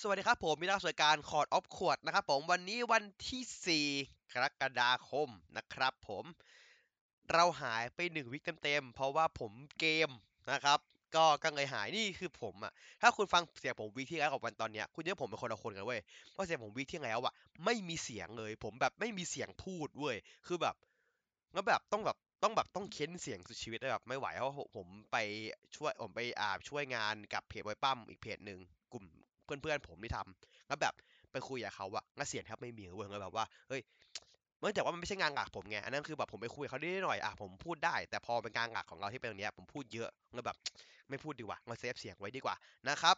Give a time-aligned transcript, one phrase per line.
[0.00, 3.86] สวัสดีครับผมมีนักสวยการคอร์ดออฟขวดนะครับผมวันนี้วันที่ 4
[4.32, 6.24] กรกฎาคมนะครับผม
[7.32, 10.10] เราหายไปหนึ่งวิคเต็มๆ เพราะว่าผมเกม
[10.52, 10.78] นะครับ
[11.14, 12.72] ก็ก็เลยหายนี่คือผมอะ
[13.02, 16.00] ถ้าคุณฟังเสียงผมวิที่แล้วกับวันตอนเนี้ยคุณจะว่าผมเป็นคนละคนกันเว้ย
[16.32, 17.32] เพราะเสียงผมวิที่แล้วอะ
[17.64, 20.16] ไม่มีเสียงเลย ผมแบบไม่มีเสียงพูดเว้ย
[20.46, 20.74] คือแบบ
[21.52, 25.16] แล้วแบบต้องแบบต้องแบบต้องเค้นเสียงสุดชีวิตเลยแบบไม่ไหวเพราะผมไป
[25.76, 28.60] ช่วยผมไปอ่าช่วยงานกับเพจไวปั้มอีกเพจหนึ่ง
[28.94, 29.06] กลุ่ม
[29.46, 30.94] เพื่อนๆผมที่ทำแล้วแบบ
[31.32, 33.80] ไปคุยกับเขาอะงั้นเสียงแทบไม่มีเว้ยเลยแบบว่าเฮ้ย
[34.60, 40.56] เนื่องจากว่ามันไม่ใช่งานหลักผมไงอันนั้นคือแบบผมไปคุยกับเขาได้หน่อยอะผมพูดได้ แต่พอเป็นงานหลักของเราที่เป็นอย่างนี้ผมพูดเยอะเลยแบบ
[41.10, 42.54] ไม่พูดดีกว่าเราเซฟเสียงไว้ดีกว่า
[42.88, 43.16] นะครับ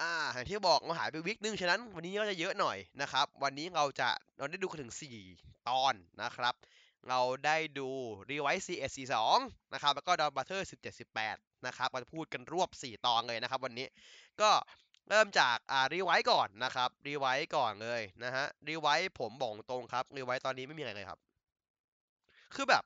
[0.00, 6.54] อ่าอย่างที่บอกเราหายไปวิกนึงฉะนั้นวันนี้ก็จะเยอะหน่อยนะครับ วันนี้เราจะเราได้ดูกันถึง 4 ตอนนะครับ
[7.08, 7.88] เราได้ดู
[8.30, 12.68] r e v i s e CS 42นะครับแล้วก็ d o w n Butter 17 18นะครับเราจะพูดกันรวบ
[12.82, 13.86] 4 ตอนเลยนะครับ วันนี้
[14.40, 14.50] ก็
[15.10, 18.46] เริ่มจากอ่า r e v i s e ก่อนนะครับ r e v i s e ก่อนเลยนะฮะ
[18.68, 21.18] r e v i s e ผมบอกตรงครับ r e v i s e ตอนนี้ไม่มีอะไรเลยครับ
[22.54, 22.84] คือแบบ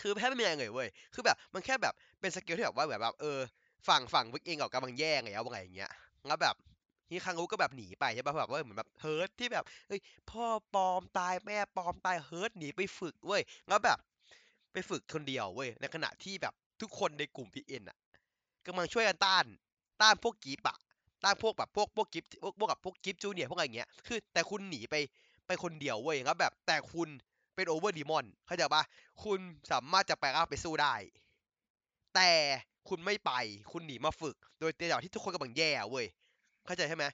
[0.00, 3.38] คือแค่ไม่มีอะไรเลยเว้ยคือแบบ มันแค่แบบเป็นสกิลที่แบบว่าแบบแบบเออ
[3.88, 5.90] ฝั่งฝั่งวิกเองกับกำลังแย่งไงเอาไงอย่างเงี้ย
[6.26, 6.54] แล้วแบบ
[7.10, 13.98] ฮีคังรู้ก็แบบหนีไปใช่ป่ะแบบว่าเหมือนแบบเฮิร์ตที่แบบเฮ้ยพ่อปลอมตายแม่ปลอมตายเฮิร์ตหนีไปฝึกเว้ยแล้วแบบ
[14.72, 17.98] ไปฝึกคนเดียวเว้ยในขณะที่แบบทุกคนในกลุ่มพีเอ็นอะ
[18.66, 19.44] กำลังช่วยกันต้าน
[20.02, 20.76] ต้านพวกกีบอะ
[21.24, 24.94] ต้านพวกแบบพวกพวกกิฟพวกพวกกับพวกกิฟจูเนียพวกอะไรเงี้ยคือแต่คุณหนีไป
[25.46, 27.08] ไปคนเดียวเว้ยแล้วแบบแต่คุณ
[27.54, 28.82] เป็นโอเวอร์ดีมอนเข้าใจปะ
[29.24, 29.38] คุณ
[29.70, 30.94] สามารถจะแปลงร่างไปสู้ได้
[32.14, 32.30] แต่
[32.88, 33.32] คุณไม่ไป
[33.72, 36.06] คุณหนีมาฝึก โดยในระหว่าที่ทุกคนกำลังแย่เว้ย
[36.66, 37.04] เข้าใจใช่ไหม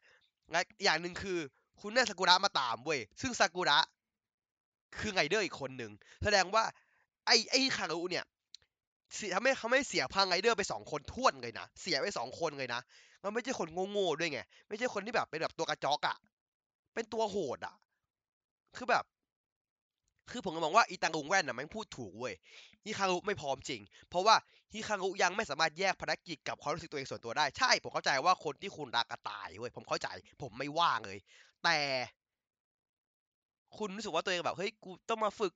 [0.51, 1.39] และอย่างหนึ่งคือ
[1.81, 3.79] คุณได้ซากุระมาตามเว้ยซึ่งซากุระ
[4.99, 5.93] คือไงเดอร์อีกคนหนึ่ง
[6.25, 6.65] แสดงว่า
[7.27, 8.25] ไอ้ไอ้คารุเนี่ย
[9.35, 12.81] ทำให้เขาไม่เสียพังไงเดอร์ไปสองคนท้วนเลยนะเสียไปสองคนเลยนะ
[13.25, 16.17] มันไม่ใช่คนโง่ๆด้วยไงไม่ใช่คนที่แบบเป็นแบบตัวกระจอกอะ
[16.95, 17.75] เป็นตัวโหดอะ
[18.77, 19.05] คือแบบ
[20.31, 22.35] คือผมก็มองว่าอีตังลุงแว่นน่ะมันพูดถูกเว้ย
[22.85, 24.35] ฮิคารุไม่พร้อมจริง เพราะว่า
[24.73, 30.09] ฮิคารุยังไม่สามารถแยกภารกิจกับความรู้สึกตัวเองส่วนตัวได้ใช่ผมเข้าใจว่าคนที่คุณรักก็ตายเว้ยผมเข้าใจ
[30.43, 31.19] ผมไม่ว่าเลย
[31.65, 31.79] แต่
[33.79, 35.53] คุณรู้สึกว่าตัวเองแบบเฮ้ยกูต้องมาฝึก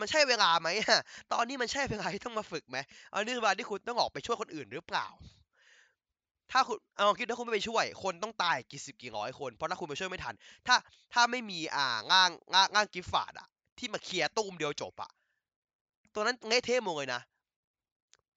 [0.00, 1.00] มันใช่เวลาไหมอะ
[1.32, 2.78] ตอนนี้มันใช่เวลาที่ต้องมาฝึกไหม
[3.12, 5.06] อันนี้คือเวลาที่คุณต้องออกไปช่วยคนอื่นหรือเปล่า
[6.52, 10.34] ถ้าคุณเอาคิดถ้าคุณไม่ไปช่วย คนต้องตายกี่สิบกี่ร้อยคน เพราะถ้าคุณไปช่วยไม่ทัน
[10.66, 10.76] ถ้า
[11.12, 15.10] ถ้าไม่มีอ่าง่างง่างง่างกิฟฟาดอะที่มาเคลียร์ตุ้มเดียวจบอะ
[16.14, 17.20] ตัวนั้นเละเทะหมดเลยนะ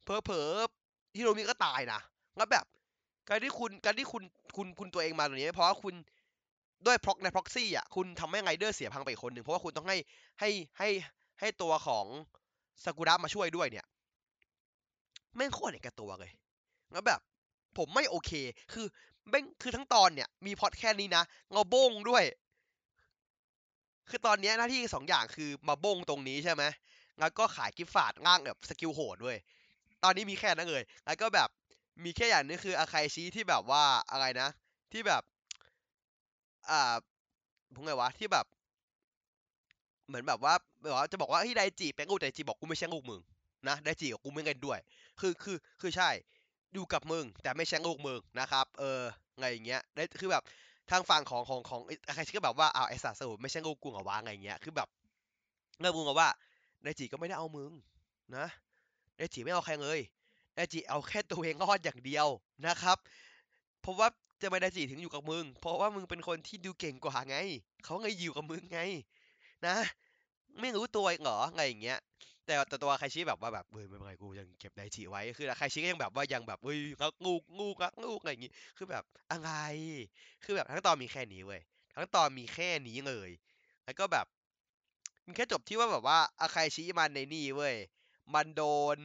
[0.03, 0.47] เพอเพอ
[1.17, 1.99] ฮิโรมิก็ตายนะ
[2.37, 2.65] แล้วแบบ
[3.29, 4.23] การที่คุณการที่คุณ
[4.55, 5.93] คุณคุณตัวเองมาตรงนี้เพราะว่าคุณ
[6.85, 9.97] ด้วยพ็อกในพ็อกซี่อะคุณทำให้ไงเดอร์เสียพังไปคนหนึ่งเพราะว่าคุณต้องให้
[10.39, 10.49] ให้
[10.79, 10.89] ให้
[11.43, 12.05] ให้ตัวของ
[12.83, 13.85] ซากุระมาช่วยด้วยเนี่ย
[15.35, 16.31] แม่งโคตรเอกตัวเลย
[16.91, 17.19] แล้วแบบ
[17.77, 18.31] ผมไม่โอเค
[18.73, 18.85] คือ
[19.29, 22.23] แม่งคือทั้งตอนเนี่ย มีพอดแค่นี้นะเงาบงด้วย
[24.09, 26.63] คือตอนนี้หน้าที่สองอย่างคือมาบงตรงนี้ใช่ไหม
[27.19, 29.37] แล้วก็ขายกิฟต์ฟาดง่างแบบสกิลโหดด้วย
[30.03, 31.49] ตอนนี้มีแค่นั้นเลย แล้วก็แบบ
[32.03, 34.49] มีแค่อย่างนี้คืออาคายชี้ที่แบบว่าอะไรนะ
[34.91, 35.23] ที่แบบ
[36.69, 36.95] อ่า
[37.73, 38.45] ผมไงวะ ที่แบบ
[40.07, 40.53] เหมือนแบบว่า
[40.83, 43.21] แบบว่าจะบอกว่าที่ไดจิเป็นกูไดจิบอกกูไม่ใช่ลูกมึง
[43.67, 44.79] นะไดจิกับกูไม่เงินด้วย
[45.19, 46.09] คือคือคือใช่
[46.73, 49.01] อยู่กับมึงแต่ไม่ใช่ลูกมึงนะครับเออ
[49.39, 50.43] ไงอย่างเงี้ยได้คือแบบ
[50.91, 51.81] ทางฝั่งของของของ
[52.15, 54.87] ใครก็แบบว่าเอาไอสัตว์สรุปไม่ใช่ลูกกูเหรอวะไงเงี้ยคือแบบ
[55.81, 56.29] เริ่มงงกับว่า
[56.83, 57.71] ไดจิก็ไม่ได้เอามึง
[58.35, 58.45] นะ
[59.17, 59.99] ไดจิไม่เอาใครเลย
[60.55, 62.27] ไดจิเอาแค่ตัวเองรอดอย่างเดียว
[62.67, 62.97] นะครับ
[63.81, 64.07] เพราะว่า
[64.41, 67.37] จะไม่ไดจิถึงอยู่กับมึง เพราะว่ามึงเป็นคนที่ดูเก่งกว่าไง
[67.83, 68.79] เขาไงอยู่กับมึงไง
[69.67, 69.77] นะ
[70.61, 71.99] ไม่รู้ตัวเหรออะไงอย่างเงี้ย
[72.45, 79.51] แต่แต่ตัวใครชี้แบบว่าแบบเฮ้ยไม่เป็นไรกูยังเก็บไดจิไว้คือใครชี้ก็ยังแบบว่ายังแบบเฮ้ยรักงูงูรักงูอะไรอย่างงี้คือแบบอะไร
[80.43, 81.61] คือแบบทั้งตอนมีแค่นี้เว้ย
[81.95, 83.29] ทั้งตอนมีแค่นี้เลย
[83.85, 84.25] แล้วก็แบบ
[85.25, 87.75] มันแค่จบที่ว่าแบบว่าอาคาชี้มันในนี่เว้ย
[88.33, 88.63] มันโด
[88.95, 88.97] น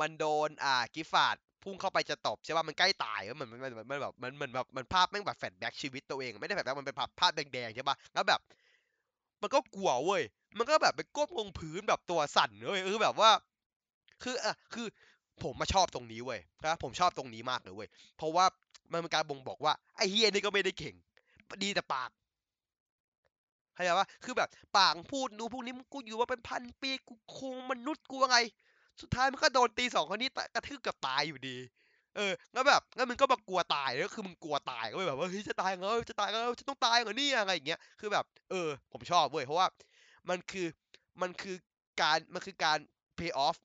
[0.00, 8.40] มันโดน อ่า กิฟาดพุ่งเข้าไปจะตบใช่ป่ะ มันใกล้ตายมันมันมันมันแบบ มันเหมือนแบบ มันภาพแม่งแบบแฟลชแบ็กชีวิตตัวเอง ไม่ได้แฟลชแบ็กมันเป็นภาพภาพแดงๆใช่ป่ะ แล้วแบบ
[9.42, 10.22] มันก็กลัวเว้ย
[10.58, 13.30] มันก็แบบไปก้มลงพื้นแบบตัวสั่นเว้ยคือแบบว่า
[14.22, 14.86] คืออะคือ
[15.42, 18.44] ผมมาชอบตรงนี้เว้ยนะผมชอบตรงนี้มากเลยเว้ย เพราะว่า
[18.92, 20.94] มันเป็นการบ่งบอกว่าไอ้เฮียนี่ก็ไม่ได้เก่ง
[21.62, 22.10] ดีแต่ปาก
[23.74, 24.48] เข้าใจปะคือแบบ
[24.78, 28.36] ปากพูดนูพวกนี้มกูอยู่ว่าเป็นพันปีกูคงมนุษย์กูอะไร
[29.00, 31.56] สุดท้ายมันก็โดนตีสองคนนี้กระทืบกับตายอยู่ดี
[32.16, 39.66] เออแล้วแบบงั้นมึงก็มากลัวตายแล้วคือมึงกลัวตายก็แบบว่าเฮ้ยจะตายเหรอจะตายเหรอจะต้องตายเหรอเนี่ยอะไรอย่างเงี้ยคือแบบ เออ ผมชอบเว้ยเพราะว่า
[40.28, 40.66] มันคือ
[41.22, 41.56] มันคือ
[42.00, 42.78] การมันคือการ
[43.18, 43.56] pay off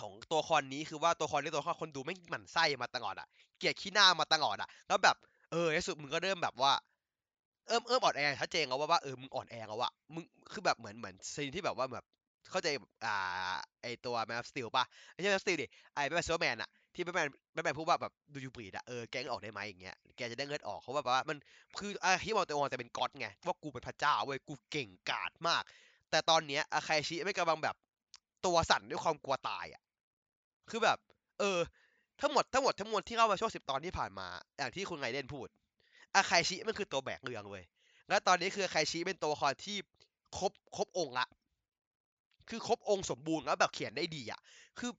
[0.00, 3.26] ของตัวคอนนี้คือว่าตัวคอนนี้ตัวคอนคนดูไม่หมั่นไส้มาตลอดอะ
[3.58, 5.16] เกลียดขี้หน้ามาตลอดอะ แล้วแบบ
[5.50, 6.72] เออในสุดมึงก็เริ่มแบบว่า
[7.68, 12.04] เอิ่มเอิ่มอ่อนแอชัดเจนแล้วว่าว่าเออมึงอ่อนแอแล้วอะมึงคือแบบเหมือนเหมือนซีนที่แบบว่าแบบ
[12.50, 12.68] เข้าใจ
[13.04, 21.36] อ่าไอตัวแมนสติลป่ะไอใช่แมนสติลดิไอแมนซูเปอร์แมนอะ ที่แมนแมนแมนพูดว่าแบบดูยูบรีดอะเออแกงออกได้ไหมอย่างเงี้ยแกจะได้เงินออกเขาแบบว่ามัน
[21.78, 25.62] คืออาฮิมอนตัวแต่เป็นก๊อตไงว่ากูเป็นพระเจ้าเว้ยกูเก่งกาจมาก
[26.10, 27.76] แต่ตอนเนี้ยอาคาชิไม่กำลังแบบ
[28.46, 29.82] ตัวสั่นด้วยความกลัวตายอะ
[30.70, 30.98] คือแบบ
[31.38, 31.58] เออ
[32.20, 34.26] ทั้งหมดทั้งหมดทั้งมวลที่เล่ามาช่วงสิบตอนที่ผ่านมา
[34.58, 35.48] อย่างที่คุณไงเด่นพูด
[36.14, 37.64] อาคาชิมันคือตัวแบกเรืองเว้ย
[38.08, 39.76] แล้วตอนนี้คืออาคาชิเป็นตัวละครที่
[40.38, 41.26] ครบครบองค์ละ
[42.48, 44.40] คือครบองค์สมบูรณ์แล้วแบบเขียนได้ดีอะ
[44.78, 44.90] คือ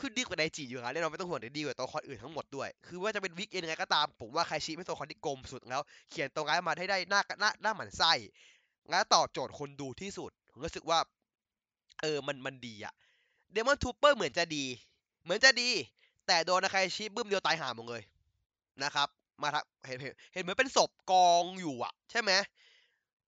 [0.00, 8.12] คือดีกว่าไดจิอยู่นะแน่นอนไม่ต้องห่วงดีกว่าตัวละครอื่นทั้งหมดด้วย คือว่าจะเป็นวิกเอนยังไงก็ตาม ผมว่าไครชิเป็นตัวละครที่กลมสุดแล้ว เขียนตัวร้ายมาให้ได้หน้าหน้าหน้าหมันไส้
[8.90, 10.98] และตอบโจทย์คนดูที่สุด ผมรู้สึกว่า
[12.02, 12.94] เออมันมันดีอะ
[13.52, 14.64] เดมอนทูเปอร์เหมือนจะดี
[15.24, 15.70] เหมือนจะดี
[16.26, 18.02] แต่โดนอาคาชิบึ้มเดียวตายห่าหมดเลย
[18.82, 19.08] นะครับ
[19.42, 22.30] มาทักเห็นเห็นเห็นเหมือนเป็นศพกองอยู่อะใช่ไหม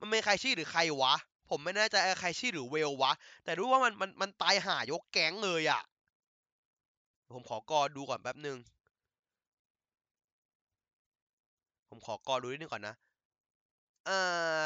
[0.00, 1.14] มันเป็นใครชื่อหรือใครวะ
[1.50, 3.12] ผมไม่แน่ใจใครชื่อหรือเวลวะ
[3.44, 5.82] แต่รู้ว่ามันมันมันตายห่ายกแก๊งเลยอะ
[7.34, 8.58] ผมขอกอดูก่อนแป๊บหนึ่ง
[11.88, 12.94] ผมขอกอดูนิดนึงก่อนนะ
[14.08, 14.62] อ่า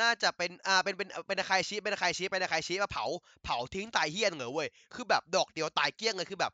[0.00, 3.04] น่าจะเป็น อ่า เป็น เป็น เป็นใครชี้ เป็นใครชี้ เป็นใครชี้มาเผา
[3.44, 6.52] เผาทิ้งตายเฮี้ยนเหรอเว้ย คือแบบดอกเดียวตายเกลี้ยงเลยคือแบบ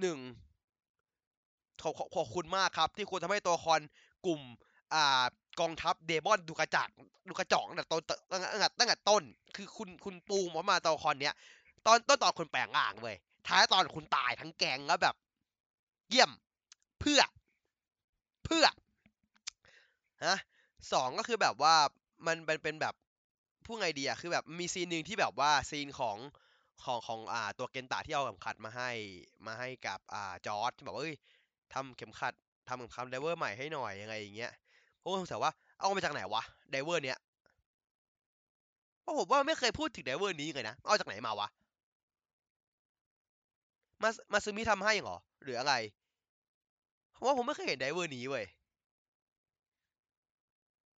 [0.00, 0.18] หนึ่ง
[1.82, 3.80] ขอบขอบคุณมากครับ ที่คุณทำให้ตัวละคร
[4.26, 4.40] กลุ่ม
[4.94, 5.24] อ่า
[5.60, 6.88] กองทัพเดมอนดูกระจัก
[7.28, 9.22] ดูกระจอกตั้งแต่ต้นตั้งแต่ตั้งแต่ต้น
[9.56, 11.34] คือคุณ คุณปูมามาตัวละครเนี้ย
[11.86, 13.16] ตอนต้นตอนคุณแปลงร่างเว้ย
[13.48, 15.14] ท้ายตอนคุณตายทั้งแกงแล้วแบบ
[16.10, 16.30] เยี่ยม
[17.00, 17.20] เพื่อ
[18.44, 18.66] เพื่อ
[20.24, 20.36] ฮะ
[20.92, 21.74] สองก็คือแบบว่า
[22.26, 22.94] มันเป็นเป็นแบบ
[23.64, 26.16] พูดไงดีอะคือแบบมีซีนหนึ่งที่แบบว่าซีนของ
[26.84, 28.90] ของของอ่าตัวเกนตะที่เอาเข็มขัดมาให้
[29.46, 31.16] มาให้กับอ่าจอร์ดที่บอกว่าเอ้ย
[31.74, 32.34] ทำเข็มขัด
[32.68, 34.52] ทำเข็มขัด Driver ใหม่ให้หน่อยยังไงอย่างเงี้ย
[35.00, 37.18] ผมก็สงสัยว่าเอามาจากไหนวะ Driver เนี้ย
[39.00, 41.48] เพราะผมว่าไม่เคยพูดถึง Driver นี้เลยนะเอาจากไหนมาวะ
[44.02, 45.74] มามาซึมิทำให้เหรอ หรืออะไร
[47.12, 48.44] เพราะว่าผมไม่เคยเห็น Driver นี้เว้ย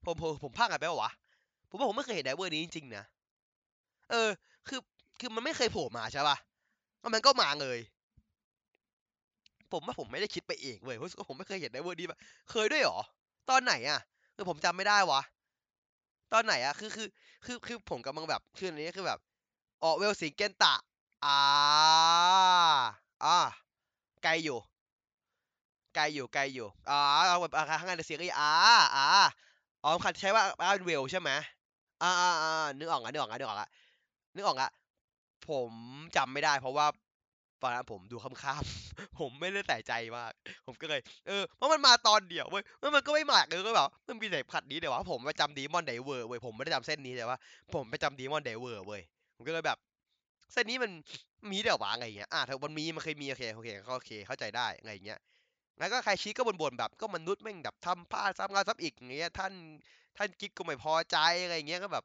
[0.04, 1.10] ผมผมผมพลาดกันไปวะ
[1.68, 3.04] ผมว่าผมไม่เคยเห็น Driver นี้จริงๆนะ
[4.10, 4.30] เออ
[4.68, 4.80] คือ
[5.20, 6.36] คือมันไม่เคยโผล่มาใช่ป่ะ
[7.00, 7.78] แล้วมันก็มาเลย
[9.72, 12.20] ผมว่าผมไม่ได้คิดไปเองเว้ยเพราะผมไม่เคยเห็นไดเวอร์นี้แบบ
[12.50, 12.98] เคยด้วยหรอ
[13.50, 14.00] ตอนไหนอะ
[14.34, 15.20] คือผมจำไม่ได้วะ
[16.32, 17.08] ตอนไหนอะคือคือ
[17.44, 19.20] คือคือผมกำลังแบบคืออันนี้คือแบบ
[19.82, 20.74] ออเวลสิงเกนตะ
[21.22, 21.36] อ่า
[23.24, 23.38] อ่า
[24.22, 24.58] ไกลอยู่
[25.94, 26.98] ไกลอยู่ไกลอยู่อ่า
[27.28, 28.50] เอาแบบข้างในเสียงอีอ่า
[28.96, 29.04] อ่า
[29.82, 31.30] อ๋อคันใช้ว่าบ้าเวลใช่ไหม
[32.02, 33.68] อ่าอ่าอ่านึกออกอะนึกออกอะนึกออกอะ
[34.34, 34.70] นึกออกอะ
[35.48, 35.72] ผม
[36.16, 36.86] จำไม่ได้ เพราะว่า
[37.62, 40.32] ตอนนั้นผมดูค่ำๆผมไม่ได้ใส่ใจมาก
[40.66, 42.64] ผมก็เลย เออ เพราะมันมาตอนเดียวเว้ย
[42.96, 47.36] มันก็ไม่มากเลยก็แบบมันมีแต่ขัดนี้เดี๋ยวว่าผมไปจำดีมอนไดเวอร์เว้ย ผมไม่ได้จำเส้นนี้แต่ว่า
[47.74, 49.02] ผมไปจำดีมอนไดเวอร์เว้ย
[49.36, 49.78] ผมก็เลยแบบ
[50.52, 50.90] เส้นนี้มัน
[51.50, 55.18] มีเดี๋ยววะอะไรเงี้ยอะถ้ามันมีมันเคยมีโอเคโอเคโอเคเข้าใจได้อะไรเงี้ย
[55.78, 59.52] แล้วก็ใครชี้ก็บ่นๆแบบก็มนุษย์แม่งแบบทำพลาดซ้ำงานซ้ำอีกอย่างเงี้ยท่าน
[60.16, 62.04] ท่านกิ๊กก็ไม่พอใจอะไรเงี้ยก็แบบ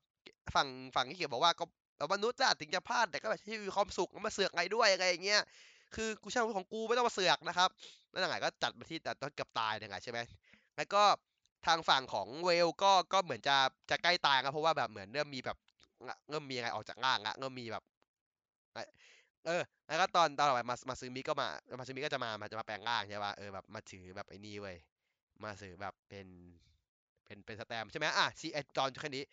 [0.56, 1.66] ฝั่งฝั่งที่เขียนบอกว่าก็
[2.14, 5.42] มนุษย์อะถึงจะพลาดแต่ก็แบบที่มีความสุขมาเสือกไงด้วยอะไรเงี้ย
[5.96, 7.70] คือกูช่างของกูไม่ต้องมาเสือกนะครับ
[8.12, 10.20] แล้วยังไงก็จัดมาที่แต่ตอนเกือบตายยังไงใช่ไหม
[10.78, 11.04] แล้วก็
[11.66, 13.58] ทางฝั่งของเวลก็ก็เหมือนจะ
[13.90, 15.58] จะใกล้ตายครับเพราะว่าแบบเหมือนเริ่มมีแบบ
[16.30, 17.84] เริ่มมีอะไรออกจากร่างอะเริ่มมีแบบ
[19.46, 21.48] เออ แล้วก็ตอนตอนต่อไปมามาซึมิก็มา
[21.80, 24.78] มาซึมิก็จะมามาจะมาแปลงร่างใช่ป่ะเออแบบมาถือแบบไอ้นี่เว้ย
[25.44, 26.28] มาถือแบบเป็น
[27.26, 29.24] เป็นเป็นสแตมใช่ไหมอะซีไอตอนแค่นี้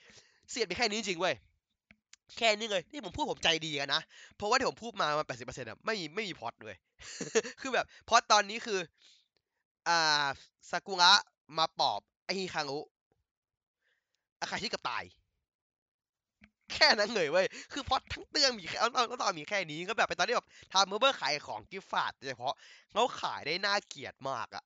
[0.51, 1.35] เสียดไปแค่นี้จริงเว้ย
[2.37, 4.03] แค่นี้เลยที่ผมพูดผมใจดีกันนะ
[4.37, 6.77] เพราะว่าที่ผมพูดมามันแปดสิบเปอร์เซ็นต์อะไม่มีไม่มีพอดเลย
[7.61, 8.79] คือแบบพอดตอนนี้คือ
[9.89, 10.27] อ่า
[10.71, 11.13] ซากุระ
[11.59, 12.81] มาปอบไอฮิคังุ
[14.41, 15.05] อาคาชิกับตาย
[16.73, 22.55] แค่นั้นเลยเว้ย คือพอดทั้งเรื่องมีแค่ตอนตอนมีแค่นี้ก็แบบไปตอนที่แบบทำเมื่อเบอร์ขายของกิฟต์ฟาดโดยเฉพาะ
[22.93, 24.65] เขาขายได้น่าเกลียดมากอะ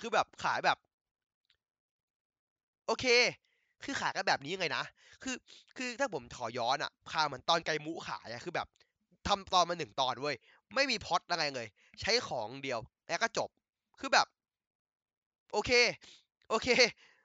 [0.00, 0.78] คือแบบขายแบบ
[2.86, 3.04] โอเค
[3.84, 4.84] คือขายกันแบบนี้ไงนะ
[5.22, 5.36] คือ
[5.76, 8.66] คือถ้าผมถอย้อนอะพาเหมือนตอนไกมุขายอะคือแบบ
[9.28, 10.36] ทำตอนมาหนึ่งตอนเว้ย
[10.74, 11.66] ไม่มีพอดอะไรเลย
[12.00, 13.48] ใช้ของเดียว แล้วก็จบ
[14.00, 14.26] คือแบบ
[15.52, 15.70] โอเค
[16.48, 16.68] โอเค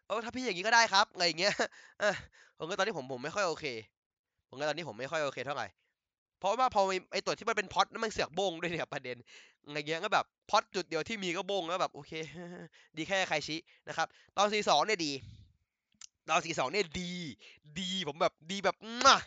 [0.07, 1.53] เออถ้าพี่อย่างนี้ก็ได้ครับ อะไรเงี้ย
[1.99, 2.15] เออ
[2.57, 3.65] ผมก็ตอนนี้ผมผมไม่ค่อยโอเค
[4.49, 5.67] ผมก็ตอนนี้ผมไม่ค่อยโอเคเท่าไหร่
[6.39, 6.81] เพราะว่าพอ
[7.13, 9.17] ไอตัวที่มันเป็นพอดนั้นมันเสือกบงด้วยเนี่ยประเด็น
[9.65, 12.11] อะไรเงี้ยก็แบบพอดจุดเดียวที่มีก็บงแล้วแบบโอเค
[12.97, 15.11] ดีแค่ใครชี้นะครับ ตอนซีสองเนี่ยดี
[16.29, 17.11] ตอนซีสองเนี่ยดี
[17.79, 18.75] ดีผมแบบดีแบบ
[19.05, 19.17] มา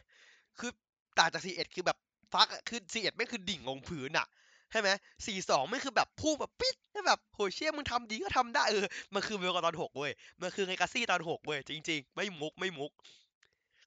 [0.59, 0.71] คือ
[1.19, 1.99] ต่างจากซีเอ็ดคือแบบ
[2.33, 4.27] ฟักคือซีเอ็ดไม่คือดิ่งลงพื้นอะ
[4.71, 4.89] ใช่ไหม
[5.27, 12.93] สี่สองไม่คือแบบพูดแบบปิดแล้วแบบโหเชี่ยมึงทำดีก็ทำได้เออ มันคือเวลกตอนหกเว้ย มันคือไงกาซี่ตอนหกเว้ยจริง ๆ ไม่มุกไม่มุก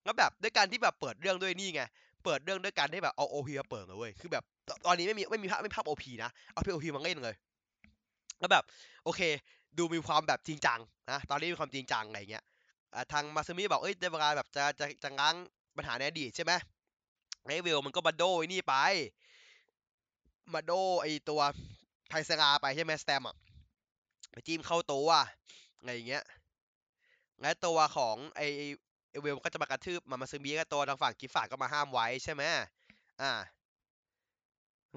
[0.04, 1.82] แล้วแบบด้วยการที่แบบเปิดเรื่องด้วยนี่ไง
[2.24, 4.44] เปิดเรื่องด้วยการที่แบบเอาโอพีมาเปิดเลยเว้ยคือแบบ
[4.86, 7.36] ตอนนี้ไม่มีไม่มีภาพไม่ภาพโอพีนะเอาพีโอพีมาเล่นเลย
[8.40, 8.64] แล้วแบบ
[9.04, 9.22] โอเค
[9.78, 10.80] ดูมีความแบบจริงจัง
[11.12, 12.44] นะตอนนี้มีความจริงจังอะไรเงี้ย
[13.12, 15.36] ทางมาซึมิบอกเอ้ยได้เวลาแบบจะจะจะง้าง
[15.78, 16.54] ปัญหาในอดีตใช่ไหม
[17.46, 18.76] ไอ้เวลมันก็มาโดไอ้นี่ไป
[20.54, 21.42] มาโดไอตัว
[22.10, 23.36] ไทเซราไปใช่ไหมสแตมอะ
[24.32, 25.10] ไปจิ้มเข้าตัว
[25.78, 26.24] อะไรอย่างเงี้ย
[27.42, 28.42] และตัวของไอ
[29.14, 32.44] ไอเวลก็จะมากระทืบมามาซึมิก็ตัวทางฝั่งกิฟต์ก็มาห้ามไว้ใช่ไหม
[33.22, 33.32] อ่า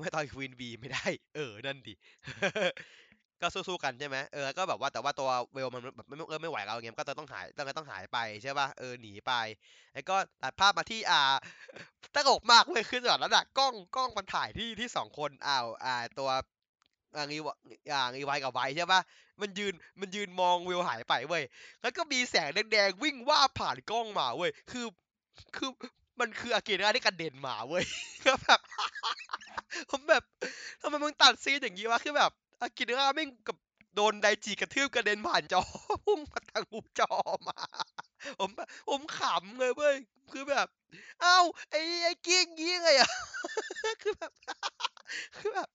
[0.00, 1.94] ไม่ตอนควีนบีไม่ได้ เออ นั่นดิ
[3.42, 9.32] ก็สู้ๆกันใช่ไหมเออ ก็แบบว่าแต่ว่าตัวเวลมันแบบไม่เออไม่ไหวแล้วเงี้ยก็ต้องหายต้องต้องหายไปใช่ป่ะ เออ หนีไป
[9.92, 11.20] แล้วก็ตัดภาพมาที่อ่า
[12.14, 16.30] ตลกมากเลยคือแบบนั้วนะกล้องกล้องมันถ่ายที่ที่สองคนอ้าวอ่า ตัว
[17.16, 17.49] อ่างีว
[17.92, 19.00] อ่างีไวกับไวใช่ปะ
[19.40, 21.42] มันยืนมันยืนมองเวหายไปเว้ย
[21.82, 24.87] แล้วก็มีแสงแดงๆวิ่งว่าผ่านกล้องมาเว้ยคือ
[25.56, 25.70] คือ
[26.20, 27.85] มันคืออากิระที่กระเด็นมาเว้ย
[28.26, 28.61] ก็แบบ
[29.90, 30.23] ผมแบบ
[30.80, 32.30] ทำไมมึงตัดซีนอย่างนี้วะคือแบบ
[32.61, 33.56] อากิระแม่กับ
[33.94, 35.61] โดนไดจิกระทืบกระเด็นผ่านจอ
[36.04, 37.11] พุ่งมาทางมุมจอ
[37.49, 37.58] มา
[38.40, 39.97] ผมแบบผมขำเลยเว้ย
[40.33, 40.66] คือแบบ
[41.21, 41.38] เอ้า
[41.71, 43.11] ไอ้ไอ้กี้ยงงี้ไงอะ
[44.02, 44.33] คือแบบ
[45.37, 45.68] คือแบบ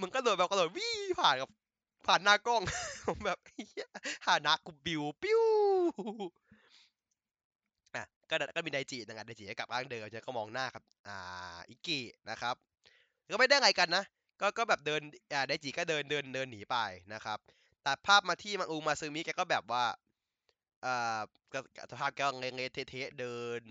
[0.00, 1.50] มันก็โดดแบบกระโดดวิ่งผ่านกับ
[2.06, 2.62] ผ่านหน้ากล้อง
[3.06, 3.86] ผมแบบเฮีย
[4.26, 5.42] หานากูบิวปิ้ว
[7.94, 12.54] อะก็ก็มีไดจินะครับไดจิก็กลับร่างเดิมจะก็มองหน้าครับ อ่าอิกินะครับ
[13.32, 14.04] ก็ไม่ได้ไงกันนะ
[14.40, 15.00] ก็ก็แบบเดิน
[15.32, 16.76] อ่าไดจิก็เดินเดินเดินหนีไป
[17.14, 17.38] นะครับ
[17.86, 19.84] ตัดภาพมาที่มังอูมาซึมิแกก็แบบว่า
[20.84, 21.20] อ่า
[21.52, 21.58] ก็
[21.90, 23.62] สภาพแกก็เงยเทะเดิน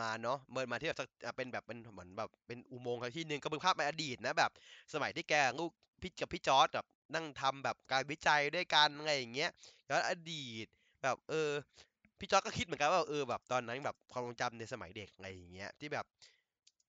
[0.00, 0.98] มาเนาะเมินมาที่แบบ
[1.36, 4.50] เป็นแบบเป็นเหมือนแบบเป็นอุโมงค์ที่หนึ่งก็เป็นภาพในอดีตนะแบบ
[4.94, 5.70] สมัยที่แกลูก
[6.02, 9.50] พี่กับพี่จอร์จแบบนั่งทำแบบการวิจัยด้วยกันอะไรอย่างเงี้ย
[9.88, 10.66] ย้อนอดีต
[11.02, 11.50] แบบเออ
[12.18, 16.06] พี่จอร์จก็คิดเหมือนกันว่าเออแบบตอนนั้นแบบความทรงจำในสมัยเด็กอะไรอย่างเงี้ยที่แบบ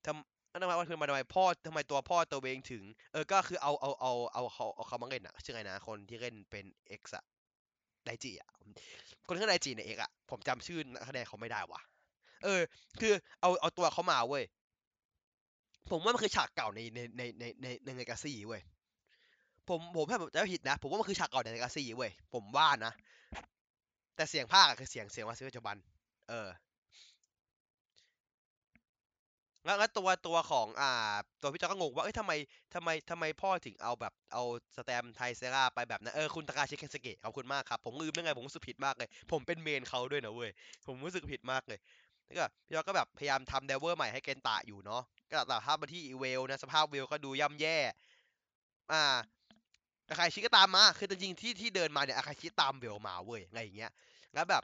[0.05, 2.83] ทำทำไมว่าคือมาทำไมพ่อทำไมตัวพ่อตัวเองถึง
[3.13, 7.24] เออก็คือเอาเอาเอาเอาเขาเอาเขามาเล่นอะชื่อไงนะคนที่เล่นเป็นเอ็กซ์อะ
[8.05, 8.50] ไดจิอะ
[9.27, 11.81] คนที่เล่นไดจิในเอกอะผมจำชื่อนักแสดงเขาไม่ได้ว่ะ
[12.43, 12.62] เออ
[13.00, 14.43] คือเอาเอาตัวเขามาเว้ย
[15.89, 18.62] ผมว่ามันคือฉากเก่าในในในในในในในกาซี่เว้ย
[19.69, 22.93] ผมผมถ้าผมจะผิดนะ ผมว่ามันคือฉากเก่าในกาซี่เว้ย ผมว่านะ
[24.15, 25.75] แต่เสียงภาคคือเสียงเสียงมาซื้อปัจจุบัน
[26.29, 26.47] เออ
[29.65, 32.31] แล้วแล้วตัวตัวของอ่า ตัวพี่จอก็งงว่าเอ้ยทำไม
[32.75, 34.43] ทำไมทำไมพ่อถึงเอาแบบเอา
[34.77, 40.51] สแตมไทเซราไปแบบนั้นเออคุณตากาชิเคนสเกะขอบคุณมากครับ ผมลืมได้ไงผมรู้สึกผิดมากเลย ผมเป็นเมนเขาด้วยนะเว้ย
[40.86, 41.79] ผมรู้สึกผิดมากเลย
[42.25, 47.77] แล้วก็พี่จอก็แบบพยายามทำเดเวอร์ใหม่ให้เกนตะอยู่เนาะก็ตัดภาพมาที่อีเวลนะสภาพเวลก็ดูย่ำแย่
[48.91, 49.03] อ่า
[50.10, 53.91] อาคาชิก็ตามมา คือจริงๆที่ที่เดินมาเนี่ยอาคาชิตามเวลมาเว้ยอะไรอย่างเงี้ย
[54.34, 54.63] แล้วแบบ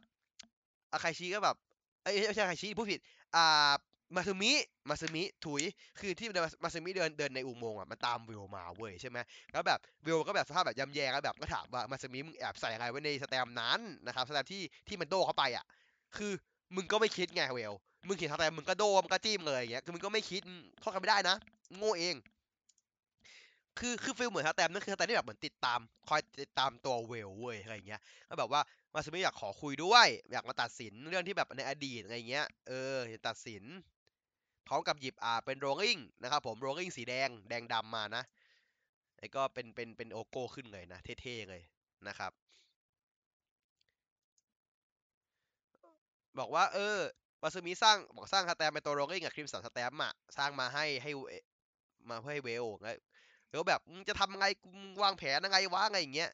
[0.93, 1.55] อาคาชิก็แบบ
[2.03, 2.99] เอ้ยไม่ใช่อาคาชิพูดผิด
[3.35, 3.71] อ่า
[4.15, 4.51] มาซึมิ
[4.89, 5.61] มาซึมิถุย
[5.99, 6.27] คือที่
[6.63, 9.17] มาซึมิเดินเดินในอุโมงค์อะมันตามเวลมาเว้ยใช่ไหม
[9.51, 15.65] แล้วแบบเวลก็แบบสภาพแบบย่ำแย่แล้วแบบก็ถามว่ามาซึมิมึงแอบใส่อะไรไว้ในสแตมนั้นนะครับสแตมที่ที่มันโดเข้าไปอะ
[16.17, 16.31] คือ
[16.75, 17.73] มึงก็ไม่คิดไงเวล
[18.07, 20.41] มึงเห็นสแตมมึงก็โดมึงก็จิ้มเลยอย่างเงี้ยคือมึงก็ไม่คิด
[20.79, 21.35] โทษกันไม่ได้นะ
[21.77, 22.15] โง่เอง
[23.79, 28.61] คือคือ feel เหมือนสแตมนั่นคือสแตมที่แบบเหมือนติดตามคอยติดตามตัวเวลเว้ยอะไรเงี้ยก็แบบว่า
[28.93, 32.95] มาซึมิอยากขอคุยด้วย อยากมาตัดสินเรื่องที่แบบในอดีตอะไรเงี้ยเออ
[33.27, 33.63] ตัดสิน
[34.67, 38.23] พร้อมกับหยิบอ่าเป็นโรลลิ่งนะครับผมโรลลิ่งสีแดงแดงดำมานะ
[39.17, 41.61] แล้ก็เป็นเป็นเป็นโอโก้ขึ้นเลยนะเท่ๆเลย
[42.07, 42.31] นะครับ
[46.39, 46.99] บอกว่าเออ
[47.41, 51.11] วาซึมิสร้างบอกสร้างสแตมเป็นตัวโรลลิ่งกับครีมสันสแตมอะสร้างมาให้ให้
[52.09, 52.65] มาเพื่อให้เวล
[53.51, 54.45] แล้วแบบจะทำไง
[55.03, 56.31] วางแผนยังไงวะไงอย่างเงี้ย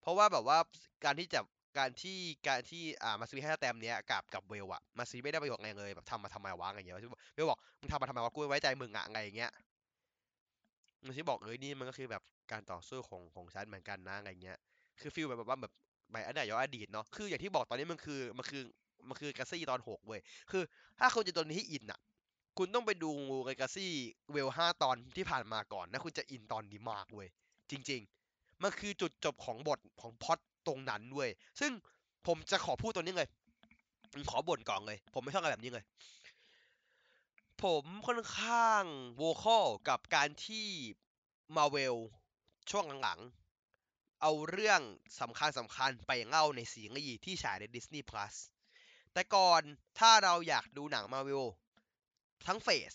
[0.00, 0.58] เพราะว่าแบบว่า
[1.04, 1.40] การที่จะ
[1.78, 6.96] การที่การที่อ่ามาซีให้แต้มเนี้ยกับกับเวลอะมาซีไม่ได้ประโยชน์อะไรเลยแบบทำมาทำไมวะอะไรอย่างเงี้ย
[7.34, 9.50] เวลบอกมึงทำมาทำไมวะกูไว้ใจมึงอะไงอย่างเงี้ย
[11.06, 12.22] มาซีบอกเอ้ยนี่มันก็คือแบบ
[12.52, 14.58] การต่อสู้ของของฉันเหมือนกันนะอะไรเงี้ย
[15.00, 15.72] คือ feel แบบว่าแบบ
[16.10, 18.62] ไปอันไหนย้อนอดีตเนาะคืออย่างที่บอกตอนนี้มันคือมันคือ
[19.08, 20.62] มันคือกาซี่ตอนหกเว้ยคือ
[20.98, 22.00] ถ้าคุณจะตัวนี้ in อะ
[22.58, 23.10] คุณต้องไปดู
[23.60, 23.92] กาซี่
[24.32, 27.28] เวลห้าตอนที่ผ่านมาก่อนนะคุณจะ in ตอนนี้มากเว้ย
[27.70, 28.00] จริง
[28.32, 31.72] ๆมันคือจุดจบของบทของพอด ตรงนั้นเว้ยซึ่ง
[32.26, 33.28] ผมจะขอพูดตัวนี้เลย
[34.12, 35.84] ผมขอบ่นก่อนเลย ผมไม่ชอบอะไรแบบนี้เลย
[37.62, 38.84] ผมค่อนข้าง
[39.16, 40.68] โวคอลกับการที่
[41.56, 41.96] มาเวล
[42.70, 44.80] ช่วงหลังๆ เอาเรื่อง
[45.20, 48.34] สำคัญสำคัญไปเล่าในซีรีส์ที่ฉายใน Disney Plus
[49.12, 49.62] แต่ก่อน
[49.98, 51.46] ถ้าเราอยากดูหนังมาเวล
[52.46, 52.94] ทั้งเฟส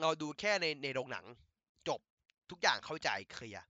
[0.00, 1.26] เราดูแค่ในในโรงหนัง
[1.88, 2.00] จบ
[2.50, 3.64] ทุกอย่างเข้าใจเคลียร์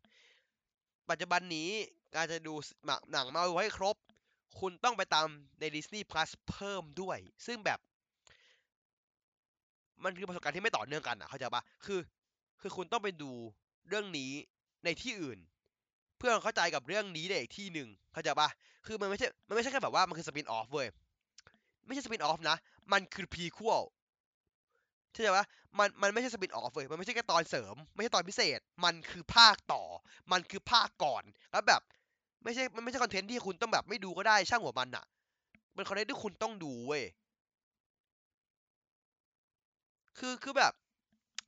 [1.11, 1.71] ปัจจุบันนี้
[2.15, 2.55] การจะดู
[3.13, 3.97] หนังมาให้ครบ
[4.61, 5.27] คุณต้องไปตาม
[5.61, 7.79] ใน Disney Plus เพิ่มด้วย ซึ่งแบบ
[10.05, 12.01] มันคือประสบการณ์ที่ไม่ต่อเนื่องกันอะ เข้าใจปะคือ
[12.61, 13.33] คือคุณต้องไปดู
[13.89, 14.33] เรื่องนี้
[14.85, 15.39] ในที่อื่น
[16.19, 18.49] เพื่อเข้าใจกับเรื่องนี้ในอีกที่หนึ่งเข้าใจปะ
[18.87, 20.89] คือมันไม่ใช่ มันไม่ใช่แค่แบบว่ามันคือสปินออฟเว้ย
[21.87, 22.57] ไม่ใช่ spin-off นะ
[22.93, 23.83] มันคือ prequel
[25.13, 25.47] เข้าใจปะ
[25.79, 29.83] มัน มันไม่ใช่ spin-off เว้ย มันไม่ใช่แค่ตอนเสริม ไม่ใช่ตอนพิเศษ มันคือภาคต่อ
[30.33, 31.83] มันคือภาคก่อน แล้วแบบ
[32.45, 35.05] ไม่ใช่มันไม่ใช่ content ที่คุณต้องแบบไม่ดูก็ได้ช่างหัวมันอะ
[35.75, 37.05] เป็น content ที่คุณต้องดูเว้ย
[40.19, 40.73] คือคือแบบ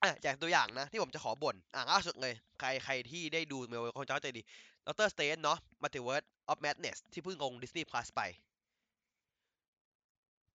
[0.03, 8.21] อะจากตัวอย่างนะที่ผมจะขอบ่นอะล่าสุดเลย ใครใครที่ได้ดูเมลคงจะเข้าใจ Doctor Strange เนาะ Multiverse of Madness ที่เพิ่งลง Disney Plus ไป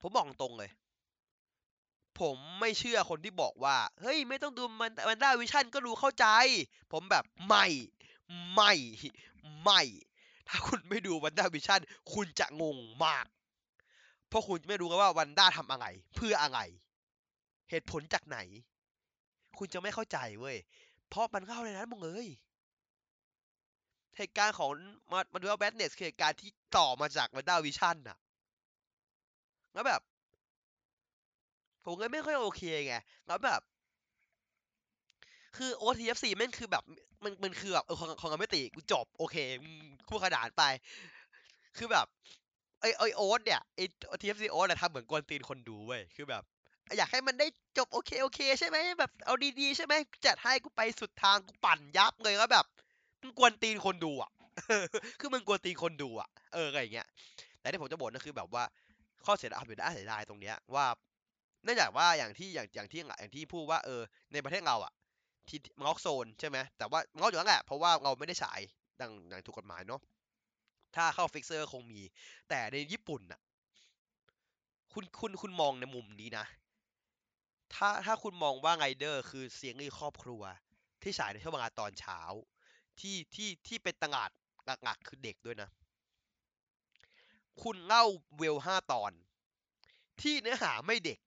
[0.01, 0.71] ผมบอกตรงเลย
[2.19, 6.25] ผมไม่เชื่อคนที่บอกว่า เฮ้ย ไม่ต้องดูมันมันด้าวิชั่นก็ดูเข้าใจ
[6.93, 7.65] ผมแบบไม่
[8.55, 8.73] ไม่
[9.63, 9.81] ไม่
[10.49, 11.81] ถ้าคุณไม่ดูวันด้าวิชั่น
[12.13, 13.25] คุณจะงงมาก
[14.27, 16.59] เพราะคุณไม่รู้กันว่าวันด้าทำอะไร เพื่ออะไร
[17.69, 18.37] เหตุผลจากไหน
[19.57, 20.57] คุณจะไม่เข้าใจเว้ย
[21.09, 22.27] เพราะมันเข้าในนั้นหมดเลย
[24.17, 24.69] เหตุการณ์ของ
[25.11, 28.17] มามาดูว่าแบทเนสคือเหตุการณ์ที่ต่อมาจากวันด้าวิชั่นน่ะ
[29.73, 30.01] แล้วแบบ
[31.85, 32.95] ผมก็ไม่ค่อยโอเคไง
[33.27, 33.61] แล้วแบบ
[35.57, 36.83] คือ OTFC แม่งคือแบบ
[37.23, 39.35] มันมันคือแบบเออของของไม่ติกูจบโอเค
[40.09, 40.63] คู่ขนานไป
[41.77, 42.07] คือแบบ
[42.81, 43.79] ไอไอโอ๊ตเนี่ยไอ
[44.11, 46.43] OTFC โอ๊ตอะทำเหมือนกวนตีนคนดูเว้ยคือแบบ
[46.97, 49.93] อยากให้มันได้จบโอเคโอเคใช่ไหมแบบเอาดีๆใช่ไหม
[50.25, 52.65] จัดให้กูไปสุดทางกูปั่นยับเลยแล้วแบบ
[53.21, 54.31] มึงกวนตีนคนดูอะ
[55.19, 57.07] คือมึงกวนตีนคนดูอะเอออะไรอย่างเงี้ย
[57.59, 58.63] แต่ที่ผมจะบ่นก็คือแบบว่า
[59.25, 60.85] ข้อเสียดายอยู่ได้เสียดายตรงเนี้ยว่า
[61.63, 64.01] เนื่องจากว่าอย่างที่อย่างอย่างที่อย่างที่พูดว่าเออ
[64.33, 64.93] ในประเทศเราอะ
[65.49, 68.59] ที่มังกโซนใช่ไหมแต่ว่ามังกอยู่แล้วแหละเพราะว่าเราไม่ได้ฉาย
[69.01, 70.01] ดังดังถูกกฎหมายเนาะ
[70.95, 72.01] ถ้าเข้าฟิกเซอร์คงมี
[72.49, 73.41] แต่ในญี่ปุ่นอะ
[74.93, 76.45] คุณคุณคุณมองในมุมนี้นะ
[77.73, 80.41] ถ้าถ้าคุณมองว่าไรเดอร์ คือสื่อในครอบครัว
[81.01, 82.19] ที่ฉายในช่วงเวลาตอนเช้า
[82.99, 84.29] ที่ที่ที่เป็นตลาด
[84.83, 85.69] หลักๆคือเด็กด้วยนะ
[87.61, 88.05] คุณเล่า
[88.37, 89.11] เวลห้าตอน
[90.21, 91.19] ที่เนื้อหาไม่เด็ก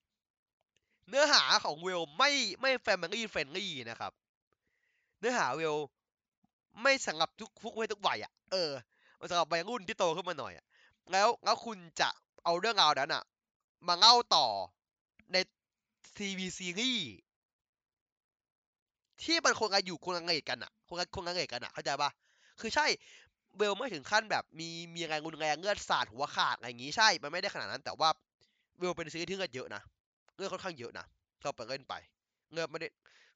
[1.08, 4.12] เนื้อหาของเวลไม่ไม่ family friendly นะครับ
[5.18, 5.76] เนื้อหาเวล
[6.82, 8.70] ไม่สำหรับทุกทุกเพศทุกวัยอะเออ
[9.18, 10.66] มันสำหรับวัยรุ่นที่โตขึ้นมาหน่อยอะ
[11.12, 12.08] แล้วแล้วคุณจะ
[12.44, 13.22] เอาเรื่องราวนั้นอะ
[13.88, 14.46] มาเล่าต่อ
[15.32, 15.36] ใน
[16.18, 17.08] ทีวีซีรีส์
[19.22, 22.10] ที่มันคนละอยู่คนละเงยกันอะคนละคนละเงยกันอะเข้าใจปะ
[22.60, 22.86] คือใช่
[23.56, 28.08] เวลไม่ถึงขั้นแบบมีมีแรงรุนแรงเลือดสาดหัวขาดอะไรอย่างงี้ใช่ มันไม่ได้ขนาดนั้น แต่ว่า
[28.78, 29.82] เวลเป็นซีรีส์ที่เลือดเยอะนะ
[30.42, 31.06] เลือดค่อนข้างเยอะนะ
[31.42, 31.94] เราไปเล่นไป
[32.54, 32.88] เงินไม่ได้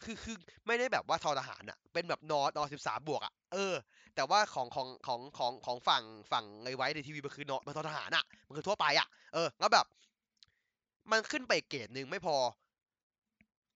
[0.05, 3.75] คือคือไม่ได้แบบว่าทอทหารอะเป็นแบบนอตอสิบสามบวกอะเออ
[4.15, 9.87] แต่ว่าของของของของของฝั่งฝั่งไอไว้ในทีวีมันคือนอมันทอทหารอะมันคือทั่วไปอะเออแล้วแบบ
[11.11, 12.37] มันขึ้นไปเกรดหนึ่งไม่พอ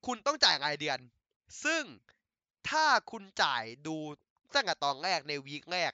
[0.07, 0.99] คุณต้องจ่ายรายเดือน
[1.65, 1.83] ซึ่ง
[2.69, 3.97] ถ้าคุณจ่ายดู
[4.55, 5.93] ตั้งแต่ตอนแรกในวีคแรก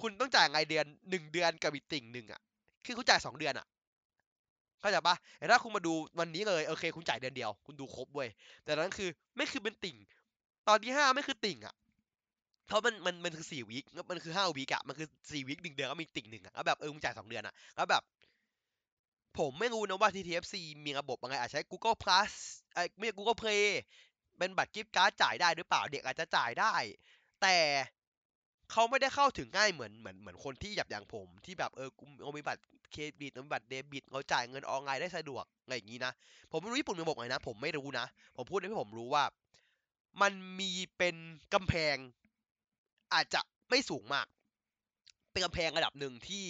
[0.00, 2.40] คุณต้องจ่ายรายเดือนหนึ่งเดือนกับอีกติ่งหนึ่งอะ
[2.84, 3.66] คือคุณจ่ายสองเดือนอะ
[4.84, 8.28] เข้าใจปะแต่ถ้าคุณมาดูวันนี้เลยโอเค คุณจ่ายเดือนเดียว คุณดูครบเว้ย
[8.64, 9.96] แต่นั้นคือไม่คือเป็นติ่ง
[10.68, 11.74] ตอนที่ห้าไม่คือติ่งอะ
[12.66, 18.02] เพราะมันมันมันคือสี่วีคมันคือห้าวีคอะมันคือสี่วีคหนึ่งเดือนก็มีติ่งหนึ่งอะแล้วแบบเออมึงจ่ายสองเดือนอะแล้วแบบ
[19.38, 22.32] ผมไม่รู้นะว่า TTFC มีระบบอะไรอาจจะใช้ Google Plus
[22.74, 23.64] ไอ้ไม่ใช่ Google Play
[24.38, 26.74] เป็นบัตรกิฟต์การ์ดจ่ายได้หรือเปล่าเด็กอาจจะจ่ายได้
[27.42, 27.56] แต่
[28.72, 32.04] เขาไม่ได้เข้าถึงง่ายเหมือนเหมือนเหมือนคนที่แบบอย่างผม ที่แบบเออกู
[32.36, 32.62] มีบัตร
[32.94, 36.12] เครดิตบัตรเดบิตเราจ่ายเงินออนไลน์ได้สะดวกอะไรอย่างนี้นะ
[36.50, 39.24] ผมไม่รู้ญี่ปุ่นมีระบบไงนะ ผมไม่รู้นะ ผมพูดให้ผมรู้ว่า
[40.22, 41.16] มันมีเป็น
[41.54, 41.96] กำแพง
[43.14, 44.26] อาจจะไม่สูงมาก
[45.30, 46.46] เป็นกำแพงระดับหนึ่งที่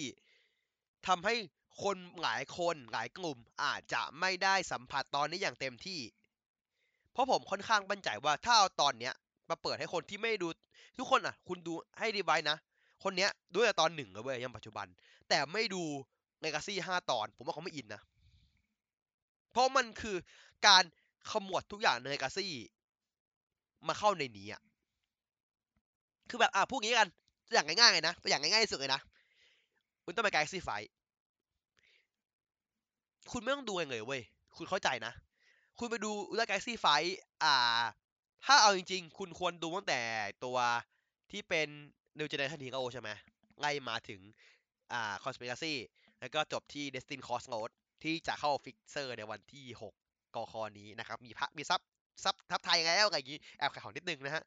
[1.07, 1.35] ทำให้
[1.83, 5.99] คนหลายคนหลายกลุ่มอาจจะไม่ได้สัมผัสตอนนี้อย่างเต็มที่
[7.11, 9.13] เพราะผมค่อนข้างมั่นใจว่าถ้าเอาตอนเนี้ย
[9.49, 10.47] มาเปิดให้คนที่ไม่ดู
[10.97, 12.57] ทุกคนอะ คุณดูให้ดีไว้นะ
[13.03, 14.87] คนเนี้ยดูแต่ตอนหนึ่งเลยเว้ยยังปัจจุบัน
[15.29, 15.83] แต่ไม่ดู
[16.45, 18.01] เลกาซี่ห้าตอน ผมว่าเขาไม่อินนะ
[19.51, 20.15] เพราะมันคือ
[20.67, 20.83] การ
[21.31, 22.53] ขมวดทุกอย่างในเลกาซี่
[23.87, 24.61] มาเข้าในนี้อะ
[26.29, 27.09] คือแบบอะพูดงี้กัน
[27.47, 29.01] ตัวอย่างง่ายๆเลยนะตัวอย่างง่ายๆที่สุดเลยนะ
[30.03, 30.69] คุณต้องไปกาแล็กซี่ไฟ
[33.31, 34.21] คุณไม่ต้องดูเลยเว้ย
[34.57, 35.13] คุณเข้าใจนะ
[35.79, 36.85] คุณไปดูอุลตร้าแกล็กซี่ไฟ
[37.43, 37.81] อ่า
[38.45, 40.01] ถ้าเอาจริง ๆ คุณควรดูตั้งแต่
[40.43, 40.57] ตัว
[41.31, 41.67] ที่เป็น
[42.17, 43.09] New Generation Hero ใช่ไหม
[43.59, 44.21] ไล่มาถึง
[44.93, 45.73] อ่า Conspiracy
[46.19, 47.69] แล้วก็จบที่ Destined Crossroad
[48.03, 49.93] ที่จะเข้า Flixer ในวันที่ 6ก.
[50.51, 51.81] ค.นี้นะครับ มีพระมีซับ
[52.23, 54.43] ซับซับไทยแล้วอะไรอย่างงี้แอบขายของนิดนึงนะฮะ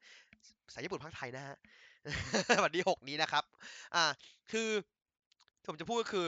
[0.67, 1.57] ภาษาญี่ปุ่นพากย์ไทยนะฮะ
[2.65, 3.45] วันที่หกนี้นะครับ
[3.95, 4.05] อ่า
[4.51, 4.69] คือ
[5.67, 6.27] ผมจะพูดก็คือ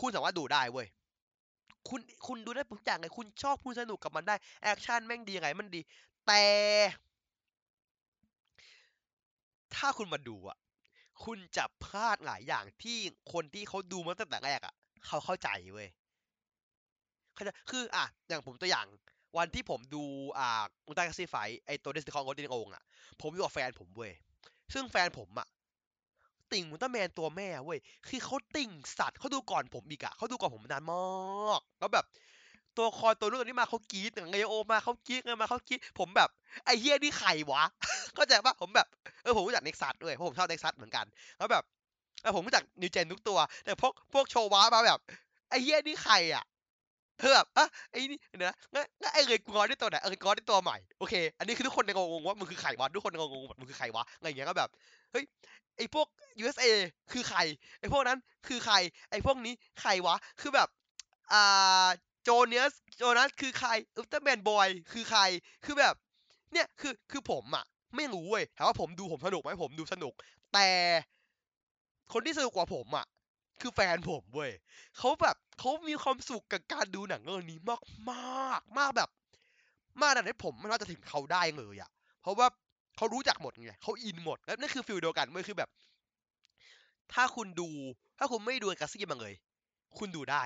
[0.00, 0.86] คุณสามารถดูได้เว้ย
[1.88, 5.80] คุณคุณดูได้ทุกอย่างเลยคุณชอบคุณสนุกกับมันได้ แอคชั่นแม่งดีไงมันดี
[6.26, 6.42] แต่
[9.74, 10.56] ถ้าคุณมาดูอะ
[11.24, 12.98] คุณจะพลาดหลายอย่างที่
[13.32, 14.74] คนที่เขาดูมาตั้งแต่แรกอะ
[15.06, 15.88] เขาเข้าใจเว้ย
[17.34, 18.86] เขาจะคืออะอย่างผมตัวอย่าง
[19.38, 20.04] วันที่ผมดู
[20.38, 22.82] อ่าอุลตร้าแกซี่ไฟไอตัวเดสติคอนโกลเด้นโองอะ
[23.20, 24.12] ผมดูกับแฟนผมเว้ย
[24.74, 25.48] ซึ่งแฟนผมอะ
[26.52, 32.04] ติ่งอุลตร้าแมนตัวแม่เว้ยคือเขาติ่งสัตว์เขาดูก่อนผมอีกอะเขาดูก่อนผมนานมากแล้วแบบ
[32.76, 36.28] ตัวคอยตัวนู้นตัวนี้มาเขากรีดอย่างไงโอมาเขากรี๊ดไงมาเขากรีดผมแบบ
[36.64, 37.62] ไอ้เฮียนี่ใครวะ
[38.14, 38.86] เข้าใจปะผมแบบ
[39.22, 41.06] เออผมรู้จักเน็กซัสด้วยเพราะผมชอบเน็กซัสเหมือนกัน
[41.38, 41.62] แล้วแบบ
[42.22, 44.98] เออผมรู้จักนิวเจนทุกตัว แต่พวกพวกโชวะมาแบบ
[45.50, 46.44] ไอ้เฮียนี่ใครอะ
[47.18, 54.70] เธอแบบอะไอ้นี่เดี๋ยวนะงั้นงั้นไอ้เลยกรอได้ตัวไหนเออกรอได้ตัวใหม่โอเค อันนี้คือทุกคนในงงว่ามึงคือใครวะทุกคนในงงว่ามึงคือใครวะอะไรอย่างเงี้ยก็แบบ
[55.12, 55.24] เฮ้ย
[55.76, 56.06] ไอ้พวก
[56.42, 56.64] USA
[57.12, 57.38] คือใคร
[57.80, 58.74] ไอ้พวกนั้นคือใคร
[59.10, 60.68] ไอ้พวกนี้ใครวะคือแบบ
[61.32, 61.88] อ่า
[62.22, 65.20] โจเนียสโจนัสคือใครอุลตร้าแมนบอยคือใคร
[65.64, 65.94] คือแบบ
[66.52, 67.64] เนี่ยคือคือผมอะ
[67.96, 70.14] ไม่รู้เว้ยถามว่าผมดูผมสนุกไหมผมดูสนุก
[70.52, 70.68] แต่
[72.12, 73.06] คนที่สนุกกว่าผมอะ
[73.60, 74.50] คือแฟนผมเว้ย
[74.98, 79.10] เขาแบบเขามีความสุขกับการดูหนังเรื่องนี้มากมากมากแบบ
[80.00, 81.90] มากแต่ผมไม่น่าจะถึงเขาได้เลยอะ
[82.22, 82.46] เพราะว่า
[82.96, 85.70] เขารู้จักหมดไงเขา in หมดแล้วนั่นคือ feel เดียวกันเว้ยคือแบบ
[87.12, 87.68] ถ้าคุณดู
[88.18, 89.34] ถ้าคุณไม่ดูกาซี่มาเลย
[89.98, 90.44] คุณดูได้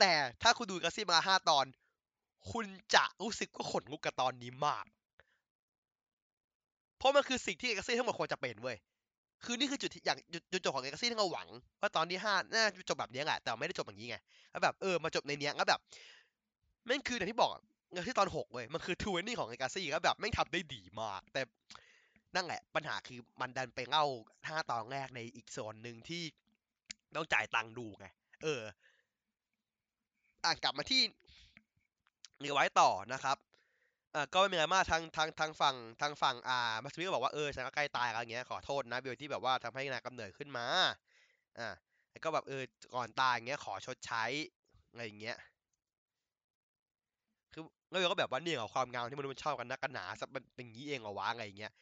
[0.00, 1.66] แต่ถ้าคุณดูกาซี่มาห้าตอน
[2.52, 4.86] คุณจะรู้สึกว่าขนลุกกับตอนนี้มาก
[6.98, 8.76] เพราะมันคือสิ่งที่กาซี่ทั้งหมดควรจะเป็นเว้ย
[9.44, 10.18] คือนี่คือจุดอย่าง
[10.52, 11.48] จุดจบของเอกซี่ที่เราหวัง
[11.80, 14.16] ว่าตอนที่ห้าน่าจะจบแบบนี้แหละ แต่ไม่ได้จบอย่างนี้ไง
[14.50, 15.80] แล้วแบบเออมาจบในเนี้ยแล้วแบบ
[16.86, 17.50] แม่งคืออย่างที่บอก
[17.92, 21.42] อย่างที่ตอนหกเว้ย มันคือทเวนนี่ของเอกซี่แล้วแบบแม่งทำได้ดีมาก แต่
[22.34, 24.04] นั่นแหละ ปัญหาคือมันดันไปเล่า
[24.48, 26.22] ห้าตอนแรกในอีกโซนหนึ่งที่
[27.16, 28.06] ต้องจ่ายตังค์ดูไง
[28.42, 28.62] เออ
[30.44, 31.02] อะกลับมาที่
[32.40, 33.36] เรือไว้ต่อนะครับ
[34.14, 40.66] อ่าก็ไม่มีอะไรมากทางทางทางฝั่งทางฝั่งอ่ามาสมิก็บอกว่าเออฉันก็ใกล้ตายแล้วอย่างเงี้ยขอโทษนะเบลที่แบบว่าทำให้นายกำเนิดขึ้นมา
[41.58, 41.68] อ่า
[42.24, 42.62] ก็แบบเออ
[42.94, 44.24] ก่อนตายเงี้ยขอชดใช้
[44.90, 45.36] อะไรอย่างเงี้ย
[47.52, 51.72] คือแล้วเวลก็แบบว่านี่เหรอความงามที่มนุษย์มันชอบกันนักกันหนาสักมันเป็นอย่างนี้เองเหรอวะอะไรอย่างเงี้ย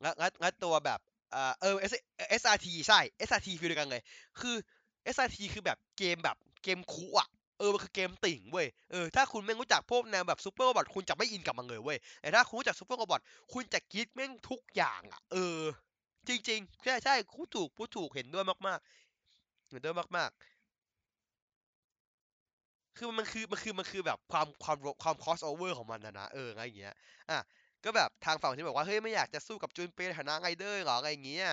[0.00, 1.00] แล้วแล้วตัวแบบ
[1.32, 1.92] เออเออ S
[2.40, 4.02] SRT ใช่ SRT คือเดียวกันเลย
[4.40, 4.56] คือ
[5.04, 13.22] SRT คือแบบเกมแบบเกมคุอะ เออมันคือเกมติ่งเว้ยเออถ้าคุณไม่รู้จักพวกแนวแบบ super robot คุณจะไม่ in กับมันเลยเว้ยแต่ถ้าคุณรู้จัก super robot
[13.52, 15.60] คุณจะกรี๊ดแม่งทุกอย่างอะ เออ
[16.28, 20.58] จริง ๆ ใช่ใช่พูดถูกพูดถูกเห็นด้วยมากๆเห็นด้วยมากๆ
[22.96, 26.94] คือมันคือมันคือมันคือแบบความความความ crossover ของมันนะนะเอออะไรอย่างเงี้ย
[27.30, 27.38] อะ
[27.84, 31.46] ก็แบบทางฝั่งที่บอกว่าเฮ้ยไม่อยากจะสู้กับจูนเปในฐานะไรเดอร์หรออะไรอย่างเงี้ย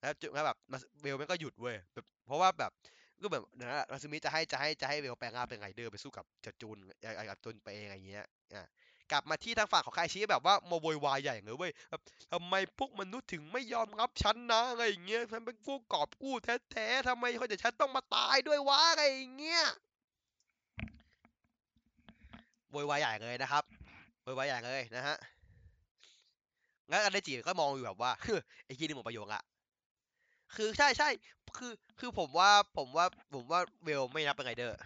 [0.00, 0.58] แล้วจุแล้วแบบ
[1.02, 2.72] เวลแม่งก็หยุดเว้ยแบบเพราะว่าแบบ
[3.22, 6.76] ก็แบบนะมาซึมิจะให้จะให้จะให้เวลแปลงร่างเป็นไรเดอร์ไปสู้กับจัจูน
[7.16, 8.66] ไอ้กับจูนเปเองอะไรเงี้ยอะ
[9.12, 12.00] กลับมาที่ทางฝั่งของคายชิแบบว่ามาโวยวายใหญ่เลยเว้ยแบบ
[12.32, 16.34] ทำไมพวกมนุษย์ถึงไม่ยอมรับฉันนะอะไรอย่างเงี้ยฉันเป็นผู้กอบกู้
[16.70, 19.64] แท้ๆทำไมคนอย่างฉันต้องมาตายด้วยวะอะไรอย่างเงี้ย
[22.70, 23.64] โวยวายใหญ่เลยนะครับ
[24.22, 25.16] โวยวายใหญ่เลยนะฮะ
[26.90, 28.10] งั้นอันเดจิก็มองอยู่แบบว่า
[28.64, 29.42] ไอ้ยี่นี่หมดประโยชน์ละ
[30.54, 31.08] คือใช่ใช่
[31.56, 34.76] คือคือผมว่าผมว่าผมว่าเวลไม่นับเป็นไรเดอร์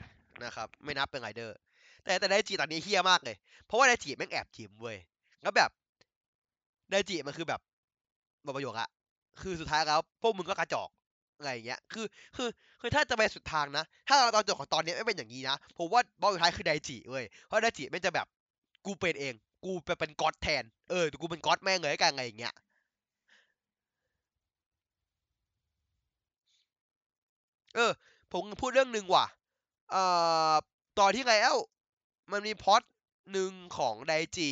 [0.44, 1.56] นะครับ ไม่นับเป็นไรเดอร์
[2.04, 4.96] แต่แต่ไดจิตอนนี้เฮี้ยมากเลย เพราะว่าไดจิแม่งแอบทิมเว้ย
[5.42, 5.70] แล้วแบบ
[6.90, 7.60] ไดจิมันคือแบบ
[8.42, 8.90] หมดประโยชน์อะ
[9.40, 10.88] คือสุดท้ายแล้วพวกมึงก็กระจอก
[11.38, 12.48] อะไรอย่างเงี้ย คือ คือ
[12.80, 18.26] คือ ถ้าจะไปสุดทางนะ ถ้าเราตอนจบของตอนนี้ไม่เป็นอย่างนี้นะ ผมว่าบอลสุดท้ายคือไดจิเว้ย เพราะไดจิไม่จะแบบ
[18.86, 22.54] กูเป็นเอง กูไปเป็นก๊อตแทน เออ กูเป็นก๊อตแม่งเลยกันอะไรอย่างเงี้ย
[27.74, 27.90] เออ
[28.32, 29.26] ผมพูดเรื่องหนึ่งว่ะ
[29.90, 30.04] เอ่
[30.52, 30.54] อ
[30.98, 31.56] ตอนที่ไงแล้ว
[32.32, 32.82] มันมีพอด
[33.32, 34.50] หนึ่งของไดจิ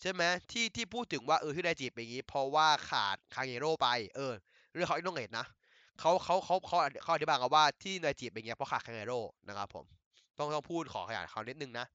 [0.00, 4.32] ใช่ไหมที่ที่พูดถึงว่าเออที่ไดจิเป็นอย่างนี้ เพราะว่าขาดคางเยโร่ไป เออ
[4.72, 5.46] เรื่องเขาอินโนเกตนะ
[6.00, 9.84] เขาเขาเขาเขาเขาอธิบายกันว่าที่ไดจิเป็นอย่างนี้เพราะขาดคางเยโร่นะครับผม
[10.38, 11.86] ต้องต้องพูดขอขยายเขานิดนึงนะ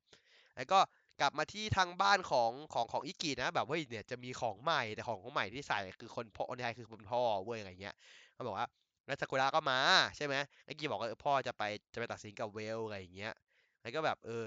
[0.55, 0.79] แล้วก็
[1.21, 7.95] กลับมาที่ทางบ้านของของของอิกินะ แบบว่าเนี่ยจะมีของใหม่แต่ของของใหม่ที่ใส่คือคนพ่อคนไทยคือคุณพ่อเว้ยอะไรเงี้ย
[8.33, 8.67] เขาบอกว่า
[9.05, 9.79] แล้วซากุระก็มา
[10.17, 10.35] ใช่ไหม
[10.65, 11.63] ไอ้กีบอกว่าพ่อจะไป
[11.93, 13.33] จะไปตัดสินกับเวลอะไรอย่างเงี้ย
[13.81, 14.45] แล้วก็แบบเออ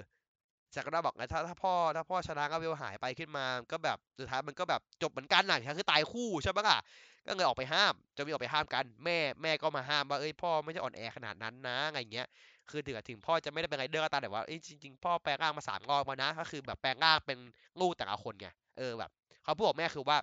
[0.74, 6.78] ซากุระบอกไงถ้าถ้าพ่อถ้าพ่อชนะก็เวลหายไปขึ้นมาก็แบบสุดท้ายมันก็แบบจบเหมือนกันน่ะคือตายคู่ใช่ปะล่ะ
[7.26, 12.26] ก็เลยออกไปห้ามจะมีออกไปห้ามกัน แม่แม่ก็มาห้ามว่าเอ้ยพ่อไม่ได้อ่อนแอขนาดนั้นนะอะไรเงี้ย
[12.70, 17.38] คือถึงถึงพ่อจะไม่ได้เป็นไรเดอร์ก็ตามแต่ว่าเอ้ยจริงๆพ่อแปลงร่างมาสามรอบมานะก็คือแบบแปลงร่างเป็น
[17.80, 19.10] ลูกแต่ละคนไงเออแบบ
[19.44, 20.18] เขาพูดกับแม่คือว่า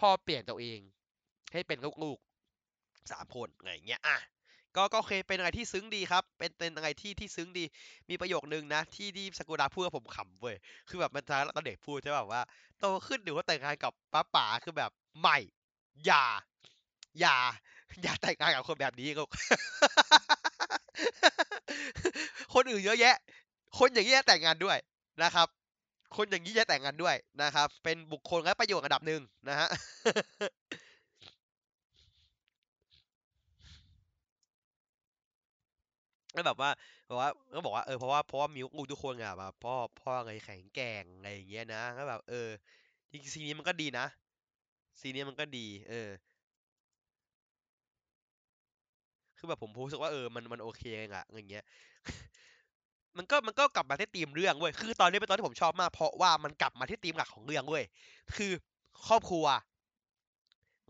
[0.00, 0.78] พ่อเปลี่ยนตัวเอง
[1.52, 2.18] ให้เป็นลูก
[3.12, 4.18] สามคนอะไรเงี้ยอะ
[4.76, 7.64] ก็ก็โอเคเป็นอะไรที่ซึ้งดีครับ เป็นเป็นอะไรที่ที่ซึ้งดี
[8.10, 10.56] มีประโยคนึงนะ ที่ที่สกุระพูดกับผมขำเว้ย
[10.88, 11.24] คือแบบมัน
[11.56, 12.42] ตอนเด็กพูดใช่แบบว่า
[12.78, 14.90] โตขึ้นหรือว่าแต่งงานกับป้าป๋าคือแบบ
[15.20, 15.38] ใหม่
[16.06, 16.24] อย่า
[17.20, 17.36] อย่า
[18.02, 19.28] อย่าแต่งงานกับคนแบบนี้ลูก
[22.54, 23.16] คนอื่นเยอะแยะ
[23.78, 24.78] คนอย่างนี้จะแต่งงานด้วย
[25.22, 25.48] นะครับ
[26.16, 29.68] คนอย่างนี้จะแต่งงานด้วยนะครับ เป็นบุคคลและประโยชน์ระดับหนึ่งนะฮะ
[36.36, 36.70] แล้วแบบว่า
[37.06, 42.48] แบบว่าก็บอกว่าเออเพราะว่าเพราะว่ามิวลูกทุกคนอะแบบพ่อพ่ออะไรแข็งแกร่งอะไรอย่างเงี้ยนะก็แบบเออ
[43.10, 44.06] จริงซีนนี้มันก็ดีนะ
[45.00, 46.08] ซีนนี้มันก็ดี เออ
[49.38, 51.64] คือแบบผมรู้สึกว่าเออมันมันโอเคเองอะอย่างเงี้ย
[53.16, 57.84] มันก็มันก็กลับมาที่ธีมเรื่องเว้ยคือตอนนี้เป็นตอนที่ผมชอบมาก เพราะว่ามันกลับมาที่ธีมหลักของเรื่องเว้ย
[58.36, 58.52] คือ
[59.06, 59.46] ครอบครัว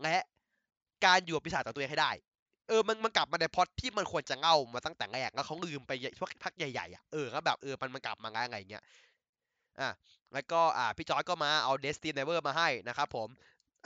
[0.03, 0.17] และ
[1.05, 2.11] การอยู่กับปีศาจของตัวเองให้ได้
[2.67, 8.83] เออมันมันกลับมาในพ็อตที่มันควรจะเล่ามาตั้งแต่แรกแล้วเขาลืมไปพวกพักใหญ่ๆอะเออก็แบบเออมันมันกลับมาไงเงี้ย
[9.79, 9.89] อะ
[10.33, 13.29] แล้วก็อ่าพี่จอร์จก็มาเอาเดสตินเนเวอร์มาให้นะครับผม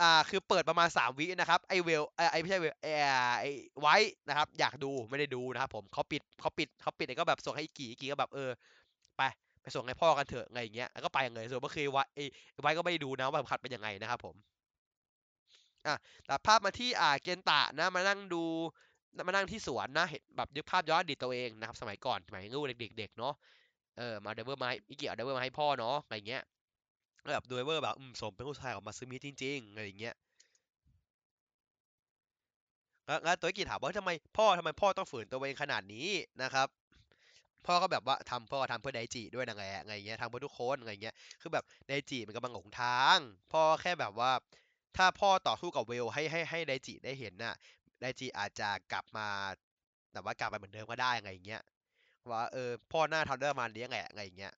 [0.01, 2.87] อ่าคือเปิดประมาณ 3 วินะครับไอเวลไอไม่ใช่เวลไอ
[3.41, 3.45] ไอ
[3.81, 3.95] ไว้
[4.27, 8.49] นะครับ อยากดูไม่ได้ดูนะครับผมเขาปิดเขาปิดเขาปิดแล้วก็แบบส่งให้กีอีกีก็แบบเออ
[9.17, 9.21] ไป
[9.61, 12.19] ไปส่งให้พ่อกันเถอะไงอย่างเงี้ยแล้วก็ไปเลยส่วนเมื่อคืนไว้ไอ
[12.61, 14.35] ไว้ก็ไม่ได้ดูนะว่าขัดเป็นยังไงนะครับผม
[15.87, 18.43] อะแต่ภาพมาที่อ่าเกนตะนะมานั่งดู
[19.27, 23.33] มานั่งที่สวนนะเห็นแบบยึกภาพย้อนอดีตตัวเองนะครับสมัยก่อนสมัยงูเด็กๆเนาะ
[23.97, 26.43] เออมาเดเวอร์มาให้อีกีเอาเดเวอร์มาให้พ่อเนาะอะไรเงี้ย
[27.33, 30.15] แบบดูเวอร์แบบอืมสมเป็นผู้ชายของมาซึมิจริงๆอะไรเงี้ย
[33.05, 36.07] แล้วแล้วตัวกิถามว่าทำไมพ่อทำไมพ่อต้องฝืนตัวเองขนาดนี้
[36.41, 36.67] นะครับ
[37.65, 43.17] พ่อก็แบบว่าทำพ่อทำเพื่อไดจิด้วยนะไงไงเงี้ยทำเพื่อทุกคนไงเงี้ยคือแบบไดจิมันกำลังหลงทาง
[43.53, 44.31] พ่อแค่แบบว่า
[44.97, 47.55] ถ้าพ่อต่อสู้กับเวลให้ให้ให้ไดจิได้เห็นน่ะ
[48.01, 49.27] ไดจิอาจจะกลับมา
[50.11, 51.63] แต่ว่ากลับไปเหมือนเดิมก็ได้ไงเงี้ย
[52.31, 54.53] ว่าเออพ่อหน้าทำได้ประมาณนี้ไงไงเงี้ย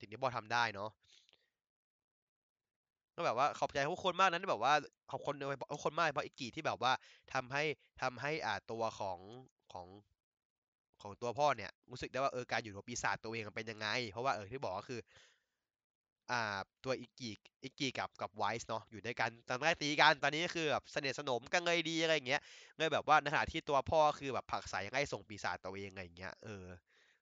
[0.00, 0.90] สิ่งที่พ่อทำได้เนาะ
[3.16, 4.74] ก็แบบว่าขอบใจทุกคนมากนะที่แบบว่า
[5.10, 5.34] ขอบคน
[5.72, 6.92] ทุกคนมากเพราะอิกิที่แบบว่า
[7.32, 7.62] ทำให้
[8.02, 9.18] ทำให้อ่าตัวของ
[9.72, 9.86] ของ
[11.02, 15.00] ของตัวพ่อเนี่ยรู้สึกได้ว่าเออการอยู่กับปีศาจตัวเองมันเป็นยังไง เพราะว่าเออที่บอกก็คือ
[16.30, 17.30] อ่าตัวอิกิ
[17.62, 22.40] อิกิกับกับไวส์เนาะอยู่ด้วยกันตอนแรกตีกันตอนนี้คือแบบสนิทสนมกันเลยดีอะไรเงี้ย
[22.78, 26.66] เลยแบบว่าในขณะที่ตัวพ่อคือแบบผักไสยังไงส่งปีศาจตัวเองอะไรเงี้ยเออ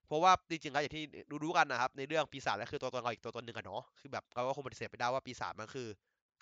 [0.07, 1.03] เพราะว่าจริงๆแล้วอย่างที่
[1.43, 5.87] รู้ๆกันนะครับ ในเรื่องปีศาจแล้วคือตัวตนเราอีกตัวตนหนึ่งอะเนาะคือแบบเราก็คงปฏิเสธไม่ได้ว่าปีศาจมันคือ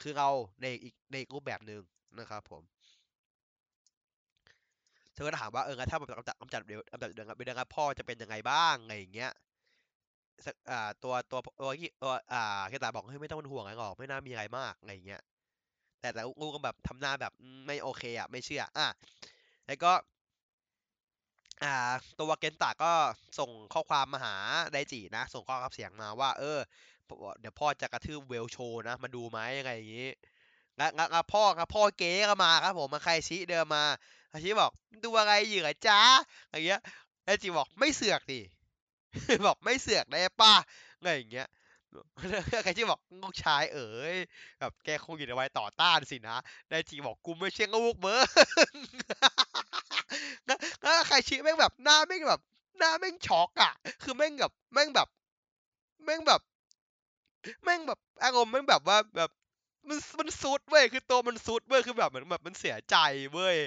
[0.02, 0.30] คือเรา
[0.62, 1.82] ในอีกในรูปแบบหนึ่ง
[2.20, 2.64] นะครับผม
[5.14, 9.32] เธอก็ถามว่าเออถ้าแบบกำจัดกำจัดเดือนกำจัดเดือนเดือนครับพ่อจะเป็นยังไงบ้างอะไรอย่างเงี้ย
[10.72, 15.22] อ่าตัวตัวตัวที่ตัวอ่าแกตาบอกเฮ้ยไม่ต้องเป็นห่วงอะไรหรอก ไม่น่ามีอะไรมากอะไรอย่างเงี้ย
[16.02, 17.34] แต่แต่ลูกก็แบบทำหน้าแบบ
[17.68, 18.88] ไม่โอเคอะไม่เชื่อ อะ
[19.68, 19.92] แล้วก็
[21.64, 21.74] อ่า
[22.20, 22.94] ตัวเกนตะก็
[23.40, 24.36] ส่งข้อความมาหา
[24.74, 26.60] ไดจินะ ส่งข้อความเสียงมาว่า เออ
[27.40, 30.10] เดี๋ยวพ่อจะกระทืบเวลโชนะมาดูไหมยังไงอย่างงี้
[30.78, 33.84] แล้วแล้วพ่อครับพ่อเก๋ก็มาครับผมมาใครชี้เดินมา
[34.32, 34.72] อาชิบอก
[35.04, 36.02] ดูอะไรอยู่เหรอจ๊ะ
[36.52, 36.82] อย่างเงี้ย
[37.26, 38.42] ไดจิบอกไม่เสือกดิ
[39.46, 40.54] บอกไม่เสือกได้ป่ะ
[41.02, 41.48] ไงอย่างเงี้ย
[42.64, 44.16] ใครที่บอกลูกชายเอ๋ย
[44.60, 46.38] แบบแกคงอยู่ในวัยต่อต้านสินะ
[46.70, 48.28] ได้จิบอกกูไม่ใช่ลูกเบอร์
[50.82, 52.42] แล้วใครชี้แม่งแบบหน้าแม่งแบบ
[52.78, 53.72] หน้าแม่งช็อกอะ
[54.04, 55.08] คือแม่งแบบแม่งแบบ
[56.04, 56.42] แม่งแบบ
[57.64, 59.30] แม่งแบบอารมณ์แม่งแบบว่าแบบ
[59.90, 62.98] มันมันซุดเว้ยคือตัวมันซุดเว้ยคือแบบเหมือนแบบมันเสียใจ
[63.34, 63.58] เว้ย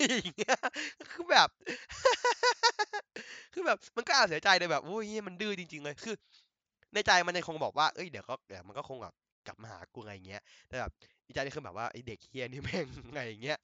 [0.00, 0.58] อย่างเงี้ย
[1.10, 1.48] คือแบบ
[3.52, 6.14] คือแบบมันก็อาจเสียใจเลยแบบโอ้ยมันดื้อจริง ๆเลยคือ
[6.94, 9.14] ในใจมันยังคงบอกว่าเอ้ยเดี๋ยวก็เดี๋ยวมันก็คงแบบ
[9.46, 10.92] กลับมาหากูไงเงี้ยแต่แบบ
[11.24, 13.58] ในใจนี่คือแบบว่าไอเด็กเฮียนี่แม่งไงเงี้ย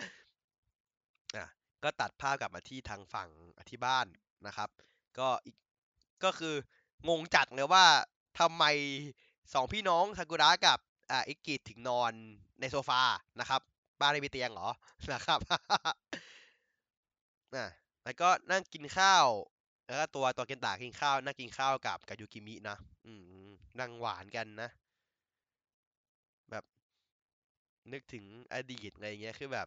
[1.36, 1.46] อะ
[1.82, 3.28] ก็ตัดภาพกลับมาที่ทางฝั่ง
[3.68, 4.06] ที่บ้าน
[4.46, 4.68] นะครับ
[5.18, 5.56] ก็อีก
[6.24, 6.54] ก็คือ
[7.08, 7.84] งงจัดเลยว่า
[8.38, 8.64] ทำไม
[9.52, 10.78] สองพี่น้องซากุระกับ
[11.10, 12.12] อ่าอิกิถึงนอน
[12.60, 13.00] ในโซฟา
[13.40, 13.60] นะครับ
[14.00, 14.68] บ้านไม่มีเตียงหรอ
[15.12, 15.38] นะครับ
[17.54, 17.66] อะ
[18.04, 19.26] แล้วก็นั่งกินข้าว
[19.86, 23.12] แล้วก็ตัวตัวเกนตะกินข้าวนั่งกินข้าวกับกับยูกิมินะอื
[23.48, 24.70] มนั่งหวานกันนะ
[26.50, 26.64] แบบ
[27.92, 29.66] นึกถึงอดีตอะไรเงี้ยคือแบบ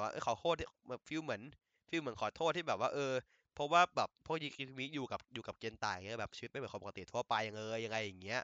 [0.00, 0.54] ว่าเออขอโทษ
[0.88, 1.42] แบบ feel เหมือน
[1.88, 3.12] feel เหมือนขอโทษที่แบบว่า เออ
[3.54, 8.40] เพราะว่าแบบพวกยิคิมิอยู่กับอยู่กับเกนตะเงี้ยแบบชีวิตไม่เหมือนคนปกติทั่วไปเลยยังไงอย่างเงี้ย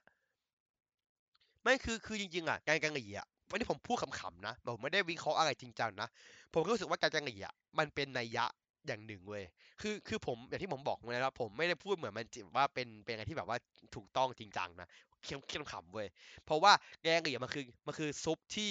[1.64, 6.08] ไม่คือคือจริงๆอะแกงกะหรี่อะวันนี้ผมพูดขำๆนะผมไม่ได้วิเคราะห์อะไรจริงจังนะ
[6.52, 8.46] ผมก็รู้สึกว่าแกงกะหรี่อะมันเป็นนัยยะ
[8.86, 9.44] อย่างหนึ่งเว้ย
[9.80, 13.58] คือคือผมอย่างที่ผมบอกเลยนะผมไม่ได้พูดเหมือนมันว่าเป็นเป็นอะไรที่แบบว่า
[13.94, 14.88] ถูกต้องจริงจังนะ
[15.22, 16.08] เคี้ยวเคี้ยวขำเว้ย
[16.44, 16.72] เพราะว่า
[17.02, 18.70] แกงกะหรี่มันคือมันคือซุปที่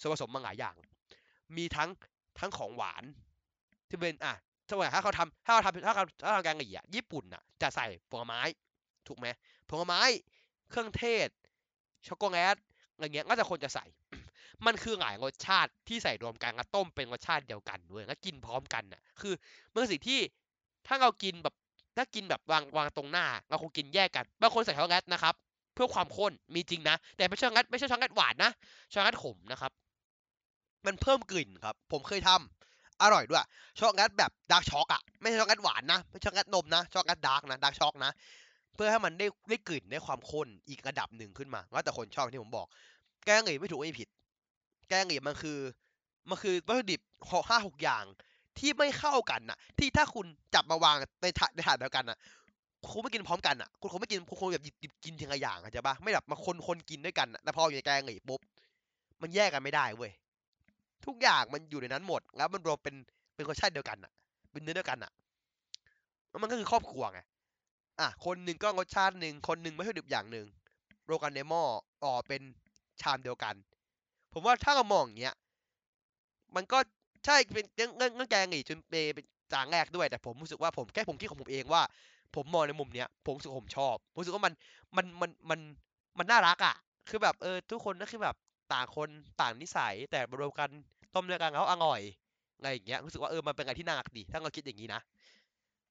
[0.00, 0.76] ส่วนผสมมาหลายอย่าง
[1.56, 1.88] มีทั้ง
[2.38, 3.04] ทั้งของหวาน
[3.88, 4.34] ที่เป็นอะ
[4.68, 8.40] ถ้าว่าถ้าเขาทำถ้าเขาทำถ้าเขาถ้าเขาทำแกงกะหรี่อะญี่ปุ่นอะจะใส่ผลไม้
[9.08, 9.26] ถูกไหม
[9.68, 10.00] ผลไม้
[10.70, 11.28] เครื่องเทศ
[12.08, 12.56] ช็อกโกแลต
[12.92, 13.84] อะไรเงี้ยก็จะคนจะใส่
[14.66, 19.34] มันคือหลายรสชาติที่ใส่รวมกันแล้วต้มเป็นรสชาติเดียวกันด้วยแล้วกินพร้อมกันน่ะ คือ
[19.72, 20.20] มันคือสิ่งที่
[20.86, 21.54] ถ้าเรากินแบบ
[21.96, 25.34] ถ้ากินแบบวางวางตรงหน้าเราคงกินแยกกันบางคนใส่ช็อกโกแลตนะครับ
[25.74, 28.50] เพื่อความข้นมีจริงนะ แต่ไม่ใช่ช็อกโกแลตไม่ใช่ช็อกโกแลตหวานนะ
[28.92, 29.72] ช็อกโกแลตขมนะครับ
[30.86, 33.44] มันเพิ่มกลิ่นครับ ผมเคยทำอร่อยด้วย
[33.78, 38.12] ช็อกโกแลตแบบ dark choc อะไม่ใช่ช็อกโกแลตหวานนะไม่ใช่ช็อกโกแลตนมนะช็อกโกแลต dark นะ dark choc นะ
[38.74, 42.66] เพื่อให้มันได้ได้กลิ่นได้ความข้นอีกระดับหนึ่งขึ้นมาแล้วแต่คนชอบที่ผมบอก
[43.24, 44.08] แกงกะหรี่ไม่ถูกไม่ผิด
[44.88, 45.58] แกงเหรี่มันคือ
[46.30, 48.04] มันคือวัตถุดิบหกห้าหกอย่าง
[48.58, 52.18] ที่ไม่เข้ากันน่ะ ที่ถ้าคุณจับมาวางในถาดในถาดเดียวกันน่ะ
[52.90, 58.40] คุณไม่กินพร้อมกันน่ะ คุณคงไม่กินคุณคงแบบหยิบกินทีละอย่างเข้าใจปะไม่แบบมาคนคนกินด้วยกันแต่พออยู่ในแกงเหรี่ปุ๊บ
[59.22, 60.12] มันแยกกันไม่ได้เว้ย
[61.06, 62.94] ทุกอย่างมันอยู่ในนั้นหมด แล้วมันรวมเป็น
[63.34, 64.12] เป็นรสชาติเดียวกันน่ะ
[64.52, 65.12] เป็นเนื้อเดียวกันน่ะ
[66.30, 67.20] แล้วมันก็คือครอบครัวไง
[68.00, 70.46] อะคนหนึ่งก็รสชาติหนึ่งคนหนึ่งไม่ใช่ดิบอย่างหนึ่ง
[71.06, 71.62] โรวมกันในหม้อ
[72.02, 72.42] อ๋อเป็น
[73.00, 73.54] ชามเดียวกัน
[74.32, 75.34] ผมว่าถ้าเรามองอย่างเงี้ย
[76.56, 76.78] มันก็
[77.26, 81.82] ใช่เป็นเรื่องเรื่องเรื่องแกงหรี่จนเปเป็นจางแรกด้วย แต่ผมรู้สึกว่าผมแค่ผมคิดของผมเองว่า
[82.36, 84.54] ผมมองในมุมเนี้ย ผมรู้สึกผมชอบผมรู้สึกว่ามัน
[84.96, 85.60] มันมันมัน
[86.18, 86.74] มันน่ารักอะ
[87.08, 88.36] คือแบบเออทุกคนก็คือแบบ
[88.72, 89.08] ต่างคน
[89.40, 90.68] ต่างนิสัย แต่รวมกัน
[91.14, 92.00] ต้มด้วยกันแล้วอร่อย
[92.56, 95.00] อะไรอย่างเงี้ยรู้สึกว่าเออมันเป็นอะไรที่น่ารักดีถ้าเราคิดอย่างนี้นะ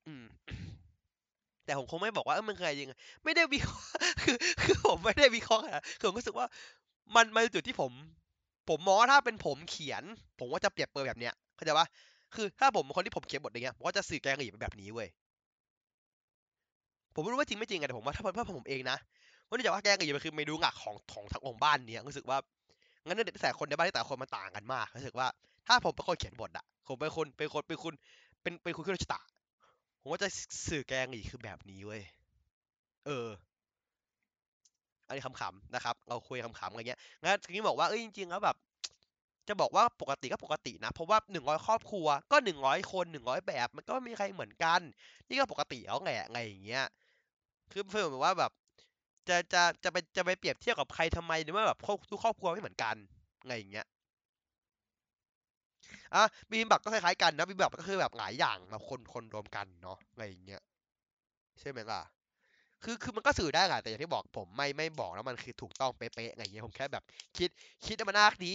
[0.08, 0.24] อืม
[1.70, 2.90] แต่ผมคงไม่บอกว่าเออมันคืออะไรจริง
[3.24, 3.88] ไม่ได้วิเคราะห์
[4.24, 6.48] คือคือผมไม่ได้วิเคราะห์อะคือผมรู้สึกว่า
[7.16, 7.92] มันมันจุดที่ผม
[8.70, 10.04] ผมมองว่าถ้าเป็นผมเขียน
[10.40, 11.88] ผมว่าจะเปรียบเปรยแบบเนี้ยเข้าใจปะ
[12.36, 15.08] คือถ้าผมคนที่ผมเขียนบทอย่างเงี้ยผมก็จะสื่อแกงหรี่เป็นแบบนี้เว้ย
[17.14, 18.98] ผมไม่รู้ว่าจริงไม่จริงอะแต่ผมว่าถ้าถ้าผมเองนะ
[19.48, 22.38] ว่าเนื่องจากว่าแกงหรี่มันคือเมนูหลักของของทั้งองค์บ้านเนี้ยรู้สึกว่า
[23.06, 25.28] งั้นเนื่องจากคนในบ้านที่แต่ละคนมันต่างกันมากรู้สึกว่า
[25.68, 27.94] ถ้าผมเป็นคนเขียนบทอะผมเป็นคนเป็นคนเป็นคุณ
[28.42, 29.20] เป็นเป็นคุณขึ้นรชตา
[30.00, 30.30] ผมว่าจะ
[30.68, 32.02] สื่อแกงหรี่คือแบบนี้เว้ย
[33.06, 33.28] เออ
[35.08, 38.56] อันนี้ขำๆนะครับ เราคุยขำๆอะไรเงี้ย งั้นทีนี้บอกว่า เอ้ยจริงๆแล้วแบบ
[39.48, 44.82] จะบอกว่าปกติก็ปกตินะ เพราะว่าหนึ่งร้อยครอบครัว ก็หนึ่งร้อยคนหนึ่งร้อยแบบ มันก็ไม่มีใครเหมือนกัน
[45.30, 46.86] นี่ก็ปกติแล้วไงไงอย่างเงี้ย
[47.72, 48.52] คือเพื่อนบอกว่าแบบ
[49.30, 51.80] จะจะจะไปจะไปเปรียบเทียบกับใครทำไมในเมื่อแบบ
[52.12, 52.96] ทุกครอบครัวไม่เหมือนกัน
[53.48, 53.88] ไงอย่างเงี้ย
[56.16, 60.62] อะบิบิมบับก็คล้ายๆกันนะบิบิมบับก็คือแบบหลายอย่างมาคนคนรวมกันเนาะอะไรอย่างเงี้ย
[61.60, 62.02] ใช่ไหมล่ะ
[62.84, 67.04] คือคือมันก็สื่อได้แหละแต่อย่างที่บอกผมไม่ไม่บอกแล้วมันคือถูกต้องเป๊ะๆอะไรเงี้ยผมแค่แบบ
[67.38, 67.50] คิด
[67.86, 68.54] คิดมันน่าดี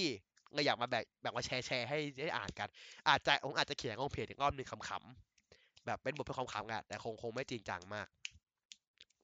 [0.54, 2.68] เลยอยากมาแบบแบบมาแชร์แชร์ให้ได้อ่านกัน
[3.08, 8.08] อาจจะผมอาจจะเขียนลงเพจอีกรอบหนึ่งขำๆแบบเป็นบทเพื่อขำๆกันแต่คงคงไม่จริงจังมาก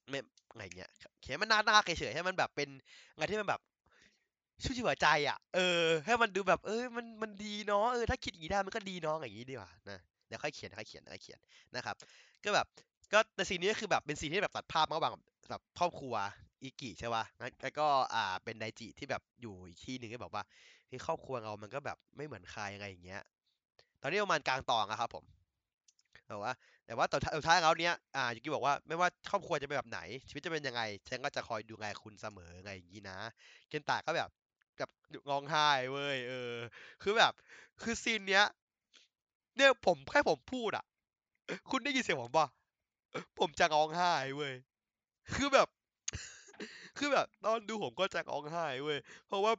[0.08, 0.20] ไม่
[0.52, 0.90] อะไรเงี้ย
[1.20, 2.68] เขียนมันน่ารักเฉยๆให้มันแบบเป็น
[3.12, 3.60] อะไรที่มันแบบ
[4.64, 11.40] ชื่นหัวใจอะ เออ ให้มันดูแบบ เออ มัน มันดีเนาะ เออ ถ้าคิดอย่างนี้ได้มันก็ดีเนาะ อย่างนี้ดีกว่า นะ เดี๋ยวค่อยเขียน ค่อยเขียน ค่อยเขียน
[11.76, 11.96] นะครับ
[12.44, 12.66] ก็แบบ
[13.12, 15.14] ก็แต่ซีนนี้ก็คือแบบ เป็นซีนที่แบบตัดภาพระหว่าง
[15.50, 16.14] แบบครอบครัว
[16.62, 17.24] อิกิใช่ป่ะ
[17.62, 20.44] แล้วก็ อ่า เป็นไดจิที่แบบอยู่อีกที่หนึ่งก็บอกว่า
[20.88, 23.22] ที่ครอบครัวเรา มันก็แบบไม่เหมือนใครยังไงอย่างเงี้ย
[24.02, 25.24] ตอนนี้ประมาณกลางตอนอะครับผม
[26.30, 26.54] บอกว่า
[26.86, 33.16] แต่ว่าตอนสุดท้ายแล้วเนี้ย อ่ายูกิบอกว่าไม่ว่าครอบครัวจะเป็นแบบไหน ชีวิตจะเป็นยังไง ฉันก็จะคอยดูแลคุณเสมอไงอย่างงี้นะ
[33.68, 34.30] เกนตะก็แบบ
[34.80, 34.90] กับ
[35.30, 36.54] ร้องไห้เว้ยเออ
[37.02, 37.32] คือแบบ
[37.82, 38.44] คือซีนเนี้ย
[39.56, 40.84] เนี่ยผมแค่ผมพูดอะ
[41.70, 42.46] คุณได้ยินเสียงผมป่ะ
[43.38, 44.54] ผมจะร้องไห้เว้ย
[45.34, 45.68] คือแบบ
[46.98, 49.52] คือแบบ ตอนดูผมก็จะร้องไห้เว้ยเพราะว่า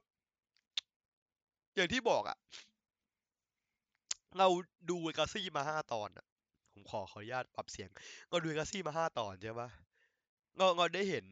[1.75, 2.37] อย่างที่บอกอะ
[4.37, 4.47] เรา
[4.89, 6.25] ดูกาซี่มาห้าตอนอะ
[6.73, 7.89] ผมขอขออนุญาตปรับเสียง
[8.29, 9.69] เราดูกาซี่มาห้าตอนใช่ปะ
[10.57, 11.25] เราเราได้เห็น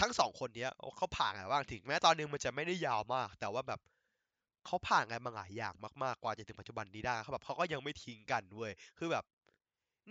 [0.00, 3.80] ทั้งสองคนเนี้ยเขาผ่านอะไรบ้างถึงแม้ตอนนึงมันจะไม่ได้ยาวมาก แต่ว่าแบบ
[4.66, 9.24] เขาผ่านอะไรมาหลายอย่างมากๆกว่าจะถึงปัจจุบันนี้ได้เขาแบบเขาก็ยังไม่ทิ้งกันเว้ยคือแบบ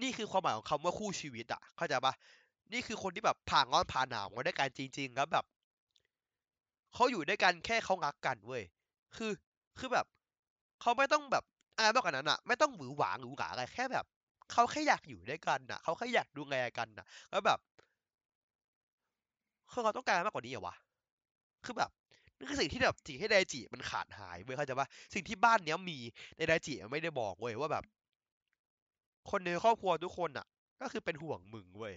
[0.01, 2.13] นี่คือความหมายของคำว่าคู่ชีวิตอะเข้าใจปะ
[2.73, 5.45] นี่คือคนที่แบบผ่านร้อนผ่านหนาวมาด้วยกันจริง ๆ แล้วแบบ
[6.93, 8.63] เขาอยู่ด้วยกันแค่เขารักกันเว้ย
[9.15, 9.31] คือ
[9.79, 10.05] คือแบบ
[10.81, 11.43] เขาไม่ต้องแบบ
[11.77, 14.05] อะไรมากกว่านั้นอะไม่ต้องหวือหวาหรูหราอะไรแค่แบบ
[14.51, 17.59] เขาแค่อยากอยู่ด้วยกันอะเขาแค่อยากดูแลกันอะ แล้วแบบ
[19.73, 20.75] คือเขาต้องการมากกว่านี้เหรอวะ
[21.65, 21.89] คือแบบ
[22.37, 25.97] นี่คือสิ่งที่แบบสิ่งที่ไดจิมันขาดหายเว้ยเข้าใจปะสิ่งที่บ้านเนี้ยมี
[26.37, 27.83] ในไดจิมันไม่ได้บอกเว้ยว่าแบบ
[29.29, 30.45] คนในครอบครัวทุกคนอะ
[30.81, 31.93] ก็คือเป็นห่วงมึงเว้ย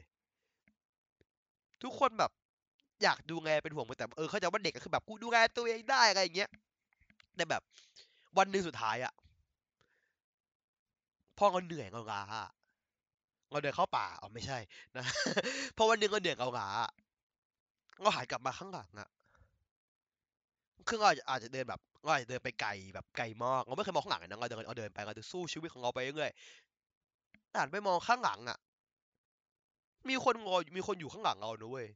[1.82, 2.30] ทุกคนแบบ
[3.02, 6.50] อยากดูแลเป็นห่วงมึงแต่เออเข้าใจว่าเด็กก็คือแบบกูดูแลตัวเองได้อะไรอย่างเงี้ย
[7.36, 7.62] แต่แบบ
[8.38, 9.12] วันหนึ่งสุดท้ายอะ
[11.38, 12.22] พ่อเราเหนื่อยเราล้า
[13.50, 14.58] เราเดินเข้าป่าอ๋อไม่ใช่
[14.96, 15.04] นะ
[15.74, 16.68] เพราะวันหนึ่งเราเหนื่อยเราล้า
[17.96, 19.08] อะเราหันกลับมาข้างหลังอะ
[20.88, 28.58] คือเราอาจจะเดินแบบเราอาจจะเดินไปไกลแบบไกลมากเราไม่เคยมองข้างหลังเลยนะเราเดินเราเดินไปเราจะสู้ชีวิตของเราไปเรื่อยๆแต่หันไปมองข้างหลังอะ
[30.08, 31.86] มีคนรอมีคนอยู่ข้างหลังเรานะเว้ย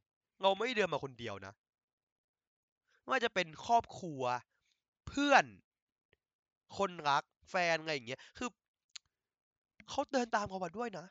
[0.43, 1.53] เราไม่เดินมาคนเดียวนะ
[3.01, 4.23] ไม่ว่าจะเป็นครอบครัว
[5.09, 5.45] เพื่อน
[6.79, 8.49] คนรัก แฟนอะไรอย่างเงี้ย คือ
[9.91, 11.07] เขาเดินตามเรามาด้วยนะ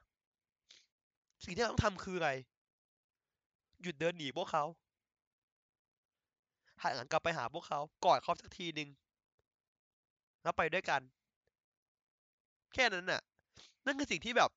[1.43, 2.31] สิ่งที่เราต้องทำคืออะไร
[3.81, 4.63] หยุดเดินหนีพวกเขา
[6.81, 8.89] หันหลังกลับไปหาพวกเขากอดเขาสักทีหนึ่ง
[10.43, 11.01] แล้วไปด้วยกัน
[12.73, 13.21] แค่นั้นน่ะ
[13.85, 14.49] นั่นคือสิ่งที่แบบ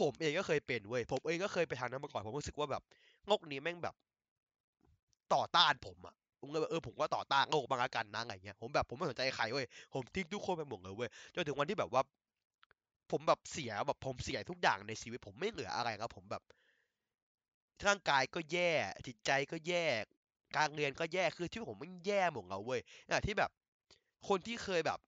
[0.00, 2.82] ผมเองก็เคยเป็นเว้ยผมเองก็เคยไปทางนั้นมาก่อนผมรู้สึกว่าแบบ
[3.26, 3.94] โลกนี้แม่งแบบ
[5.34, 12.02] ต่อต้านผมอะผมเลยแบบเออผมก็ต่อต้านโลกบางอากันนะอะไรเงี้ยผมแบบผมไม่สนใจใครเว้ยผมทิ้งทุกคนไปหมดเลยเว้ยจนถึงวันที่แบบว่า
[13.10, 16.42] ผมแบบเสียแบบผมเสียทุกอย่างในชีวิต ผมไม่เหลืออะไรครับผมแบบ
[17.86, 18.70] ร่างกายก็แย่
[19.06, 19.84] จิตใจก็แย่
[20.56, 23.50] การเรียนก็แย่ คือที่ผมม่งแย่หมดแล้วเว้ยอะที่แบบ
[24.28, 24.98] คนที่เคยแบบ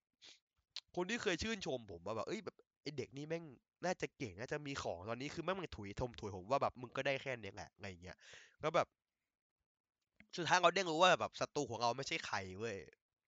[0.96, 3.44] คนที่เคยชื่นชมผมว่าแบบ เอ้ยแบบไอเด็กนี่แม่ง
[3.84, 8.16] น่าจะเก่งน่าจะมีของตอนนี้คือแม่งมันถุยทมถุยผมว่าแบบมึงก็ได้แค่นี้แหละอะไรเงี้ย
[8.60, 8.86] แล้วแบบ
[10.36, 12.76] สุดท้ายเราได้รู้ว่าแบบศัตรูของเราไม่ใช่ใครเว้ย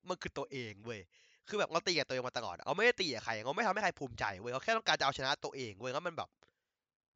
[0.09, 1.01] มันคือตัวเองเว้ย
[1.49, 6.29] คือแบบเราตีกับตัวเองมาตลอดเราไม่ได้ตีกับใครเราไม่ทำให้ใครภูมิใจเว้ยเราแค่ต้องการจะเอาชนะตัวเองเว้ยแล้วมันแบบ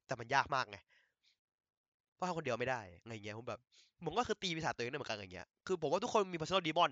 [0.07, 0.79] แต่มันยากมากไง
[2.17, 3.61] เพราะทำคนเดียวไม่ได้อะไรเงี้ยผมแบบ
[4.05, 6.91] ผมก็คือตีปีศาจตัวเองได้เหมือนกันอะไรเงี้ยคือผมว่าทุกคนมี personal demon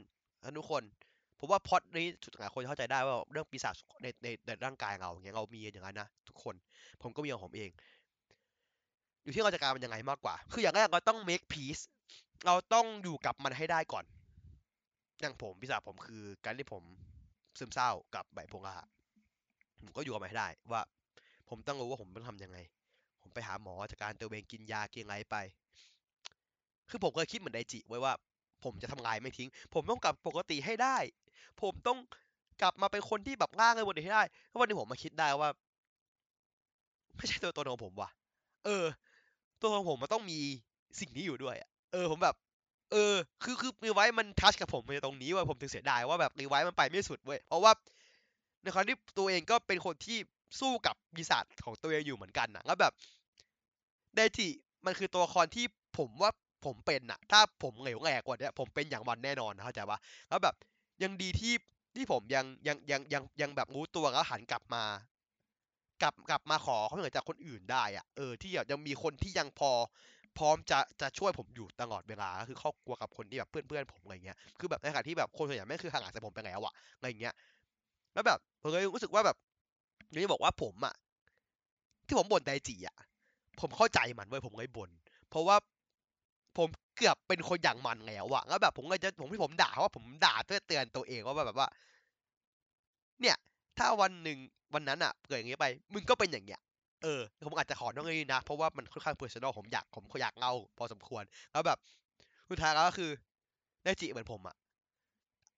[0.59, 0.83] ทุกคน
[1.41, 2.09] ผมว่าพอดนี้
[2.41, 6.55] หลายคนเข้าใจได้ว่าเรื่องปีศาจในในในร่างกายเราอย่างเงี้ยเรามีอย่างนั้นนะทุกคน
[7.03, 7.71] ผมก็มีของผมเอง
[9.25, 11.83] อยู่ที่เราจะการมันยังไงมากกว่า คืออย่างแรกเราต้อง make peace
[12.47, 14.05] เราต้องอยู่กับมันให้ได้ก่อน
[15.21, 16.83] อย่างผมปีศาจผมคือการที่ผม
[17.59, 18.77] ซึมเศร้ากับไบโพล่า
[19.79, 20.83] ผมก็อยู่กับมันให้ได้ว่า
[21.49, 22.59] ผมต้องรู้ว่าผมต้องทำยังไง
[23.35, 25.37] ไปหาหมอจากการตัวเองกินยาเกินอะไรไป
[26.91, 28.13] คือผมเคยคิดเหมือนไดจิไว้ว่า
[28.65, 30.97] ผมจะทำลายมันทิ้ง ผมต้องกลับปกติให้ได้
[31.63, 31.99] ผมต้อง
[32.63, 35.49] กลับมาเป็นคนที่แบบร่าเริงวันนี้ให้ได้แล้ววันนี้ผมมาคิดได้ว่า
[37.17, 38.11] ไม่ใช่ตัวตนของผมว่ะ
[38.65, 38.85] เออ
[39.63, 40.39] ตัวของผมมันต้องมี
[41.01, 41.57] สิ่งนี้อยู่ด้วย
[41.93, 42.35] เออ ผมแบบ
[42.93, 47.73] เออ คือคือ Revice มัน touch กับผมในตรงนี้ว่าผมถึงเสียดายว่าแบบรีไวท์มันไปไม่สุดเว้ยเพราะว่า
[48.63, 50.19] ในครั้ที่ตัวเองก็เป็นคนที่
[50.61, 52.93] สู้กับปีศาจของตัวเองอยู่เหมือนกันนะแล้วแบบ
[54.17, 54.49] ไดจิ
[54.87, 55.67] มันคือตัวละครที่
[55.99, 56.31] ผมว่า
[56.65, 59.99] ผมเป็นอะถ้าผมเหลวแหลกกว่านี้ผมเป็นอย่างวันแน่นอนนะเข้าใจปะ
[60.29, 60.55] แล้วแบบ
[61.03, 61.55] ยังดีที่
[61.97, 64.85] ที่ผมยังยังยังยังยังแบบรู้ตัวแล้วหันกลับมา
[66.03, 69.71] กลับกลับมาขอควาเหลือจากคนอื่นได้อะเออที่ยังมีคนที่ยังพอ
[70.39, 77.35] พร้อมจะจะช่วยผมอยู่ตลอดเวลาก็คือครอบครัวกับคนที่แบบเพื่อนเพื่อนผมอะไรเงี้ยคือแบบในขณะที่แบบคนส่วนใหญ่ไม่คือห่างจากผมไปแล้วอะอะไรเงี้ย
[78.15, 79.37] แล้วแบบผมเลยรู้สึกว่าแบบ
[80.11, 80.95] อย่างที่บอกว่าผมอะ
[82.07, 82.97] ที่ผมบ่นไดจิอะ
[83.61, 84.91] ผมเข้าใจมันเว้ยผมเลยบ่น
[85.31, 85.57] เพราะว่า
[86.59, 91.69] ผมเกือบเป็นคนอย่างมันแล้วอะแล้วแบบผมเลยจะผมที่ผมด่าเพราะว่าผมด่าเพื่อเตือนตัวเองว่าแบบว่า
[93.21, 93.37] เนี่ย
[93.79, 94.39] ถ้าวันหนึ่ง
[94.75, 96.61] วันนั้นอะเกิดอย่างนี้ไป มึงก็เป็นอย่างเงี้ย
[97.03, 101.79] เออผมอาจจะขอน้องนี้นะ เพราะว่ามันค่อนข้างเพอร์ซันอลผมอยากผมอยากเล่าพอสมควร แล้วแบบ
[102.51, 103.11] สุดท้ายแล้วก็คือ
[103.85, 104.57] ไดจิเหมือนผมอะ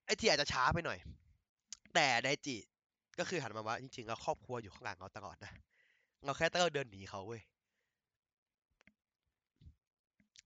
[0.06, 0.98] ไอทีอาจจะช้าไปหน่อย
[1.94, 2.56] แต่ไดจิ
[3.18, 5.52] ก็คือหันมาว่าจริงๆแล้วครอบครัวอยู่ข้างหลังเราตลอดนะ
[6.24, 7.42] เราแค่ต้องเดินหนีเขาเว้ย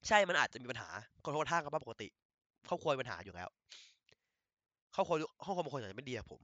[0.08, 0.88] ใช่มันอาจจะมีปัญหา
[1.24, 2.08] คนคนท่างกันปกติ
[2.68, 3.48] ครอบครัวมีปัญหาอยู่แล้ว
[4.94, 6.40] ครอบครัวครอบครัวบางคนอาจจะไม่ดีกับผม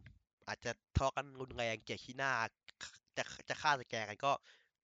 [0.48, 2.32] อาจจะทะเลาะกันรุนแรงเกลียดขี้หน้า
[3.16, 4.32] จะจะฆ่าจะแกงกันก็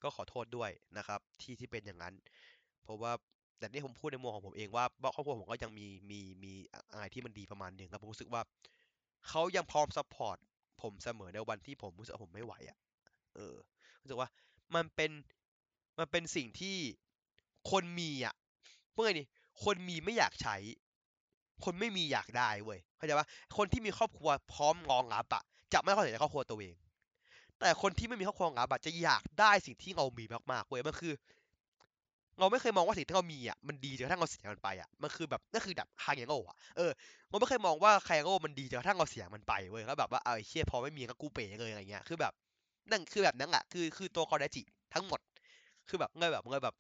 [0.03, 2.15] ก็ขอโทษด้วยนะครับ ที่ที่เป็นอย่างนั้น
[2.83, 3.13] เพราะว่า
[3.59, 6.53] แต่นี่ผมพูดในมุมของผมเองว่าครอบครัวผมก็ยังมีมีมี
[6.93, 8.43] อะไรที่มันดีประมาณหนึ่งแล้วผมรู้สึกว่า
[9.29, 10.37] เขายังพร้อม support
[10.83, 12.79] ผมเสมอในวันที่ผมรู้สึกว่าผมไม่ไหวอะ
[13.35, 13.55] เออ
[14.03, 14.29] รู้สึกว่า
[14.75, 15.11] มันเป็น
[15.99, 16.77] มันเป็นสิ่งที่
[17.71, 18.35] คนมีอะ
[18.93, 19.27] เมื่อไงนี่
[19.65, 20.57] คนมีไม่อยากใช้
[21.65, 23.27] คนไม่มีอยากได้เว้ยเข้าใจปะ
[23.57, 26.75] คนที่มีครอบครัวพร้อมรองรับอะจะไม่เข้าใจในครอบครัวตัวเอง
[27.61, 31.13] แต่คนที่ไม่มีครอบครัวรองรับอะจะอยากได้สิ่งที่เรามีมากๆเว้ยมันคือ
[32.39, 36.91] เราไม่เคยมองว่าสิ่งที่เรามีอะมันดีจนกระทั่งเราเสียมันไปอะมันคือแบบนั่นคือแบบคางเงโง่อะเออ
[37.31, 42.33] เราไม่เคยมองว่าคางเงโง่มันดีจนกระทั่งเราเสียมันไปเว้ยแล้วแบบว่าเออเชี่ยพอไม่มีก็กูเป๋เลยอะไรเงี้ยคือแบบ
[42.91, 44.63] นั่นคือแบบนั้นอะคือคือตัวคอร์ดจิ
[44.95, 45.21] ทั้งหมด
[45.89, 46.75] คือแบบเงยแบบเงยแบบ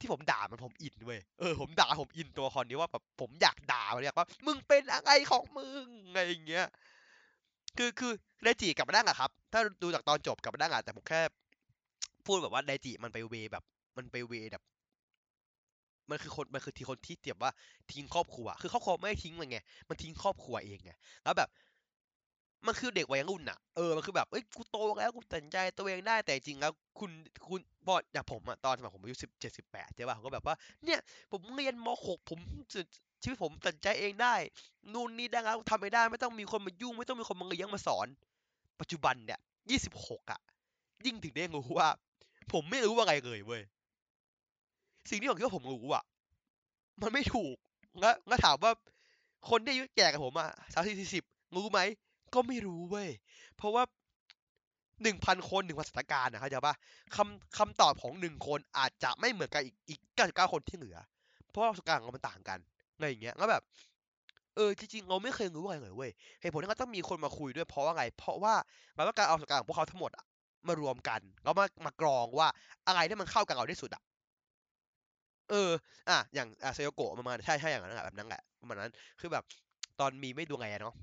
[0.00, 6.66] ที่ผมด่ามันผมอินเว้ย เออผมด่าผมอินตัวคอนนี้ว่าแบบผมอยากด่ามันอยากว่า มึงเป็นอะไรของมึงอะไรอย่างเงี้ย
[7.78, 11.20] คือคือไดจิกลับมาได้อะครับ ถ้าดูจากตอนจบกลับมาได้อะแต่ผมแค่
[12.26, 13.64] พูดแบบว่าไดจิมันไปเวแบบ
[13.96, 14.62] มันไปเวแบบ
[16.10, 17.52] มันคือคนมันคือทีคนที่เตียมว่า
[17.92, 20.92] ทิ้งครอบครัว คือครอบครัวไม่ทิ้งมันไง มันทิ้งครอบครัวเองไง
[21.24, 21.48] แล้วแบบ
[22.66, 27.10] มันคือเด็กวัยรุ่นอะ เออ มันคือแบบ เอ้ย กูโตแล้ว กูตัดใจตัวเองได้ แต่จริงแล้ว คุณ
[27.48, 30.54] คุณพออย่างผมอะตอนสมัยผมอายุสิบเจ็ดสิบแปดใช่ป่ะผมก็แบบว่า
[30.84, 31.00] เนี่ย
[31.32, 32.38] ผมเรียนมหกผม
[32.74, 32.86] สุด
[33.22, 34.34] ชีวิตผมตัดใจเองได้
[34.92, 38.06] นู่นนี่ได้แล้วทำไม่ได้ ไม่ต้องมีคนมายุ่ง ไม่ต้องมีคนมาเลี้ยงมาสอน
[38.80, 39.40] ปัจจุบันเนี่ย
[39.70, 40.40] ยี่สิบหกอะ
[41.06, 41.88] ยิ่งถึงได้รู้ว่า
[42.52, 43.62] ผมไม่รู้อะไรเลยเว้ย
[45.10, 46.04] สิ่งที่ผมคิดว่าผมรู้อะ
[47.02, 47.56] มันไม่ถูก
[48.00, 48.72] แล้วแล้วถามว่า
[49.50, 51.24] คนที่อายุแก่กับผมอะสามสิบสี่สิบ
[51.56, 51.80] รู้ไหม
[52.34, 53.08] ก็ไม่รู้เว้ย
[53.56, 53.82] เพราะว่า
[55.02, 56.74] หนึ่งพันคนหนึ่งพันสถานการณ์นะเข้าใจปะ
[57.16, 60.96] คำคำตอบของหนึ่งคนอาจจะไม่เหมือนกับอีกอีกเก้าสิบเก้าคนที่เหลือ
[61.48, 62.58] เพราะว่าประสบการณ์ของเรามันต่างกัน
[62.94, 63.62] อะไรอย่างเงี้ยแล้วแบบ
[64.56, 66.10] เออจริงๆเราไม่เคยรู้อะไรเลยเว้ย
[66.40, 68.54] เหตุผลที่เขาต้องมีคนมาคุยด้วยเพราะว่าไง เพราะว่า
[68.96, 70.24] เราต้องการเอาประสบการณ์ของพวกเขาทั้งหมดอะ
[70.68, 72.48] มารวมกันแล้วมามากรองว่า
[72.86, 74.02] อะไรที่มันเข้ากับเราที่สุดอะ
[75.50, 75.70] เออ
[76.08, 79.44] อะอย่างอะเซโยโกะประมาณใช่ใช่อย่างนั้นแหละแบบนั้นแหละประมาณนั้น คือแบบ
[80.00, 80.94] ตอนมีไม่ดวงไงเนาะ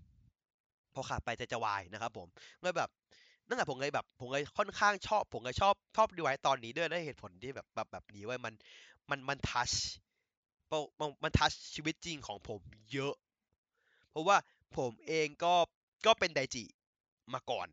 [0.96, 2.28] พอขาดไปใจจะวายนะครับผม
[2.62, 2.90] เลยแบบ
[3.48, 8.54] นั่นแหละผมเลยแบบ ผมเลยค่อนข้างชอบ ผมเลยชอบชอบดีไว้ตอนนี้ด้วยด้วยเหตุผลที่แบบแบบแบบนี้ไว้มัน
[9.10, 9.72] มันมันทัช
[11.00, 12.62] มันมันทัชชีวิตจริงของผม
[12.94, 13.14] เยอะ
[14.10, 14.38] เพราะว่า
[14.78, 15.56] ผมเองก็
[16.06, 16.64] ก็เป็นไดจิ
[17.34, 17.68] มาก่อน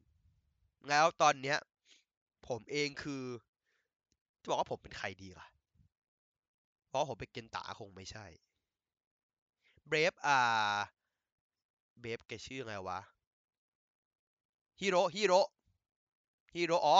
[0.88, 1.58] แล้วตอนเนี้ย
[2.48, 3.22] ผมเองคือ
[4.42, 5.46] จะบอกว่าผมเป็นใครดีล่ะ
[6.88, 8.26] เพราะผมเป็นเกนตาคงไม่ใช่
[9.86, 10.76] เบรฟอ่า
[12.00, 12.98] เบฟแกชื่อไงวะ
[14.80, 15.40] ฮิโร่ฮิโร่
[16.54, 16.98] ฮิโร่อ๋อ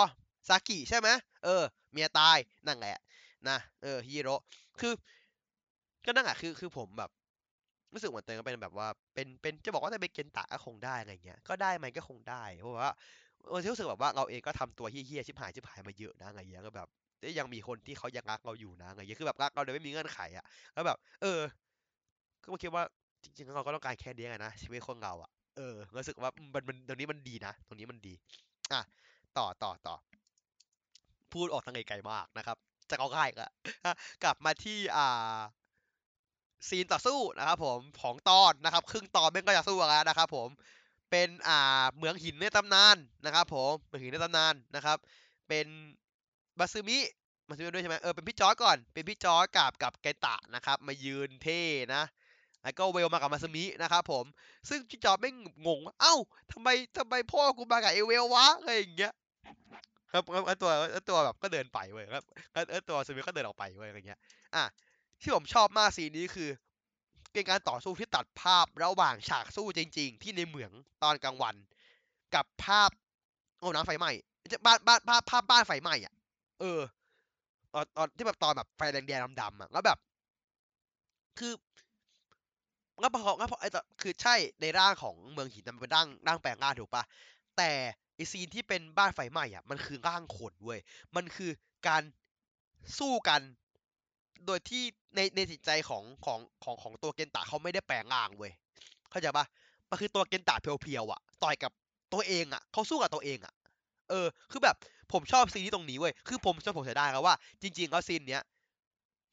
[0.49, 1.09] ซากิใช่ไหม
[1.45, 2.97] เออ เมียตายนั่นแหละ
[3.49, 4.35] นะเออฮิโร่
[4.81, 4.93] คือ
[6.05, 7.11] ก็นั่นแหละคือคือผมแบบ
[7.93, 12.93] รู้สึกเหมือนเตัวเองเป็นแบบว่าเป็นเป็นจะบอกว่าจะเป็นเกนตะก็คงได้อะไรเงี้ยก็ได้ไหมก็คงได้เพราะว่า
[13.53, 16.89] มันรู้สึกแบบว่าเราเองก็ทำตัวเฮี้ยๆชิบหายชิบหายมาเยอะนะอะไรเงี้ยก็แบบ
[17.39, 20.45] ยังมีคนที่เขายังรักเราอยู่นะอะไรเงี้ยคือแบบรักเราโดยไม่มีเงื่อนไขอะ
[20.75, 21.41] แล้วแบบ เออ
[22.43, 22.85] ก็มาคิดว่า
[23.23, 28.15] จริงๆเราก็ต้องการแค่นี้ไงนะ ชีวิตคนเราอะเออรู้สึกว่ามันมันตรงนี้มันดีนะ ตรงนี้มันดี
[28.73, 28.81] อะ
[29.39, 29.97] ต่อต่อต่อ
[31.33, 32.57] พูดออกทางไกลๆมากนะครับ
[32.91, 33.45] จะเอาง่ายก็
[34.25, 35.39] กลับมาที่อ่า
[36.69, 40.49] ซีนต่อสู้นะครับผมของตอนนะครับ ครึ่งตอนแม่งก็จะสู้กันแล้วนะครับผม
[41.11, 44.99] เป็นอ่าเหมืองหินในตำนานนะครับผมเหมืองหินในตำนานนะครับ
[45.49, 45.67] เป็น
[46.59, 46.99] บาซึมิ
[47.49, 51.61] บาซึมิด้วยใช่ไหมเออเป็นพี่จอร์ก่อนเป็นพี่จอร์กับกับไกตะนะครับ มายืนเท่
[51.95, 52.03] นะ
[52.63, 54.25] แล้วก็เวลมากับมาซึมินะครับผม
[54.69, 55.31] ซึ่งพี่จอร์ไม่
[55.67, 56.15] งงว่าเอ้า
[56.53, 59.13] ทำไมทำไมพ่อกูมากับเอเวลวะอะไรอย่างเงี้ย
[60.13, 62.25] ครับแล้วตัวแล้วตัวแบบก็เดินไปเว้ยครับ
[62.71, 64.21] แล้วตัวซึมิก็เดินออกไปเว้ยอะไรเงี้ย
[64.55, 64.65] อะ
[65.21, 66.49] ที่ผมชอบมากซีนนี้คือ
[67.33, 71.55] เป็นการต่อสู้ที่ตัดภาพระหว่างฉากสู้จริง ๆ ที่ในเหมืองตอนกลางวัน
[72.35, 72.91] กับภาพ
[73.59, 74.11] โอ้น้ำไฟไหม้
[74.53, 76.15] จะบ้านบ้านภาพภาพบ้านไฟไหม้อะ
[76.61, 76.81] เออ
[77.75, 79.99] ตอนตอนที่แบบตอนแบบไฟแดงๆดำๆอะแล้วแบบ
[81.39, 81.53] คือ
[83.01, 83.69] แล้วพอแล้วพอไอ้
[84.03, 87.05] คือใช่ในร่างของเมืองหินมันเป็นร่างร่างแปลงร่างถูกปะ
[87.57, 87.71] แต่
[88.15, 90.81] ไอซีนที่เป็นบ้านไฟไหม้อะมันคือร่างคนเว้ย
[91.17, 91.51] มันคือ
[91.89, 92.03] การ
[92.99, 93.41] สู้กัน
[94.47, 94.83] โดยที่
[95.15, 98.53] ในในจิตใจของของของของตัวเกนตะเขาไม่ได้แปลงร่างเว้ย
[99.11, 99.45] เข้าใจปะ
[99.91, 101.73] มันคือตัวเกนตะเพียวๆอะ ต่อยกับ
[102.13, 103.55] ตัวเองอะเขาสู้กับตัวเองอะ
[104.11, 104.77] เออ คือแบบ
[105.13, 108.43] ผมชอบ scene นี้ตรงนี้เว้ยคือผมจะผมเสียดายครับว่า จริงๆแล้ว scene เนี้ย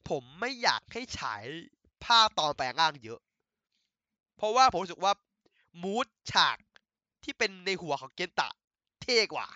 [0.08, 1.42] ผมไม่อยากให้ฉาย
[2.04, 3.20] ภาพตอนแปลงร่างเยอะ
[4.38, 5.12] เพราะว่าผมรู้สึกว่า
[5.82, 6.58] mood ฉาก
[7.24, 8.50] ที่เป็นในหัวของเกนตะ
[9.02, 9.46] เท่กว่า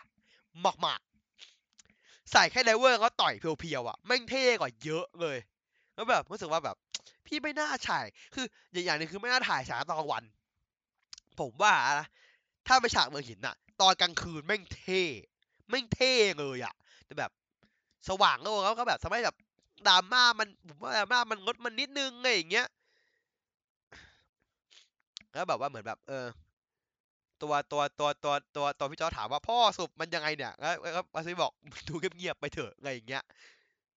[0.87, 5.39] มากๆ ใส่แค่ driver ก็ต่อย pure ๆอะแม่งเท่กว่าเยอะเลย
[5.95, 6.77] แล้วแบบรู้สึกว่าแบบ
[7.27, 8.05] พี่ไม่น่าฉาย
[8.35, 10.25] คืออย่างหนึ่งคือไม่น่าถ่ายฉากตอนกลางวัน
[11.41, 12.07] ผมว่านะ
[12.67, 15.03] ถ้าไปฉากเมืองหินน่ะตอนกลางคืนแม่งเท่
[15.69, 16.75] แม่งเท่เลยอะ
[17.07, 17.31] แต่แบบ
[18.09, 19.37] สว่างแล้วก็แบบทำให้แบบ
[19.87, 22.67] ดราม่ามันผมว่าดราม่ามันลดมันนิดนึงไงอย่างเงี้ย
[25.33, 26.27] แล้วแบบว่าเหมือนแบบ เออ
[27.43, 31.53] ตัวตัวตัวตัวตัวตัวพี่จอถามว่าพ่อสุบมันยังไงเนี่ยแล้วแล้วมาซีบอก
[31.89, 33.23] ดูเงียบๆไปเถอะอะไรอย่างเงี้ย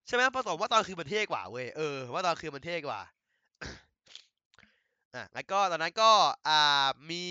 [0.06, 3.00] ใช่ไหมเพราะผมว่าตอนคืนมันเท่กว่าเว้ยเออว่าตอนคืนมันเท่กว่า
[5.14, 6.10] อะแล้วก็ตอนนั้นก็
[6.48, 7.22] อ่ามี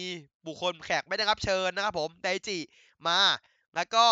[0.47, 2.57] บุคคลแขกไม่ได้รับเชิญนะครับผมไดจิ
[3.07, 3.19] มา
[3.75, 4.05] แล้วก็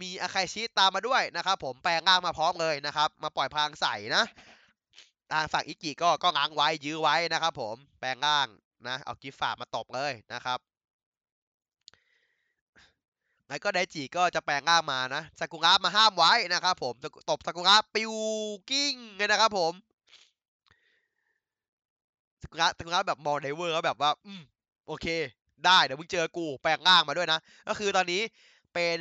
[0.00, 4.24] มีอาคาชิตามมาด้วยนะครับผมแปลงร่างมาพร้อมเลยนะครับ มาปล่อยพลังใส่นะ
[5.32, 8.46] ทางฝั่งอิกิก็ก็ง้างไว้ยื้อไว้นะครับผมแปลงร่าง
[8.88, 10.58] นะเอากิฟฝามาตบเลยนะครับ
[13.48, 16.94] แล้วก็ไดจิก็จะแปลงร่างมานะซากุระมาห้ามไว้นะครับผม
[17.30, 18.12] ตบซากุระปิว
[18.70, 19.72] กิ้งเลยนะครับผม
[22.42, 24.42] ซากุระซากุระแบบมอล driver แล้วแบบว่า อืม
[24.86, 25.06] โอเค
[25.64, 28.22] ได้เดี๋ยวมึงเจอกูแปลงร่างมาด้วยนะ ก็คือตอนนี้
[28.74, 28.98] เป็น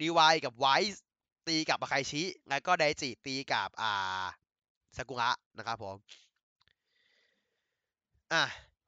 [0.00, 1.02] รีไวกับไวซ์
[1.48, 4.24] ตีกับอาไคชิ แล้วก็ไดจิตีกับอ่า
[4.96, 5.96] ซากุระนะครับผม
[8.32, 8.44] อะ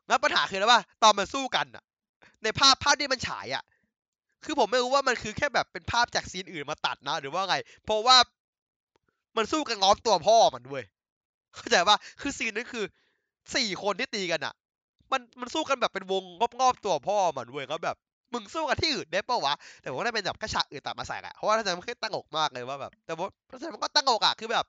[0.09, 1.85] แล้วปัญหาคืออะไรวะตอนมันสู้กันอะ
[2.43, 3.65] ในภาพภาพที่มันฉายอะ
[4.45, 8.17] คือผมไม่รู้ว่ามันคือแค่แบบเป็นภาพจาก scene อื่นมาตัดนะ หรือว่าไง เพราะว่า
[9.37, 10.83] มันสู้กันล้อมตัวพ่อมันด้วย
[11.55, 12.85] เข้าใจปะคือ scene นั้นคือ
[13.55, 14.55] สี่คนที่ตีกันอะ
[15.13, 16.25] มันมันสู้กันแบบเป็นวง
[16.61, 17.97] รอบๆตัวพ่อมันเว้ยแล้วแบบ
[18.33, 24.65] มึงสู้กันที่อื่นได้ปะวะ แต่ผมว่าได้เป็นแบบกระฉากอื่นตัดมาใส่อะเพราะว่าถ้าจะมันแค่ตั้งอกมากเลยว่าแบบ แต่ว่าเพราะฉะนั้นมันก็ตั้งอกอะคือแบบ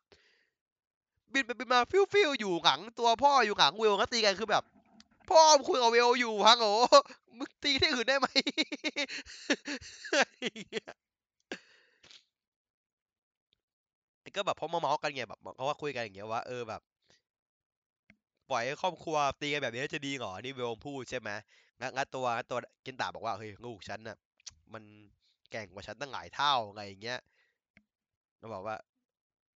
[1.33, 4.63] บินไปบินมาฟิวฟิวอยู่หลังตัวพ่ออยู่หลังเวลก็ตีกันคือแบบ
[5.29, 6.65] พ่อมึงคุยกับเวลอยู่ฮังโห
[7.37, 8.27] มึงตีที่อื่นได้ไหม
[14.35, 16.81] ก็แบบพอมาเมาส์กันไงแบบเขาว่าคุยกันอย่างเงี้ยว่าเออแบบ
[18.49, 21.29] ปล่อยให้ครอบครัวตีกันแบบนี้จะดีเหรอ นี่เวลพูดใช่ไหม
[21.81, 24.17] งั้นงั้นตัวงั้นตัวกินตาบอกว่าเฮ้ยลูกฉันน่ะ
[24.73, 24.83] มัน
[25.51, 27.19] แก่งกว่าฉันตั้งหลายเท่าไงอย่างเงี้ย
[28.39, 28.75] แล้วบอกว่า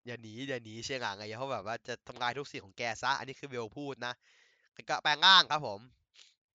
[0.07, 4.15] อย่าหนีอย่าหนีเชียงอ่างไงเพราแบบว่าจะทำลายทุกสิ่งของแกซะ อันนี้คือเวลพูดนะ
[4.79, 5.81] แล้วก็แปลงร่างครับผม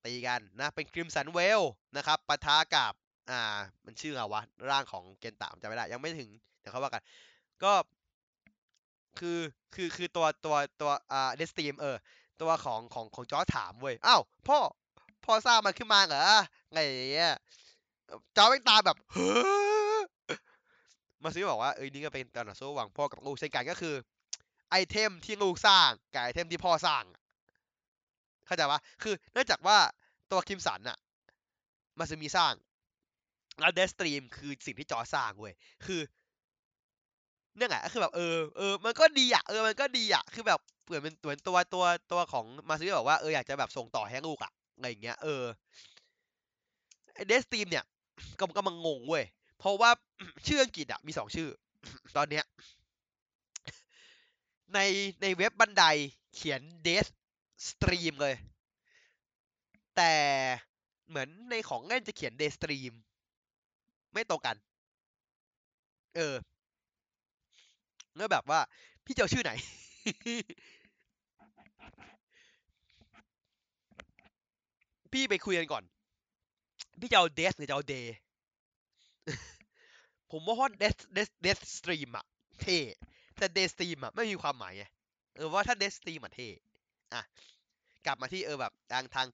[0.05, 1.61] ตีกันนะ เป็นคริมสันเวล
[1.97, 2.93] นะครับปะทะกับ
[3.29, 7.03] อ่า มันชื่ออะไรวะ ร่างของเกนตาผมจำไม่ได้ ยังไม่ถึง เดี๋ยวเขาว่ากัน
[7.63, 7.73] ก็
[9.19, 9.39] คือ
[9.75, 11.97] คือ คือตัว ตัว ตัว อ่า เดสตรีม เออ
[12.41, 14.57] ตัวของ ของ ของจอร์จถามเว้ย อ้าว พ่อ
[15.25, 16.25] พ่อสร้างมันขึ้นมาเหรอ
[16.71, 17.33] ไงอย่างเงี้ย
[18.35, 19.29] จอร์จแม่งตาแบบเฮ้
[19.97, 19.99] อ
[21.23, 23.95] มาซึมิบอกว่า เอ้ย นี่ก็เป็นการต่อสู้ระหว่างพ่อกับลูกเช่นกันก็คือ
[24.69, 27.03] item ที่ลูกสร้างกับ item ที่พ่อสร้าง
[28.45, 29.77] เข้าใจปะคือเนื่องจากว่า
[30.31, 30.97] ตัวคริมสันอะ
[31.99, 32.53] มาซึมิสร้าง
[33.59, 35.53] แล้วเดสตรีมคือสิ่งที่จอร์จสร้างเว้ย
[35.85, 36.01] คือ
[37.57, 45.43] เนี่ยไงก็คือแบบเออเออมันก็ดีอะเออมันก็ดีอะคือแบบเหมือนเป็นเหมือนตัวตัวตัวของมาซึมิบอกว่าเอออยากจะแบบส่งต่อให้ลูกอะอะไรอย่างเงี้ยเออ
[47.27, 47.85] เดสตรีมเนี่ย
[48.39, 49.25] ก็ก็แม่งงงเว้ย
[49.59, 49.89] เพราะว่า
[50.47, 51.49] ชื่ออังกฤษอะมีสองชื่อ
[52.15, 52.43] ตอนเนี้ย
[54.73, 54.79] ใน
[55.21, 55.83] ในเว็บ Bandai
[56.35, 56.89] เขียนเด
[57.69, 58.35] สตรีมเลย
[59.95, 60.13] แต่
[61.07, 62.93] เหมือนในของเล่นจะเขียนเดสตรีม
[64.13, 64.55] ไม่ตรงกัน
[66.15, 66.35] เออ
[68.17, 68.59] แล้วแบบว่า
[69.05, 69.51] พี่จะเอาชื่อไหน
[75.11, 75.83] พี่ไปคุยกันก่อน
[76.99, 78.15] พี่จะเอาเดสหรือจะเอาเดย์
[80.31, 82.25] ผมว่าฮอตเดสเดสเดสสตรีมอะ
[82.61, 82.77] เท่
[83.37, 84.83] แต่เดสสตรีมอะไม่มีความหมายไง
[85.35, 86.49] เออว่าถ้าเดสสตรีมอะเท่
[87.15, 87.23] อะ
[88.05, 89.27] กลับมาที่เออแบบทางทาง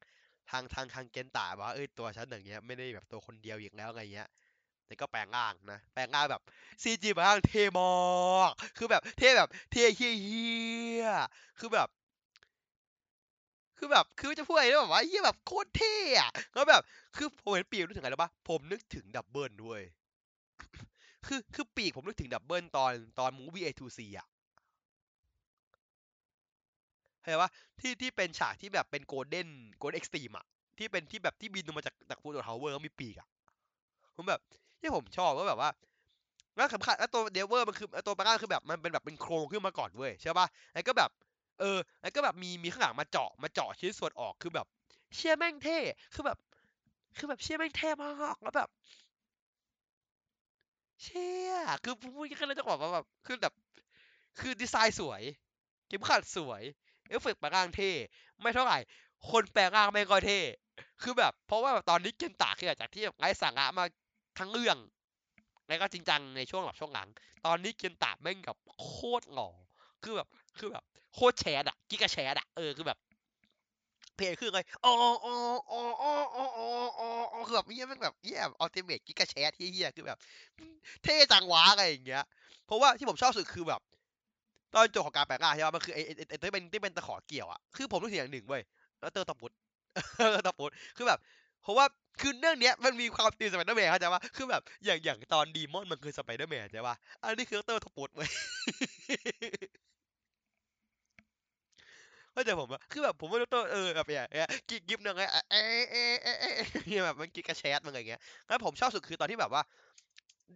[0.49, 4.29] ทางทางทางเกนตาว่าเอ้ยตัวฉันอย่างเงี้ยไม่ได้แบบตัวคนเดียวอีกแล้วไงเงี้ย
[4.87, 6.41] แต่ก็แปลงร่างนะ แปลงร่างแบบ
[6.83, 7.89] CG แปลงร่างเท่มา
[8.49, 10.13] กคือแบบเท่แบบเท่เหี้
[11.03, 11.05] ย
[11.59, 11.89] คือแบบ
[13.77, 16.81] คือแบบคือจะพูดอะไรได้แบบว่าเหี้ยแบบโคตรเท่อะแล้วแบบ
[17.17, 19.81] คือผมเห็นปีกนึกถึงอะไรรู้ปะผมนึกถึงดับเบิลด้วย
[21.27, 24.27] คือคือปีกผมนึกถึงดับเบิลตอนตอน movie A2C อะ
[27.29, 27.51] เข้าใจปะ
[27.81, 29.47] ที่ที่เป็นฉากที่แบบเป็นโกลเด้น
[29.79, 30.45] โกลเด้นเอ็กซ์ตรีมอะ
[30.77, 33.27] ที่เป็นที่แบบที่บินลงมาจากจากฟูโตะทาวเวอร์แล้วมีปีกอะ
[34.15, 34.41] ผมแบบ
[34.81, 35.69] ที่ผมชอบก็แบบว่า
[36.55, 41.09] แล้วสำคัญแล้วตัว driver มันคือตัวปาก้าคือแบบมันเป็นแบบเป็นโครงขึ้นมาก่อนเว้ยใช่ปะแล้วก็แบบ
[41.59, 44.67] เออแล้วก็แบบมีมีข้างหลังมาเจาะมาเจาะชิ้นส่วนออกคือแบบ
[45.15, 45.77] เชี่ยแม่งเท่
[46.13, 46.37] คือแบบ
[47.17, 48.69] คือแบบเชี่ยแม่งเท่มากแล้วแบบ
[51.01, 51.53] เชี่ย
[51.83, 53.53] คือพูดแค่นั้นจะบอกว่าแบบคือแบบ
[54.39, 55.23] คือดีไซน์สวย
[55.87, 56.63] เข็มขัดสวย
[57.09, 57.91] เอฟเฟกต์แปลงร่างเท่
[58.41, 58.77] ไม่เท่าไหร่
[59.29, 60.39] คนแปลงร่างไม่ก็เท่
[61.01, 63.85] คือแบบ เพราะว่าแบบตอนนี้เกนตาคือจากที่ไร้สาระมา
[64.39, 64.77] ทั้งเรื่อง
[65.67, 67.07] แล้วก็จริงจังในช่วงหลับช่วงหลัง
[67.45, 69.49] ตอนนี้เกนตาแม่งกับโคตรหล่อ
[70.03, 70.83] คือแบบคือแบบ
[71.13, 72.97] โคตรแชดอะกิกะแชดอะเออคือแบบ
[74.17, 74.93] เพลงคือไงอ๋อ
[75.25, 75.35] อ๋อ
[75.71, 80.17] อ๋ออ๋ออ๋ออ๋ออ๋อคือแบบเฮียแม่งแบบเฮียอัลติเมทกิกะแชดเฮียคือแบบ
[81.03, 82.23] เท่จังวะอะไรอย่างเงี้ย
[82.65, 83.81] เพราะว่าที่ผมชอบสุดคือแบบ
[84.73, 88.61] ตอนจบของการแปลงร่างใช่ไหมมันคือไอ้ไอ้ไอ้ที่เป็นที่เป็นตะขอเกี่ยวอะคือผมรู้สึกอย่างหนึ่งเว้ย
[88.99, 89.51] แล้วเตอร์ตอปุด
[90.17, 91.19] เออตอปุดคือแบบ
[91.61, 91.85] เพราะว่า
[92.21, 98.29] คือเรื่องเนี้ยมันมีความตีสไปเดอร์แมนเข้าใจปะคือแบบอย่างอย่างตอนดีมอนมันคือสไปเดอร์แมนใช่ปะอันนี้คือเตอร์ตอปุดเว้ย
[102.33, 106.53] เข้าใจผมปะคือแบบผมไม่รู้ตัวเออแบบอย่างเงี้ยกิบกิบหนึ่งไงเอ๊ะเอ๊ะเอ๊ะเอ๊ะ
[106.87, 109.61] เนี่ยแบบมันกิกกระแชทมันอะไรเงี้ยแล้วผมชอบสุดคือตอนที่แบบว่า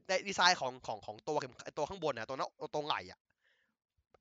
[0.08, 3.20] ในดีไซน์ของของของตัวเข็มตัวข้างบนน่ะตัวนั้นตัวไหล่อะ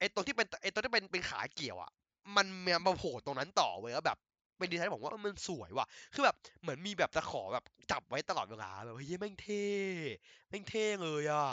[0.03, 1.91] ไอ้ตัวที่เป็นไอ้ตัวที่เป็นเป็นขาเกี่ยวอะ
[2.37, 2.47] มัน
[2.87, 4.19] มาโผล่ตรงนั้นต่อเว้ยแล้วแบบ
[4.59, 9.65] เป็นดีไซน์ที่ผมว่ามันสวยว่ะ คือแบบเหมือนมีแบบตะขอแบบจับไว้ตลอดเวลาแบบเฮ้ยแม่งเท่
[10.49, 11.47] แม่งเท่เลยอะ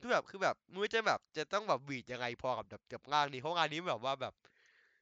[0.00, 4.34] คือแบบคือแบบม่รู้จะแบบจะต้องแบบวีดยังไงพอกับแบบกับงานนี้เพราะงานนี้แบบว่าแบบ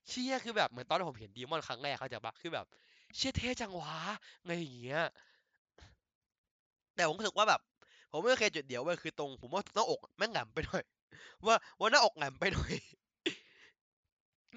[0.09, 2.67] เชี่ยคือแบบเหมือนตอนที่ผมเห็นดีมอนครั้งแรกเขาจะปะคือแบบ
[3.17, 3.97] เชี่ยเท่จังวะ
[4.47, 5.03] ไงอย่างเงี้ย
[6.95, 7.61] แต่ผมรู้สึกว่าแบบ
[8.11, 10.85] ผมไม่โอเคจุดเดียวเว้ยคือตรง ผมว่าหน้าอกแม่งแหลมไปหน่อย
[11.47, 12.73] ว่าว่าหน้าอกแหลมไปหน่อย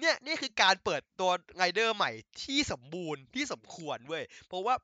[0.00, 2.10] เนี่ยนี่คือการเปิดตัวไรเดอร์ใหม่
[2.42, 4.74] ที่สมบูรณ์ที่สมควรเว้ยเพราะว่า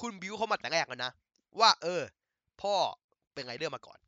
[0.00, 1.12] คุณบิวเขามาแต่แรกแล้วนะ
[1.60, 2.02] ว่า เออ
[2.62, 2.74] พ่อ
[3.34, 3.98] เป็นไรเดอร์มาก่อน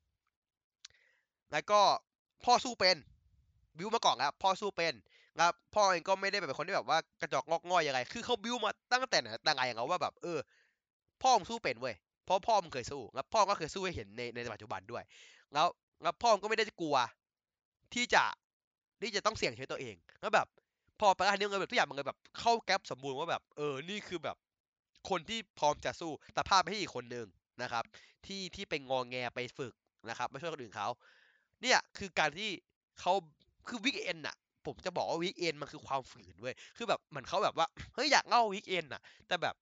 [1.53, 1.81] แล้วก็
[2.45, 2.97] พ่อสู้เป็น
[3.79, 4.95] บิวมาก่อนแล้วพ่อสู้เป็น
[5.37, 10.39] นะครับพ่อเองก็ไม่ได้เป็นคนที่แบบว่ากระจอกงอกง่อยยังไง คือเขาบิวมาตั้งแต่ไหนแต่ไงอย่างเงาว่าแบบเออ
[11.23, 11.95] พ่อมสู้เป็นเว้ย
[12.25, 15.03] เพราะพ่อมเคยสู้แล้วพ่อก็เคยสู้ให้เห็นในในปัจจุบันด้วย
[15.55, 15.67] แล้ว
[16.03, 16.97] แล้วพ่อก็ไม่ได้กลัว
[17.95, 18.25] ที่จะ
[19.03, 20.47] ที่จะต้องเสี่ยงชีวิตตัวเองแล้วแบบ
[21.01, 24.37] พอไปอันนี้เงินแบบทุกอย่างมันเลยแบบ เข้าแก๊ปสมบูรณ์ว่าแบบ เออนี่คือแบบ
[25.09, 27.27] คนที่พร้อมจะสู้แต่ภาพให้อีกคนหนึ่ง
[27.63, 27.85] นะครับ
[28.27, 29.75] ที่ที่เป็นงอแงไปฝึก
[30.09, 30.89] นะครับไม่ช่วยคนอื่นเขา
[31.63, 32.51] เนี่ยคือการที่
[33.01, 33.13] เขา
[33.69, 34.37] คือวิกเอนน่ะ
[34.67, 39.55] ผมจะบอกว่าวิกเอนมันคือความฝืนเว้ยคือแบบเหมือนเขาแบบว่าเฮ้ยอยากเล่าวิกเอนน่ะ แต่แบบ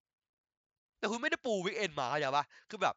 [0.99, 2.95] แต่คุณไม่ได้ปูวิกเอนมาเข้าใจปะคือแบบ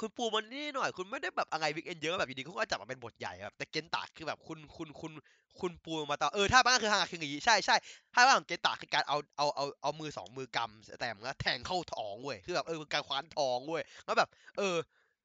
[0.00, 5.12] คุณปูมันนี่หน่อย คุณไม่ได้แบบอะไรวิกเอนเยอะแบบอยู่ดีคุณก็จับมาเป็นบทใหญ่แบบแต่เกนตาคือแบบคุณคุณคุณ
[5.60, 7.76] คุณปูมาต่อเออถ้าบ้างคือฮางคืออย่างงี้ใช่ใช่
[8.14, 14.28] ถ้าบ้างของเกนตาคือการเอาเอาเอาเอามือสองมือกำแต่มันก็แทงเข้าท้องเว้ยคือแบบเออการคว้านท้องเว้ยแล้วแบบ
[14.58, 14.76] เออ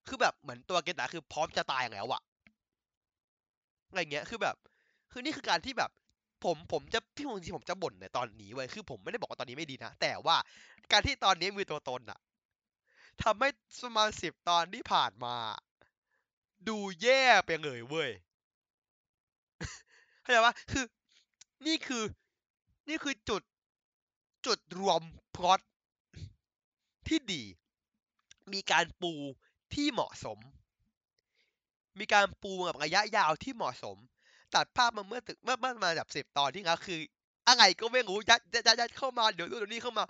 [0.07, 2.21] คือแบบเหมือนตัวเกนตาคือพร้อมจะตายแล้วอะ
[3.89, 4.55] อะไรเงี้ยคือแบบ
[5.11, 5.91] คือนี่คือการที่แบบ
[6.43, 10.35] ผมผมจะพี่มงที่ผมจะบ่นในตอนนี้เว้ยคือผมไม่ได้บอกว่าตอนนี้ไม่ดีนะ แต่ว่า
[10.91, 12.19] การที่ตอนนี้มีตัวตนอะ
[13.23, 13.49] ทำให้
[13.81, 15.35] ประมาณสิบตอนที่ผ่านมา
[16.67, 18.11] ดูแย่ไปเลยเว้ย
[20.21, 20.85] เข้าใจปะคือ
[21.67, 22.03] นี่คือ
[22.89, 23.41] นี่คือจุด
[24.45, 25.01] จุดรวม
[25.35, 25.59] พล็อต
[27.07, 27.43] ที่ดี
[28.53, 29.13] มีการปู
[29.73, 30.39] ที่เหมาะสม
[31.99, 33.97] มีการปูกับระยะยาวที่เหมาะสม
[34.55, 36.99] ตัดภาพมาเมื่อตึกเมื่อเมื่อมาแบบสิบตอนที่แล้วคือ
[37.51, 40.03] อะไรก็ไม่รู้ยัดยัดยัดเข้ามาเดี๋ยวนู่นเดี๋ยวนี่เข้ามา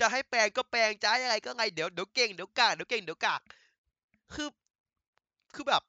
[0.00, 3.40] จะให้แปลงก็แปลงจะให้อะไรก็ไงเดี๋ยวเดี๋ยวเก่งเดี๋ยวกากเดี๋ยวเก่งเดี๋ยวกาก
[4.34, 4.48] คือ
[5.54, 5.82] คือแบบ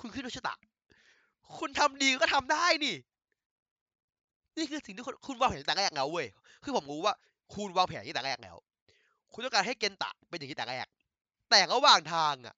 [0.00, 0.54] คุณขึ้นโดชะตา
[1.58, 2.94] คุณทำดีก็ทำได้นี่
[4.56, 6.26] นี่คือสิ่งที่คุณคุณวางแผนตั้งแต่แรกแล้วเว้ย
[6.64, 7.14] คือผมรู้ว่า
[7.54, 8.56] คุณวางแผนที่แต่แรกแล้ว
[9.32, 10.86] คุณต้องการให้เกนตะเป็นอย่างที่แต่แรก
[11.50, 12.54] แต่ระหว่างทางอะ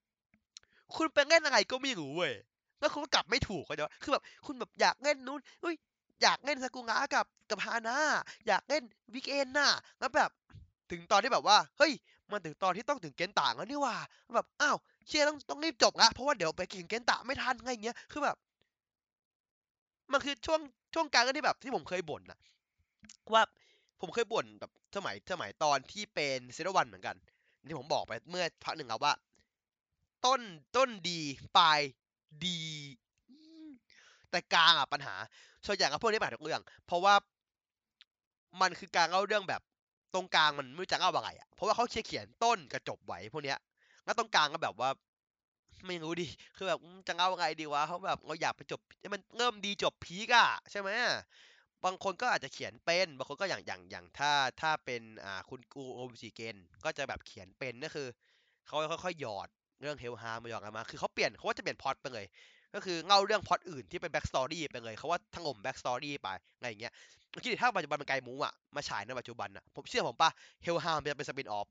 [0.97, 2.33] คุณไปเล่นอะไรก็ไม่รู้เว้ย
[2.81, 5.75] แล้วคุณก็กลับไม่ถูกเขาใจปะคือแบบ คุณแบบอยากเล่นนู้นเฮ้ย
[6.23, 7.99] อยากเล่นซากุงะกับกับฮาน่า
[8.47, 8.83] อยากเล่น
[9.15, 10.31] วิกเอนน่ะแล้วแบบ
[10.91, 11.93] ถึงตอนที่แบบว่า เฮ้ย
[12.31, 13.97] มันถึงตอนที่ต้องถึงเกนตะแล้วนี่ว่า
[14.35, 18.37] แบบอ้าวเชียต้องต้องรีบจบละเพราะว่าเดี๋ยวไปถึงเกนตะไม่ทันไรเงี้ยคือแบบ
[20.13, 20.61] มันคือช่วง
[20.95, 22.39] ช่วงกลางก็ที่แบบที่ผมเคยบ่นนะ
[23.33, 23.43] ว่า
[24.01, 27.17] ผมเคยบ่นแบบสมัยสมัยตอนที่เป็นเซโรวันเหมือนกัน
[27.69, 29.15] ที่ผมบอกไปเมื่อพักหนึ่งครับว่า
[30.25, 30.41] ต้น
[30.77, 31.21] ต้นดี
[31.59, 31.81] ปลาย
[32.47, 32.59] ดี
[34.35, 35.15] แต่กลางอะปัญหา
[35.67, 37.15] ส่วนใหญ่กับพวกนี้ปัญหาทุกเรื่อง เพราะว่า
[38.61, 39.63] มันคือการเล่าเรื่องแบบ
[40.15, 43.59] ตรงกลางมันไม่รู้จะเล่าอะไรอะเพราะว่าเขาเขียนเขียนต้นกับจบไว้พวกเนี้ย
[44.05, 44.91] แล้วตรงกลางก็แบบว่า
[45.87, 46.79] ไม่รู้ดิคือแบบ
[47.09, 50.91] จะเล่าไงดีวะเขาแบบเราอยากไปจบให้มันเริ่มดีจบพีกอะใช่ไหม
[51.85, 54.31] บางคนก็อาจจะเขียนเป็นบางคนก็อย่างอย่างอย่างถ้า
[54.61, 58.09] ถ้าเป็นอ่าคุณกูโอมจิเกนก็จะแบบเขียนเป็นก็คือ
[58.67, 59.49] เขาค่อยๆหยอด
[59.81, 62.27] เรื่องเฮลฮามาหยอดกันมา คือเขาเปลี่ยนเขาว่าจะเปลี่ยนพอตไปเลย
[62.75, 66.93] ก็คือเล่าเรื่องพล็อตอื่นที่เป็นแบ็กสตอรี่ไปเลยเขาว่าถล่มแบ็กสตอรี่ไปอะไรอย่างเงี้ย
[67.31, 70.31] เมื่อกี้ถ้าปัจจุบันเป็นไกลมูอะมาฉายในปัจจุบันอะผมเชื่อผมปะ
[70.63, 71.67] เฮลฮามจะเป็นสปินออฟ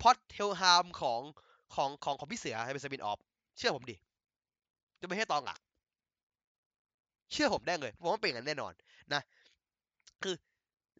[0.00, 1.20] พล็อตเฮลฮามของ
[1.74, 3.18] ของของของพี่เสือจะเป็นสปินออฟ
[3.58, 3.96] เชื่อผมดิ
[5.00, 5.60] จะไม่ให้ตองหลัก
[7.32, 8.72] เชื่อผมได้เลยผมว่าเป็นอย่างนั้นแน่นอน
[9.12, 9.22] นะ
[10.22, 10.34] คือ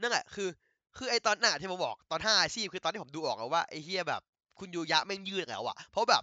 [0.01, 0.49] นั่นแหละคือ
[0.97, 4.23] คือไอตอนหน่ะที่ผมบอกตอนห้าอาชีพคือตอนที่ผมดูออกแล้วว่าไอเฮียแบบ
[4.59, 6.23] คุณยูยะแม่งยืดแล้วอะเพราะแบบ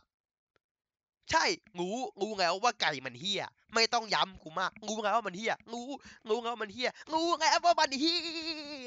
[1.32, 1.46] ใช่
[1.80, 1.90] งู
[2.22, 3.42] งูแล้วว่าไก่มันเฮีย
[3.74, 5.82] ไม่ต้องย้ำกูมากงูแล้วว่ามันเฮียงู
[6.28, 8.14] งูแล้วว่ามันเฮียงูแล้วว่ามันเฮี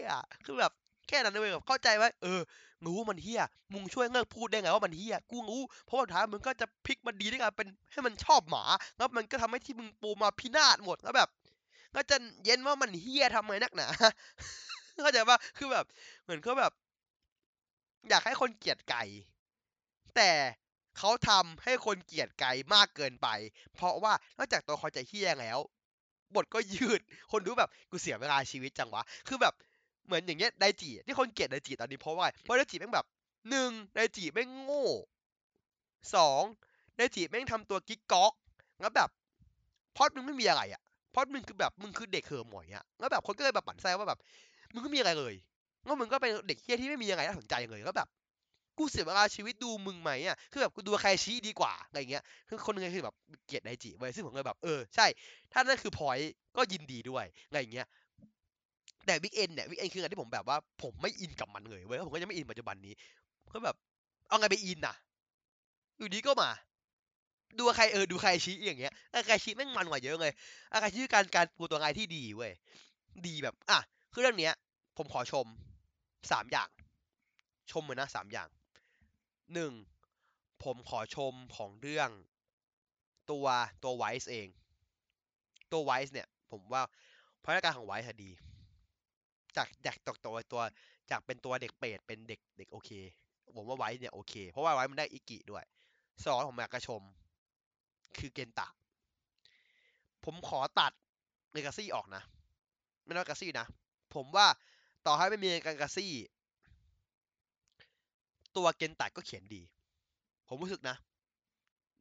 [0.04, 0.08] ย
[0.44, 0.72] คือแบบ
[1.08, 2.40] แค่นั้นเลยแบบเข้าใจไหมเออ
[2.86, 3.40] งูมันเฮีย
[3.72, 8.64] มึงช่วยเลิกพูดได้ไงว่ามันเฮียกูงูเพราะว่าท้ายมึงก็จะพลิกมันดีได้ไงเป็นให้มันชอบหมา
[8.96, 11.28] แล้วมันก็ทำให้ที่มึงปูมาพินาศหมดแล้วแบบ
[11.94, 13.86] ก็จะเย็นว่ามันเฮียทำไมนักหนา
[15.02, 15.84] เข้าใจปะคือแบบ
[16.24, 16.72] เหมือนเขาแบบ
[18.08, 19.02] อยากให้คนเกลียดไก่
[20.16, 20.30] แต่
[20.98, 23.28] เขาทำให้คนเกลียดไก่มากเกินไป
[23.74, 25.58] เพราะว่านอกจากตัวเขาจะเฮี้ยแล้ว
[26.34, 27.00] บทก็ยืด
[27.32, 29.54] คนดูแบบกูเสียเวลาชีวิตจังวะ คือแบบ
[30.06, 33.06] เหมือนอย่างเงี้ยไดจิที่คนเกลียดไดจิตอนนี้เพราะว่าเพราะไดจิแม่งแบบ
[33.50, 34.86] หนึ่งไดจิแม่งโง่
[36.14, 36.42] สอง
[36.96, 38.32] ไดจิแม่งทำตัวกิ๊กก๊อก
[38.80, 39.08] แล้วแบบ
[39.96, 40.82] พอดมึงไม่มีอะไรอะ
[41.14, 44.18] พอดมึงคือแบบมึงคือเด็กเห่อหมอยอะแล้วแบบคนก็เลยแบบปั่นแซวว่าแบบ
[44.74, 45.34] มึงก็มีอะไรเลย
[45.84, 48.08] แล้วมึงก็เป็นเด็กเฮี้ยที่ไม่มีอะไรน่าสนใจเลยแล้วแบบ
[48.78, 53.14] กูเสียเวลาชีวิตดูมึงไหมอะคือแบบกูดูใครชี้ดีกว่าอะไรเงี้ยคือคนหนึงคือแบบ
[53.46, 55.06] เกลียดไดจิไว้ยซึ่งผมเลยแบบเออใช่
[55.52, 56.18] ถ้านั่นคือพอย
[56.56, 57.86] ก็ยินดีด้วยอะไรเงี้ย
[59.06, 62.94] แต่วิกเอนเนี่ยวิกเอนคืออันที่ผมแบบว่าผมไม่อินกับมันเลยเว้ยแล้วผมก็ยังไม่อินปัจจุบันนี้
[63.52, 63.76] ก็แบบ
[64.28, 64.94] เอาไงไปอินน่ะ
[65.98, 66.50] อยู่ดีก็มา
[67.58, 68.92] ดูใครเออดูใครชี้อย่างเงี้ย
[69.26, 70.32] ใครชี้แม่งมันกว่าเยอะเลย
[70.80, 72.52] ใครชี้การการปูตัวไงที่ดีเว้ย
[73.26, 73.78] ดีแบบ อะ
[74.12, 74.54] คือเรื่องเนี้ย
[74.96, 75.46] ผมขอชม
[76.30, 76.68] สามอย่าง
[77.72, 78.48] ชมเลยนะสามอย่าง
[79.54, 79.72] หนึ่ง
[80.64, 82.10] ผมขอชมของเรื่อง
[83.30, 83.46] ตัว
[83.82, 84.48] ตัวไวส์เอง
[85.72, 86.82] ตัวไวส์เนี่ย ผมว่า
[87.44, 88.30] พัฒนาการของไวส์ดี
[89.56, 90.62] จากจากตกตัวตัว
[91.10, 92.90] จากเป็นตัวเด็กเปรตเป็นเด็กเด็กโอเค
[93.56, 95.64] ผมว่าไวส์เนี่ยโอเค เพราะว่าไวส์มันได้อิกิด้วย
[96.24, 97.02] สองผมอยากกระชม
[98.18, 98.68] คือเกนตะ
[100.24, 100.92] ผมขอตัด
[101.52, 102.22] เนกาซี่ออกนะ
[103.04, 103.66] ไม่ต้องกาซี่นะ
[104.14, 104.46] ผมว่า
[105.06, 106.12] ต่อให้ไม่มีกากาซี่
[108.58, 109.62] ตัวเกนตะก็เขียนดี
[110.48, 110.96] ผมรู้สึกนะ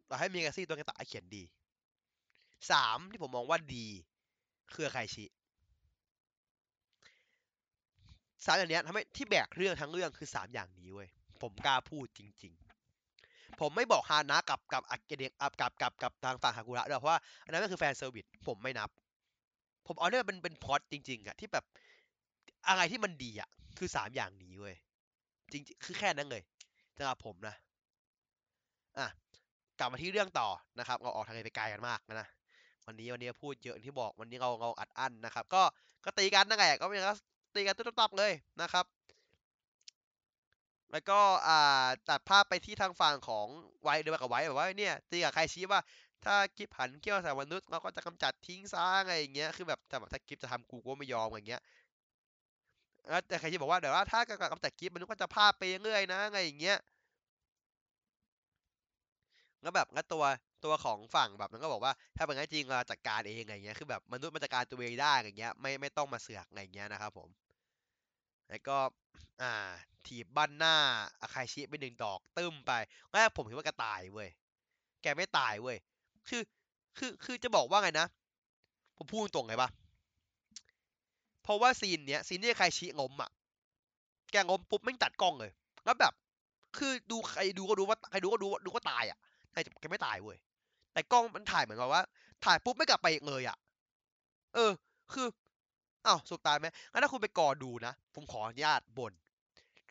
[0.10, 1.44] ต่อให้มีกาซี่ตัวเกนตะเขียนดี
[2.72, 3.88] สามที่ผมมองว่าดี
[4.74, 5.26] คือใครชิ
[8.46, 11.10] สามอย่างนี้ทำให้ที่แบกเรื่องทั้งเรื่องคือสามอย่างนี้เว้ย
[11.42, 12.54] ผมกล้าพูดจริง
[13.06, 18.90] ๆ ผมไม่บอกฮานะกับกับอักเกเดกกับกับกับกับทางฝั่งฮากุระด้วยเพราะว่าอันนั้นก็คือแฟนเซอร์วิสผมไม่นับ
[19.88, 21.66] ผมเอาเนี่ยเป็นเป็นพอดจริง ๆอะที่แบบ
[22.68, 24.76] อะไรที่มันดีอะคือสามอย่างนี้เว้ย
[25.52, 26.44] จริงคือแค่นั้นเลย
[26.98, 27.56] สำหรับผมนะ
[28.98, 29.08] อะ
[29.80, 30.48] กลับมาที่เรื่องต่อ
[30.80, 32.28] นะครับ เราออกทางไปไกลกันมากนะ
[32.86, 35.64] วันนี้วันนี้พูดเยอะที่บอกวันนี้เราเราอัดอั้นนะครับ ก็
[36.06, 37.16] ก็ตีกันนั่นแหละก็เป็นก็
[37.56, 38.32] ตีกันตุ๊บตับเลย
[38.62, 38.86] นะครับ
[40.92, 43.48] แล้วก็อ่าตัดภาพไปที่ทางฝั่งของ
[43.84, 45.82] ไว้เดินกับไว้แบบว่าเนี่ยตีกับใครชี้ว่า
[46.26, 51.62] ถ้ากิฟหันเกี้ยวใส่มนุษย์เราก็จะกำจัดทิ้งซะอะไรอย่างเงี้ยคือแบบแต่ถ้ากิฟจะทำกูก็ไม่ยอมอย่างเงี้ย
[53.10, 54.20] แล้วแต่ใครที่บอกว่าเดี๋ยวว่าถ้า
[54.52, 56.78] กำจัดกิฟมันก็จะพาไปเรื่อยนะอะไรอย่างเงี้ย
[59.62, 60.24] แล้วแบบงั้นตัว
[60.66, 67.30] ตัวของฝั่งแบบมันก็บอกว่า ถ้าเป็นงั้นจริงเราจัดการเองอะไรเงี้ยคือแบบมนุษย์มันจัดการตัวเองได้อะไรเงี้ยไม่ไม่ต้องมาเสือกอะไรเงี้ยนะครับผม
[68.50, 68.78] แล้วก็
[69.42, 69.54] อ่า
[70.08, 70.76] ถีบบ้านหน้า
[71.22, 72.72] อาคาชิไปหนึ่งดอกตึ้มไป
[73.14, 74.30] แรกผมคิดว่าแกตายเว้ย
[75.02, 75.78] แกไม่ตายเว้ย
[76.30, 76.42] คือ
[76.98, 78.08] คือคือจะบอกว่าไงนะ
[78.98, 79.70] ผมพูดตรงไงปะ
[81.48, 83.30] เพราะว่าซีนเนี้ยซีนที่ใครชี้งมอะ
[84.32, 85.52] แกงมปุ๊บไม่ตัดกล้องเลย
[85.86, 86.14] แล้วแบบ
[86.78, 89.18] คือดูใครดูก็ดูว่าใครดูก็ดูดูก็ตายอะ
[89.52, 90.38] แต่แกไม่ตายเว้ย
[90.94, 92.04] แต่กล้องมันถ่ายเหมือนกับว่า
[92.46, 93.58] ถ่ายปุ๊บไม่กลับไปอีกเลยอะ
[94.56, 94.72] เออ
[95.14, 95.28] คือ
[96.06, 99.12] อ้าวสุดตายไหมงั้นถ้าคุณไปกอดูนะ ผมขออนุญาตบน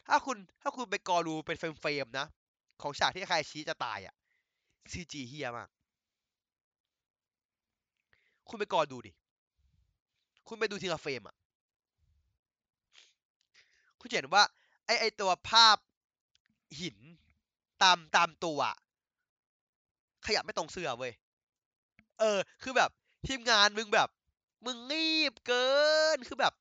[0.09, 2.27] ถ้าคุณถ้าคุณไปกอดูเป็นเฟรมๆนะ
[2.83, 4.15] ของฉากที่ใครชี้จะตายอะ
[4.93, 5.69] ซีจีเฮียมาก
[8.49, 9.13] คุณไปกอดูดิ
[10.49, 11.36] คุณไปดูทีละเฟรมอะ
[14.07, 14.45] คุณเห็นว่า
[14.87, 15.77] ไอไอตัวภาพ
[16.81, 16.97] หิน
[17.83, 18.61] ตามตามตัว
[20.27, 21.13] ขยับไม่ตรงเสื้อเว้ย
[22.21, 22.91] เออ คือแบบ
[23.27, 24.09] ทีมงานมึงแบบ
[24.67, 25.67] มึงรีบเกิ
[26.17, 26.53] น คือแบบ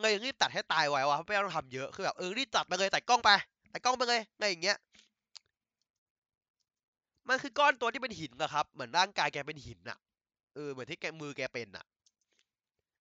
[0.00, 3.30] ไงรีบตัดให้ตายไว้วะไม่ต้องทำเยอะ คือแบบเออรีบตัดไปเลยตัดกล้องไป
[3.72, 4.76] ตัดกล้องไปเลยไงอย่างเงี้ย
[7.28, 9.98] มันคือก้อนตัวที่เป็นหินนะครับ เหมือนร่างกายแกเป็นหินอะ
[10.54, 11.86] เออเหมือนที่แกมือแกเป็นอะ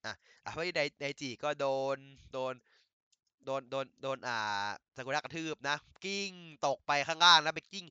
[0.05, 0.13] อะ
[0.43, 1.97] อะเพราะไดไดจิก็โดน
[2.34, 2.53] โดน
[3.46, 4.38] โดนโดนโดนอ่า
[4.96, 6.32] ซากุระกระทืบนะ กิ้ง
[6.66, 7.86] ตกไปข้างล่างแล้วไปกิ้ง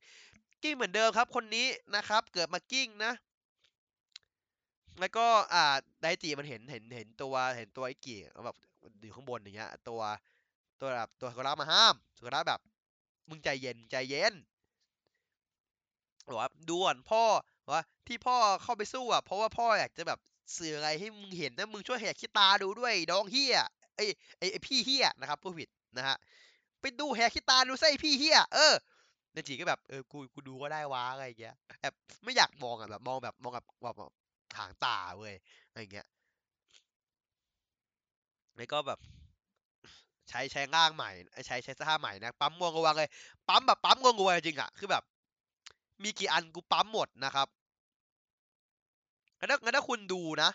[0.62, 3.12] กิ้งเหมือนเดิมครับ คนนี้นะครับ เกิดมากิ้งนะ
[5.00, 5.64] แล้วก็อ่า
[6.02, 8.56] ไดจิมันเห็นเห็นเห็นตัวเห็นตัวไอ้กี่แบบ
[9.02, 10.00] อยู่ข้างบนอย่างเงี้ย ตัว
[10.80, 12.60] ตัวแบบตัวซากุระมาห้ามซากุระแบบ
[13.28, 14.34] มึงใจเย็นใจเย็น
[16.26, 17.22] บอกว่าดูก่อนพ่อ
[17.72, 20.18] ว่าที่พ่อเข้าไปสู้อะเพราะว่าพ่ออยากจะแบบ
[20.56, 23.56] สื่ออะไรให้มึงเห็นนะมึงช่วยแหกขี้ตาดูด้วยดองเฮีย
[23.96, 24.04] ไอ้
[24.38, 25.68] ไอ้พี่เฮียนะครับผู้ผิด
[25.98, 26.16] นะฮะ
[26.80, 28.74] ไปดูแหกขี้ตาดูซะไอ้พี่เฮียเออ
[29.32, 33.66] เนจีก็แบบเออกูกูดูก็ได้วะอะไรเงี้ยแบบไม่อยากมองอะแบบมองแบบมองแบบ
[33.98, 34.12] แบบ
[34.58, 35.34] หางตาเว้ย
[35.68, 36.06] อะไรเงี้ย
[38.56, 38.98] แล้วก็แบบ
[40.28, 41.10] ใช้ใช้ง่างใหม่
[41.46, 43.10] ใช้ใช้ท่าใหม่นะปั๊มงวงกวังเลย
[43.48, 45.02] ปั๊มแบบปั๊มงวงกวังจริงอะคือแบบ
[46.02, 47.48] มีกี่อันกูปั๊มหมดนะครับ
[49.38, 50.50] งั้นถ้างั้นถ้าคุณดูนะ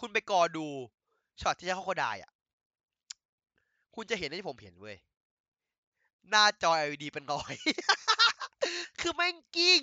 [0.00, 0.66] คุณไปกอดู
[1.40, 2.30] ช็อตที่ใช้ข้อโคดายอะ
[3.94, 4.96] คุณจะเห็นที่ผมเห็นเว้ย
[6.28, 7.54] หน้าจอ LED เป็นรอย
[9.00, 9.82] คือแม่งกิ้ง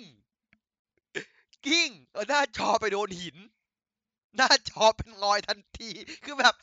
[1.66, 3.36] กิ้งเออหน้าจอไปโดนหิน
[4.36, 5.90] หน้าจอเป็นรอยทันที
[6.24, 6.54] คือแบบ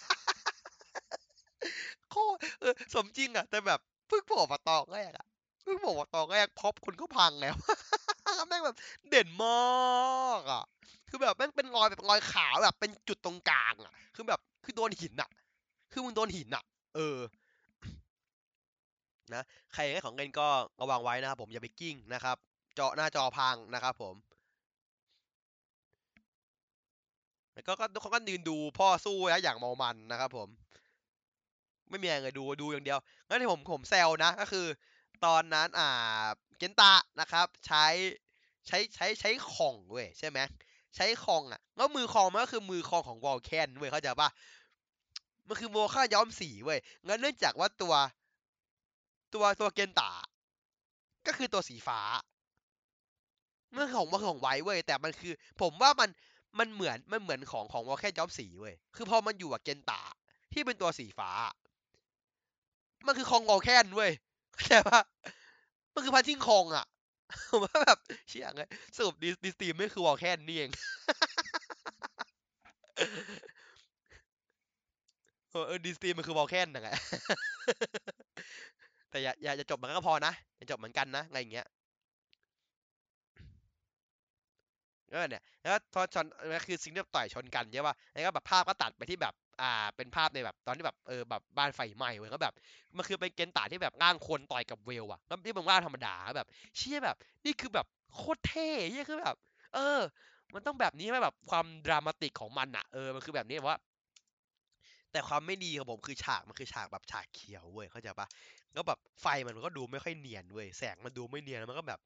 [2.10, 2.16] โค
[2.62, 5.26] เออสมจริงอะ แต่แบบเพิ่งโผล่มาตอนแรกอะ
[5.64, 7.56] เพิ่งบอกว่าตอนแรกพบคุณก็พังแล้ว
[8.50, 8.76] แม่งแบบ
[9.10, 10.64] เด่นมากอะ
[11.10, 15.30] คือแบบแม่งเป็นรอยแบบรอยขาวแบบเป็นจุดตรงกลางอะ คือแบบ คือโดนหินอะ
[15.92, 16.64] คือมึงโดนหินอะ
[16.96, 17.18] เออ
[19.34, 19.44] นะ
[19.74, 20.48] ใครได้ของเงินก็
[20.82, 22.38] ระวังไว้นะครับผมอย่าไปกิ้งนะครับ
[22.76, 24.16] เจาะหน้าจอพังนะครับผม
[27.54, 30.48] แล้วก็ทุกคนก็ยืนดูพ่อสู้นะอย่างเมามันนะครับ ผม
[31.90, 34.66] ไม่มีอะไรเลยดูดูอย่างเดียวงั้นที่ผมผมแซวนะ ก็คือ
[35.26, 36.26] ตอนนั้นอ่า
[36.58, 37.86] เกนตะนะครับ ใช้
[38.68, 40.40] ใช้ใช้ใช้ของเว้ยใช่ไหม
[40.96, 44.30] ใช้คองอะแล้วมือคองมันก็คือมือคองของวอลแคนเว้ยเข้าใจปะ
[45.48, 47.94] มันคือโมฆะย้อมสีเว้ย งั้นเนื่องจากว่าตัว
[49.34, 50.12] ตัวตัวเกนตะ
[51.26, 52.00] ก็คือตัวสีฟ้า
[53.76, 56.10] มันของมันของไว้เว้ย แต่มันคือ ผมว่ามัน
[56.60, 60.02] มันเหมือน มันเหมือนของของ Vulcan ย้อมสีเว้ย คือพอมันอยู่กับเกนตะ
[60.54, 61.30] ที่เป็นตัวสีฟ้า
[63.06, 64.12] มันคือคอง Vulcan เว้ย
[64.54, 65.02] เข้าใจปะ
[65.94, 66.86] มันคือ Punching Kong อะ
[67.50, 68.62] ผมว่าแบบเชี่ยไง
[68.98, 70.72] สรุปดิส Destream ไม่คือ Vulcan นี่เอง
[75.68, 76.90] เออดิสตีมมันคือวอลแคนนะไง
[79.10, 81.66] แต่อย่าอย่าจะจบมันก็พอนะอย่าจบเหมือนกันนะอะไรอย่างเงี้ย
[85.12, 86.26] เออเนี่ยแล้วก็พอชน
[86.68, 92.54] คือสิ่งที่ต่อยชนกันใช่ป่ะแล้วก็แบบภาพก็ตัดไปที่แบบ อ่า เป็นภาพในแบบตอนที่แบบเออแบบบ้านไฟไหม้เว้ยก็แบบ
[92.98, 96.48] มันคือเป็นเกนตาที่แบบร่างคนต่อยกับเวลอะแล้วที่มันร่างธรรมดาแบบ
[96.78, 97.86] เชี่ยแบบ นี่คือแบบ
[98.16, 99.36] โคตรเท่เชี่ยคือแบบ
[99.76, 100.00] เออ
[100.54, 103.78] มันต้องแบบนี้ไหมแบบความดรามาติกของมันอะเออมันคือแบบนี้ว่า
[105.16, 108.28] แต่ความไม่ดีของผมคือฉากมันคือฉากแบบฉากเขียวเว้ยเข้าใจปะ
[108.74, 112.00] แล้วแบบไฟมันก็ดูไม่ค่อยเนียนเว้ยแสงมันดูไม่เนียนแล้วมันก็แบบ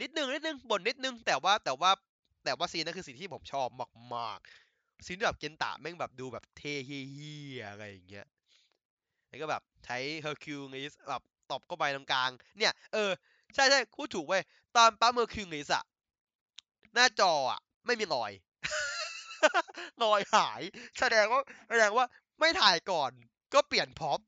[0.00, 1.90] นิดนึงนิดนึงบ่นนิดนึง แต่ว่าแต่ว่า
[2.44, 3.68] แต่ว่าซีนนั้นคือสิ่งที่ผมชอบ
[4.14, 8.26] มากๆซีนที่แบบเกนตะแม่งแบบดูแบบเท่เหี้ยอะไรอย่างเงี้ย
[9.28, 13.10] แล้วก็แบบใช้เฮอร์คิวลิสแบบตบเข้าไปตรงกลาง เนี่ย เออ
[13.54, 14.42] ใช่ใช่พูดถูกเว้ย
[14.76, 15.84] ตอนปั๊มเฮอร์คิวลิสอะ
[16.94, 18.32] หน้าจออะไม่มีรอย
[20.02, 20.62] รอยหาย
[20.98, 22.06] แสดงว่าแสดงว่า
[22.38, 23.12] ไม่ถ่ายก่อน
[23.52, 24.20] ก็เปลี่ยนพ็อป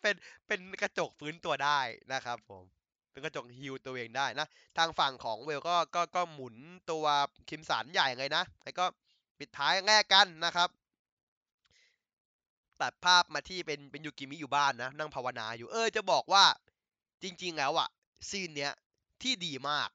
[0.00, 0.14] เป็น
[0.46, 1.80] เป็นกระจกฟื้นตัวได้
[2.12, 2.64] นะครับผม
[3.12, 4.46] เป็นกระจกฮิวตัวเองได้นะ
[4.78, 6.56] ทางฝั่งของเวลก็ก็ก็หมุน
[6.90, 7.04] ตัว
[7.48, 8.84] คิมสันใหญ่เลยนะแล้วก็
[9.38, 10.68] ปิดท้ายแรกกันนะครับ
[12.80, 16.44] ตัดภาพมาที่เป็นเป็นยูกิมิอยู่บ้านนะ นั่งภาวนาอยู่เออจะบอกว่า
[17.22, 17.88] จริง ๆ แล้วอะ
[18.30, 18.72] ซีนเนี้ย
[19.22, 19.88] ที่ดีมาก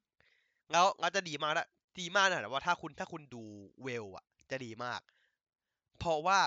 [0.71, 1.67] แล้วเราจะดีมากแล้ว
[1.99, 3.43] ดีมากนะแต่ว่าถ้าคุณถ้าคุณดู
[3.83, 5.01] เวลอะจะดีมาก
[5.99, 6.39] เพราะว่า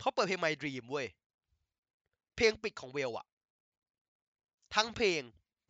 [0.00, 1.06] เขาเปิดเพลง My Dream เว้ย
[2.36, 3.26] เพลงปิดของเวลอะ
[4.74, 5.22] ทั้งเพลง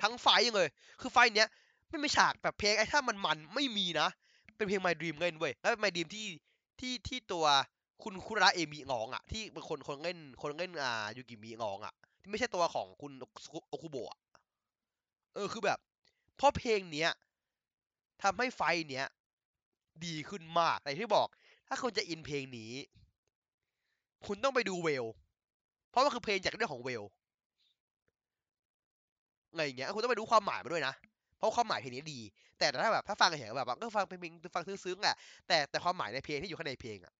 [0.03, 0.69] ทั้งไฟยังเลย
[1.01, 1.49] คือไฟเนี้ย
[1.89, 4.09] ไม่มีฉากแบบเพลงไอ้ถ้ามันมันไม่มีนะ
[4.57, 6.27] เป็นเพลง My Dream เล่นเว้ย แล้ว My Dream ที่
[6.81, 7.45] ที่ที่ตัว
[8.03, 13.13] คุณคุระเอมิงองอะที่เป็นคนคนเล่นคนเล่นอ่ายูกิมิงองอะที่ไม่ใช่ตัวของคุณ
[13.69, 14.19] โอคุโบะ
[15.35, 15.79] เออคือแบบ
[16.37, 17.11] เพราะเพลงเนี้ย
[18.23, 19.07] ทำให้ไฟเนี้ย
[20.05, 21.29] ดีขึ้นมากแต่ที่บอก
[21.69, 22.73] ถ้าคุณจะอินเพลงนี้
[24.27, 25.05] คุณต้องไปดูเวล
[25.91, 27.03] เพราะมันคือเพลงจากเรื่องของเวล
[29.51, 30.95] อะไรอย่างเงี้ยคุณต้องไปดูความหมายมาด้วยนะ
[31.39, 32.21] เพราะความหมายเพลงนี้ดี
[32.59, 35.15] แต่ถ้าแบบถ้าฟังเฉยแบบก็ฟังเพลงฟังซึ้งๆอะ
[35.49, 37.13] แต่แต่ความหมายในเพลงที่อยู่ข้างในเพลงอะ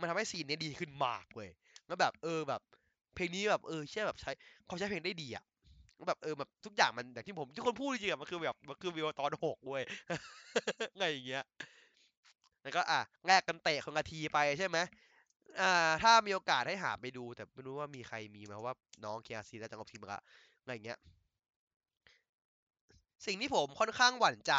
[0.00, 1.50] มันทำให้ซีนนี้ดีขึ้นมากเว้ย
[1.86, 2.60] แล้วแบบเออแบบ
[3.14, 4.30] เพลงนี้แบบเออเชื่อแบบใช้
[4.66, 5.44] เขาใช้เพลงได้ดีอะ
[6.06, 9.82] แบบเออแบบทุกอย่างมันอย่างที่ผมทุกคนพูดจริงๆอะมันคือแบบมันคือวิวตอนหกเว้ย
[10.98, 11.42] ไงอย่างเงี้ย
[12.62, 14.78] แล้วก็อะแลกกันเตะคนละทีไปใช่ไหม
[15.60, 18.74] อ่า ถ้ามีโอกาสให้หาไปดู แต่ไม่รู้ว่ามีใครมีไหมว่า
[19.04, 20.20] น้องเคอาซีน่าจะลบทีมละ
[20.60, 20.98] อะไรอย่างเงี้ย
[23.26, 24.54] สิ่งที่ผมค่อนข้างหวั่นใจ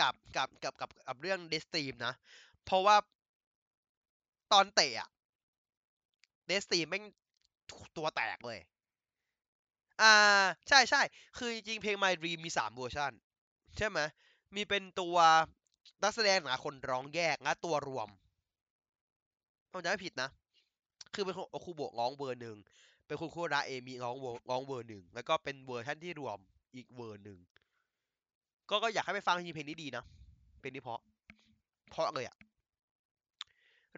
[0.00, 2.14] กับกับกับกับกับเรื่อง Destream นะ
[2.64, 2.96] เพราะว่า
[4.52, 5.08] ตอนเตะอะ
[6.46, 7.04] Destream แม่ง
[7.96, 8.60] ตัวแตกเลย
[10.00, 10.14] อ่า
[10.68, 11.02] ใช่ใช่
[11.38, 13.12] คือจริงเพลง My Dream มีสามเวอร์ชัน
[13.76, 13.98] ใช่ไหม
[14.54, 15.16] มีเป็นตัว
[16.02, 18.08] นักแสดงหาคนร้องแยกและตัวรวม
[19.72, 20.30] ผมจะไม่ผิดนะ
[21.14, 22.58] คือเป็นโอคุโบะร้องเวอร์หนึ่ง
[23.06, 26.38] เป็นคุณคุระเอมิร้องเวอร์ร้องเวอร์หนึ่งแล้วก็เป็นเวอร์ชันที่รวม
[26.74, 27.40] อีกเวอร์หนึ่ง
[28.70, 30.04] ก็ก็อยากให้ไปฟังจริงเพลงนี้ดีนะ
[30.60, 31.00] เพลงนี้เพราะ
[31.90, 32.36] เพราะเลยอะ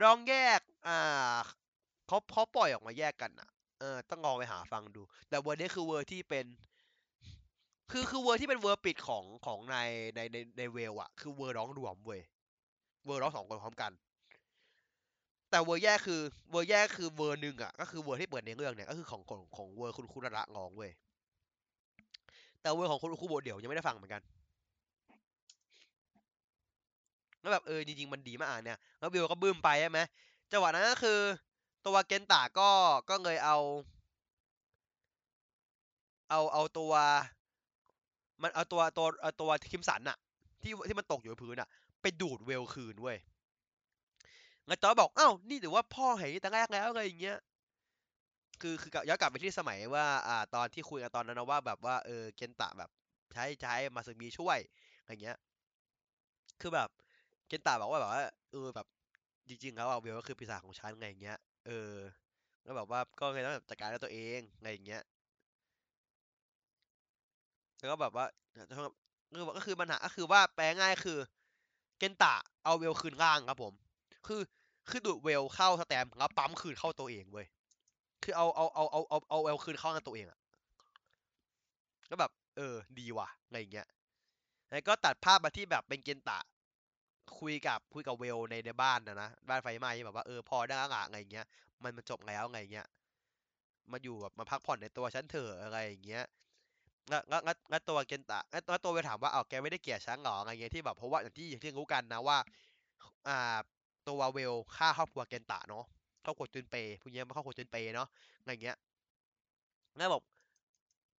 [0.02, 1.36] ร้องแยก อ่า
[2.06, 3.49] เขาเขาปล่อยออกมาแยกกันอะ
[3.80, 6.46] เออต้องลองไปหาฟังดู แต่เวอร์นี้คือเวอร์ที่เป็น
[7.90, 9.76] คือคือเวอร์ที่เป็นเวอร์ปิดของของใน
[10.14, 12.20] ในในใน Vail อะคือเวอร์ร้องรวมเว้ย
[13.06, 13.92] เวอร์ร้องสองคนพร้อมกัน
[15.50, 16.20] แต่เวอร์แยกคือ
[16.50, 20.90] เวอร์แยกคือเวอร์หนึ่งอะก็คือเวอร์ที่เปิดในเรื่องเนี่ยก็คือของของของเวอร์คุณคุณระงองเว้ย
[22.62, 24.22] แต่เวอร์ของคุณคุโบเดี๋ยวยังไม่ได้ฟังเหมือนกัน
[27.40, 30.00] แล้วแบบเออจริงๆมันดีมากเนี่ยแล้ววิวก็บึ้มไปใช่ไหม
[30.52, 31.18] จังหวะนั้นก็คือ
[31.86, 32.70] ตัวเกนตาก็
[33.08, 33.56] ก็เลยเอา
[36.30, 36.92] เอาเอาตัว
[38.42, 40.18] มันเอาตัวตัวเอาตัวคิมสันอะ
[40.62, 41.68] ที่ที่มันตกอยู่พื้นอะ
[42.02, 43.16] ไปดูดเวลคืนเว้ย
[44.66, 47.38] แล้วจอบอกอ้าวนี่ถือว่าพ่อเห็นตั้งแรกแล้วอะไรอย่างเงี้ย
[48.60, 52.90] คือคือย้อนกลับไปที่สมัยว่า อ่า ตอนที่คุยกันตอนนั้นนะว่าแบบว่าเออเกนตะแบบ
[53.34, 54.58] ใช้ใช้มาซึมีช่วย
[55.00, 55.38] อะไรเงี้ย
[56.60, 56.88] คือแบบ
[57.46, 58.86] เกนตะบอกว่าแบบว่าเออแบบ
[59.48, 61.38] จริงๆแล้วอะเวลก็คือปีศาจของฉันไงเงี้ย
[61.70, 61.98] เออ
[62.66, 65.02] ก็แบบว่าก็เลยต้องจัดการด้วยตัวเองอะไรอย่างเงี้ย
[67.78, 71.18] แล้วก็แบบว่าคือก็คือปัญหาก็คือว่าแปลง่ายคือ
[71.98, 73.74] เกนตะเอาเวลคืนร่างครับผม
[74.26, 74.40] คือ
[74.90, 77.46] คือดูดเวลเข้าสแตมแล้วปั๊มคืนเข้าตัวเองเว้ย
[78.22, 80.38] คือเอาเอาเอาเอาเอาเอาเวลคืนเข้าตัวเองอะ
[82.10, 83.86] ก็แบบ เออ ดีว่ะอะไรอย่างเงี้ย
[84.70, 86.38] แล้วก็ตัดภาพมาที่แบบเป็นเกนตะ
[87.38, 91.46] คุยกับคุยกับเวลในในบ้านนะนะบ้านไฟไหม้แบบว่าเออพอได้ละอะไรอย่างเงี้ย
[91.82, 92.86] มันมันจบแล้วอะไรเงี้ย
[93.92, 96.24] มาอยู่แบบมาพักผ่อนในตัวฉันเถอะอะไรอย่างเงี้ย
[97.10, 102.38] งั้นงั้นงั้นตัวเกนตะงั้นงั้ตัวไปถามว่าเอาแกไม่ได้เกลียดฉันหรออะไรเงี้ยที่แบบเพราะว่าอย่างที่อย่างที่รู้กันนะว่า
[103.28, 103.58] อ่า
[104.08, 105.84] ตัวเวลฆ่าครอบครัวเกนตะเนาะ
[106.24, 108.08] ครอบครัวจุนเปย์พวกนี้มาครอบครัวจุนเปย์เนาะ
[108.40, 108.76] อะไรเงี้ย
[109.98, 110.22] งั้นบอก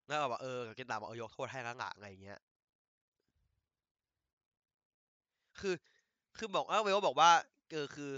[0.09, 2.39] งั้นบอกเออเกนตะบอกเออยกโทษให้ละละอะไรเงี้ย
[5.61, 5.75] คือ
[6.37, 7.31] คือบอกว่าเวลบอกว่า
[7.71, 8.13] เออคือ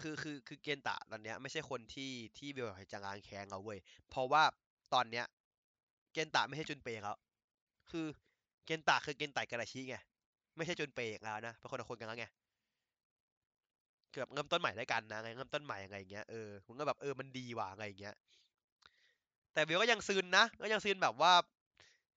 [0.00, 4.42] คือคือคือเกนตะตอนเนี้ย ไม่ใช่คนที่ที่เวลจะงานแค้นเอาเว้ยเพราะว่า
[4.94, 5.26] ตอนเนี้ย
[6.12, 7.14] เกนตะไม่ใช่จุนเปย์เขา
[7.90, 8.06] คือ
[8.64, 9.96] เกนตะคือเกนไตกระดาชิไง
[10.56, 12.26] ไม่ใช่จุนเปย์แล้วนะเป็นคนละคนกันแล้วไง
[14.12, 18.14] เกือบเริ่มต้นใหม่ด้วยกันนะไงเริ่มต้นใหม่อะไรอย่างเงี้ยเออผมก็แบบเออมันดีว่ะอะไรอย่างเงี้ย
[19.52, 21.32] แต่เวลก็ยังซึนนะก็ยังซึนแบบว่า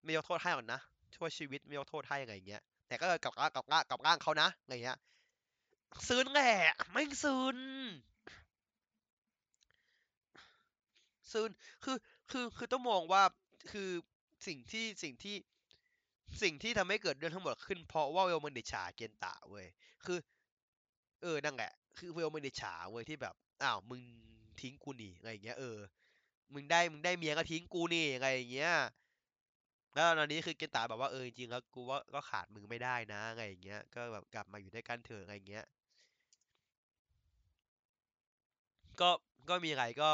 [0.03, 0.81] ไม่ยกโทษให้ก่อนนะ
[1.15, 4.99] ช่วยชีวิตไม่ยกโทษให้อะไรอย่างเงี้ย แต่ก็กับร่างกับร่างกับร่างเขานะอะไรเงี้ย
[6.07, 6.55] ซึนแหละ
[6.91, 7.57] ไม่ซึน
[11.31, 11.49] ซึน
[11.83, 11.97] คือ
[12.31, 13.23] คือคือต้องมองว่า
[13.71, 13.89] คือ
[14.47, 15.35] สิ่งที่สิ่งที่
[16.43, 19.65] สิ่งที่ทำให้เกิดเรื่องทั้งหมดขึ้นเพราะว่าเวลมันดิฉาเกนตะเว้ย
[20.05, 20.17] คือ
[21.21, 24.01] เออนั่นแหละ คือเวลมันดิฉาเว้ยที่แบบอ้าวมึง
[24.61, 25.77] ทิ้งกูนี่อะไรเงี้ยเออ
[26.53, 28.73] มึงได้มึงได้เมียก็ทิ้งกูนี่อะไรเงี้ย
[29.99, 35.65] แล้วตอนนี้คือเกนตาแบบว่าเออจริงๆแล้วกูว่าก็ขาดมึงไม่ได้นะอะไรอย่างเงี้ย ก็แบบกลับมาอยู่ด้วยกันเถอะอะไรอย่างเงี้ย
[38.99, 39.09] ก็
[39.49, 40.09] ก็มีอะไรก็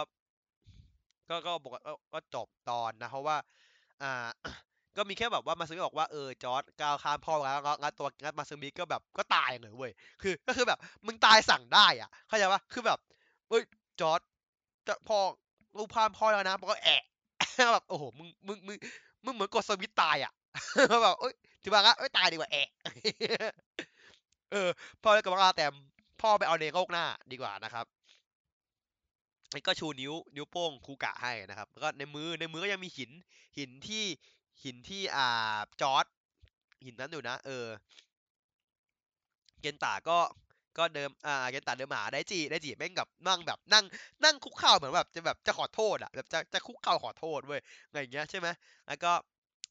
[1.29, 1.71] ก็ก็บอก
[2.13, 3.37] ก็จบตอนนะเพราะว่า
[4.03, 4.27] อ่า
[4.97, 12.99] ก็มีแค่แบบว่ามาซึมิบอกว่าเออจอร์ดก้าวข้ามพ่อแล้วงั้นตัวงั้นมาซึมิก็แบบก็ตายเลยเว้ยคือ ก็คือแบบมึงตายสั่งได้อะเข้าใจปะคือแบบ
[13.49, 13.63] เฮ้ย
[14.01, 14.19] จอร์ด
[14.87, 15.19] จะพ่อ
[15.77, 17.03] ลูกพามพ่อแล้วนะมันก็แอะ
[17.73, 18.77] แบบโอ้โหมึงมึงมึง
[19.25, 20.31] มึงเหมือนกดสวิตตายอะ
[21.03, 22.69] แบบเอ้ยถือว่าเอ้ยตายดีกว่าแอะ
[24.51, 24.69] เออ
[25.01, 25.65] พ่อเลยกับว่าแต่
[26.21, 27.85] พ่อไปเอาในโลกหน้าดีกว่านะครับ
[29.67, 33.11] ก็ชูนิ้วนิ้วโป้งคูกะให้นะครับแล้วก็ในมือในมือก็ยังมีหิน
[33.57, 34.03] หินที่
[34.63, 36.05] หินที่อ่าจอร์ด
[36.85, 37.65] หินนั้นอยู่นะ เออ
[39.61, 40.17] เกนตาก็
[40.77, 43.83] ก็เดิมอ่าเกนตาเดิมหาได้จีได้จีแม่งกับนั่งแบบนั่ง
[44.23, 47.61] นั่งคุกเข่าเหมือนแบบจะแบบจะขอโทษอะแบบจะจะคุกเข่าขอโทษเว้ย
[47.91, 48.47] ไงอย่างเงี้ยใช่ไหม
[48.87, 49.11] แล้วก็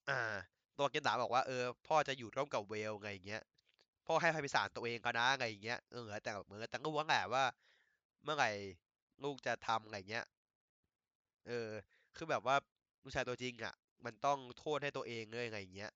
[0.08, 0.34] อ่า
[0.78, 3.42] ตัวเกนตาบอกว่าเออพ่อจะอยู่ร่วมกับเวลไงอย่างเงี้ย
[4.06, 7.44] พ่อให้ภัยพิสารตัวเองก็นะไงอย่างเงี้ยเออแต่เหมือนแต่ก็รู้แหละว่า
[8.24, 8.50] เมื่อไหร่
[9.24, 10.24] ลูกจะทำอะไรเงี้ย
[11.46, 11.70] เออ
[12.16, 12.56] คือแบบว่า
[13.02, 13.74] ลูกชายตัวจริงอะ
[14.04, 15.90] มันต้องโทษให้ตัวเองเลยอะไรเงี้ย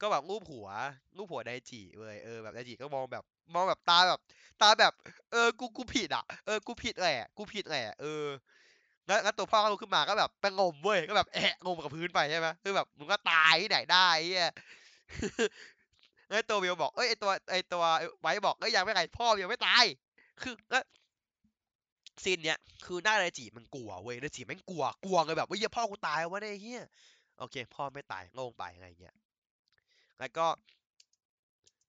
[0.00, 0.68] ก็แบบรูปหัว
[1.16, 4.20] รูปหัวไดจิเว้ยเออแบบไดจิก็มองแบบ มองแบบตาแบบ
[4.62, 4.92] ตาแบบ
[5.32, 8.24] เออ กูกูผิดอะเออกูผิดแหละกูผิดแหละเออ
[9.06, 14.50] แล้วแล้วตัวพ่อก็ลุกขึ้นมาก็แบบไปงมเว้ยก็แบบแอะงมกับพื้นไปใช่ไหมคือแบบมึงก็ตายที่ไหนได้เฮีย
[16.28, 17.84] ไอ้ตัววิวบอกเอ้ยไอตัวไอตัว
[18.20, 19.84] ไว้บอกเอ้ยยังไม่ไงพ่อยังไม่ตาย
[20.42, 20.78] คือก็
[22.22, 26.82] ซีนเนี้ยคือหน้าไดจิมันกลัวเว้ยไดจิแม่งกลัวกลัวเลยแบบว่าเฮียพ่อกูตายวะเนี่ยเฮีย
[27.38, 29.14] โอเค พ่อไม่ตายโล่งไปอะไรเงี้ย
[30.18, 30.46] แล้วก็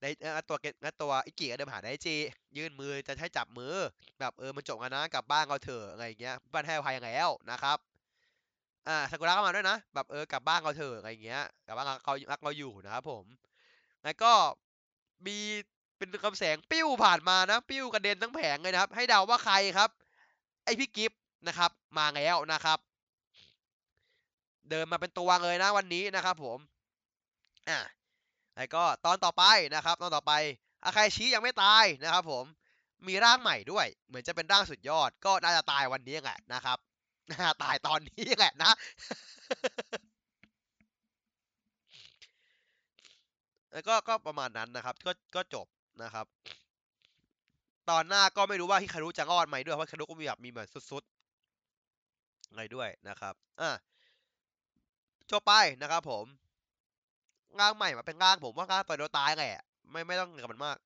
[0.02, 0.06] ใน
[0.50, 2.16] ตัวเกตตัวอิกิก็เดินหาไดจิ
[2.58, 3.74] ยื่นมือจะให้จับมือ
[4.20, 7.78] แบบเออมันจบกันนะกลับบ้านเราเถอะอะไรเงี้ยบ้านให้อภัยแล้วนะครับ
[8.88, 13.26] อ่าซากุระก็มาด้วยนะแบบเออกลับบ้านเราเถอะอะไรเงี้ยกลับบ้านเขารักเราอยู่นะครับผม
[14.04, 14.32] แล้วก็
[15.28, 15.38] มี
[15.98, 19.90] เป็นคำแสงปิ้วผ่านมานะปิ้วกระเด็นทั้งแผงเลยนะครับ ให้เดาว่าใครครับ
[20.66, 21.12] ไอพี่กิฟ
[21.48, 22.80] นะครับ มาแล้วนะครับ
[24.70, 26.60] เดินมาเป็นตัวเลยนะวันนี้นะครับผม
[27.70, 27.80] อะ
[28.56, 29.44] แล้วก็ตอนต่อไป
[29.76, 30.34] นะครับตอนต่อไป
[30.86, 32.46] อาคาชิยังไม่ตายนะครับผม
[33.08, 36.78] มีร่างใหม่ด้วย เหมือนจะเป็นร่างสุดยอด ก็น่าจะตายวันนี้แหละนะครับ
[37.32, 38.72] น่าตายตอนนี้แหละนะ
[43.72, 45.68] แล้วก็ก็ประมาณนั้นนะครับ ก็ก็จบ
[46.04, 46.26] นะครับ
[47.90, 53.72] ตอนหน้าก็ไม่รู้ว่าฮิคารุจะรอดไหมด้วยเพราะฮิคารุก็มีแบบมีเหมือนสุดๆอะไรด้วยนะครับอะ
[55.32, 56.26] จบไปนะครับผม
[57.62, 60.78] ร่างใหม่มาเป็นร่างผมว่าร่างต่อยโดนตายแหละไม่ไม่ต้องกับมันมาก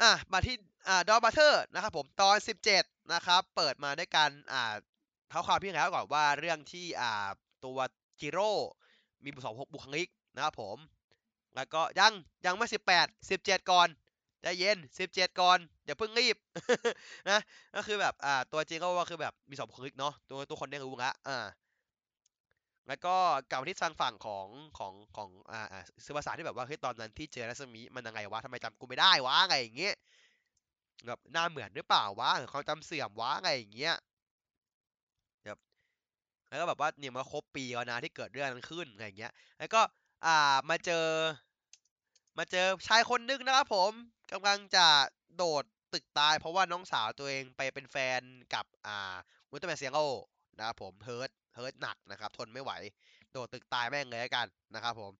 [0.00, 0.56] อะมาที่
[0.88, 2.36] อ่าดอบัตเตอร์นะครับผมตอน
[2.74, 4.74] 17 นะครับ เปิดมาด้วยกันอ่า
[5.28, 7.28] เท้าความพี่แล้วก่อนว่าเรื่องที่อ่า
[7.64, 7.78] ตัว
[8.20, 8.52] จิโร่
[9.24, 10.76] มีบุสองบุคลิกนะครับผม
[11.54, 12.12] แล้วก็ยัง
[12.46, 12.66] ยังไม่
[12.98, 13.88] 18 17 ก่อน
[14.42, 16.36] ใจเย็นสิบเจ็ดก่อนอย่าเพิ่งรีบ
[17.30, 17.40] นะ
[17.76, 21.46] ก็คือแบบอ่าตัวจริงก็ว่าคือแบบมีสองบุคลิกเนาะตัวตัวคนได้รู้ละอ่า
[22.90, 23.16] แล้วก็
[23.50, 24.46] กลับมาที่ทางฝั่งของ
[24.78, 29.94] ของของอ่าอ่าซื้อภาษาที่แบบว่าเฮ้ยตอนนั้นที่เจอรัศมีมันยังไงวะทำไมจำกูไม่ได้วะอะไงอย่างเงี้ย
[31.06, 33.94] แบบหน้าเหมือนหรือเปล่าวะหรือควาจำเสื่อมวะอะไงอย่างเงี้ย
[35.44, 35.58] แบบ
[36.48, 39.80] แล้วก็แบบว่าเนี่ยมาครบปีแล้วนะที่เกิดเรื่องนั้นขึ้นไงอย่างเงี้ย แล้วก็
[40.26, 41.06] อ่ามาเจอ
[42.38, 43.92] มาเจอชายคนนึงนะครับผม
[44.32, 44.86] กำลังจะ
[45.36, 48.20] โดดตึกตายเพราะว่าน้องสาวตัวเองไปเป็นแฟน
[48.54, 49.14] กับอ่า
[49.48, 50.06] อุลตร้าแมนเซียงโร่
[50.58, 51.30] นะครับผมเฮิร์ต
[51.60, 52.72] ฮิร์ตหนักนะครับ ทนไม่ไหว
[53.32, 55.12] โดดตึกตายแม่งเลยละกันนะครับผม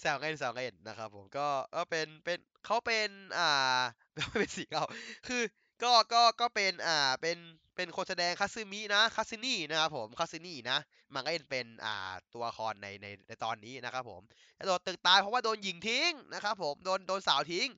[0.00, 3.08] แซวเล่นแซวเล่นนะครับผมก็ก็เป็นเป็นเขาเป็น
[3.38, 3.78] อ่า
[4.14, 4.84] ไม่เป็นสีเขา
[5.26, 5.42] คือ
[5.82, 7.36] ก็ก็ก็เป็นอ่าเป็น
[7.76, 10.78] เป็นคนแสดงคาซึมินะคาซึนี่นะครับผมคาซึนี่นะ
[11.14, 14.22] มันก็เป็นอ่าตัวละครในในในตอนนี้นะครับผม
[14.66, 17.68] โดนตึกตายเพราะว่าโดนหญิงทิ้งนะครับผมโดนโดนสาวทิ้ง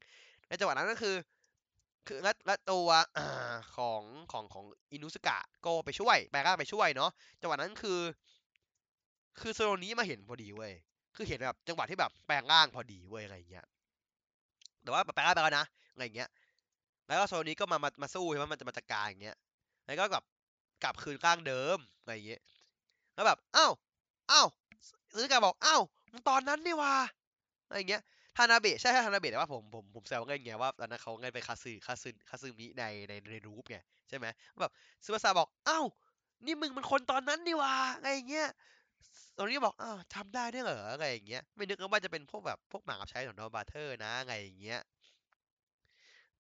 [0.49, 1.15] ในจังหวะนั้นก็คือ
[2.07, 2.89] คือและและตัว
[3.19, 3.21] อ
[3.77, 4.03] ของ
[4.33, 7.11] ของของอินุสกะก็ไปช่วยแปลงร่างไปช่วยเนาะ
[7.41, 8.01] จังหวะนั้นคือ
[9.41, 10.73] คือโซโลนี้มาเห็นพอดีเว้ย
[11.17, 13.67] คือเห็นแบบจังหวะที่แบบแปลงร่างพอดีเว้ยอะไรเงี้ย
[14.83, 16.29] แต่ว่าแปลงร่างไปแล้วนะอะไรเงี้ย
[17.07, 19.37] แล้วก็โซนนี้ก็มามามาสู้ใช่ไหมมันจะมาจัดการอย่างเงี้ย
[19.87, 20.25] แล้วก็แบบ
[20.83, 22.43] กลับคืนร่างเดิมอะไรเงี้ย
[23.15, 23.73] แล้วแบบอ้าว
[24.31, 24.47] อ้าว
[25.15, 26.95] ซื้อกาบอกอ้าวมึงตอนนั้นนี่ว่า
[27.67, 28.03] อะไรเงี้ย
[28.39, 33.77] ฮานาเบะใช่ฮานาเบะแต่ว่าผมผมผมแซวเล่นไงว่าตอนนั้นเขาเล่นเป็นคาซึคาซึคาซึมิในในในรูปไง
[34.09, 34.27] ใช่ไหม
[34.61, 34.73] แบบ
[35.05, 35.85] ซูบาซาบอกอ้าว
[36.47, 38.49] นี่มึงมันคนตอนนั้นนี่ว่าอะไรเงี้ย
[39.39, 44.81] ตอนนี้บอกอ้าวทำได้ด้วยเหรออะไรอย่างเงี้ยไม่นึกว่าจะเป็นพวกแบบพวกหมากับใช้ของโนบาเทอร์นะอะไรอย่างเงี้ย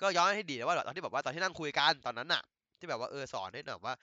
[0.00, 2.42] ก็ย้อนให้ดีนะว่าตอนที่แบบว่าตอนที่นั่งคุยกันตอนนั้นน่ะ
[2.78, 3.94] ที่แบบว่าเออสอนให้แบบว่า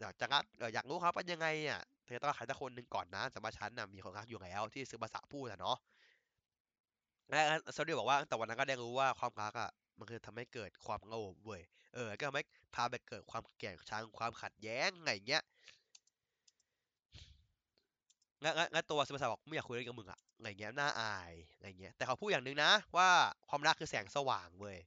[0.00, 0.44] อยากจะรัก
[0.74, 5.76] อยากรู้ครับว่ายังไงอะเธอต้องหาสักคนหนึ่งก่อนนะแต่ว่าฉันน่ะมีคนรักอยู่แล้วที่ซื้อภาษาพูดอะเนาะ
[7.30, 7.40] และ
[7.76, 11.62] ซาดีบอกว่าแต่วันนั้นก็ได้รู้ว่าความรักอะมันคือทำให้เกิดความโง่เว้ย
[11.94, 12.44] เออ ก็ทำให้
[12.74, 15.42] พาไปเกิดความเกลียดชังความขัดแย้งไงเงี้ย
[18.42, 23.08] งั้นงั้นตัวสุภาษาบอกไม่อยากคุยเรื่องกับมึงอะไงเงี้ยน่าอายไงเงี้ย แต่เขาพูดอย่างหนึ่งนะ ว่า
[23.48, 24.78] ความรักคือแสงสว่างเว้ย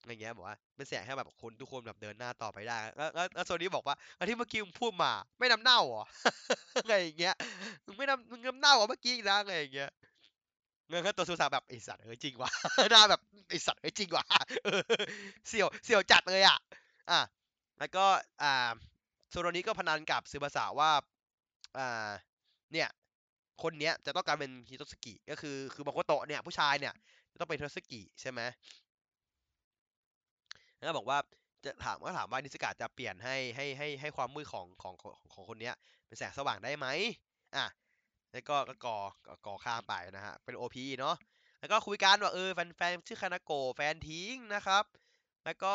[0.00, 6.04] อะไรเงี้ยบอกว่าเป็นแสงให้แบบคนทุกคนแบบเดินหน้าต่อไปได้แล้วแล้วโซนี้บอกว่าอันที่เมื่อกี้มึงพูดมา ไม่น้ำเน่าหรอ
[6.82, 7.34] อะไรอย่างเงี้ย
[7.86, 9.90] มึงไม่น้ำมึงน้ำเน่าหรอเมื่อกี้นะอะไรอย่างเงี้ย
[10.88, 12.50] เงินก็ตัวสุสาแบบไอสัตว์เออจริงวะ
[12.90, 14.24] หน้าแบบไอสัตว์เออจริงวะ
[15.48, 16.58] เสี่ยวเสี่ยวจัดเลยอะ
[17.10, 17.20] อะ
[17.78, 18.04] แล้วก็
[18.42, 18.72] อ่า
[19.30, 20.90] โซโรนี้ก็พนันกับซึบาสะว่า
[21.78, 22.08] อ่า
[22.72, 22.88] เนี่ย
[23.62, 26.94] คนเนี้ยจะต้องการเป็นฮิโตสกิก็คือคือบอกว่าโตเนี่ยผู้ชายเนี่ย
[27.32, 28.40] จะต้องเป็นฮิโตสกิใช่ไหม
[30.76, 31.18] แล้วบอกว่า
[31.64, 35.74] จะถามก็ถามว่านิสกาจะเปลี่ยนให้ให้ให้ให้ความมืดของของของของคนเนี้ย
[36.06, 36.86] เป็นแสงสว่างได้ไหม
[37.56, 37.66] อะ
[38.36, 38.98] แล้วก็ก็ก่อ
[39.46, 41.16] ก่อข้ามไปนะฮะ เป็น OP เนาะ
[41.60, 44.84] แล้วก็คุยกันว่าเออแฟนแฟนชื่อคานาโกแฟนทิ้งนะครับ
[45.44, 45.74] แล้วก็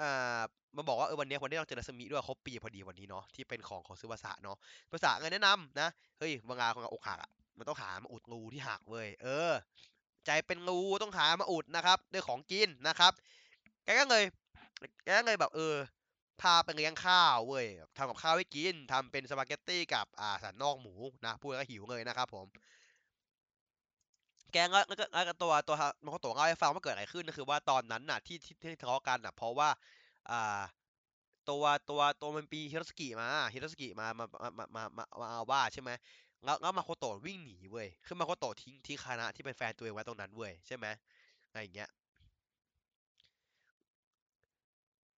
[0.00, 0.40] อ่า
[0.76, 4.56] มาบอกว่าเออวันนี้วันนี้เราเจอรัศมีด้วยครบปีพอดีวันนี้เนาะที่เป็นของของซื้อภาษาเนาะ
[4.92, 5.88] ภาษาเงินแนะนำนะ
[6.18, 9.52] เฮ้ยเวลาของอกหักอะมันต้องหามาอุดงูที่หักเว้ยเออ
[10.26, 13.12] ใจเป็นงูต้องหามาอุดนะครับด้วยของกินนะครับ
[13.84, 14.24] แกก็เลย
[15.04, 15.74] แกก็เลยแบบเออ
[16.40, 17.66] พาไปเลี้ยงข้าวเว้ย
[17.96, 20.94] ทำกับข้าวให้กินทำเป็นสปาเกตตี้กับอ่าสันนอกหมู
[21.26, 22.46] นะพูดแล้วก็หิวเลยนะครับผม
[24.52, 29.68] แกก็แล้วก็แล้วก็ตัวตัวมันก็ตัวเล่าให้ฟังว่าเกิดอะไรขึ้นก็คือว่าตอนนั้นน่ะที่ที่ทะเลาะกันน่ะเพราะว่า
[30.30, 30.62] อ่า
[31.50, 35.90] ตัวตัวตัวมันปีฮิโรสกิมาฮิโรสกิมามามามามามามาเอาว่าใช่ไหม
[36.44, 40.86] แล้วแล้วมาโคโตะวิ่งหนีเว้ยคือมาโคโตะทิ้งทิ้งคานะที่เป็นแฟนตัวเองไว้ตรงนั้นเว้ยใช่ไหม
[41.48, 41.88] อะไรอย่างเงี้ย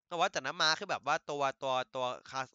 [0.08, 2.06] แต่ว่าจากนั้นมาคือแบบว่าตัวตัวตัว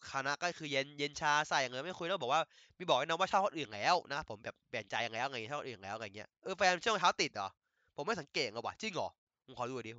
[0.09, 2.41] คานะก็คือเย็นเย็นชาใส่อย่างเงี้ยไม่คุยแล้วบอกว่า
[2.77, 7.49] มีบอกให้น้องว่าชอบคนอื่นแล้วนะผมแบบเปลี่ยนใจแล้วไงชอบคนอื่นแล้วอะไรเงี้ยเออแฟนเชื่อรองเท้าติดเหรอ
[7.95, 9.09] ผมไม่สังเกตเลยว่ะจริงเหรอ
[9.45, 9.93] ผมขอดูหน่อยดิ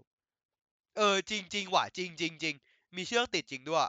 [0.97, 2.55] เออจริงจริงว่ะจริงจริงจริง
[2.97, 3.81] มีเชือกติดจริงด้วย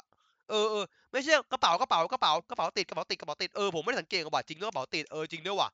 [0.49, 5.69] เออเออไม่เชื่อกระเป๋ากระเป๋ากระเป๋ากระเป๋าติดกระเป๋าติดกระเป๋าติดเออผมไม่ได้สังเกตเลยว่ะจริงด้วยกระเป๋าติดเออจริงด้วยว่ะ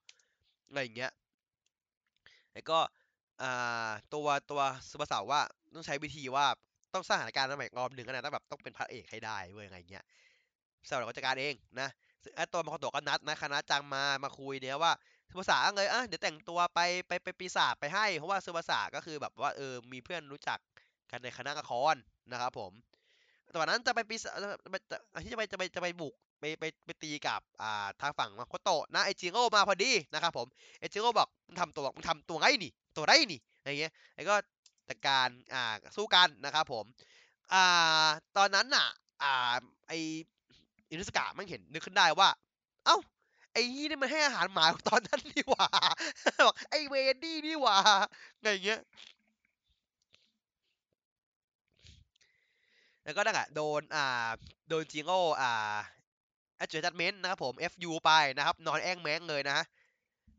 [0.67, 1.11] อะไรอย่างเงี้ย
[2.53, 2.79] แล้วก็
[3.41, 5.41] อ่าตัวตัวสุภาษาว่า
[5.75, 6.45] ต้องใช้วิธีว่า
[6.93, 10.03] ต้องสร้างสถานการณ์ใหม่รอบหนึ่งก็นะต้องแบบต้องเป็นพระเอกให้ได้เว้ยอะไรเงี้ย
[10.89, 11.89] สำหรับราจัดการเองนะ
[12.35, 14.91] ไอ้ตัวมาคโตก็นัดนะคณะจังมามาคุยเนี่ยว่า
[15.29, 20.59] สุภาษาเลยอะเดี๋ยวแต่งตัวไปไปไปปีศาจไปให้ เพราะว่าสุภาษาก็คือแบบว่าเออมีเพื่อนรู้จัก
[21.11, 21.95] กันในคณะละคร
[22.31, 22.71] นะครับผม
[23.53, 30.47] ต่วันนั้นจะไปปีศาจที่จะไปจะไปจะไปบุกไปไปไปตีกับอ่าทางฝั่งมาโคโตะนะไอจิโร่มาพอดีนะครับผม
[30.79, 34.35] ไอจิโร่บอกมึงทำตัวมึงทำตัวไงนี่ตัวไรนี่อะไรเงี้ยไอ้ก็
[34.89, 36.85] จากการอ่าสู้กันนะครับผม
[37.53, 38.07] อ่า
[38.37, 38.87] ตอนนั้นน่ะ
[39.23, 39.53] อ่า
[39.87, 39.91] ไอ
[40.89, 42.29] อินุสกะมันเห็นนึกขึ้นได้ว่า
[42.85, 42.97] เอ้า
[43.53, 45.69] ไอ้นี่นี่มันให้อาหารหมาตอนนั้นนี่หว่า
[46.45, 47.77] บอกไอ้เวรนี่นี่หว่า
[48.41, 48.79] ไงอย่างเงี้ย
[53.03, 54.29] แล้วก็นั่นอะโดนอ่า
[54.69, 55.75] โดนจิงโง่อ่า
[56.63, 59.65] adjustment นะครับผม FU ไปนะครับ นอนแอ้งแม้งเลยนะฮะ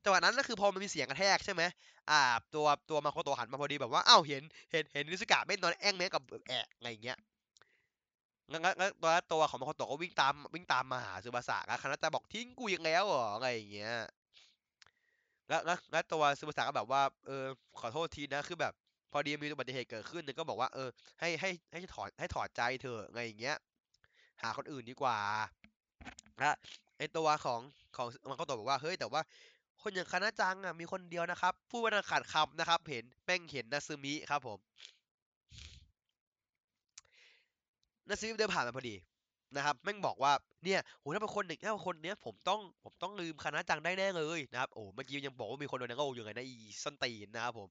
[0.04, 1.62] จังหวะนั้นก็คือพอมันมีเสียงกระแทกใช่ไหม
[2.10, 2.20] อ่า
[2.54, 7.18] ตัวตัวมาโคโตหันมาพอดีแบบว่าอ้าวเห็นเห็นเห็นนิสกะไม่นอนแอ้งแม้งกับแอะอะไรอย่างเงี้ย
[8.50, 13.94] งั้นงั้นตัวตัวของมาโคโตก็วิ่งตามวิ่งตามมาหาซูบาสะนะคานาตะบอกทิ้งกูอีกแล้วเหรออะไรอย่างเงี้ย
[15.48, 15.60] แล้ว
[15.92, 17.44] แล้วตัวซูบาสะก็แบบว่าเออ
[17.80, 18.72] ขอโทษทีนะคือแบบ
[19.12, 20.88] พอดีมีอุบัติเหตุเกิดขึ้นเนี่ยก็บอกว่าเออ
[21.20, 23.56] ให้ให้ให้ถอนให้ถอดใจเถอะอะไรอย่างเงี้ย
[24.42, 25.18] หาคนอื่นดีกว่า
[26.42, 26.56] นะ
[26.98, 27.60] ไอตัวของ
[27.96, 29.20] ของมันก็ตอบบอกว่าเฮ้ยแต่ว่า
[29.82, 34.58] คนอย่างคานาจังอะมีคนเดียวนะครับพูดว่าขาดคำนะครับ เห็นแป้งเห็นนาซึมิครับผม
[38.08, 38.94] นาซึมิเดินผ่านมาพอดี
[39.56, 40.32] นะครับแม่งบอกว่า
[40.64, 47.68] เนี่ยโหถ้าเป็นคนหนึ่งถ้าเป็นคนเนี้ยผมต้องผมต้องลืมคานาจังได้แน่เลยนะครับโอ้เมื่อกี้ยังบอกว่ามีคนโดนนังโง่อยู่ไงนะอีส้นตีนนะครับผม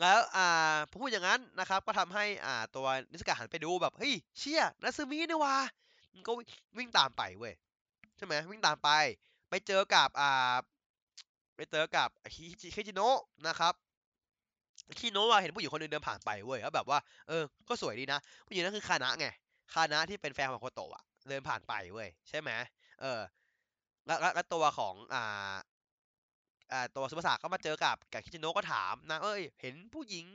[0.00, 5.56] แล้วอ่าพอพูดอย่างนั้นนะครับก็ทำให้อ่าตัวนิสกะหันไปดูแบบเฮ้ยเชี่ยนาซึมินี่วะ
[6.14, 6.32] มันก็
[6.78, 7.54] วิ่งตามไปเว้ย
[8.16, 8.90] ใช่ไหมวิ่งตามไป
[9.50, 10.54] ไปเจอกับอ่า
[11.58, 13.18] ไปเจอกับฮิจิคิจิโนะ
[13.48, 13.74] นะครับ
[14.98, 16.98] คิโนะอะเห็นผู้หญิงคนนึงเดินผ่านไปเว้ยแล้วแบบว่า
[17.28, 19.26] เออก็สวยดีนะผู้หญิงนั้นคือคานะไง
[19.72, 22.50] คานะที่เป็นแฟนของโคโตะอะเดินผ่านไปเว้ยใช่ไหม
[23.00, 23.20] เออ
[24.06, 25.56] แล้วแล้วตัวของอ่า
[26.72, 30.26] อ่าตัวซุปเปอร์สาก็มาเจอกับกับคิจิโนะก็ถามนะเอ้ย เห็นผู้หญิง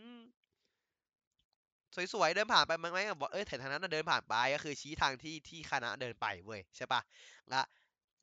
[2.13, 7.01] สวยๆเดินผ่านไปมั้ยไหมบอกเอ้ยแถวทางนั้นนะเดินผ่านไปก็คือชี้ทางที่ที่คณะเดินไปเว้ยใช่ปะ
[7.53, 7.61] ละ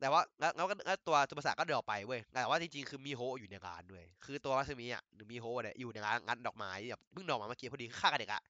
[0.01, 0.75] แต่ว่าแล้วแล้วก็
[1.07, 8.41] ตัวตัวภาษาก็เดินออกไปเว้ยแต่ว่าจริงๆคือมีโฮอยู่ในร้านด้วย คือตัวมัสมีอะหรือมีโฮเนี่ยอยู่ในร้านงัดดอกไม้แบบเพิ่งดอกมาเมื่อกี้พอดีฆ่าเด็กอะ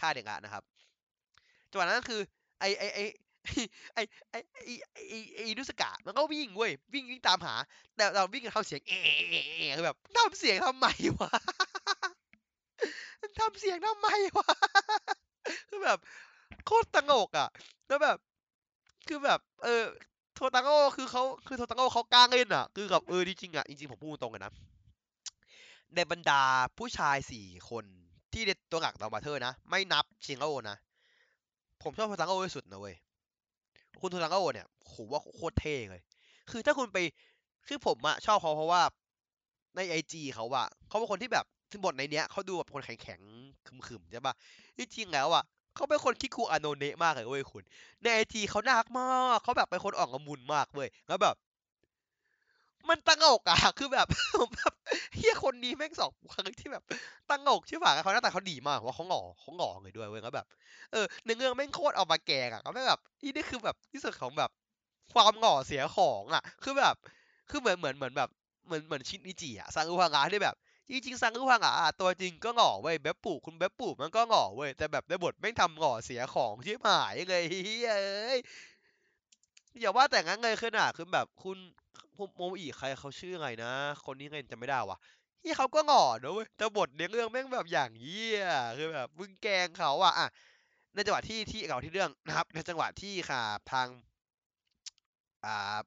[0.00, 0.62] ฆ่าเด็กอะนะครับ
[1.70, 2.20] จังหวะนั้นคือ
[2.60, 2.98] ไอไอไอ
[3.94, 3.98] ไอ
[4.30, 7.54] ไอไอไอนุสกะมันก็วิ่งเว้ยวิ่งวิ่งตามหา
[7.96, 9.00] แต่เราวิ่งทำเสียงเออ
[9.30, 9.34] เอ
[9.76, 10.86] คือแบบทำเสียงทำไม
[11.20, 11.30] วะ
[13.38, 14.08] ทำเสียงทำไม
[14.38, 14.48] วะ
[15.68, 15.98] คือแบบ
[16.66, 17.48] โคตรตังกอะ
[17.88, 18.16] แล้วแบบ
[19.08, 19.84] คือแบบ เออ
[20.40, 24.52] ทตังโอคือเขาคือโทตังโอเขากล้าเล่นอะ คือแบบเออจริงๆอะจริงๆผมพูดตรงกันนะ
[25.94, 26.42] ในบรรดา
[26.78, 27.84] ผู้ชายสี่คน
[28.32, 30.76] ที่ในตัวหลักดอมบาเทอร์นะ ไม่นับชิงโอนะ
[31.82, 32.96] ผมชอบโทตังโอที่สุดนะเว้ย
[34.00, 36.02] คุณโทตังโอเนี่ยโหว่าโคตรเท่เลย
[36.50, 36.98] คือถ้าคุณไป
[37.66, 38.82] คือผมอะชอบเขาเพราะว่า
[39.76, 44.34] ในไอจีเขาอะเขาเป็นคนที่แบบถึงบทในเนี้ยเขาดูแบบคนแข็งๆขึมๆใช่ปะ
[44.76, 45.44] ที่จริงแล้วอะ
[45.74, 47.64] เขาเป็นคนคิดคูอาโนเนะมากเลยเว้ยคุณ
[48.02, 51.34] ในไอจีเขาน่ารักมากเขาแบบเป็นคนอ่อนละมุนมากเว้ยแล้วแบบ
[52.90, 54.06] มันตั้งอกอะคือแบบ
[54.38, 54.72] ผมแบบ
[55.16, 56.84] เฮียคนนี้แม่งสองครั้งที่แบบ
[57.30, 60.46] ตั้งอกใช่ปะเขาหน้าตาเขาดีมากว่าเขาหล่อเขาหล่อเลยด้วยเว้ยแล้วแบบ
[60.92, 64.50] เออในเรื่องแม่งโคตรเอามาแกงอะเขาแบบนี่นี่คือแบบที่สุดของแบบ
[65.12, 66.94] ความหล่อเสียของอะคือแบบ
[67.50, 68.28] คือเหมือนเหมือนเหมือนแบบ
[68.66, 70.56] เหมือนเหมือนชินอิจิอะซังอุฮางะที่แบบ
[70.90, 77.98] จริงๆซังอุฮางะอะตัวจริงก็หล่อเว้ยแบบปู่คุณแบบปู่มันก็หล่อเว้ยแต่แบบในบทแม่งทำหล่อเสียของชิบหายเลยเฮ้ยเอ้
[78.36, 78.38] ย
[79.80, 81.58] อย่าว่าแต่งั้นเลยคือน่ะคือแบบคุณ
[82.36, 83.72] โมอีใครเขาชื่อไงนะ
[84.04, 84.98] คนนี้ไงจำไม่ได้วะ
[85.42, 88.42] ที่เขาก็หล่อนะเว้ยแต่บทในเรื่องแม่งแบบอย่างเยี่ย
[88.76, 90.28] คือแบบมึงแกงเขาอะอะ
[90.94, 93.42] ในจังหวะที่ที่เก่าที่เรื่องนะครับ ในจังหวะที่ค่ะ
[93.72, 93.88] ทาง
[95.44, 95.82] อ่า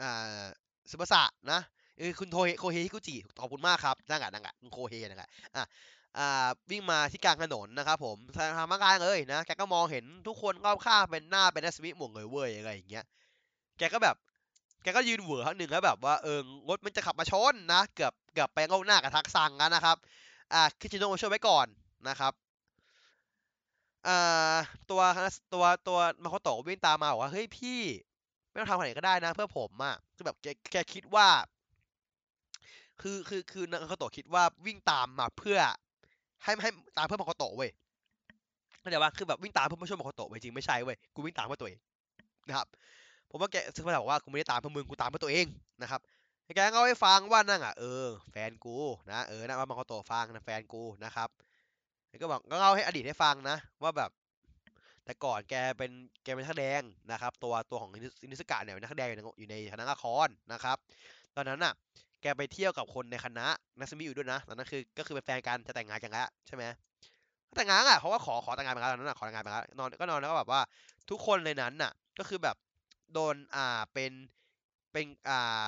[0.00, 0.44] อ่า
[0.90, 1.60] ซึบาสะนะ
[1.98, 5.64] เออคุณโทเฮโคเฮฮิกุจิขอบคุณมากครับนั่งอะนั่งอะคุณโคเฮนั่นแหละอะ
[6.18, 13.04] อ่าวิ่งมาที่กลางถนนนะครับผมทางมากลางเลยนะแกก็มองเห็นทุกคนรอบข้างเป็นหน้าเป็นนัสมิหมวงเลยเว้ยอะไรอย่างเงี้ย
[13.78, 14.16] แกก็แบบ
[14.82, 19.96] แกก็ยืนเหวอครั้งหนึ่งแล้วแบบว่าเออรถมันจะขับมาชนนะเกือบเกือบไปเงาหน้ากับทักซังกันนะครับ
[20.52, 21.66] อ่าคิชิโนะช่วยไว้ก่อน
[22.08, 22.32] นะครับ
[24.06, 24.56] อ่า
[24.90, 25.02] ตัว
[25.52, 27.80] ตัวตัวมาโคโตะวิ่งตามมาบอกว่าเฮ้ยพี่
[28.48, 31.28] ไม่ต้องทำอะไรก็ได้นะ เพื่อผมอะคือแบบแกแกคิดว่า
[33.02, 35.58] คือคือคือนางาโตะคิดว่าวิ่งตามมาเพื่อ
[36.44, 37.70] ให้ให้ตามเพื่อมาโคโตะเว้ย
[38.80, 41.78] เข้าใจปะคือแบบวิ่งตามเพื่อมาช่วยมาโคโตะเว้ยจริงไม่ใช่เว้ยกูวิ่งตามเพื่อตัวเอง
[42.48, 42.66] นะครับ
[43.30, 45.46] ผมว่าแกซึ่งเขาบอกว่ากูไม่ได้ตามเพื่อมึงกูตามเพื่อตัวเอง
[45.82, 46.00] นะครับ
[46.54, 48.76] แกก็ให้ฟังว่านั่งอะเออแฟนกู
[49.10, 51.28] นะเออนะว่ามาโคโตะฟังนะแฟนกูนะครับ
[52.08, 54.10] แก็บอกก็เล่าให้อดีตให้ฟังนะ ว่าแบบ
[55.04, 55.90] แต่ก่อนแกเป็น
[56.24, 60.76] แกเป็นนักแดงนะครับ ตัวตัวของอินิสกะเนี่ยเป็นนักแดงอยู่ในอยู่ในคณะละครนะครับ
[61.36, 61.72] ตอนนั้นน่ะ
[62.22, 63.46] แกไปเที่ยวกับคนในคณะ
[63.78, 66.64] นัสมิอยู่ด้วยนะตอนนั้นคือก็คือเป็นแฟนกันจะแต่งงานกันแล้วใช่ไหม
[67.56, 70.60] แต่งงานอะเพราะว่าขอขอแต่งงานไปแล้วตอนนั้นน่ะขอแต่งงานไปแล้วนอนก็นอนแล้วก็แบบว่า
[71.10, 72.56] ทุกคนในนั้นน่ะ ก็คือแบบ
[73.12, 74.12] โดนอ่าเป็น
[74.92, 75.66] เป็นอ่า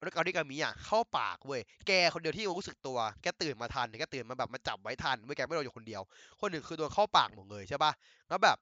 [0.00, 6.02] เรื่องอาดิกามิอะเข้าปากเว้ยแกคนเดียวที่รู้สึกตัวแกตื่นมาทันแกตื่นมาแบบมาจับไว้ทันเว้ยแกไม่โดนอยู่คนเดียว
[6.40, 7.92] คนหนึ่งคือโดนเข้าปากหมดเลยใช่ปะ
[8.28, 8.56] แล้วแบบ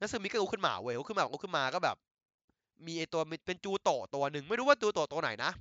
[0.00, 1.96] นัซึมิก็ลุกขึ้นมาเว้ยลุกขึ้นมาลุกขึ้นมาก็แบบ
[2.86, 5.52] มีไอตัวเป็นจูโตะตัวหนึ่งไม่รู้ว่าจูโตะตัวไหนนะ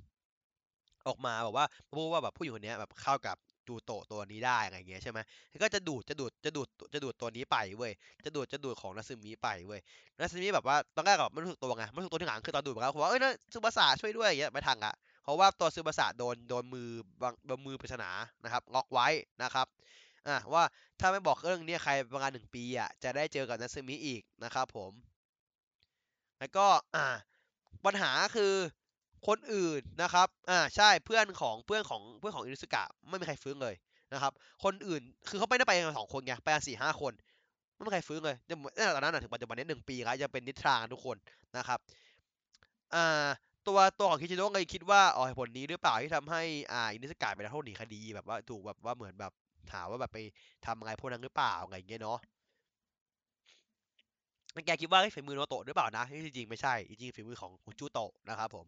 [1.07, 1.65] ออกมาแบบว่า
[1.95, 3.37] พูดว่าแบบผู้หญิงคนนี้แบบเข้ากับ
[3.67, 5.19] จูโตะตัวนี้ได้อะไรเงี้ยใช่ไหม
[5.63, 7.91] ก็จะดูดจะดูดจะดูดจะดูดตัวนี้ไปเว้ย
[8.25, 9.79] จะดูดจะดูดของนาซึมิไปเว้ย
[10.19, 16.87] นาซึมิแบบว่าตอนแรกก็ไม่รู้สึกตัวไงไม่รู้สึกตัวที่หลังคือตอนดูดไปแล้วผมว่าเอ้ยนะซูบาสะช่วยด้วยอย่างเงี้ยไม่ทันอะเพราะว่าตัวซูบาสะโดนโดนมือ
[17.21, 18.09] บางโดนมือปริศนา
[18.43, 19.07] นะครับล็อกไว้
[19.43, 19.67] นะครับ
[20.27, 20.63] อะว่า
[20.99, 24.91] ถ้าไม่บอกเรื่องนี้ใครประมาณหนึ่งปีอะจะได้เจอกับนาซึมิอีกนะครับผม
[26.39, 26.65] แล้วก็
[26.95, 27.05] อ่า
[27.85, 28.53] ปัญหาคือ
[29.27, 33.75] คนอื่นนะครับอ่าใช่เพื่อนของเพื่อนของเพื่อนของอินุสกะไม่มีใครฟื้นเลย
[34.13, 34.33] นะครับ
[34.63, 37.13] คนอื่นคือเขาไม่ได้ไปกันสองคนไงไปกันสี่ห้าคน
[37.75, 38.35] ไม่มีใครฟื้นเลย
[38.75, 41.17] แต่ตอนนั้นถึงปัจจุบันนี้หนึ่งปีแล้วจะเป็นนิทราทุกคน
[41.57, 41.79] นะครับ
[42.95, 43.27] อ่า
[43.67, 46.41] ตัวตัวของคิชิโนะเลยคิดว่าอ๋อผลนี้หรือเปล่าที่ทำให้
[46.71, 49.31] อ่าอินุสกะเป็นนักโทษหนีคดีแบบว่าถูกแบบว่าเหมือนแบบ
[49.71, 50.19] ถามว่าแบบไป
[50.65, 52.17] ทำอะไรพวกนั้นหรือเปล่าอะไรอย่างเงี้ยเนาะ
[54.65, 58.65] แกคิดว่าฝีมือโนโตะหรือเปล่านะที่จริงๆไม่ใช่จริงๆฝีมือของของจูโตะนะครับผม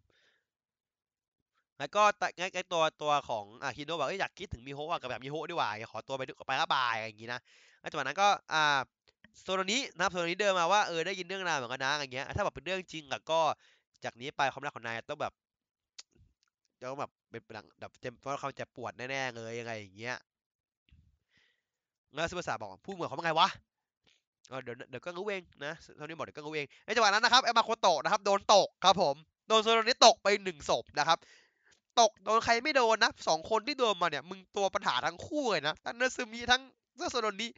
[1.80, 2.04] แล้วก็
[2.56, 7.40] ไอ้ตัวตัวของอาฮิโนบอกอยากคิดถึงมิโฮะกับแบบมิโฮะดีกว่าขอตัวไปไปละบายอะไรอย่างงี้นะ
[7.82, 8.80] แล้วจากนั้นก็อ่า
[9.42, 13.40] โซนนี้นะครับโซนนี้เดินมาว่าเออได้ยินเรื่องราวเหมือนกันนะอย่างเงี้ยถ้าแบบเป็นเรื่องจริงอะก็
[14.04, 15.34] จากนี้ไปความรักของนายต้องแบบ
[16.82, 17.42] ต้องแบบเป็น
[17.80, 20.18] แบบเต็มเพราะเขาจะปวดแน่ๆเลยยังไงอย่างเงี้ย
[22.14, 23.50] แล้วซูเปอร์สาบอกพูดเหมือนเขาเป็นไงวะ
[24.64, 29.16] เดี๋ยวเดี๋ยวก็รู้เองนะเท่านี้บอกเดี๋ยวก็รู้เองในจังหวะนั้นนะครับเอมาโคโตะนะครับโดนตกครับผม
[29.48, 31.18] โดนโซโนนิตกไปหนึ่งศพนะครับ
[32.00, 36.62] ตกโดนใครไม่โดนนะสองคนที่โดนมาเนี่ยมึงตัวปัญหาทั้งคู่เลยนะทั้งนัตสึมิทั้ง
[36.98, 37.50] เซโซโนนี้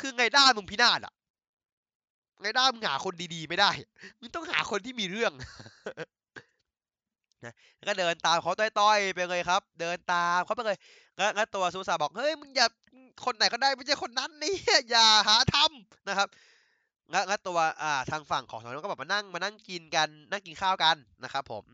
[0.00, 1.12] คือไงด้ามึงพินาศอะ
[2.42, 3.70] ไงด้ามึงหาคนดีๆไม่ได้
[4.20, 5.32] มึงต้องหาคนที่มีเรื่อง
[7.44, 7.54] นะ
[7.88, 10.78] ก็เดินตามเขาต้อยๆไปเลยครับ เดินตามเขาไปเลย
[11.36, 12.66] แล้วตัวซูซาบอกเฮ้ยมึงอย่า
[13.24, 14.54] คนไหนก็ได้ไม่ใช่คนนั้นนี่
[14.90, 16.28] อย่าหาทำนะครับ
[17.10, 21.64] แล้วตัวอ่าทางฝั่งของสองคนก็แบบมานั่งมานั่งกินกันนั่งกินข้าวกันนะครับผม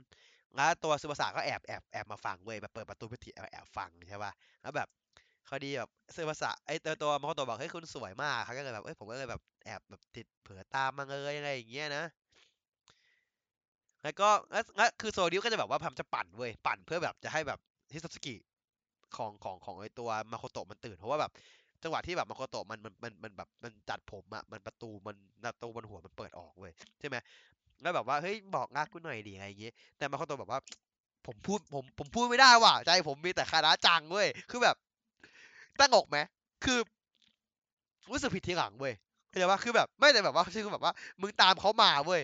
[0.57, 4.32] แล้วตัวซูบาสะก็แอบแอบแอบมาฟังเว้ยแบบเปิดประตูพิธีแอบแอบฟังใช่ป่ะ
[4.62, 4.89] แล้วแบบ
[5.47, 12.05] เขาดีแบบซูบาสะไอตัวตัวมาโคโตะบอกเฮ้ยคุณสวยมากเขาก็เลยแบบเอ้ยผมก็เลยแบบแอบแบบติดเผือตามมาเลยอะไรอย่างเงี้ยนะ
[14.05, 17.59] แล้วก็แล้วคือโซดิวก็จะแบบว่าพยายามจะปั่นเว้ย ปั่นเพื่อแบบจะให้แบบ
[17.93, 18.35] ฮิซาสกิ
[19.17, 21.31] ของของของไอตัวมาโคโตะมันตื่น เพราะว่าแบบ
[21.83, 27.17] จังหวะที่แบบมาโคโตะมันมันมันมันแบบมันจัดผมอะมันประตูมันประตูบนหัวมันเปิดออกเว้ยใช่ไหม
[27.83, 30.61] แล้วแบบว่าเฮ้ยบอกงากกูหน่อยดิอะไรอย่างเงี้ยแต่มาโคโตะแบบว่า
[31.27, 34.77] ผมพูดผมผมพูดไม่ได้ว่ะใจผมมีแต่คาราจังเว้ยคือแบบ
[35.81, 36.19] ตั้งอกไหม
[36.65, 36.79] คือ
[38.11, 38.95] รู้สึกผิดทีหลังเว้ย
[39.29, 42.21] เข้าใจว่าคือแบบไม่แต่แบบว่าคือแบบว่า มึงตามเขามาเว้ย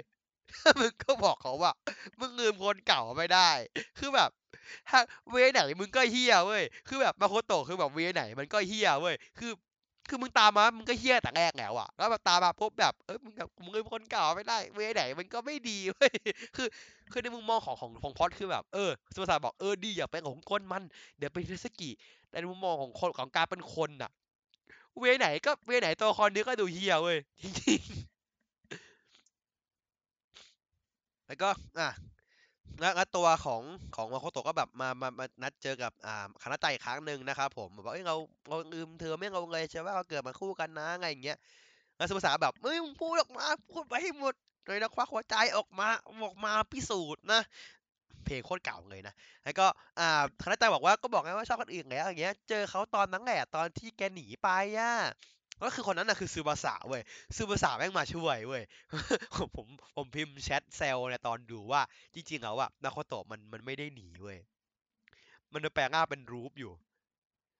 [0.80, 1.72] มึงก็บอกเขาว่า
[2.20, 3.50] มึงลืมคนเก่าไม่ได้
[3.98, 4.30] คือแบบ
[5.30, 9.52] way ไหนมึงก็เหี้ยเว้ย คือแบบมาโคโตะคือแบบ way ไหนมันก็เหี้ยเว้ย คือ
[10.08, 16.10] คือมึงตามมา มึงก็เหี้ยแต่แรกแล้วอะแล้วแบบตามมาพบแบบ เออมึงแบบมึงลืมคนเก่าไม่ได้ way ไหนมันก็ไม่ดีเว้ย
[16.56, 16.66] คือ
[17.12, 20.82] คือในมุมมองของของของพอดคือแบบ เออซึบาสะบอก เออ ดีอย่าไปของคนมัน
[21.18, 21.90] เดี๋ยวไปเทสกิ
[22.30, 24.10] แต่ในมุมมองของคนของการเป็นคนอะ
[25.00, 27.82] way ไหนก็ way ไหนตัวละครนี้ก็ดูเหี้ยเว้ย จริง
[31.30, 31.90] แล้วก็อะ
[32.80, 33.62] แล้วตัวของ
[33.96, 38.16] ของมาโคโตะก็แบบมามามานัดเจอกับอ่าคณะใจครั้งหนึ่งนะครับผมบอกเอ้ยเรา
[38.48, 41.38] เราลืมเธอไม่เราเลยใช่ว่าเราเกิดมาคู่กันนะไงอย่างเงี้ย
[41.96, 44.34] แล้วสุภาษาแบบเอ้ยมึงพูดออกมาพูดไปให้หมด
[44.66, 45.88] เลยนะควักหัวใจออกมา
[46.24, 47.42] ออกมาพิสูจน์นะ
[48.24, 49.66] เพลงโคตรเก่าเลยนะ แล้วก็
[49.98, 54.48] อ่าคณะใจบอกว่าก็บอกไงว่าชอบคนอื่นแล้วอย่างเงี้ย เจอเขาตอนนั้นแหละตอนที่แกหนีไป
[54.78, 54.92] อะ
[55.62, 57.02] ก็คือคนนั้นน่ะคือซูบาสะเว้ย
[57.36, 58.62] ซูบาสะแม่งมาช่วยเว้ย
[59.56, 61.82] ผมผมพิมพ์แชทเซลในตอนดูว่า
[62.14, 64.38] จริงๆแล้วอะนาโคโตะมันมันไม่ได้หนีเว้ย
[65.52, 66.72] มันแปลงร่างเป็นรูปอยู่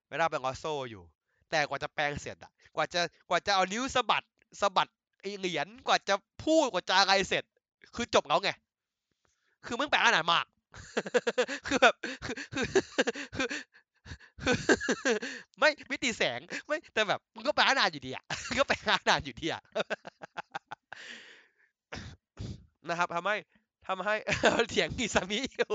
[0.07, 1.03] ไม่ได้เป็นออโซอยู่
[1.51, 4.25] แต่กว่าจะแปลงเสร็จอะกว่าจะกว่าจะเอานิ้วสะบัด
[4.61, 4.89] สะบัด
[5.21, 7.43] ไอเหรียญกว่าจะพูดกว่าจะอะไรเสร็จ
[7.95, 8.49] คือจบแล้วไง
[9.65, 10.45] คือมึงแปลงอ่านมาก
[11.67, 11.95] คือแบบ
[12.25, 12.65] คือ
[13.35, 13.47] คือ
[15.59, 18.23] ไม่มิติแสงไม่แต่แบบมึงก็แปลนานอยู่ดีอะ
[18.59, 18.75] ก็แปล
[19.09, 19.61] นานอยู่ดีอะ
[22.89, 23.35] นะครับทำให้
[23.87, 24.15] ทำให้
[24.69, 25.71] เถียงกิซามิอยู่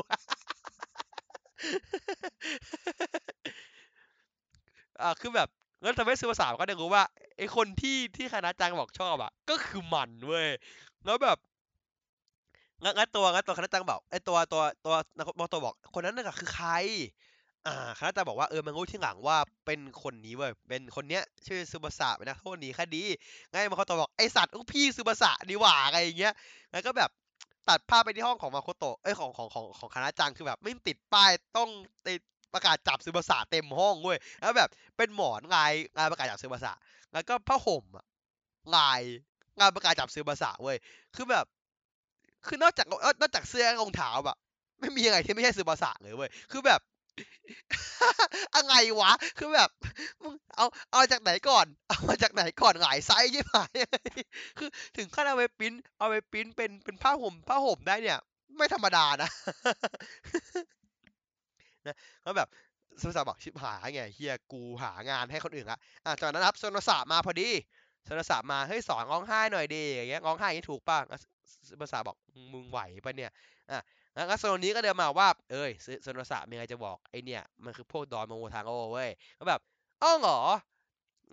[5.00, 5.48] อ่าคือแบบ
[5.82, 7.04] แล้วทำให้ซูภาษามก็ได้รู้ว่า
[7.38, 10.48] ไอคนที่ที่คณะจังบอกชอบอะ ก็คือมันเว้ย
[11.04, 11.38] แล้วแบบ
[12.82, 16.70] งั้นตัวงั้นตัวคณะจังบอกไอตัวตัวตัวนักบอตัวบอกคนนั้นน่ะคือใคร
[17.66, 19.36] อ่าคณะตาบอกว่าเออมันรู้ที่หลังว่า
[19.66, 23.04] เป็นคนนี้เว้ยเป็นคนเนี้ย ชื่อซูบาสะเป็นนักโทษหนีคดี
[23.52, 26.34] ง่ายมาเขาตบอกไอสัตว์อุ๊พี่ซูบาสะนี่หว่าอะไรอย่างเงี้ย
[26.72, 27.10] แล้วก็แบบ
[27.68, 31.68] ตัดภาพไปที่ห้องของมาโคโตะเอ้ยของของของของคณะจังคือแบบไม่ติดป้ายต้อง
[32.06, 32.20] ติด
[32.54, 36.72] ประกาศจับซูบาสะเต็มห้องเว้ยแล้วแบบเป็นหมอนลายลายประกาศจับซูบาสะ
[37.12, 37.84] แล้วก็ผ้าห่ม
[38.76, 39.00] ลาย
[39.58, 40.76] งานประกาศจับซูบาสะเว้ย
[41.14, 41.46] คือแบบ
[42.46, 42.86] คือนอกจาก
[43.20, 44.36] นอกจากเสื้อรองเท้าอะ
[44.80, 46.80] ไม่มีอะไรที่ไม่ใช่ซูบาสะเลยเว้ย คือแบบ
[48.54, 49.70] อะไรวะ คือแบบ
[50.22, 53.58] มึงเอาเอาจากไหนก่อน เอามาจากไหนก่อนหลายไซส์ใช่ไหม
[54.58, 58.18] คือถึงขั้นเอาไปปิ้น เอาไปปิ้นเป็นเป็นผ้าห่มผ้าห่มได้เนี่ย
[58.58, 59.30] ไม่ธรรมดานะ
[61.86, 62.48] นะแล้วแบบ
[63.00, 67.48] ซูบาบอกชิบหายไงเฮียกูหางานให้คนอื่นละอะจากนั้นครับโซนสะมาพอดี
[68.04, 71.18] โซนสะมาเฮ้ยสอนร้องไห้หน่อยดีอย่างเงี้ยร้องไห้อย่างนี้ถูกป่ะอะ
[71.68, 72.16] ซูบาบอก
[72.52, 73.30] มึงไหวปะเนี่ย
[73.70, 73.80] อะ
[74.16, 75.70] แล้วก็โซนนี้ก็เดินมาว่า เอ้ย
[76.02, 79.60] โซนสะมีอะไรจะบอกไอเนี่ย มันคือพวกดอนโมโมทางโอเว้ยก็แบบ
[80.02, 80.38] อ้าวเหรอ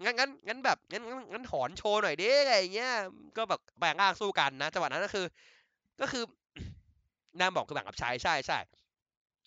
[0.04, 2.94] งั้นงั้นงั้นแบบงั้นงั้นงั้นหอนโชว์หน่อยดิอะไรเงี้ย
[3.38, 5.26] ก็แบบแบ่งร่างสู้กันนะจังหวะนั้นก็คือ
[6.02, 6.24] ก็คือ
[7.40, 8.58] นางบอกคือแบ่งกับชายใช่ใช่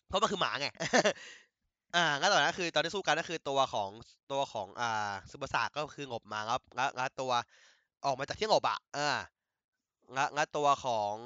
[0.09, 0.67] เพราะมันคือหมาไง
[1.97, 3.91] อ่าก็ตอนนั้นคือ ตอนที่สู้กันก็คือตัวของ
[4.33, 7.33] ตัวของอ่าซูเปอร์สาก็คืองบมาครับแล้วแล้วตัว
[8.05, 9.09] ออกมาจากที่งบอะอ่า
[10.15, 11.17] แล้วแล้วตัวของ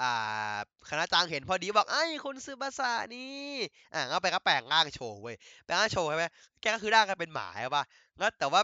[0.00, 0.10] อ่า
[0.88, 3.20] คณะจังเห็นพอดีบอกไอ้คุณซูบาสะนี่
[3.94, 6.24] อ่าก็ไปก็แปลงร่างโชว์เว้ยแปลงร่างโชว์ใช่ไหม
[6.60, 7.84] แกก็คือร่างกันเป็นหมาใช่ปะ
[8.18, 8.60] แล้วแต่ว่า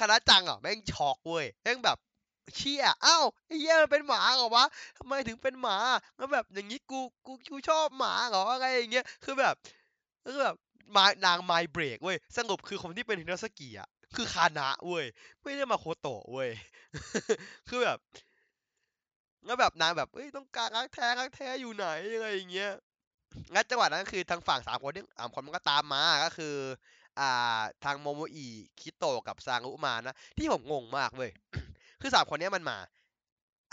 [0.00, 1.98] คณะจังอะแม่งช็อกเว้ยแม่งแบบ
[2.56, 4.64] เชี่ยอ้าวไอ้เหี้ยมันเป็นหมาเหรอวะ
[4.98, 5.76] ทำไมถึงเป็นหมา
[6.16, 9.54] แล้วแบบอย่างนี้กูกูกูชอบหมาเหรออะไรอย่างเงี้ยคือแบบ
[10.24, 10.54] คือแบบ
[10.96, 15.06] มานางไมเบรกเว้ยสรุปคือคนที่เป็นฮิโนสกิอะคือคานะเว้ย
[15.42, 16.50] ไม่ได้มาโคโตะเว้ย
[17.68, 17.98] คือแบบ
[19.46, 22.72] แล้วแบบนางแบบเอ้ยต้องการรักแท้รักแท้อยู่ไหนอะไรอย่างเงี้ย
[23.54, 26.54] งั้นจังหวะนั้นคือทางฝั่งสามคนที่สามคนมันก็ตามมาก็คือ
[27.20, 28.46] อ่า ทางโมโมอิ
[28.80, 31.30] คิโตะกับซารุมานะที่ผมงงมากเว้ย
[32.00, 32.78] คือสามคนเนี้ยมันมา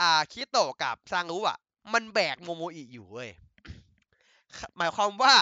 [0.02, 1.58] อ่าคิโตะกับซารุอะ
[1.94, 3.30] มันแบกโมโมอิอยู่เว้ย
[4.78, 5.34] หมายความว่า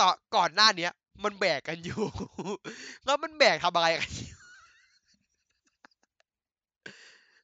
[0.00, 0.92] ต่อก่อนหน้าเนี้ย
[1.24, 2.02] มันแบกกันอยู่
[3.04, 4.30] แล้วมันแบกทำอะไรกันอยู่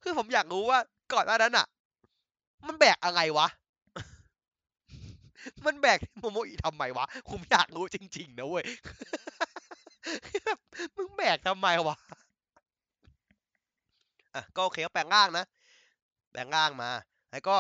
[0.03, 0.79] คือผมอยากรู้ว่า
[1.13, 1.67] ก่อนหน้านั้นอะ
[2.67, 3.49] มันแบกอะไรวะ
[5.67, 8.65] มันแบกโมโมอิทำไมวะ ผมอยากรู้จริง ๆ นะเว้ย
[10.97, 11.97] มึงแบกทำไมวะ
[14.35, 15.45] อะ ก็โอเคก็แปลงร่างนะ
[16.31, 16.91] แปลงร่างมา
[17.31, 17.57] แล้วก็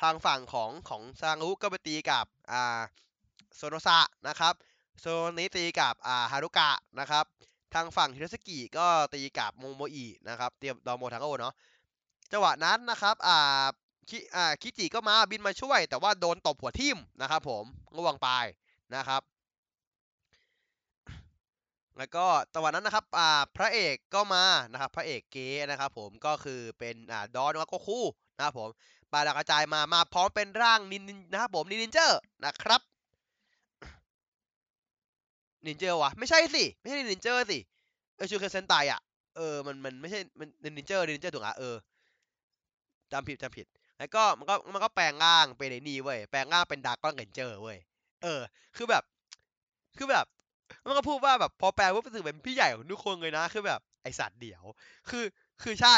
[0.00, 2.80] ทางฝั่งของของซางุก็ไปตีกับ อ่า
[3.56, 3.98] โซโนซะ
[4.28, 4.54] นะครับ
[5.00, 6.70] โซนนี้ตีกับ อ่า ฮารุกะ
[7.00, 7.24] นะครับ
[7.74, 11.54] ทางฝั่งฮิโรสกิก็ตีกับโมโมอินะครับ เตรียมดอโมทังโอเนาะ
[12.32, 13.64] จังหวะนั้นนะครับอ่า
[14.10, 17.64] คิอ่าคิจิก็มาบินมาช่วย แต่ว่าโดนตบหัวทิ่มนะครับผม
[17.96, 18.28] ระวังไป
[18.94, 19.22] นะครับ
[21.98, 28.00] แล้วก็จังหวะนั้นนะครับอ่าพระเอกก็มานะครับพระเอกเก๋นะครับผมก็คือเป็นอ่าดอนวาโกคุ
[28.36, 28.68] นะครับผม
[29.12, 31.02] ปาดกระจายมามาพร้อมเป็นร่างนิน
[31.32, 32.80] นะครับผมนินเจอร์นะครับ
[35.66, 37.58] นินเจอร์วะไม่ใช่สิไม่ใช่นินเจอร์สิ
[38.16, 39.00] เออชูเคเซนไตอะ
[39.36, 41.76] เออมันมันไม่ใช่มันนินเจอร์นินเจอร์ถูกอะเออ
[43.12, 43.66] จำผิดจำผิด
[43.98, 47.78] แล้วก็มันก็มันก็แปลงร่างเป็นไอ้นี่เว้ย แปลงร่างเป็นดาร์กอนเรนเจอร์เว้ย
[48.22, 48.40] เออ
[48.76, 49.02] คือแบบ
[49.98, 50.26] คือแบบ
[50.86, 54.64] มันก็พูดว่าแบบพอแปลปุ๊บรู้สึกเป็นพี่ใหญ่ของทุกคนเลยนะ คือแบบไอสัตว์เดี่ยว
[55.10, 55.24] คือ
[55.62, 55.96] คือใช่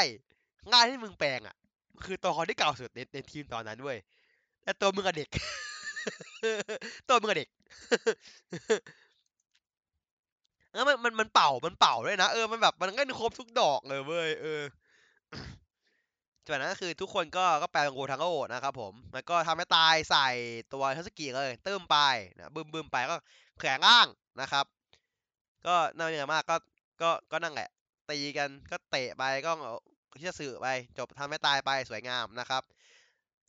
[0.73, 1.57] ง่ายที่มึงแปลงอะ
[2.05, 3.99] คือตัวคนที่เก่าสุดในในทีมตอนนั้นเว้ย
[4.65, 5.29] แต่ตัวมึงอะเด็ก
[7.09, 7.49] ตัวมึงอะเด็ก
[10.75, 14.61] แล้วมันมันมันเป่ามันเป่าด้วยนะ เออ มันแบบมันเล่นครบทุกดอกเลยเว้ย เออ
[16.47, 20.29] จากนั้นก็คือทุกคนก็ก็แปลเป็นโกทังโอนะครับผมแล้วก็ทำให้ตายใส่
[20.73, 21.97] ตัวทัสกิเลยเติมไป
[22.37, 23.17] นะบึมบึมไปก็
[23.59, 24.07] แข็งร่าง
[24.41, 24.65] นะครับ
[25.67, 26.57] ก็น่าเยอะมากก็
[27.03, 27.69] ก็ก็นั่งแหละ
[28.11, 29.53] ตีกันก็เตะไปก็
[30.19, 32.63] ที่จะสื่อไป จบทำให้ตายไปสวยงามนะครับ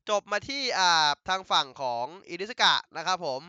[0.09, 3.41] จบมาที่อ่าทางฝั่งของอิริสกะนะครับผม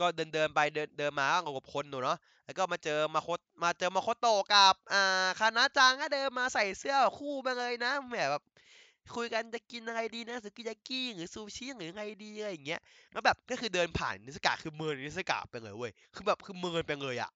[0.00, 8.42] ก็เดินเดินไปเดินเดินมาก็กับคนหนูเนาะ แล้วก็มาเจอมาโคตมาเจอมาโคโตกับอ่าคานาจังก็เดินมาใส่เสื้อคู่มาเลยนะแหมแบบ
[9.16, 12.80] คุยกันจะกินอะไรดีนะสุกิยากิหรือซูชิหรือไงดีอะไรอย่างเงี้ย
[13.12, 17.30] แล้วแบบก็คือเดินผ่านนิสกะคือเมินนิสกะไปเลยเว้ยคือแบบคือเมินไปเลยอะ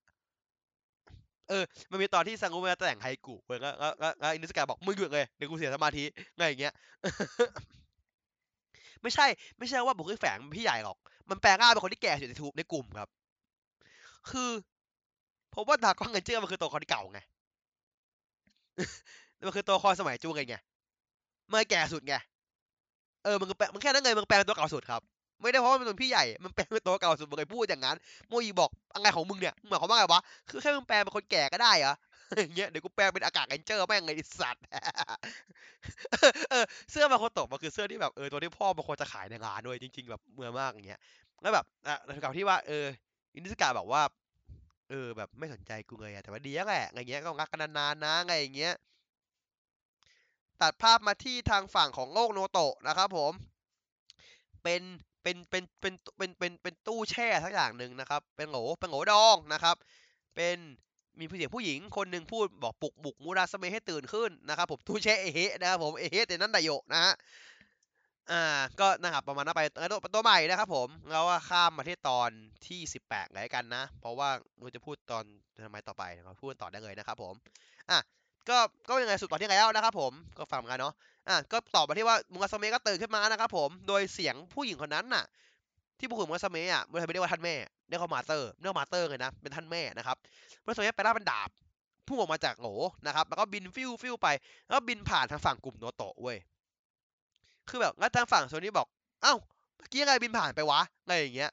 [1.48, 6.04] เออ มันมีตอนที่ซังกุมาแต่งไฮกุเว้ยแล้วแล้วแล้วนิสกะบอกมึงหยุดเลยเดี๋ยวกูเสียสมาธิ
[6.34, 6.72] อะไรอย่างเงี้ย
[9.02, 9.26] ไม่ใช่
[9.58, 10.96] ไม่ใช่ว่าบุคลิกแฝงมันพี่ใหญ่หรอก
[11.30, 13.08] มันแปลงร่างเป็นคนที่แก่สุดในทูในกลุ่มครับ
[14.30, 14.50] คือ
[15.54, 17.18] ผมว่าดากอนเงินเจอมันคือตัวครที่เก่าไง
[19.46, 20.54] มันคือตัวครสมัยจูไงไง
[21.52, 22.14] มันแก่สุดไง
[23.24, 25.02] เออมันแปลงมันแค่นั้นเลยมันแปลงเป็นตัวเก่าสุดครับ
[25.42, 27.96] ไม่ได้เพราะว่ามันเป็นพี่ใหญ่ มันแปลงเป็นตัวเก่าสุดมันเคยพูดอย่างนั้น
[28.28, 31.94] โมโมอิบอกอะไรของมึงเนี่ยมึงหมายความว่าไงวะคือแค่มึงแปลงเป็นคนแก่ก็ได้เหรอ
[32.38, 34.64] อย่างเงี้ยเดี๋ยวกูแปลงเป็นอากาเรนเจอร์แม่งไงสัตว์
[36.50, 41.00] เออเสื้อมาโคโตะมันคือเสื้อที่แบบเออตัวที่พ่อมันควรจะขายในร้านด้วยจริง ๆ แบบเมื่อมากอย่างเงี้ย
[41.42, 42.84] แล้วแบบอะกับที่ว่าเออ
[43.34, 44.02] อินิสกาแบบว่า
[44.90, 48.74] เออ แบบไม่สนใจกูเลยอะแต่ว่าดีแล้วแหละอะไรเงี้ยก็รักกันนานๆนะอะไรอย่างเงี้ย
[50.60, 53.32] ตัดภาพมาที่ทางฝั่งของโลกโนโตะนะครับผม
[54.62, 54.82] เป็น
[55.22, 59.76] เป็นเป็นเป็นเป็นเป็นเป็นตู้แช่สักอย่างหนึ่งนะครับ เป็นโหลเป็นโหลดองนะครับ
[60.34, 60.56] เป็น
[61.20, 67.14] มีผู้เสียงผู้หญิงคนหนึ่งพูดบอกปลุกบุกมูราสเมให้ตื่นขึ้นนะครับผมตู้แช่เอเฮนะครับผมเอเฮแต่นั้นไดโยนะฮะ
[68.30, 68.42] อ่า
[68.80, 72.30] ก็นะครับประมาณนั้นไปตัวตัวใหม่นะครับผมเราก็ข้ามมาที่ตอน
[72.66, 74.28] ที่ 18เลยกันนะ เพราะว่า
[74.60, 75.24] เราจะพูดตอน
[75.64, 77.34] ทำไมต่อไปเราพูดต่อได้เลยนะครับผม
[77.90, 77.98] อะ
[78.48, 80.94] ก็ก็ยังไงสุดตอนที่แล้วนะครับผมก็ฟังกันเนาะ
[81.28, 85.24] อะก็ตอบมาที่ว่ามุราซาเมะก็ตื่นขึ้นมานะครับผมโดยเสียงผู้หญิงคนนั้นน่ะ
[85.98, 87.54] ที่พูดถึงมุราซาเมะอะมุราซาเมะเรียกว่าท่านแม่
[87.88, 90.16] เรียกว่า mother เรียกว่า mother เลยนะ เป็นท่านแม่นะครับ
[90.62, 91.50] มุราซาเมะไปล่าเป็นดาบ
[92.06, 92.68] พุ่งออกมาจากโหล
[93.06, 94.28] นะครับ แล้วก็บินฟิวฟิวไป
[94.68, 96.38] แล้วบินผ่านทางฝั่งกลุ่มโนโตะเว้ย
[97.68, 98.86] คือแบบแล้วทางฝั่งโซโนนิบอก
[99.22, 99.34] เอ้า
[99.76, 101.50] เมื่อกี้ยังไงบินผ่านไปวะ อะไรอย่างเงี้ย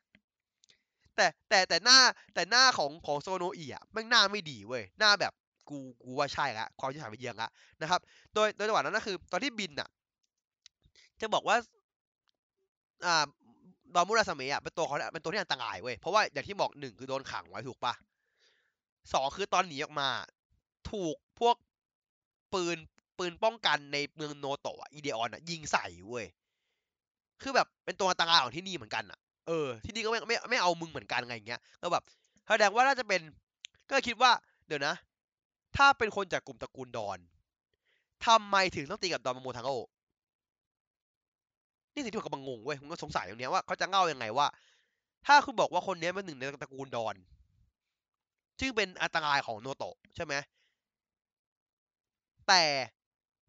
[1.15, 1.97] แต่แต่แต่หน้า
[2.33, 5.33] แต่หน้าของของโซโนอีอะม่งหน้าไม่ดีเว้ย หน้าแบบ
[5.69, 7.49] กูกูว่าใช่ละ ความที่ถามไปเยียงละ
[7.81, 7.99] นะครับ
[8.33, 9.89] โดยโดยจังหวะนั้นก็คือ ตอนที่บินอะ
[11.21, 11.57] จะบอกว่า
[13.05, 13.25] อ่า
[13.95, 17.93] ดอมุราสเมะอะเป็นตัวเขาเป็นตัวที่อันตรายเว้ยเพราะว่าอย่างที่บอกหนึ่งคือโดนขังไว้ถูกปะ
[19.13, 20.09] สองคือตอนหนีออกมา
[20.91, 21.55] ถูกพวก
[22.53, 22.77] ปืน
[23.17, 26.25] ปืนป้องกันในเมืองโนโตะอีเดออนอะ ยิงใส่เว้ย
[27.41, 32.03] คือแบบเป็นตัวอันตรายของที่นี่เหมือนกันอะเออที่นี่ก็ไม่ไม่ไม่เอามึงเหมือนกันไงเงี้ยก็แบบ
[32.47, 33.21] แสดงว่าน่าจะเป็น
[33.89, 34.31] ก็คิดว่า
[34.67, 34.95] เดี๋ยวนะ
[35.77, 37.17] ถ้าเป็นคนจากกลุ่มตระกูลดอน
[38.25, 39.71] ทำไมถึงต้องตีกับดอนมาโมทังโอ
[41.93, 44.47] นี่สิ่งที่ผมกำลังงงเว้ยผมก็สงสัยตรงเนี้ยว่าเขาจะเง่ายังไงว่า
[45.25, 47.15] ถ้าคุณบอกว่าคนนี้เป็นหนึ่งในตระกูลดอน
[48.59, 50.33] ซึ่งเป็นอันตรายของโนโตะใช่ไหม
[52.47, 52.63] แต่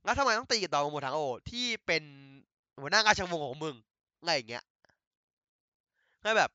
[0.04, 2.02] แล้วทำไมต้องตีกับดอนโมทังโอที่เป็น
[2.80, 3.74] หัวหน้าราชวงศ์ของมึง
[4.24, 4.64] ไงอย่างเงี้ย
[6.24, 6.50] ก็แบบ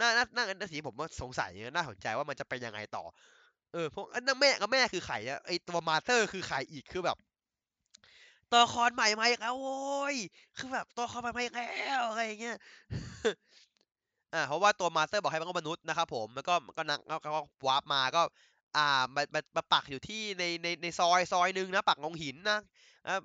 [0.00, 3.04] น่าน่าน่าน่าสีผมว่าสงสัยน่าสนใจว่ามันจะเป็นยังไงต่อ
[3.72, 7.16] เออพวกนั่นแม่กับแม่คือใครอะไอตัวมาเตอร์คือใครอีกคือแบบ
[8.50, 9.74] ตัวละครใหม่มาอีกแล้วโว้
[10.14, 10.16] ย
[10.56, 11.64] คือแบบตัวละครใหม่มาอีกแล้
[11.98, 12.54] วอะไรอย่างเงี้ย
[14.34, 17.30] อ่า เพราะว่าตัวมาสเตอร์บอกให้เป็มนุษย์นะครับผม แล้วก็ก็นักก็
[17.66, 18.22] วาร์ปมาก็
[18.76, 22.58] อ่ามามามาปักอยู่ที่ในในในซอยซอยหนึ่งนะปักลงหินนะ
[23.06, 23.20] อ่า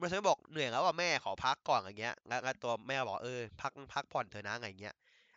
[0.00, 4.94] มาสเตอร์บอกเหนื่อยแล้วว่าแม่ขอพักก่อนอย่างเงี้ย แล้วตัวแม่บอกเออพักพักผ่อนเถอะนะอะไรเงี้ย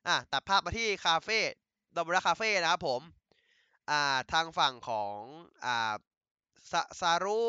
[0.07, 1.39] อะตัดภาพมาที่คาเฟ่
[1.95, 3.01] ดอมราคาเฟ่นะครับผม
[3.89, 5.17] อ่าทางฝั่งของ
[5.65, 5.93] อ่า
[7.01, 7.41] ซารุ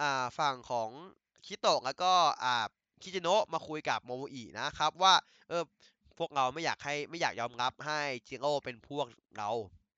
[0.00, 0.90] อ่าฝั่งของ
[1.46, 2.12] คิโตะแล้วก็
[2.44, 2.54] อ่า
[3.02, 5.14] คิจิโนะมาคุยกับโมโมอินะครับว่า
[5.48, 5.62] เออ
[6.18, 9.06] พวกเราไม่อยากให้ไม่อยากยอมรับให้จิโร่เป็นพวก
[9.38, 9.50] เรา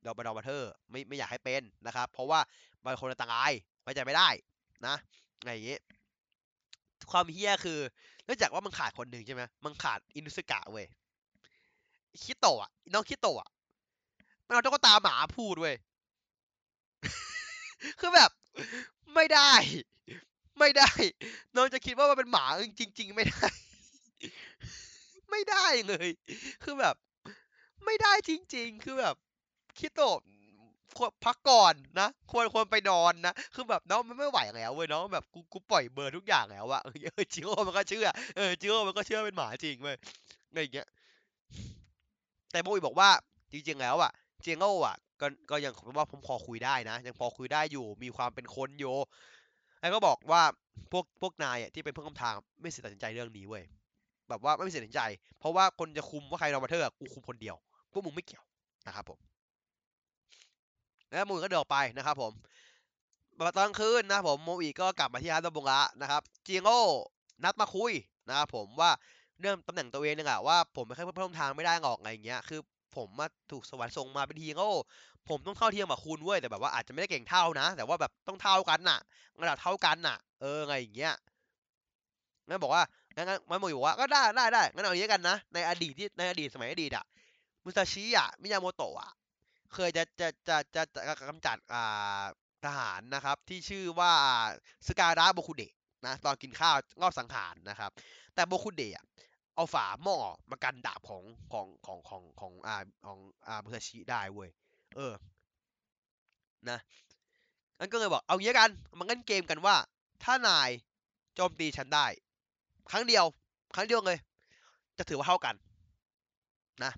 [0.05, 2.41] ดอมบดอมบัเทอร์ไม่ไม่อยากให้เป็นนะครับ เพราะว่า
[2.85, 3.51] บางคนอันตราย
[3.83, 4.29] ไว้ใจไม่ได้
[4.87, 4.95] นะ
[5.39, 5.79] อะไรอย่างงี้
[7.11, 7.79] ความเฮี้ยคือ
[8.25, 10.87] เนื่องจากว่ามันขาดคนหนึ่งใช่ไหมมันขาดอินุสกะเว้ย
[12.23, 13.49] คิโตะน้องคิโตะอะ
[14.47, 15.75] มันเอาตุ๊กตาหมาพูดเว้ย
[18.01, 18.31] คือแบบ
[19.15, 19.53] ไม่ได้
[20.59, 20.91] ไม่ได้
[21.57, 22.45] น้องจะคิดว่ามันเป็นหมา
[22.81, 23.47] จริง ๆ ไม่ได้
[25.31, 26.09] ไม่ได้เลย
[26.65, 26.95] คือแบบ
[27.85, 29.17] ไม่ได้จริง ๆ คือแบบ
[29.79, 30.19] คิโตะ
[30.99, 36.89] ควรพักก่อนนะ ควรควรไปนอนนะ คือแบบน้องมันไม่ไหวแล้วเว้ยน้องแบบกูกูปล่อยเบอร์ทุกอย่างแล้วอะเอ
[37.21, 38.07] อจิโร่มันก็เชื่อ
[38.37, 39.97] เออจิโร่มันก็เชื่อเป็นหมาจริงเว้ย
[40.49, 40.87] อะไรอย่างเงี้ย
[42.51, 43.11] แต่โมอีบอกว่า
[43.53, 44.13] จริงๆแล้วอะ
[44.43, 48.95] เจงโง่อะก็ก็ยังว่าผมพอคุยได้นะ ยังพอคุยได้อยู่มีความเป็นคนอยู่
[49.83, 50.43] แล้วก็บอกว่า
[50.93, 53.65] พวกพวกนายอะที่เป็นเพื่อนคำทางไม่เสียตัดสินใจเรื่องนี้เว้ย
[54.29, 55.03] แบบว่าไม่เสียตัดสินใจ
[55.39, 57.57] เพราะว่าคนจะคุมว่าใครรอมาเธอร์กูคุมคนเดียว
[57.93, 58.45] พวกมึงไม่เกี่ยว
[58.87, 59.19] นะครับผม
[61.11, 62.33] แล้วมูก็เดินออกไปนะครับ ผม
[63.57, 66.81] ตอนคืนนะผมโมอีก็กลับมาที่ฮาร์ดบงละนะครับจิโง่
[67.45, 67.93] นัดมาคุย
[68.29, 68.91] นะครับผมว่า
[69.41, 72.61] เรื่องตำแหน่งตัวเองเนี่ยแหละว่าผมไม่ค่อยเพื่อนร่วมทางไม่ได้หรอกอะไรเงี้ยคือ
[72.97, 74.71] ผมมาถูกสวรรค์ส่งมาเป็นฮีโร่
[75.29, 78.99] ผมต้องเท่าเทียมกับคุณเว้ยแต่แบบว่าอาจจะไม่ได้เก่งเท่านะ แต่ว่าแบบต้องเท่ากันน่ะ
[79.41, 81.15] ระดับเท่ากันน่ะ เออไงอย่างเงี้ย
[82.49, 82.85] งั้นบอกว่า
[83.17, 87.05] งั้นมันบอกว่าก็ได้ได้ได้งั้นเอาอย่างนี้กันนะในอดีตที่ในอดีตสมัยอดีตอะ
[87.65, 89.13] มุซาชิอะมิยาโมโตะอะ
[89.75, 92.23] เคยจะจะจะจะจะกำจัดอ่า
[92.65, 94.13] ทหารนะครับ ที่ชื่อว่า
[94.89, 95.73] สการะโบคุเดะ
[96.07, 97.91] นะตอนกินข้าวงอบสังหารนะครับ
[98.35, 99.05] แต่โบคุเดะ
[99.55, 100.17] เอาฝาหม้อ
[100.51, 101.23] มากันดาบของ
[101.53, 102.77] ของของของของอ่า
[103.07, 104.51] ของอ่ามุซาชิได้เว้ย
[104.97, 105.15] เออ
[106.71, 106.79] นะ
[107.79, 109.77] งั้นก็เลยบอกเอางี้กัน มันเล่นเกมกันว่า
[110.25, 110.71] ถ้านาย
[111.35, 112.07] โจมตีฉันได้
[112.91, 113.25] ครั้งเดียว
[113.75, 114.19] ครั้งเดียวเลย
[114.99, 115.55] จะถือว่าเท่ากัน
[116.85, 116.93] นะ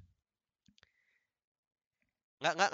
[2.43, 2.71] งั้นงั้น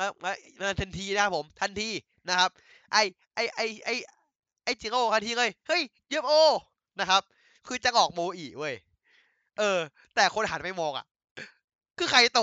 [0.59, 1.89] งั้นทันทีนะครับผม ทันที
[2.29, 2.51] นะครับ
[2.93, 2.97] ไอ
[3.35, 3.91] ไอไอไอ
[4.65, 6.33] ไอจิโร่ทันทีเลยเฮ้ยเยียมโอ
[7.01, 7.23] นะครับ
[7.67, 8.75] คือจะออกโมอีเว้ย
[9.59, 9.79] เออ
[10.15, 11.07] แต่คนหันไปมองอะ
[11.99, 12.41] คือใครโต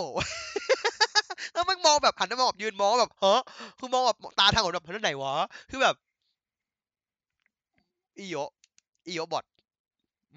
[1.58, 3.40] แล้วมันมองแบบหันไปมองแบบยืนมองแบบเฮ้อ
[3.80, 5.34] คือมองแบบตาทางของแบบนั่นไหนวะ
[5.70, 5.96] คือแบบ
[8.20, 8.36] อิโย
[9.08, 9.46] อิโยบอท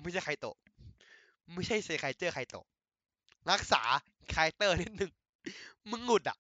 [0.01, 0.57] ไม่ใช่ไคโตะ
[1.53, 2.65] ไม่ใช่เซไคเจอร์ไคโตะ
[3.51, 3.83] รักษา
[4.33, 5.11] คาแรเตอร์นิดนึง
[5.91, 6.37] มึงหงุดอะ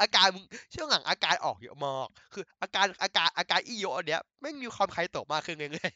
[0.00, 0.44] อาการมึง
[0.74, 5.92] ช่วงหลังอาการออกเยอะมากคือ อาการอาการอาการอิโยอันเนี้ยไม่มีความไคโตะมากขึ้นเรื่อย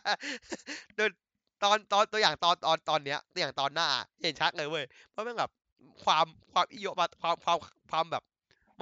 [0.00, 1.08] ๆโดย
[1.62, 3.88] ตอนตอนตัวอย่างตอนตอนตอนเนี้ยตัวอย่างตอนหน้า
[4.22, 5.50] เห็นชัดเลยเว้ยเพราะม่งแบบ
[6.04, 7.58] ความความอิโยมาความความ
[7.90, 8.22] ความแบบ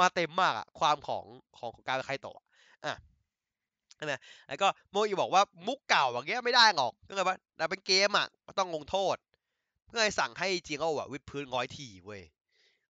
[0.00, 1.24] มาเต็มมากอะความของ
[1.58, 2.44] ของของการไคโตะอะ
[2.86, 2.96] อะ
[3.96, 4.12] ใช่ไหม
[4.48, 9.16] แล้วก็โมอีบอกว่ามุกเก่าอย่างเงี้ยไม่ได้หรอกก็เลยว่าแต่เป็นเกมอะก็ต้องลงโทษ
[9.92, 12.22] ก็เลยสั่งให้จิงโร่อะวิดพื้นร้อยทีเว้ย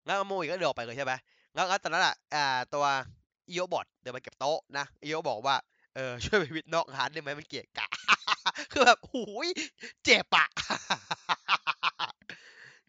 [0.06, 1.12] แล้วโมอีก็เดินออกไปเลยใช่ไหม
[1.54, 2.84] แล้วแล้วตอนนั้นอะอ่าตัว
[3.48, 5.56] อิโยบอทเดินมาเก็บโต๊ะนะอิโยบอกว่า
[5.94, 7.88] เออช่วยไปวิดนอกร้านได้ไหมมันเกลียกะ
[8.72, 9.48] คือแบบหูย
[10.04, 10.46] เจ็บอะ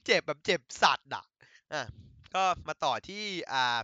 [0.05, 1.23] เจ็บแบบเจ็บสัตว์อะ
[1.73, 1.81] อะ
[2.33, 3.79] ก็มาต่อที่อ่า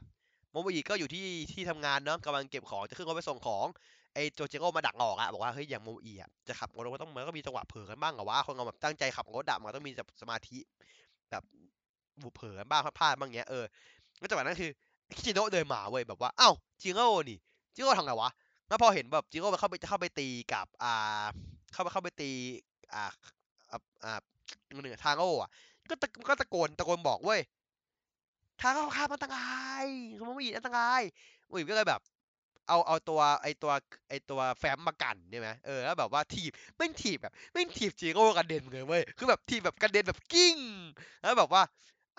[0.52, 3.66] โมโมอิก็อยู่ที่ที่ทำงานเนาะกำลังเก็บของจะขึ้นรถไปส่งของ
[4.14, 10.60] ไอ้เจ้าจิโร่มาดักออกอะบอกว่าเฮ้ยอย่างโมโมอิอะจะขับรถก็ต้องมันก็มีจังหวะเผลอกันบ้างเหรอวะคนเราแบบตั้งใจขับรถอะมันต้องมีแบบสมาธิ
[11.32, 11.44] แบบ
[12.22, 13.66] บุเผลอกันบ้างพลาดบ้างเงี้ยเออ
[14.20, 14.72] แล้วจังหวะนั้นคือ
[15.16, 16.50] คิจิโนะเดินมาเว้ยแบบว่าเอ้า
[16.82, 17.38] จิโร่นี่
[17.76, 18.30] จิโร่ทำไงวะ
[18.68, 21.26] แล้วพอเห็นแบบจิโร่มันเข้าไปเข้าไปตีกับอ่า
[21.74, 22.32] เข้าไปเข้าไปตี
[22.94, 23.04] อ่า
[23.72, 24.20] อ่าอ่า
[24.74, 25.50] หนึ่งทางโอ้อะ
[25.90, 27.42] ก็ตะก็ตะโกนตะโกนบอกเว้ย
[28.62, 29.52] ทางเข้าข้ามอันตรา
[29.84, 29.86] ย
[30.16, 31.02] เขาไม่มีอันตราย
[31.52, 32.02] อุ้ยก็เลยแบบ
[32.68, 33.72] เอาเอาตัวไอตัว
[34.10, 40.56] ไอตัวแฟ้มมากันใช่ไหมเออแล้วแบบว่าถีบแม่ถีบแบบแม่ถีบจีโร่กระเด็นเลยเว้ยคือแบบถีบแบบกระเด็นแบบกิ้ง
[41.22, 41.64] แล้วแบบว่า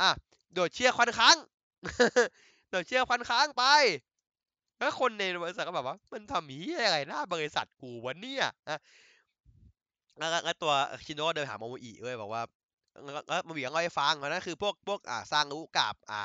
[0.00, 0.08] อะ
[0.52, 1.36] โดดเชือกควันค้าง
[2.70, 3.64] โดดเชือกควันค้างไป
[4.78, 8.78] แล้วคนในบริษัทก็แบบว่า มันทำหียอะไรหน้าบริษัทกูวะเนี่ยอะ
[10.18, 10.72] แล้วแล้วแล้วตัว
[11.06, 12.42] ชิโนะเดินหาโมโมอิเว้ยบอกว่า
[13.04, 16.20] แล้วแล้วมาบีก็เล่าให้ฟังนนั้นคือพวกพวกอ่าซางรุกับอ่า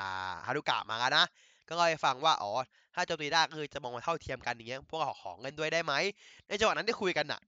[0.46, 1.26] ฮารุกะมากันนะ
[1.68, 2.52] ก็เล่าให้ฟังว่าอ๋อ
[2.96, 5.94] ถ้าโจมตีได้คือจะมองว่าเท่าเทียมกันอย่างเงี้ยพวกเราของเงินด้วยได้ไหม
[6.48, 7.42] ในจังหวะนั้นที่คุยกันน่ะ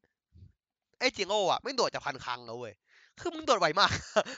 [1.00, 2.74] ไอ้จิงโอ้อะไม่โดดจากพันครั้งแล้วเว้ย
[3.20, 3.92] คือมึงโดดไวมาก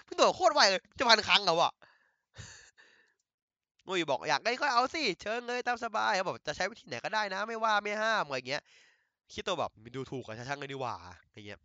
[0.08, 1.74] มึงโดดโคตรไวเลยจะพันครั้งแล้วอะ
[3.88, 8.62] งุยบอกอยากได้ก็เอาสิเชิญเลยตามสบายเขาบอกจะใช้วิธีไหนก็ได้นะ ไม่ว่าไม่ห้ามอะไรเงี้ย
[9.34, 10.96] คิดตัวแบบมีดูถูกกับช่างเลยดีกว่า
[11.26, 11.60] อะไรเงี้ย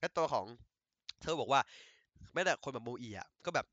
[0.00, 0.44] แล้วตัวของ
[1.22, 1.60] เธอบอกว่า
[2.32, 3.66] แม้แต่คนแบบโมอีอะก็แบบ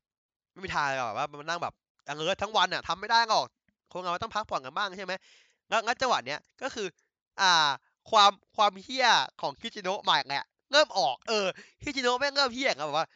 [0.52, 1.74] ไม่มีทางหรอกแบบว่ามันนั่งแบบ
[2.08, 3.46] อังเอิร์ทั้งวันอะทำไม่ได้หรอก
[3.92, 5.12] คนเราต้องพักผ่อนกันบ้างใช่ไหม
[5.68, 6.86] แล้วงั้นจังหวะเนี้ยก็คือ
[7.40, 7.68] อ่า
[8.10, 9.08] ความความเฮี้ย
[9.40, 11.46] ของคิจิโนะมาอีกแล้วเริ่มออกเออ
[11.82, 13.06] คิจิโนะแม่งเริ่มเฮี้ยอะแบบว่า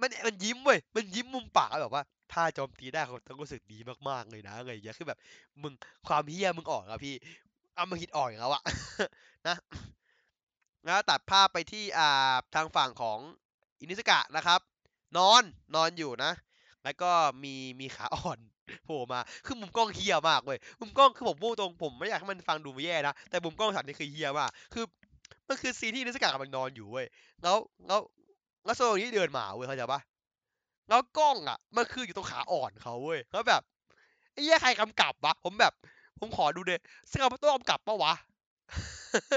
[0.00, 2.02] มันมันยิ้มเว้ยมันยิ้มมุมปากแบบว่า
[2.32, 3.78] ถ้าโจมตีได้เขาต้องรู้สึกดี
[4.08, 5.18] มากๆเลยนะอะไรอย่างเงี้ยคือแบบ
[5.62, 5.72] มึง
[6.06, 7.14] ความเฮี้ยมึงออกอะพี่
[7.74, 8.62] เอามาคิดออกอย่างแล้วอะ
[9.48, 9.56] นะ
[10.84, 13.18] แล้วตัดภาพไปที่อ่าทางฝั่งของ
[13.80, 14.60] อินิสกะนะครับ
[15.16, 15.42] นอน
[15.74, 16.32] นอนอยู่นะ
[16.84, 17.10] แล้วก็
[17.44, 18.38] มีมีขาอ่อน
[18.84, 24.84] โผล่มา คือมุมกล้องเหี้ยมากเว้ย มุมกล้องคือผมพูดตรงผมไม่อยากให้มันฟังดูแย่นะ แต่มุมกล้องช็อตนี้คือเหี้ยมาก คือ
[25.48, 27.06] มันคือซีนที่อินุซึกะกำลังนอนอยู่เว้ย
[27.42, 27.56] แล้ว
[27.88, 28.00] แล้ว
[28.64, 30.00] แล้วโซโนนิเดินมาเว้ยเข้าใจปะ
[30.88, 33.62] แล้วกล้องอะ มันคืออยู่ตรงขาอ่อนเขาเว้ย แล้วแบบ
[34.32, 35.72] ไอ้เหี้ยใครกำกับวะ ผมแบบ
[36.20, 36.80] ผมขอดูเลย
[37.10, 38.14] ซากาโมโตะกำกับปะวะ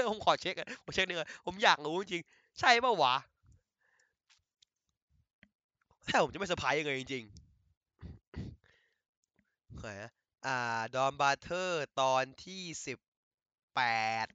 [0.08, 0.54] ผมขอเช็ค
[0.84, 2.22] ผมเช็คหนึ่งผมอยากรู้จริง
[2.60, 3.14] ใช่ปะวะ
[6.08, 10.10] ถ้าผมจะไม่เซอร์ไพรส์เลยจริงๆโอเคนะ
[10.46, 10.58] อ่า
[10.94, 12.98] ดอนบราเธอร์ตอนที่สิบ
[13.74, 13.80] แป
[14.24, 14.26] ด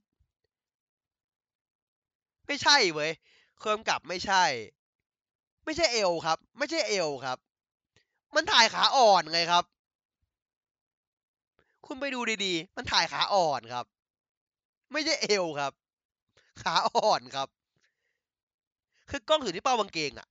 [2.46, 3.12] ไม่ใช่เว้ย
[3.58, 4.44] เครื่องกลับไม่ใช่
[5.64, 7.38] ไม่ใช่เอวครับ ไม่ใช่เอวครับ
[8.34, 9.64] มันถ่ายขาอ่อนไงครับ
[11.86, 13.86] คุณไปดูดีๆ มันถ่ายขาอ่อนครับ
[14.92, 15.72] ไม่ใช่เอวครับ
[16.62, 17.48] ขาอ่อนครับ
[19.10, 20.26] คือกล้องถือที่เป้ากางเกงอะ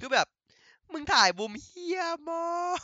[0.00, 0.26] คือแบบ
[0.92, 2.42] มึงถ่ายบูมเฮียมา
[2.78, 2.80] ก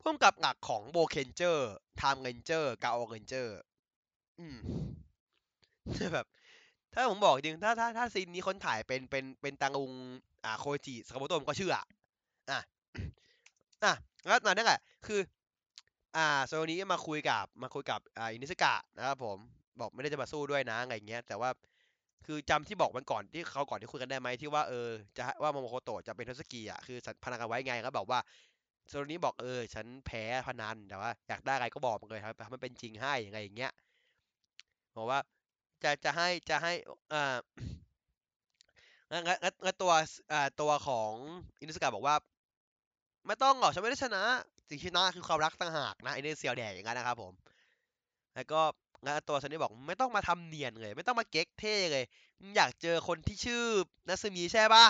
[0.00, 3.56] พ่วงกับหลักของโบเคนเจอร์ไทม์เรนเจอร์กาโอเรนเจอร์
[4.38, 4.58] อืม
[6.14, 6.26] แบบ
[6.94, 9.92] ถ้าผมบอกจริง ถ้าถ้าถ้าซีนนี้คนถ่ายเป็นเป็นเป็นตังอุง
[10.44, 11.84] อ่าโคจิสกาโมโตะผมก็เชื่ออะ
[12.50, 13.94] อะ
[14.26, 15.20] แล้วนั่นแหละ คือ
[16.16, 19.38] อ่าโซนี้มาคุยกับมาคุยกับอ่าอินิสกะนะครับผม
[19.80, 21.50] บอกไม่ได้จะมาสู้ด้วยนะอะไรเงี้ย แต่ว่า
[22.26, 28.20] คือจำที่บอกมันก่อนที่เขาก่อนที่คุยกันได้ไหมที่ว่าเออจะว่าโมโมโคโตะจะเป็นทศกีอะคือพนันกันไว้ไงก็บอกว่า
[28.88, 33.72] โซนนี้บอกเออ ฉันแพ้พนันแต่ว่า อยากได้อะไรก็บอกมันเลยครับทำให้เป็นจริงให้อะไรอย่างเงี้ย
[34.96, 35.20] บอกว่า
[35.82, 36.72] จะจะให้จะให้
[37.12, 37.36] อ่า
[39.10, 39.92] งั้นงั้นงั้นตัว
[40.32, 41.12] อ่าตัวของ
[41.60, 42.16] อินุสกะบอกว่า
[43.26, 44.22] ไม่ต้องหรอกฉันไม่ได้ชนะ
[44.68, 47.32] สิ่งที่ชนะคือความรักต่างหากนะไอเนเซียวแดกอย่างนั้นนะครับผม
[48.34, 48.60] แล้วก็
[49.04, 52.04] งั้นตัวซันนี่บอกไม่ต้องมาทำเนียนเลย ไม่ต้องมาเก๊กเท่เลย
[52.56, 53.64] อยากเจอคนที่ชื่อ
[54.08, 54.86] นัสมีใช่ปะ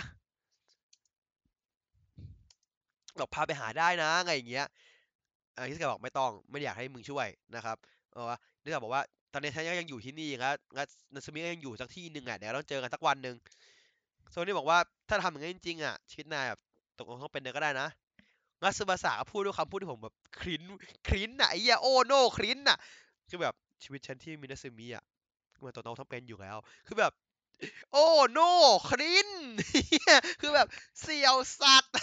[3.18, 4.66] บอกพาไปหาได้นะไงอย่างเงี้ย
[5.56, 7.76] อิสกาบอกไม่ต้องไม่อยากให้มึงช่วยนะครับ
[8.12, 13.36] เออว่าฮิสกาบอกว่าตอนนี้ฉันยังอยู่ที่นี่ครับงั้นนาซึมิก็ยังอยู่สักที่หนึ่งอะเดี๋ยวเราต้องเจอกันสักวันหนึ่ง
[14.30, 14.78] โซนี่บอกว่า
[15.08, 16.60] ถ้าทำอย่างนั้จริงๆอะชีวิตนายแบบ
[16.98, 17.88] ตกลงต้องเป็นเนยก็ได้นะ
[18.62, 20.62] งัสบาสะก็พูดด้วยคำพูดที่ผมแบบคริ้น
[21.08, 22.78] คริ้นอะไอ้เหี้ยโอโนคริ้นอะ
[23.28, 23.54] คือแบบ
[23.84, 25.04] ชีวิตฉันที่มีนาซึมิอะ
[25.64, 26.56] มันตกลงต้องเป็นอยู่แล้ว
[26.86, 27.12] คือแบบ
[27.92, 28.38] โอ้โน
[28.88, 29.30] คริน
[30.40, 30.68] คือแบบ
[31.00, 31.94] เสียวสัตว์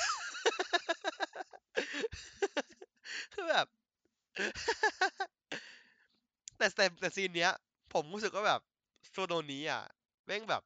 [3.33, 3.65] คือแบบ
[6.57, 7.51] แต่แต่แต่ซีนเนี้ย
[7.93, 8.61] ผมรู้สึกว่าแบบ
[9.11, 9.81] โซโนนี้อะ
[10.25, 10.61] แม่งแบบ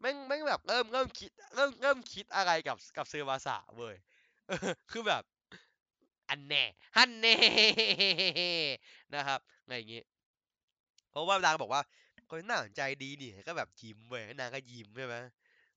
[0.00, 3.96] แม่งแม่งแบบเริ่มเริ่มคิดเริ่มเริ่มคิดอะไรกับกับเซอร์วาสะเว้ย
[4.90, 5.22] คือแบบ
[6.28, 6.62] อันแน่
[6.96, 7.36] ฮันแน่
[9.14, 10.02] นะครับอะไรอย่างงี้
[11.10, 11.82] เพราะว่านางบอกว่า
[12.28, 15.14] คนน่าสนใจดีนี่ก็แบบยิ้มเว้ยนางก็ยิ้มใช่ไหม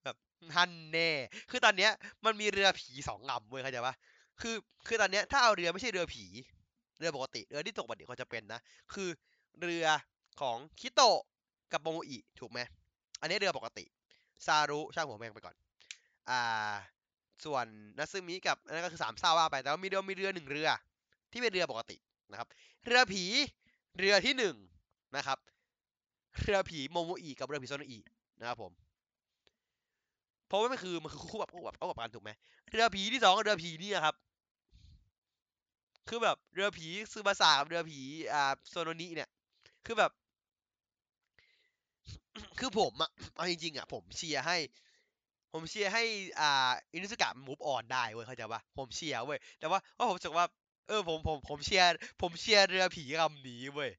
[0.03, 0.15] แบบ
[0.55, 1.09] ฮันแน่
[1.49, 1.91] คือตอนเนี้ย
[2.25, 3.95] มันมีเรือผีสองลำเว้ยเข้าใจปะ
[4.41, 4.55] คือ
[4.87, 6.25] คือตอนเนี้ยถ้าเอาเรือไม่ใช่เรือผี
[6.99, 8.59] เรือปกติเรือที่ตกปกติเขาจะเป็นนะ
[8.93, 9.09] คือ
[9.61, 9.85] เรือ
[10.41, 11.19] ของคิโตะ
[11.71, 12.59] กับโมโมอิถูกไหม
[13.21, 13.85] อันนี้เรือปกติ
[14.45, 15.55] ซารุช่างหัวแม่งไปก่อน
[16.29, 16.73] อ่า
[17.45, 17.65] ส่วน
[17.97, 20.69] นัซึมิกับนนั้นก็คือสามเศร้าว่าไป แต่ว่ามีเรือมีเรือหนึ่งเรือ
[21.31, 21.97] ที่เป็นเรือปกติ
[22.31, 22.47] นะครับ
[22.85, 23.23] เรือผี
[23.99, 24.55] เรือที่หนึ่ง
[25.15, 25.37] นะครับ
[26.41, 27.99] เรือผีโมโมอิกับเรือผีโซโนอิ
[28.39, 28.71] นะครับผม
[30.47, 32.31] เพราะว่ามันคือมันคือคู่แบบคู่แบบคู่แบบกันถูกไหม
[32.71, 34.15] เรือผีที่สองกับเรือผีนี่ครับ
[36.07, 37.99] คือแบบเรือผีซูบาสากับเรือผี
[38.33, 39.29] อ่าโซโนนิเนี่ย
[39.85, 40.11] คือแบบ
[42.59, 44.57] คือผมอะเอาจริงๆอะผมเชียร์ให้
[45.51, 46.03] ผมเชียร์ให้
[46.39, 50.45] อ่าอินุสกะมูฟออนได้เว้ยเข้าใจปะผมเชียร์เว้ยแต่ว่าว่าผมรู้สึกว่า
[50.87, 51.87] เออผมผมผมเชียร์
[52.21, 53.89] ผมเชียร์เรือผีลำนี้เว้ย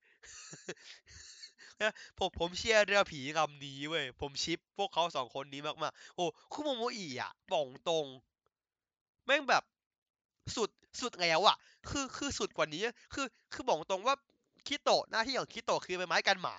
[2.18, 8.06] ผมผมเชียร์เรือผีลำนี้เว้ยผมชิปพวกเขาสองคนนี้มากๆโอ้คุโมโมอิอะบอกตรง
[9.27, 9.62] แม่งแบบ
[10.56, 10.70] สุด
[11.01, 11.56] สุดแล้วอะ
[11.90, 12.82] คือคือสุดกว่านี้
[13.14, 14.14] คือคือบอกตรงว่า
[14.66, 16.56] คิโตะหน้าที่ของคิโตะคือเป็นไม้กันหมา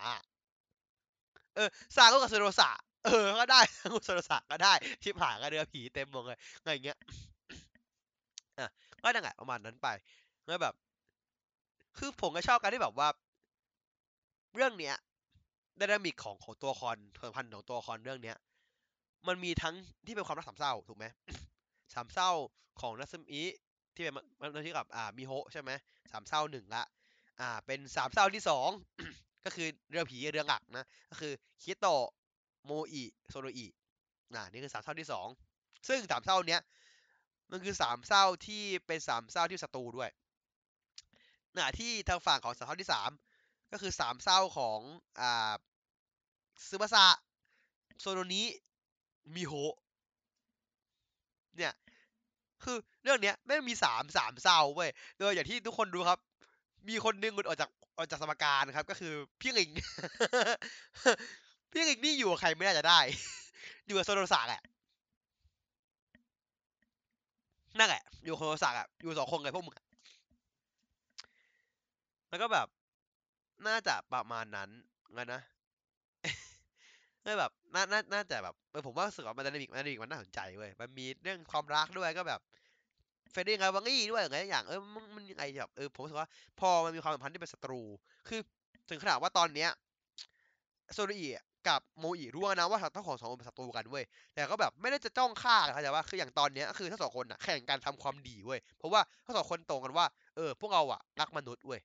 [1.56, 2.70] เออซาโกกับเซโรสะ
[3.06, 4.74] เออ ก็ได้ซาโกเซโรสะก็ได้
[5.04, 6.98] ชิบหายกับเรือผีเต็มหมดเลยอะไรเงี้ย
[8.60, 8.68] อะ
[9.04, 9.88] ก็นั่นแหละประมาณนั้นไป
[10.48, 10.74] แล้วแบบ
[11.98, 13.08] คือผมก็ชอบการที่แบบว่า
[14.56, 14.96] เรื่องเนี้ย
[15.80, 18.38] dynamic ของของตัวละครความสัมพันธ์ของตัวละครเรื่องเนี้ย
[19.28, 19.76] มันมีทั้ง
[20.06, 21.06] ที่เป็นความรักสามเศร้าถูกไหม
[21.94, 22.32] สามเศร้า
[22.82, 23.42] ของนัซึมิ
[23.96, 25.72] ที่เป็นมันที่กับอ่ามิโฮะใช่ไหม
[26.12, 26.84] สามเศร้าหนึ่งละ
[27.40, 28.70] อ่า เป็นสามเศร้าที่สอง
[29.46, 32.06] ก็คือเรือผีเรือหลักนะก็คือคิโตะ
[32.66, 33.68] โมอิโซโนอิ
[34.34, 35.28] อ่านี่คือสามเศร้าที่สอง
[35.88, 36.62] ซึ่งสามเศร้าเนี้ย
[37.52, 40.10] มันคือสามเศร้าที่เป็นสามเศร้าที่ศัตรูด้วย
[41.56, 43.10] นะที่ทางฝั่งของสามเศร้าที่สาม
[43.72, 44.80] ก็คือสามเศร้าของ
[45.22, 45.54] อ่า
[46.70, 47.06] ซึบาสะ
[48.00, 48.44] โซโนนิ
[49.36, 49.54] มิโฮ
[51.58, 51.74] เนี่ย
[52.64, 54.90] คือเรื่องเนี้ยไม่มีสามสามเศร้าเว้ย
[55.20, 56.20] โดยอย่างที่ทุกคนรู้ครับ
[56.88, 59.70] มีคนหนึงหลุดออกจากออกจากสมการครับ ก็คือพี่ลิง
[61.72, 63.00] พี่ลิงนี่อยู่กับใครไม่น่าจะได้
[63.86, 64.62] อยู่กับโซโนสะแหละ
[67.80, 69.76] นั่นแหละ อยู่กับโซโนสะอะอยู่สองคนเลยพวกมึง
[72.30, 72.68] แล้วก็แบบ
[73.68, 74.70] น่าจะประมาณนั้น
[75.18, 75.42] กันนะ
[77.26, 82.40] ก็แบบน่าน่าน่าจะแบบเออผมว่าสึกว่ามัน dynamic มัน dynamic มันน่าสนใจเว้ยมันมีเรื่องความรักด้วยก็แบบ
[83.32, 86.30] เฟรดดี้ไงวังงี้ด้วยอะไรอย่างเออมันมันยังไงแบบเออผมรู้สึกว่า
[86.60, 87.82] พอมันมีความสัมพันธ์ที่เป็นศัตรู
[88.28, 88.40] คือ
[88.90, 89.70] ถึงขนาดว่าตอนเนี้ย
[90.94, 91.30] โซโนอิ
[91.70, 100.06] กับโมอิรู้นะว่าทั้งของสองคนเป็นศัตรูกันเว้ย แต่ก็แบบไม่ได้จะจ้องฆ่ากันเข้าใจว่าคืออย่างตอนเนี้ยคือทั้งสองคนอะแข่งกันทำความดีเว้ย เพราะว่าทั้งสองคนตรงกันว่า
[100.36, 101.80] เออ พวกเราอะรักมนุษย์เว้ย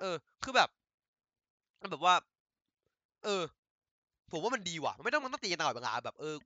[0.00, 0.68] เออ คือแบบ
[1.80, 2.14] มันแบบว่า
[3.24, 3.42] เออ
[4.32, 6.36] ผมว่ามันดีว่ะ ไม่ต้องมันต้องตีกันตลอดเวลาแบบเออ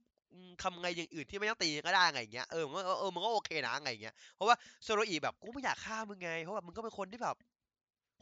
[0.63, 7.35] ทำไงอย่างอื่นที่ไม่ต้องตีก็ได้ไงเงี้ย เออมันก็เออมันก็โอเคนะไงเงี้ย เพราะว่าโซโรอิแบบกูไม่อยากฆ่ามึงไง เพราะแบบมึงก็เป็นคนที่แบบ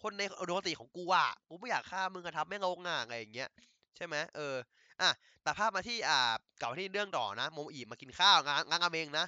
[0.02, 3.50] คนในอุดมคติของกูอะกูไม่อยากฆ่ามึงอะทำแม่งงงอะไงอย่างเงี้ย
[3.96, 4.56] ใช่ไหมเออ
[5.02, 5.10] อะ
[5.44, 9.26] แต่ภาพมาที่อ่าเกลับมาที่เรื่องต่อนะโมอิมากินข้าวงานงานราเมงนะ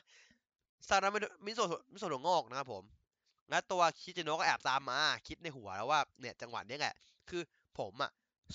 [0.87, 1.09] ซาดา
[1.45, 1.59] มิโซ
[1.93, 2.83] มิโซะถั่วงอกนะครับผม
[3.49, 6.93] แล้วตัวคิจิโนะก็แอบตามมาคิดในหัวแล้วว่าเนี่ยจังหวะนี้แหละ
[7.29, 7.41] คือ
[7.79, 8.11] ผมอะ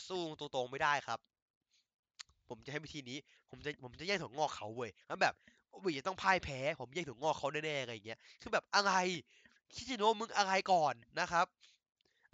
[0.09, 1.19] สู้ตรงๆไม่ได้ครับ
[2.49, 3.19] ผมจะให้วิธีนี้
[3.51, 5.35] ผมจะผมจะแย่งถั่วงอกเขาเว้ยแล้วแบบ
[5.85, 8.93] วิจะต้องพ่ายแพ้ ผมแย่งถั่วงอกเขาแน่ๆอะไรอย่างเงี้ย คือแบบอะไร
[9.75, 11.47] คิจิโนะมึงอะไรก่อนนะครับ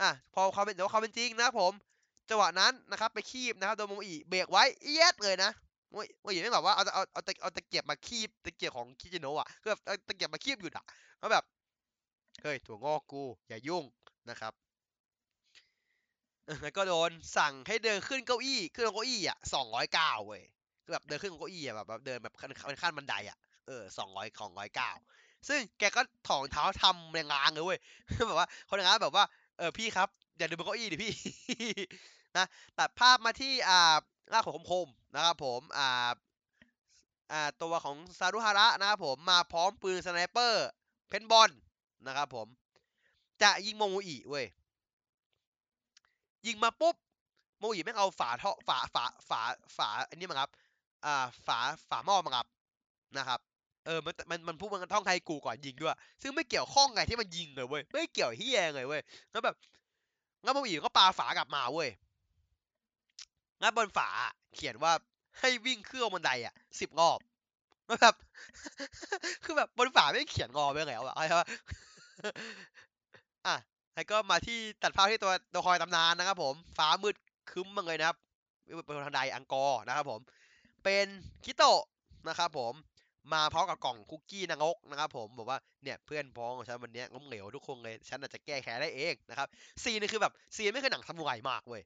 [0.00, 1.72] อะพอความเป็นแต่ว่าความเป็นจริงนะผม
[2.30, 5.50] จังหวะนั้นนะครับไปคีบนะครับโดนโมอิเบรกไว้เอียดเลยนะ
[5.90, 10.84] โมอิโมอิไม่แบบว่าเอาเอาเอาตะเอาตะเกียบมาคีบตะเกียบของคิจิโนะอะคือแบบตะเกียบมาคีบอยู่อะ
[11.18, 11.44] แล้วแบบ
[12.42, 13.84] เฮ้ยถั่วงอกกูอย่ายุ่ง
[14.30, 14.52] นะครับ
[16.62, 20.42] แล้วก็โดนสั่งให้เดินขึ้นเก้าอี้ขึ้นเก้าอี้อะสองร้อยเก้าเว้ย
[20.82, 24.90] คือแบบเดินขึ้นเก้าอี้อะแบบแบบเดินแบบขั้นเป็นขั้นบันไดอะเออสองร้อยของร้อยเก้า
[25.48, 27.78] ซึ่งแกก็ถองเท้าทำแรงงานเลยเว้ย
[28.28, 29.24] แบบว่าคนงานแบบว่า
[29.58, 30.08] เออพี่ครับ
[30.38, 31.12] อย่าดึงบนเก้าอี้ดิพี่
[32.36, 32.44] นะ
[32.78, 33.96] ตัดภาพมาที่อ่า
[34.30, 36.12] หน้าของคมๆนะครับผมอ่า
[37.32, 41.50] อ่าตัวของซารุฮาระนะครับผมมาพร้อมปืน sniper paintball
[42.06, 42.46] นะครับผม
[43.42, 44.46] จะยิงโมโมอิเว้ย
[46.46, 46.96] ยิงมาปุ๊บ
[47.58, 49.40] โมโมอิแม่งเอาฝาท่อฝาฝาฝา
[49.76, 50.50] ฝาอันนี้มาครับ
[51.04, 51.58] อ่าฝา
[51.90, 52.46] ฝาหม้อมาครับ
[53.18, 53.40] นะครับ
[53.86, 59.54] เออมันมันมันพูดมันท่องไทยกูก่อนยิงด้วย ซึ่งไม่เกี่ยวข้องไงที่มันยิงเลยเว้ยไม่เกี่ยวเหี้ยเลยเว้ยแล้วแบบ
[60.42, 61.88] งั้นโมโมอิก็ปาฝากลับมาเว้ย
[63.62, 64.08] งั้นบนฝา
[64.54, 64.92] เขียนว่า
[65.40, 67.18] ให้วิ่งเครื่องบันไดอะสิบรอบ
[67.86, 68.14] แล้วแบบ
[69.44, 71.46] คือแบบบนฝาไม่เขียนงอไปแล้วอะใช่ปะ
[73.46, 73.56] อะ
[73.94, 77.16] แล้วก็มาที่ตัดภาพที่ตัวตัวคอยตำนานนะครับ ผม ฟ้ามืด
[77.50, 78.16] คึ้มมาเลยนะครับ
[78.84, 80.20] เป็นทางใดอังกอร์นะครับ ผม
[80.84, 81.06] เป็น
[81.44, 81.82] คิโตะ
[82.28, 82.74] นะครับ ผม
[83.32, 89.48] มาพร้อมกับกล่องคุกกี้นางกนะครับผมบอกว่าเนี่ยเพื่อนพ้องของฉันวันนี้ยล้มเหลวทุกคนเลยฉันอาจจะแก้แค้นได้เองนะครับ
[89.82, 91.82] ซีนนี่คือแบบซีนไม่เคือหนังซามูไรมากเว้ย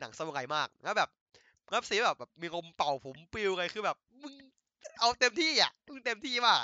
[0.00, 1.08] หนังซามูไรมากแล้วแบบ
[1.70, 4.34] แล้วซีนแบบแบบมีลมเป่าผมปิวเลยคือแบบมึง
[5.00, 6.58] เอาเต็มที่อะมึงเต็มที่มาก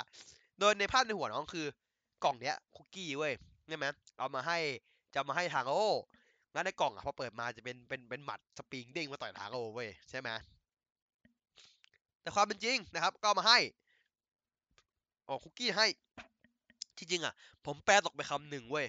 [0.59, 1.65] โดยในภาพในหัวน้องคือ
[2.23, 3.33] กล่องเนี้ยคุกกี้เว้ย
[3.67, 3.85] ใช่ไหม
[4.17, 4.57] เอามาให้
[5.13, 5.87] จะมาให้ทางโอ้
[6.53, 10.29] งั้นในกล่องอะพอเปิดมาจะเป็นเป็นเป็นหมัดสปริงเด้งมาต่อยทางโอ้เว้ยใช่ไหม
[12.21, 13.57] แต่ความเป็นจริงนะครับ ก็มาให้
[15.29, 15.87] ออกคุกกี้ให้
[16.97, 17.33] จริงๆอะ
[17.65, 18.87] ผมแปลตกไปคำหนึ่งเว้ย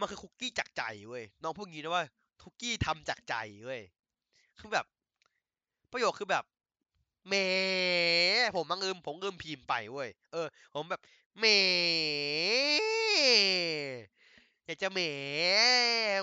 [0.00, 2.04] มันคือคุกกี้จากใจเว้ย น้องพูดงี้นะว่า
[2.42, 3.34] คุกกี้ทำจากใจ
[3.64, 3.82] เว้ย
[4.58, 4.86] คือแบบ
[5.92, 6.44] ประโยคคือแบบ
[7.28, 7.34] เม
[8.56, 11.00] ผมบังอิมผมอิมพิมพ์ไปเว้ย เออ ผมแบบ
[11.38, 11.44] เม
[14.66, 15.00] อยากจะเม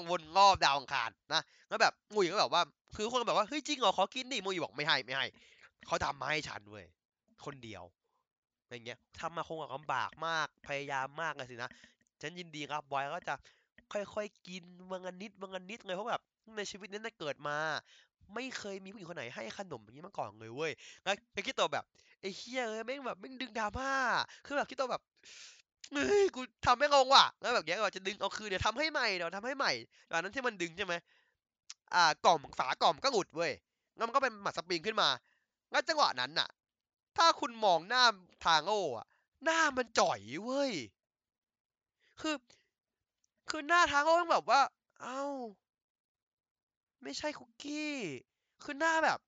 [0.09, 2.61] วนรอบดาวอังคารนะแล้วแบบมุยก็แบบว่า
[2.95, 5.25] คือคนแบบว่าเฮ้ยจริงเหรอขอกินดิมุยบอกไม่ให้ไม่ให้
[5.85, 6.85] เขาทำมาให้ฉันเว้ย
[7.45, 7.83] คนเดียว
[8.75, 11.69] อย่างเงี้ยทำมาคงลำบากมากพยายามมากเลยสินะ
[12.21, 13.35] ฉันยินดีครับบอยก็จะ
[13.93, 16.21] ค่อยๆกินวันละนิดวันละนิดเลยเพราะแบบ
[16.57, 17.57] ในชีวิตนี้ได้เกิดมา
[18.35, 20.71] ไม่เคยมีผู้หญิงคนไหนให้ขนมอย่างนี้มาก่อนเลยเว้ย
[21.03, 21.85] แล้วไอคิดตัวแบบ
[22.21, 23.91] ไอ้เฮียเอ้ยแม่งแบบแม่งดึงดราม่า
[24.45, 25.01] คือแบบคิดตัวแบบ
[25.91, 29.71] เฮ้ยกูทำไม่งงว่ะแล้วแบบเนี้ยก็จะดึงเอาคืนเดี๋ยวทำให้ใหม่เดี๋ยวทำให้ใหม่
[30.11, 30.93] ตอนนั้นที่มันดึงใช่ไหม
[31.93, 33.51] อ่ากล่อมฝากล่อมก็หลุดเว้ย
[33.95, 35.09] แล้วมันก็เป็นหมัดสปริงขึ้นมา
[35.73, 36.47] งั้นจังหวะนั้นน่ะ
[37.17, 38.03] ถ้าคุณมองหน้า
[38.45, 39.07] ทางโอ้อะ
[39.43, 40.71] หน้ามันจ่อยเว้ย
[42.21, 42.35] คือ
[43.49, 44.61] คือหน้าทางโอ้แบบว่า
[45.01, 45.19] เอ้า
[47.03, 47.93] ไม่ใช่คุกกี้
[48.63, 49.19] คือหน้าแบบ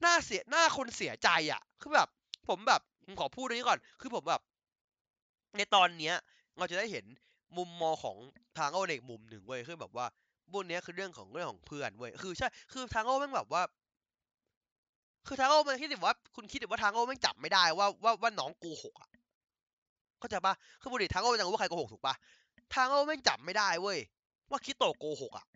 [0.00, 2.08] หน้าเสียหน้าคนเสียใจอะคือแบบ
[2.48, 4.40] ผมแบบผมขอพูดตรงนี้ก่อน คือผมแบบ
[5.56, 6.14] ในตอนเนี้ย
[6.58, 7.04] เราจะได้เห็น
[7.56, 8.16] มุมมองของ
[8.58, 10.06] ทางโอ้ในอีกมุมหนึ่งเว้ย คือแบบว่า
[10.52, 13.62] บุญเนี้ยคือเรื่องของเรื่องของเพื่อนเว้ย คือใช่ คือทางโอ้แม่งแบบว่า
[15.28, 19.10] คือทางโอ้มันคิดว่า คุณคิดว่าทางโอ้แม่จับไม่ได้ว่าว่าว่าน้องโกหกอะ
[20.18, 22.14] เข้าใจปะคือบุรีทางโอ้ยังรู้ว่าใครโกหกถูกปะ
[22.74, 23.98] ทางโอ้แม่จับไม่ได้เว้ย
[24.50, 25.46] ว่าคิโตโกหกอะ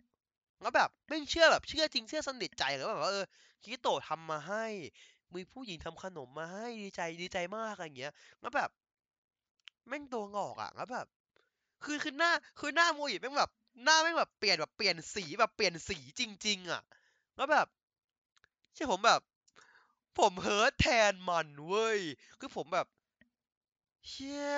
[0.61, 3.25] แล้วแบบไม่เชื่อแบบเชื่อจริงเชื่อสนิทใจเลยว่าแบบว่าเออ
[3.63, 4.65] คิโตะทำมาให้
[5.35, 8.69] มีผู้หญิงทำขนมมาให้ดีใจดีใจมากอะไรอย่างเงี้ยแล้วแบบ
[9.87, 11.07] แม่งตัวงอกอะแล้วแบบ
[11.83, 13.51] คือคือหน้าคือหน้าโมอิแม่งแบบ
[13.83, 16.81] หน้าแม่งแบบเปลี่ยนแบบเปลี่ยนสีแบบเปลี่ยนสีจริง ๆ อะ
[17.35, 17.67] แล้วแบบ
[18.75, 19.19] ใช่ผมแบบ
[20.19, 21.99] ผมเฮิร์ตแทนมันเว้ย
[22.39, 22.87] คือผมแบบ
[24.07, 24.53] เชี่ย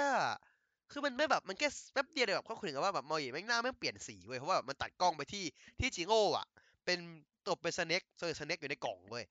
[0.91, 5.43] คือมันไม่แบบมันแค่แป๊บเดียวเลยแบบเขาคุยกันว่าแบบมอยแม่งหน้าแม่งเปลี่ยนสีเว้ยเพราะว่ามันตัดกล้องไปที่
[5.79, 6.45] ที่จิโง่อะ
[6.85, 6.99] เป็น
[7.47, 9.23] ตบเป็นสเน็กเจอสเน็กอยู่ในกล่องเว้ย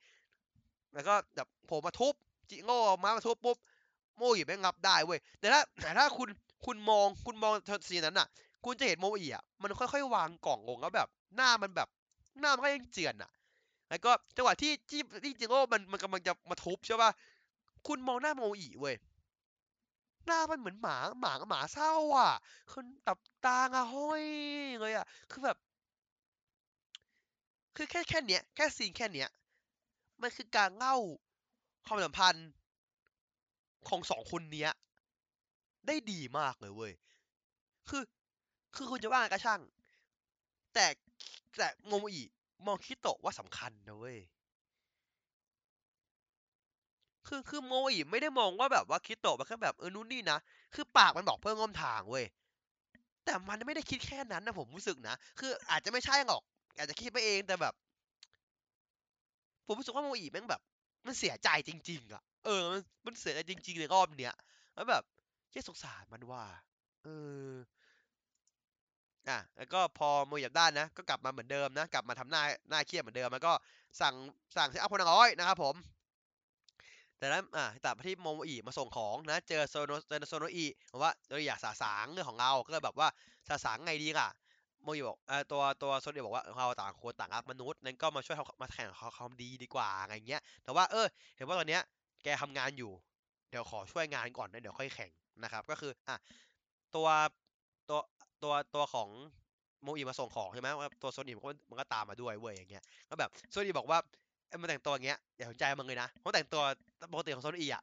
[0.95, 2.15] แล้วก็แบบผล่มาทุบ
[2.51, 3.57] จิโง่มามาทุบปุ๊บ
[4.19, 6.29] โมยแม่งงับได้เว้ยแต่ถ้าแต่ถ้าคุณ
[6.67, 7.53] คุณมองคุณมอง
[7.89, 8.29] ซีนนั้นอะ
[8.65, 11.89] คุณจะเห็นโมอิอะมันค่อยๆวางกล่องลงแล้วแบบ หน้ามันแบบ
[12.41, 13.31] หน้ามันก็ยังเจือนอะ
[13.89, 17.11] แล้วก็จังหวะที่ที่ที่จิโง่มันมันกำลังจะมาทุบใช่ป่ะ
[17.87, 18.97] คุณมองหน้าโมอิเว้ย
[20.27, 22.33] หน้ามันเหมือนหมาหมาหมาเศร้าอะ
[22.71, 24.25] คือแบบตาอะห้อย
[24.81, 25.57] เลยอะ คือแบบ
[27.77, 29.29] คือแค่แค่เนี้ย แค่ซีนแค่เนี้ย
[30.23, 30.97] มันคือการเล่า
[31.87, 32.49] ความสัมพันธ์
[33.89, 34.71] ของสองคนเนี้ย
[35.87, 36.93] ได้ดีมากเลยเว้ย
[37.89, 38.03] คือ
[38.75, 39.61] คือคุณจะว่าก็ช่าง
[40.75, 40.87] แต่
[41.59, 42.25] แต่โมโมอิ
[42.67, 44.19] มองคิโตะว่าสำคัญนะเว้ย
[47.29, 50.39] คือคือโมอิไม่ได้มองว่าแบบว่าคิโตะมันแค่แบบเออนู่นนี่นะ
[50.75, 52.25] คือปากมันบอกเพื่อนร่วมทางเว้ย
[53.25, 56.43] แต่มันไม่ได้คิดแค่นั้นนะผมรู้สึกนะคืออาจจะไม่ใช่หรอก
[56.77, 57.75] อาจจะคิดไปเองแต่แบบ
[59.67, 60.61] ผมรู้สึกว่าโมอิแม่งแบบ
[61.07, 64.35] มันเสียใจจริง ๆ อะ เออ มันมันเสียใจจริง ๆ ในรอบเนี้ย
[64.75, 65.03] แล้วแบบ
[65.51, 66.45] แค่สงสารมันว่า
[67.05, 67.09] เอ
[67.47, 67.51] อ
[69.29, 73.53] อะแล้วก็พอโมอิจับด้านนะ ก็กลับมาเหมือนเดิมนะ กลับมาทำหน้าหน้าเครียดเหมือนเดิม แล้วก็
[74.01, 74.15] สั่ง
[74.57, 75.75] สั่ง sit-up คนละร้อยนะครับผม
[77.19, 83.09] แต่นั้นอะตัดมาที่โมโมอิมาส่งของนะ เจอโซโนเจอโซโนอิบอกว่าเราอยากสาสางเรื่องของเรา ก็เลยแบบว่า
[83.49, 84.29] สาสางไงดีล่ะ
[84.83, 91.07] โมยบอกเอ่อตัวตัวโซเดียบอกว่าเราต่างคนต่างรักมนุษย์นั้นก็มาช่วยมาแข่งความดีดีกว่าอะไรเงี้ย แต่ว่าเออ
[91.37, 91.83] เห็นว่าตอนเนี้ย
[92.25, 92.93] แกทำงานอยู่
[93.51, 95.11] เดี๋ยวขอช่วยงานก่อนนะเดี๋ยวค่อยแข่ง
[95.43, 96.17] นะครับ ก็คืออะ
[96.97, 97.09] ตัว
[97.89, 97.99] ตัว
[98.45, 99.09] ตัวตัวของ
[99.83, 103.99] โมอีมาส่งของใช่ไหมว่าตัวโซนี่มันก็มันก็ตามมาด้วยเว้ยอย่างเงี้ยก็แบบโซนี่บอกว่า
[104.61, 106.63] มันแต่งตัวอย่างเงี้ยอย่าสนใจมันเลยนะเพราะแต่งตัว
[107.13, 107.83] ปกติของโซนี่อะ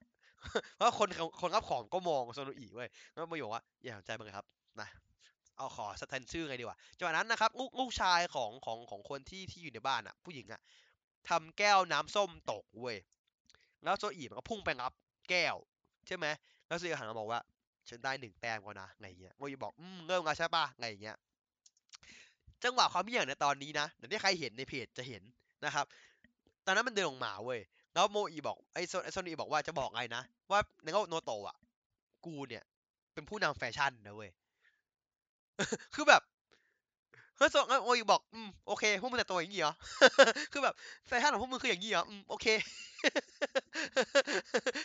[0.75, 1.07] เพราะคน
[1.41, 4.45] คนรับของก็มองโซนี่เว้ยแล้วโมอีบอกว่าอย่าสนใจมันเลยครับ
[4.81, 4.87] นะ
[5.57, 10.61] เอาขอสแตนชื่อไงดีว่าจังหวะนั้นนะครับลูกลูกชายของของของคนที่ที่อยู่ในบ้านอะ ผู้หญิงอะ
[11.29, 12.97] ทำแก้วน้ำส้มตกเว้ย
[13.83, 14.93] แล้วโซอีมันก็พุ่งไปรับ
[15.29, 15.55] แก้ว
[16.07, 16.25] ใช่ไหม
[16.67, 17.39] แล้วโซอีหันมาบอกว่า
[17.91, 21.17] ฉันได้หนึ่งแต้มก่อนนะไงเงี้ยโมอีบอกอืมเริ่มกันใช่ปะไงเงี้ย
[22.63, 25.23] จังหวะความเหี้ยในตอนนี้นะเดี๋ยวที่ใครเห็นในเพจจะเห็น
[25.65, 25.85] นะครับ
[26.65, 27.59] ตอนนั้นมันเดินลงมาเว้ย
[27.93, 31.57] แล้วโมอีบอกไอโซไอโซนีบอกว่าจะบอกไงนะ ว่าในโลกโนโตะ
[32.25, 32.63] กูเนี่ย
[33.13, 34.31] เป็นผู้นำแฟชั่นนะเว้ย
[35.95, 36.21] คือแบบ
[37.37, 39.73] เฮ้ยโซงั้นโอ้ยบอกอืมโอเคพวกมึงแต่งตัวอย่างงี้เหรอ
[40.51, 40.75] คือแบบ
[41.07, 42.45] แฟชั่นของพวกมึงคืออย่างงี้เหรออืมโอเค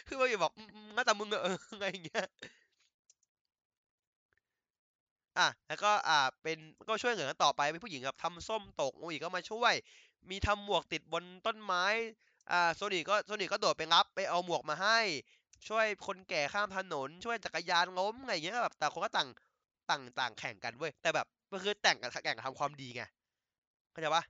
[0.07, 2.25] คือโอ้ยบอกอืมอืมงั้นแต่มึงเอออะไรอย่างเงี้ย
[5.39, 6.59] อะแล้วก็อ่าเป็น
[6.89, 9.75] ก็ช่วยเหลือกันต่อไปเป็นผู้หญิงครับทำส้มตกโอ้ยก็มาช่วย
[10.31, 11.85] มีทำหมวกติดบนต้นไม้
[12.51, 14.99] อ่าโซนิก็โซนิก็โดดไปรับไปเอาหมวกมาให้
[15.69, 19.29] ช่วยคนแก่ข้ามถนน ช่วยจักรยานล้มอะไรอย่างเงี้ยแบบแต่คนก็ต่าง
[19.91, 23.03] ต่างต่างแข่งกันเว้ยแต่แบบมันคือแต่งกันแข่งกันทำความดีไง
[23.93, 24.25] เข้าใจปะ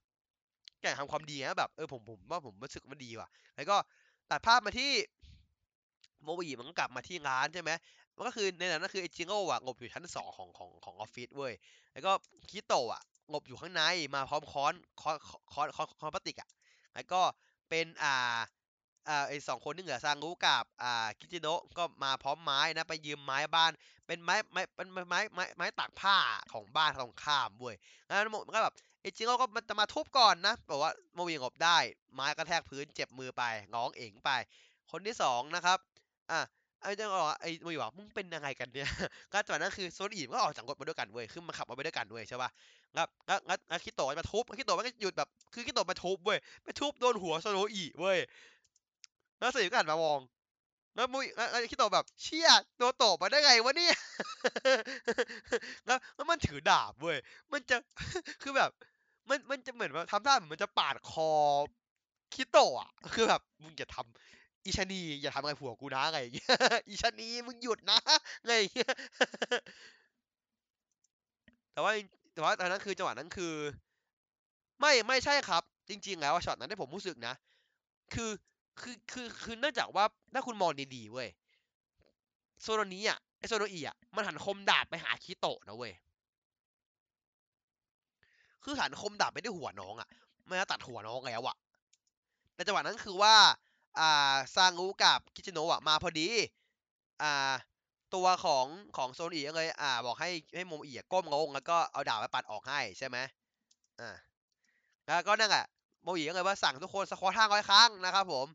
[0.80, 3.76] แข่งทำความดีไงแบบเออผมผมว่าผมรู้สึกว่าดีว่ะ แล้วก็
[4.30, 4.92] ตัดภาพมาที่
[6.24, 7.70] โมบีมันก็กลับมาที่ร้านใช่ไหม
[8.16, 11.52] มันก็คือในนั้นก็คือไอจิโง่อะงบอยู่ชั้นสองของของของออฟฟิศเว้ย
[11.92, 12.12] แล้วก็
[12.50, 13.02] คิโตะอะ
[13.32, 13.82] งบอยู่ข้างใน
[14.14, 15.16] มาพร้อมค้อนค้อน
[15.52, 16.48] ค้อนค้อนค้อนพลาสติกอะ
[16.94, 17.20] แล้วก็
[17.68, 18.38] เป็นอ่า
[19.08, 23.72] อ่าไอสองคนที่เหลือซางรู้กับอ่าคิจิโนะก็มาพร้อมไม้นะไปยืมไม้บ้าน
[24.06, 26.16] เป็นไม้ไม้เป็นไม้ไม้ไม้ไม้ตากผ้า
[26.52, 27.76] ของบ้านตรงข้ามเว้ย
[28.06, 31.78] แล้วมันก็แบบไอจิโง่ก็มันจะมาทุบก่อนนะบอกว่าโมวีงบได้
[32.14, 33.42] ไม้กระแทกพื้นเจ็บมือไป
[33.74, 34.30] ง้องเอ๋งไป
[34.90, 35.78] คนที่สองนะครับ
[36.30, 36.40] อะ
[36.82, 38.88] ไอ้เจ้าบอกว่าไอ้มึงบอกมึงเป็นยังไงกันเนี่ย
[39.32, 42.50] ก็จากนั้นคือโซนอีมก็ออกจากรถมาด้วยกันเว้ยคือมาขับมาไปด้วยกันเว้ยใช่ป่ะ
[42.96, 48.18] งั้นงั้นงั้นงั้นคิโตะมาทุบคิโตะมันก็หยุดแบบคือคิโตะมาทุบเว้ยไปทุบโดนหัวโซโนอีเว้ย
[49.38, 50.20] แล้วโซนอีก็หันมามอง
[50.96, 52.48] แล้วมุยแล้วคิโตะแบบเชี่ย
[52.78, 53.94] โดนโตะมาได้ไงวะเนี่ย
[55.86, 57.18] แล้วแล้วมันถือดาบเว้ย
[57.52, 57.76] มันจะ
[58.42, 58.70] คือแบบ
[59.30, 61.32] มันมันจะเหมือนว่าทำท่าเหมือนมันจะปาดคอ
[62.34, 66.48] คิโตะอะคือแบบมึงอย่าทำ อีชะนีอย่าทำอะไรผัวกูนะอะไรอย่างเงี้ย
[66.88, 67.98] อีชะนีมึงหยุดนะ
[68.40, 68.92] อะไรอย่างเงี้ย
[71.72, 71.92] แต่ว่า
[72.32, 73.54] แต่ว่าตอนนั้นคือจังหวะนั้นคือ
[74.80, 77.34] ไม่ไม่ใช่ครับ จริง ๆ แล้วช็อตนั้นที่ผมรู้สึกนะ
[78.14, 78.30] คือ
[78.80, 81.28] คือคือคือเนื่องจากว่าถ้าคุณมองดีๆเว้ย
[82.62, 85.92] โซโนนี้อะไอโซโนอีอะมันหันคมดาบไปหาคิโตะนะเว้ย
[88.64, 90.08] คือหันคมดาบไปที่หัวน้องอะ
[90.46, 91.56] ไม่ตัดหัวน้องแล้วอะ
[92.54, 93.34] ในจังหวะนั้นคือว่า
[93.98, 96.28] อ่าซางรู้กับคิจิโนะมาพอดี
[97.22, 97.54] อ่า
[98.14, 98.66] ตัวของ
[98.96, 103.18] ของโซนอีกเลยอ่า บอกให้ให้โมอีก้มลงแล้วก็เอาดาบไปปัดออกให้ใช่ไหม
[104.00, 104.10] อ่า
[105.06, 105.66] แล้วก็นั่นแหละ
[106.02, 108.46] โมอีก็เลยว่าสั่งทุกคนสควอตห้าร้อยครั้งนะครับผม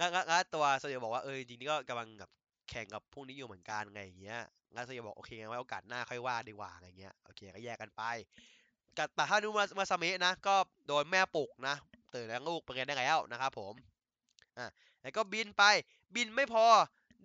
[0.00, 2.30] งั้นตัวโซเดียบอกว่าเออจริงๆก็กำลังแบบ
[2.70, 4.40] แข่งกับพวกนี้อยู่เหมือนกันไงอย่างเงี้ย
[4.74, 8.02] งั้นโซเดียบอกโอเคงั้นไว้โอกาสหน้าค่อยว่าดีกว่าอะไรเงี้ยโอเคก็แยกกันไป
[8.94, 10.54] แต่ถ้าดูมามาซาเมะนะก็
[10.86, 11.76] โดนแม่ปลุกนะ
[12.14, 13.74] ตื่นแล้วลูกไปเรียนได้แล้วนะครับผม
[14.58, 14.66] อะ
[15.02, 15.62] แล้วก็บินไป
[16.14, 16.66] บินไม่พอ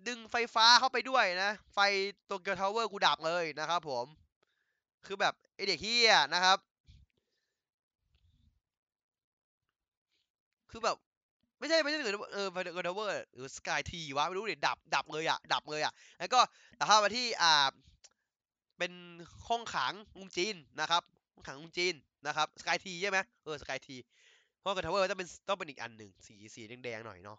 [0.06, 1.78] ดึงไฟฟ้าเข้าไปด้วยนะ ไฟ
[2.26, 4.06] โตเกียวทาวเวอร์กูดับเลยนะครับผม
[5.06, 6.58] คือแบบไอเด็กเฮียนะครับ
[10.70, 10.96] คือแบบ
[11.58, 16.40] ไม่ใช่ไม่ใช่หรือเออไฟเกียวทาวเวอร์หรือสกายทีวะไม่รู้เดี๋ยวดับดับเลยอะดับเลยอะแล้วก็
[16.76, 17.66] แต่ถ้ามาที่อ่า
[18.78, 18.92] เป็น
[19.48, 21.02] ห้องขังลุงจีนนะครับ
[21.34, 21.94] ห้องขังลุงจีน
[22.26, 23.96] นะครับสกายทีใช่ไหมเออสกายที
[24.58, 27.38] เพราะกับทาวเวอร์ต้องเป็นต้องเป็นอีกอันหนึ่งสีสีแดงๆหน่อยเนาะ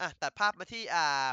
[0.00, 1.28] อะตัดภาพมาที่อ่า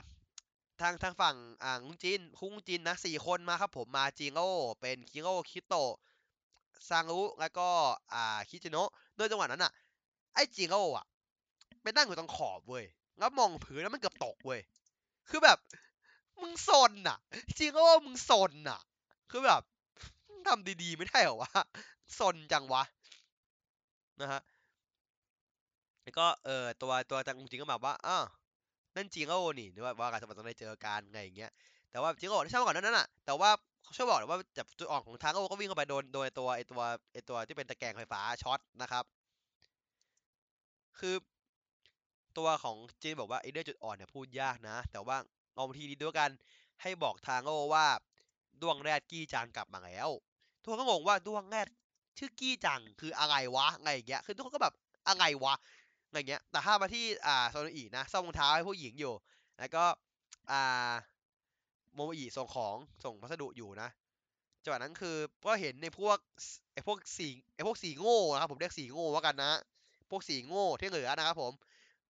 [0.81, 4.49] ทางทางฝั่งอ่าลุงจินคุงจินนะสี่คนมาครับผมมาจิงโร่
[4.81, 5.75] เป็นคิงโร่คิโต
[6.89, 7.67] ซางรุแล้วก็
[8.13, 9.71] อ่าคิจิโนะโดยจังหวะนั้นอะ
[10.33, 11.05] ไอ้จิงโร่อะ
[11.81, 12.85] ไปนั่งอยู่ตรงขอบเว้ย
[13.17, 14.59] แล้วมองพื้นแล้วมันเกือบตกเว้ย
[15.29, 15.57] คือแบบ
[16.41, 17.17] มึงซนอะ
[17.57, 18.79] จิงโร่มึงซนอะ
[19.31, 19.61] คือแบบ
[20.47, 21.51] ทำดีๆไม่ได้เหรอวะ
[22.19, 22.83] ซนจังวะ
[24.21, 24.41] นะฮะ
[26.03, 28.25] แล้วก็เออตัวตัวจังจริงก็แบบว่าอ้าว
[28.95, 31.51] นั่นจิโร่นี่หรือว่าว่าการสมัครต้องได้เจอกันไงอย่างเงี้ย
[31.91, 33.49] แต่ว่าจิโร่ที่ช่างก่อนนั้นน่ะแต่ว่า
[33.83, 36.81] เขาช่วยบอกว่าจับจุดอ่อนของทางโอก็วิ่งเข้าไปโดนโดยตัวไอตัว
[37.13, 39.05] ไอตัวที่เป็นตะแกรงไฟฟ้าช็อตนะครับ
[40.99, 41.15] คือ
[42.37, 45.17] ตัวของจีนบอกว่าไอเรื่องจุดอ่อนเนี่ยพูดยากนะ แต่ว่า
[45.55, 46.29] เอาทีดีด้วยกัน
[46.81, 47.85] ให้บอกทางโอว่า
[48.61, 50.09] ดวงแรดกี้จางกลับมาแล้ว
[50.61, 51.67] ทุกคนก็งงว่าด้วงแรด
[52.17, 54.75] ชื่อกี้จังคืออะไรวะไรอย่างเงี้ยคือทุกคนก็แบบ
[55.07, 55.53] อะไรวะ
[56.11, 59.13] อะไรเงี้ยแต่ถ้ามาที่อ่าโซนอีนะซ่อมรองเท้าให้ผู้หญิงอยู่
[59.59, 59.83] แล้วก็
[60.51, 60.93] อ่า
[61.93, 63.89] โมโมอิส่งของส่งพัสดุอยู่นะ
[64.63, 65.15] จังหวะนั้นคือ
[65.45, 66.17] ก็เห็นในพวก
[66.73, 69.51] ไอพวกสีไอพวกสีโง่นะครับผมเรียกสีโง่ว่ากันนะ
[70.11, 71.53] พวกสีโง่ที่เหลือนะครับผม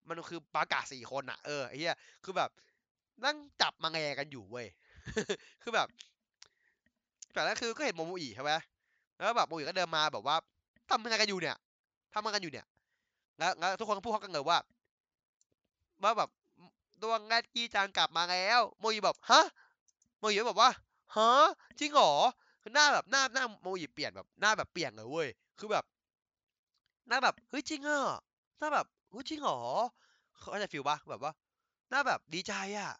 [0.10, 2.50] มันคือปรากาศสี่คนอะเออไอ้เหี้ยคือแบบ
[3.26, 4.68] นั่งจับมาแงกันอยู่เว้ย
[5.64, 5.88] คือแบบ
[7.34, 8.54] แต่แล้วคือก็เห็นโมโมอิใช่ไหม
[9.18, 10.36] แล้วแบบโมโมอิก็เดินมาแบบว่า
[10.90, 11.56] ทำอะไรกันอยู่เนี่ย
[12.14, 12.66] ทำอะไรกันอยู่เนี่ย
[13.42, 14.60] แล้วแล้วทุกคนก็พูดเขากันเลยว่า
[16.04, 16.30] ว่าแบบ
[17.02, 19.42] ดวงแรดกี้จางกลับมาแล้วโมโมอิแบบฮะ
[20.20, 20.72] โมโมอิแบบว่า
[21.16, 21.48] ฮะ
[21.80, 22.12] จริงเหรอ
[22.74, 25.28] หน้าแบบหน้าหน้าโมโมอิเปลี่ยนแบบหน้าแบบเปลี่ยนเลยเว้ย
[25.60, 25.84] คือแบบ
[27.08, 28.02] หน้าแบบเฮ้ยจริงอะ
[28.60, 29.60] หน้าแบบเฮ้ยจริงเหรอ
[30.40, 31.32] เขาอาจจะฟีลปะแบบว่า
[31.90, 32.92] หน้าแบบดีใจอะ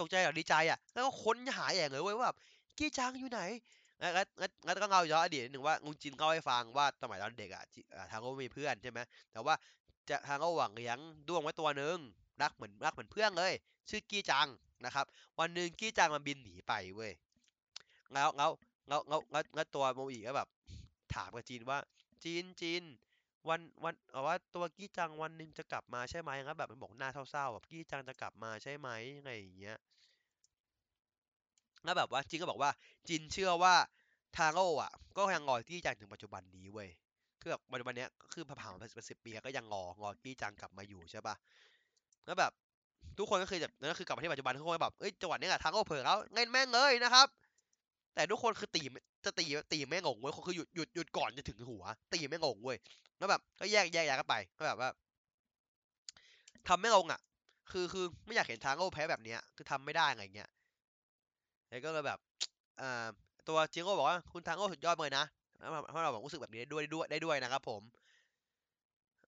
[0.00, 2.36] ตกใจแบบดีใจอะ แล้วก็ค้นหาอย่างเลยเว้ยว่าแบบ
[2.78, 3.40] กี้จังอยู่ไหน
[4.00, 7.64] งั้นงั้นงั้นงั้นก็เล่าย้อนอดีตนิดหนึ่งว่าลุงจินเล่าให้ฟังว่าสมัยตอนเด็กอะ
[8.10, 8.98] ทางโอมีเพื่อนใช่ไหม
[9.32, 9.54] แต่ว่า
[10.10, 10.98] จะทางโอหวังเลี้ยง
[11.28, 11.98] ด้วงไว้ตัวหนึ่ง
[12.42, 13.52] รักเหมือนรักเหมือนเพื่อนเลย
[13.88, 14.48] ชื่อกี้จัง
[14.84, 15.06] นะครับ
[15.38, 17.12] วันหนึ่งกี้จังมันบินหนีไปเว้ย
[18.14, 18.50] แล้วแล้ว
[18.88, 19.20] แล้วแล้ว
[19.54, 20.48] แล้วตัวโมอีก็แบบ
[21.14, 21.78] ถามกับจีนว่า
[22.24, 22.82] จีนจีน
[23.48, 29.76] วันวันเอาว่าตัวกี้จังวันหนึ่งจะกลับมาใช่ไหมครับแบบมันบอกหน้าเศร้าๆแบบกี้จังจะกลับมาใช่ไหมอะไรอย่างเงี้ย
[31.84, 32.70] แล้วแบบว่าจีนก็บอกว่า
[33.08, 33.74] จีนเชื่อว่า
[34.38, 36.90] ทางโอ้อะก็ยังรอกี้จังถึงปัจจุบันนี้เว้ย
[37.40, 41.34] คือแบบปัจจุบันเนี้ยก็คือผ่านมาเป็นสิบปีก็ยังรอรอกี้จังกลับมาอยู่ใช่ปะ
[42.26, 42.52] แล้วแบบ
[43.18, 47.26] ทุกคนก็คือแบบนั่นก็คือกลับมาที่ปัจจุบันทุกคนก็แบบเอ้ยจังหวะนี้แหละทางโอ้เผลอแล้วเงินแม่งเลยนะครับ
[48.14, 48.82] แต่ทุกคนคือตี
[49.24, 52.78] จะตีตีไม่งงงเว้ยคือหยุดหยุดหยุดก่อนจะถึงหัว ตีไม่งงงเว้ย
[53.18, 54.88] แล้วแบบก็แยกแยกย้ายกันไปก็แบบว่า
[56.68, 57.20] ทำไม่ลงอะ
[57.70, 60.48] คือคือไม่อยากเห็นทางโอ้แพ้แบบเนี้ย คือทำไม่ได้อะไรเงี้ย
[61.68, 62.18] แล้วก็เลยแบบ
[62.80, 63.06] อ่า
[63.48, 65.24] ตัวจิงโก้บอกว่าคุณทางโอ้สุดยอดเลยนะ
[65.58, 67.82] เพราเราแบอกรู้สึกแบบนี้ได้ด้วยด้วยได้ด้วยนะครับ ผม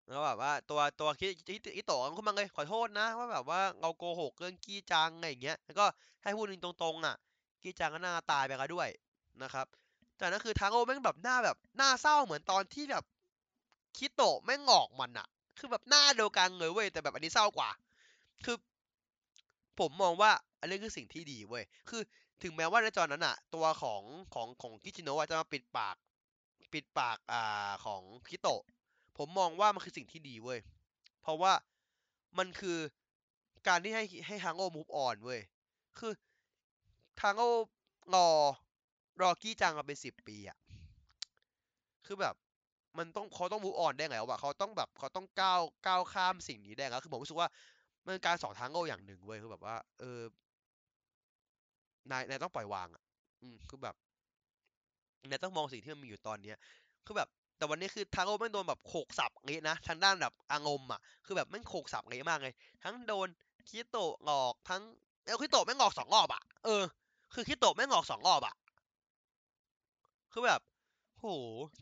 [0.09, 5.85] แล้วแบบว่าตัวตัวคิคิคิโตะขึ้นมาเลยขอโทษนะว่าแบบว่าเราโกหกเรื่องกี้จังอะไรอย่างเงี้ยแล้วก็
[6.23, 7.16] ให้พูดตรงๆอะ
[7.62, 8.89] กี้จังก็หน้าตายไปแล้วด้วย
[9.43, 9.66] นะครับ
[10.19, 13.05] แต่นั่นคือทางโอแม่งแบบหน้าแบบหน้าเศร้าเหมือนตอนที่แบบ
[13.97, 15.27] คิโตะแม่งงอกมันอะ
[15.59, 17.70] คือแบบหน้าเดียวกันเลยเว้ยแต่แบบอันนี้เศร้ากว่า
[18.44, 18.57] คือ
[19.78, 20.31] ผมมองว่า
[20.61, 22.02] อันนี้คือสิ่งที่ดีเว้ยคือ
[22.43, 24.02] ถึงแม้ว่าในตอนนั้นอะ ตัวของ
[24.35, 25.97] ของของคิจิโนะจะมาปิดปาก
[26.73, 28.63] ปิดปากอ่าของคิโตะ
[29.19, 30.61] ผมมองว่ามันคือสิ่งที่ดีเว้ย
[31.23, 31.53] เพราะว่า
[32.39, 32.79] มันคือ
[33.69, 35.41] การที่ให้ให้ทางโอมูฟออนเว้ย
[35.99, 36.13] คือ
[37.21, 37.45] ทางโอ
[38.15, 38.29] รอ
[39.21, 40.57] รอกี้จังมาเป็นสิบปีอะ
[42.07, 42.35] คือแบบ
[42.99, 47.49] มันต้องเขาต้องมูฟออนได้ไงวะเขาต้องแบบเขาต้องก้าวก้าวข้ามสิ่งนี้ได้แล้วคือผมรู้สึกว่า
[48.05, 50.21] มันเป็นการสอนทางโออย่างหนึ่งเว้ยคือแบบว่า เออ
[52.11, 53.03] นายนายต้องปล่อยวางอะ
[53.43, 53.97] อืมคือแบบ
[55.29, 56.57] นายต้องมองสิ่งที่มันมีอยู่ตอนเนี้ย
[57.07, 57.29] คือแบบ
[57.59, 63.29] แต่วันนี้คือทางโอแม่งโดนแบบโขกสับงี้นะทางด้านแบบอางมอะคือแบบแม่งโขกสับงี้มากเลยทั้งโดน
[63.69, 64.83] คิโตะงอกทั้ง
[65.27, 66.83] เอลคิโตะแม่งงอกสองรอบอะเออ
[67.35, 68.55] คือคิโตะแม่งงอกสองรอบอะ
[70.33, 70.61] คือแบบ
[71.19, 71.25] โห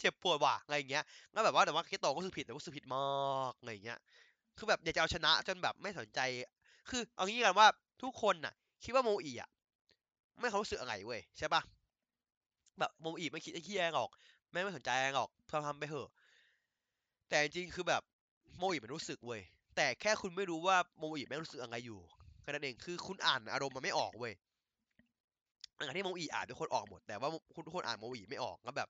[0.00, 3.00] เจ็บปวดว่ะอะไรเงี้ยแล้วแบบว่าแต่ว่าคิโตะก็คือผิดแต่ก็คือผิดมา
[3.50, 3.98] กอะไรเงี้ย
[4.58, 6.20] คือแบบอยากจะเอาชนะจนแบบไม่สนใจ
[6.90, 7.68] คือเอางี้กันว่า
[8.02, 8.54] ทุกคนน่ะ
[8.84, 9.50] คิดว่าโมอีอะ
[10.40, 11.62] ไม่เขารู้สึกอะไรเว้ยใช่ปะ
[12.80, 14.10] แบบโมอีไม่คิดไอ้เหี้ยหรอก
[14.52, 16.08] แม่ไม่สนใจหรออกทำทำไปเถอะ
[17.28, 18.02] แต่จริงคือแบบ
[18.58, 19.40] โมอีมันรู้สึกเว้ย
[19.76, 22.00] แต่แค่คุณไม่รู้ว่าโมอีแม่งรู้สึกอะไรอยู่
[22.42, 24.32] แค่นั้นเองคือคุณอ่านอารมณ์มันไม่ออกเว้ย
[25.76, 28.88] อันที่โมอีอ่านทุกคนออกหมดแต่ว่าคุณทุกคนอ่านโมอีไม่ออกแล้วแบบ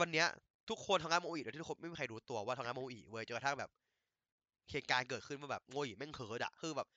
[0.00, 0.26] วันเนี้ย
[0.70, 3.70] ทุกคนทำงานโมอีโดยที่ทุกคนไม่มีใครรู้ตัวว่าทำงานโมอีเว้ยจนกระทั่งแบบ
[4.70, 6.88] เหตุการณ์เกิดขึ้นว่าแบบโมอีแม่งเฮิดอะคือแบบ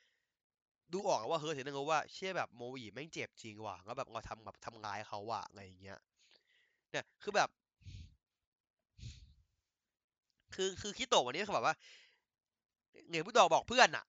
[0.94, 5.98] ดูออกว่าเฮิร์ดถึงได้วว่าเชื่อแบบโมอีแม่งเจ็บจริงว่ะแล้วแบบเราทำแบบทำร้ายเขาว่ะอะไรอย่างเงี้ย
[6.92, 7.50] เนี่ยคือแบบ
[10.54, 11.76] คือคือคิโตะวันนี้คือแบบว่า
[13.08, 14.06] เหงียผู้ดอกบอกเพื่อนอะ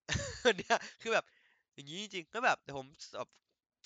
[0.59, 1.24] เนี่ยคือแบบ
[1.74, 3.28] อย่างนี้จริงก็แบบแต่ผมแบบ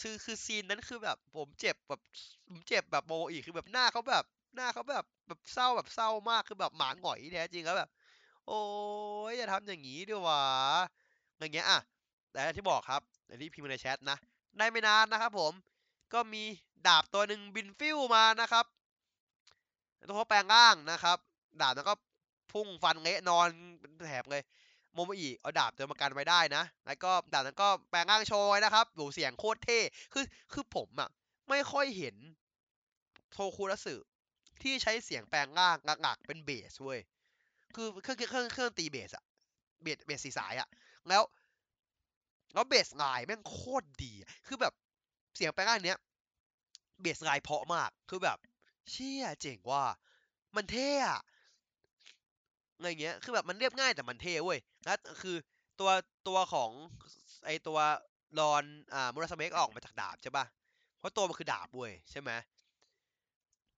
[0.01, 2.01] คือคือ scene นั้นคือแบบ ผมเจ็บแบบ
[2.49, 7.89] ผมเจ็บแบบโมอีคือแบบหน้าเขาแบบ หน้าเขาแบบแบบเศร้าแบบเศร้ามากคือแบบหมาหงอยแท้จริงแล้วแบบ
[8.47, 8.53] โอ้
[9.31, 10.41] ยอย่าทำอย่างนี้ด้วยวะ
[11.39, 11.81] อย่างเงี้ยอะ
[12.32, 14.19] แต่ที่บอกครับในที่พิมพ์ในแชทนะ
[14.59, 15.52] ได้ไม่นานนะครับผม
[16.15, 16.43] ก็มี
[16.86, 18.65] ดาบตัวหนึ่งบินฟิ้วมานะครับ
[20.09, 21.19] ตัวเขาแปลงร่างนะครับ
[21.61, 21.94] ดาบแล้วก็
[22.52, 23.47] พุ่งฟันเละนอน
[23.81, 24.43] เป็นแถบเลย
[24.94, 29.81] โมโมอิเอาดาบตัวมากันไว้ได้นะ แล้วก็ดาบนั้นก็แปลงร่างโชว์นะครับหูเสียงโคตรเท่
[30.12, 31.09] คือคือผมอะ
[31.48, 32.16] ไม่ค่อยเห็น
[33.32, 33.94] โทคุซัทสึ
[34.62, 37.01] ที่ใช้เสียงแปลงร่างหนักๆเป็นเบสเว้ย
[37.74, 39.24] คือเครื่องเครื่องเครื่องตีเบสอะ
[39.82, 40.69] เบสเบสสีสายอะ
[41.09, 41.23] แล้ว
[42.52, 44.12] แล้ว bass line แม่งโคตรดี
[44.47, 44.72] คือแบบ
[45.36, 45.98] เสียงแปลงร่างเนี้ย
[47.01, 48.39] bass line เพราะมาก คือแบบ
[48.90, 49.85] เชี่ยเจ๋งว่ะ
[50.56, 51.20] มันเท่อะ
[52.77, 55.36] อะไรเงี้ย คือแบบมันเรียบง่ายแต่มันเท่เว้ยแล้วคือ
[55.81, 55.90] ตัว
[56.28, 56.70] ตัวของ
[57.47, 57.78] ไอตัว
[58.39, 58.64] รอน
[58.94, 60.44] อ่ามูราสเมกออกมาจากดาบใช่ป่ะ
[60.98, 62.31] เพราะตัวมันคือดาบเว้ยใช่ไหม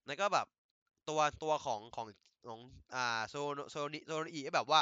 [0.07, 0.47] แล้วก็แบบ
[1.09, 2.07] ตัวตัวของของ
[2.49, 2.61] ของ
[2.95, 4.81] อ่าโซโนโซนิโซนอีแบบว่า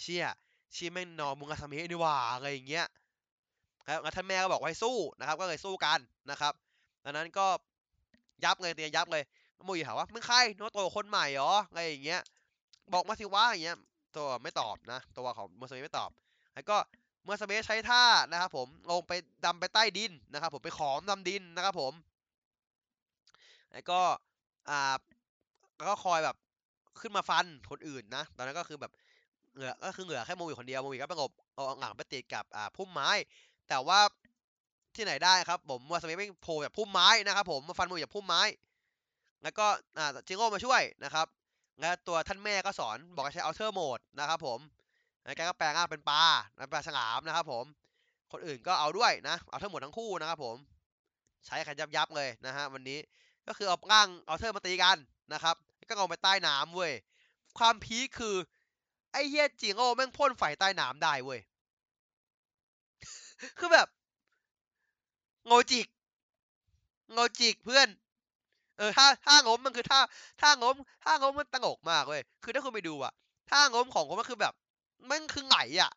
[0.00, 0.24] เชี่ย
[0.74, 2.86] ชี่แม่งนอนมุงาซามินี่ว่าอะไรอย่างเงี้ย
[3.88, 5.98] ครับแล้วท่านแม่ก็บอกว่าให้สู้นะครับ ก็เลยสู้กัน
[6.30, 6.52] นะครับ
[7.04, 7.46] ดังนั้นก็
[8.44, 9.22] ยับเลยเตียยับเลย
[9.64, 12.20] โมยถามว่ามึงใครโนโตคนใหม่เหรออะไรอย่างเงี้ย
[12.92, 13.78] บอกมาสิว่าอย่างเงี้ย
[14.16, 16.10] ตัวไม่ตอบนะ ตัวของเมอร์เซเไม่ตอบ
[16.54, 16.76] แล้วก็
[17.24, 19.12] เมอร์เซเใช้ท่านะครับ ผมลงไป
[19.44, 21.92] ดำไปใต้ดินนะครับ ผมไปขอมดำดินนะครับผม
[23.72, 24.00] แล้วก็
[24.70, 24.96] อ่า
[25.82, 26.36] ก็คอยแบบ
[27.00, 28.92] ขึ้นมาฟันคนอื่นนะ ตอนนั้นก็คือแบบ
[29.54, 33.10] เหลือก็คือเหลือแค่โมวีคนเดียวโมวีก็ประกบเอาหลังไปติดกับอ่าพุ่มไม้
[33.68, 34.00] แต่ว่า
[34.94, 38.42] ที่ไหนได้ครับ ผมว่ามูราซาเมะไม่โผล่แบบพุ่มไม้นะครับผมมาฟันโมวีแบบพุ่มไม้
[39.42, 39.66] แล้วก็
[39.98, 41.26] อ่าจิงโก้มาช่วยนะครับ
[41.80, 44.58] และตัวท่านแม่ก็สอนบอกให้ใช้ alter mode นะครับผม
[45.24, 46.22] แล้วแกก็แปลงร่างเป็นปลา
[46.56, 47.64] เป็นปลาฉลามนะครับผม
[48.32, 50.56] คนอื่นก็เอาด้วยนะ alter mode ทั้งคู่นะครับผม
[51.46, 52.98] ใช้กันยับยับเลยนะฮะวันนี้
[53.46, 54.96] ก็คือเอาร่าง alter มาตีกัน
[55.32, 55.56] นะครับ
[55.88, 56.92] ก็เอาไปใต้น้ำเว้ย
[57.58, 58.36] ความ peak คือ
[59.12, 61.40] ไอ้เฮียจิงโอ้แม่งพ่นไฟใต้น้ำได้เว้ย
[63.58, 63.86] คือแบบ
[65.46, 65.86] โงจิก
[67.12, 67.88] โงจิกเพื่อน
[68.78, 70.00] เออท่าท่างมมันคือท่า
[70.42, 73.12] ท่างมท่างมมันตงกมากเว้ยคือถ้าคุณไปดูอะ
[73.50, 74.54] ท่างมของผมมันคือแบบ
[75.10, 75.92] มันคือไงอะ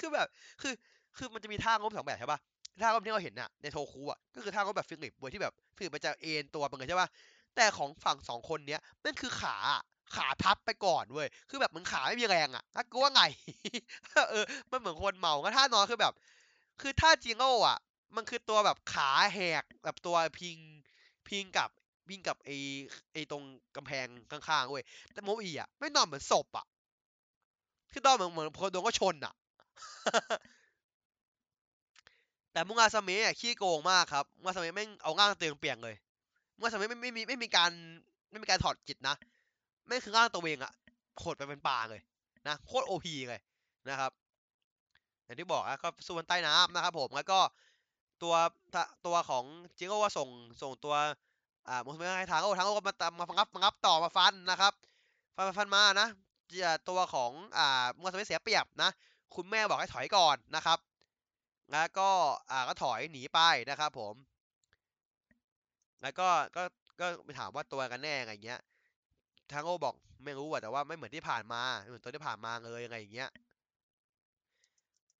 [0.00, 0.28] คือแบบ
[0.62, 0.72] คือ
[1.16, 2.40] คือมันจะมีท่างมสองแบบใช่ปะ
[2.82, 7.08] ท่างมที่เราเห็นอะในโทคูอะก็คือท่างมแบบฟิลิปเว้ยที่แบบฟิลิปมันจะเอ็นตัวไปเลยใช่ปะ
[7.56, 9.56] แต่ของฝั่งสองคนเนี้ยมันคือขา
[10.14, 13.22] ขาพับไปก่อนเว้ย คือแบบมึงขาไม่มีแรงอะถ้ากูว่าไง
[14.30, 16.12] เออ มันเหมือนคนเมาก็ท่านอนคือแบบ
[16.80, 17.78] คือท่าจิงโง่อะ
[18.16, 20.58] มันคือตัวแบบขาแหกแบบตัวพิง
[21.28, 21.70] พิงกับ
[22.08, 22.50] พิงกับไอ
[23.12, 23.42] ไอตรง
[23.76, 26.66] กำแพงข้างๆเว้ยแต่โมอีอะไม่นอนเหมือนศพอะ
[27.92, 29.34] คือนอนเหมือนเหมือนคนโดนก็ชนอะ
[32.52, 35.96] แต่มุงอาซาเมะขี้โกงมากครับมุงอาซาเมะแม่เอาง่างเตียงเปียงเลย
[36.56, 37.70] มุงอาซาเมะไม่ไม่มีไม่มีการ
[38.30, 39.14] ไม่มีการถอดจิตนะ
[39.86, 40.72] ไม่คือง่างตัวเองอะ
[41.18, 42.00] โคตรไปเป็นปลาเลย
[42.48, 43.40] นะโคตรโอพีเลย
[43.88, 44.10] นะครับ
[45.30, 47.38] อย่างที่บอกอะก็สู้กันใต้น้ำนะครับผมแล้วก็
[48.22, 48.34] ตัว
[49.06, 49.44] ตัวของ
[49.78, 50.28] จิโก้ว่าส่ง
[50.62, 50.94] ส่งตัว
[51.68, 54.72] อ่ามุสลิมให้ทางโอ้ทางโอ้ก็มามาฟังับมางับต่อมาฟันนะครับ
[55.36, 56.08] ฟันฟันมานะ
[56.88, 58.90] ตัวของอ่ามุสลิมเสียเปรียบนะ
[59.34, 60.78] คุณแม่บอกให้ถอยก่อนนะครับ
[61.72, 62.08] แล้วก็
[62.50, 63.40] อ่าก็ถอยหนีไป
[63.70, 64.14] นะครับผม
[66.02, 66.62] แล้วก็ก็
[67.00, 68.60] ก็ไปถามว่าตัวกันแน่ไงเงี้ย
[69.52, 69.94] ทางโอ้บอก
[70.24, 73.30] ไม่รู้อะแต่ว่าไม่เหมือนที่ผ่านมาเหมือนตัวที่ผ่านมาเลยไงอย่างเงี้ย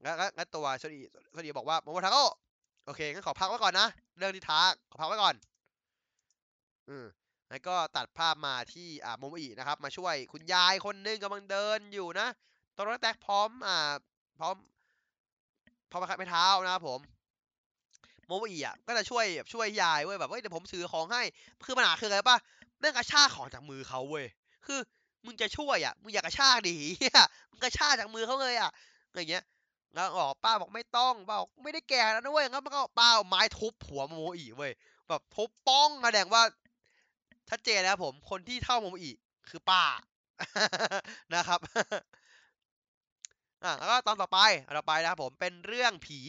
[0.05, 0.99] งั้นงั้นตัวโชดี
[1.33, 2.25] โชดีบอกว่าโมโมทาโก้
[2.87, 4.61] โอเคงั้นขอพักไว้ก่อนนะ เรื่องที่ท้า
[4.91, 5.35] ขอพักไว้ก่อน
[6.89, 7.07] อืม
[7.51, 12.29] แล้วก็ตัดภาพมาที่อ่าโมโมอินะครับ มาช่วยคุณยายคนนึงกำลังเดินอยู่นะ
[12.77, 13.93] ตอนนั้แตกพร้อม อ่า
[14.39, 14.55] พร้อม
[15.91, 17.01] พร้อมไปขัดไม้เท้านะครับผม
[18.27, 21.23] โมโมอิอะก็จะช่วยแบบช่วยยายเว้ยแบบเฮ้ยเดี๋ยวผมซื้อของให้
[21.67, 22.39] คือปัญหาคืออะไรปะ
[22.81, 24.27] แม่งกระชากของจากมือเขาเว้ย
[24.67, 24.79] คือ
[25.27, 26.77] มึงจะช่วยอะมึงอยากกระชากดิ
[27.51, 28.71] มึงกระชากจากมือเขาเลยอะ
[29.09, 29.45] อะไรเงี้ย
[29.95, 34.73] แล้วบอกป้าบอกไม่ต้องป้าบอกไม่ได้แก่แล้วด้วยงั้นมันก็ป้าไม้ทุบหัวโมโมอิเว้ย
[35.09, 36.43] แบบทุบป้องแสดงว่า
[37.51, 39.13] ชัดเจนนะครับผมคนที่เท่าโมโมอิ
[39.49, 39.83] คือป้า
[41.35, 41.61] นะครับ
[43.65, 44.39] อะแล้วก็ตอนต่อไป
[44.79, 46.21] ต่อไปนะครับผมเป็นเรื่องผี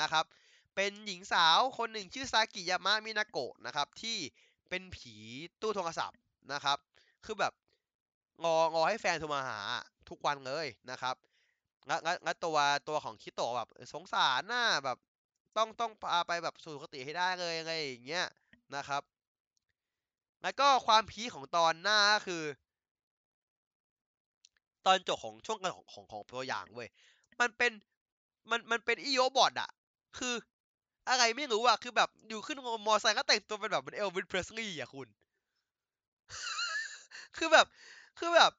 [0.00, 0.24] นะครับ
[0.76, 4.16] เป็นหญิงสาวคนหนึ่งชื่อซากิยามะมินาโกะนะครับ ที่
[4.68, 5.14] เป็นผี
[5.60, 6.18] ตู้โทรศัพท์
[6.52, 6.78] นะครับ
[7.24, 7.52] คือแบบ
[8.44, 9.60] งองอให้แฟนโทรมาหา
[10.08, 11.14] ทุกวันเลยนะครับ
[11.86, 12.58] แล้วแล้วตัว
[12.88, 14.98] ตัวของคิโตะแบบสงสารน้าแบบ
[15.56, 18.24] ต้องต้องพาไปแบบสู่คติให้ได้เลยอะไรอย่างเงี้ย
[18.76, 19.02] นะครับ
[20.42, 22.42] แล้วก็ความพีของตอนหน้าคือ
[24.86, 26.88] ตอนจบของช่วงกันของของของตัวอย่างเว้ย
[27.40, 27.72] มันเป็น
[28.50, 29.70] มันมันเป็นอีโยบอดอะ
[30.18, 30.34] คือ
[31.08, 35.08] อะไรไม่รู้อะคือแบบอยู่ขึ้นมอไซค์ก็แต่งตัวเป็นแบบเป็นเอลวินเพรสลีย์อะคุณ
[37.36, 37.66] คือแบบ
[38.18, 38.52] คือแบบ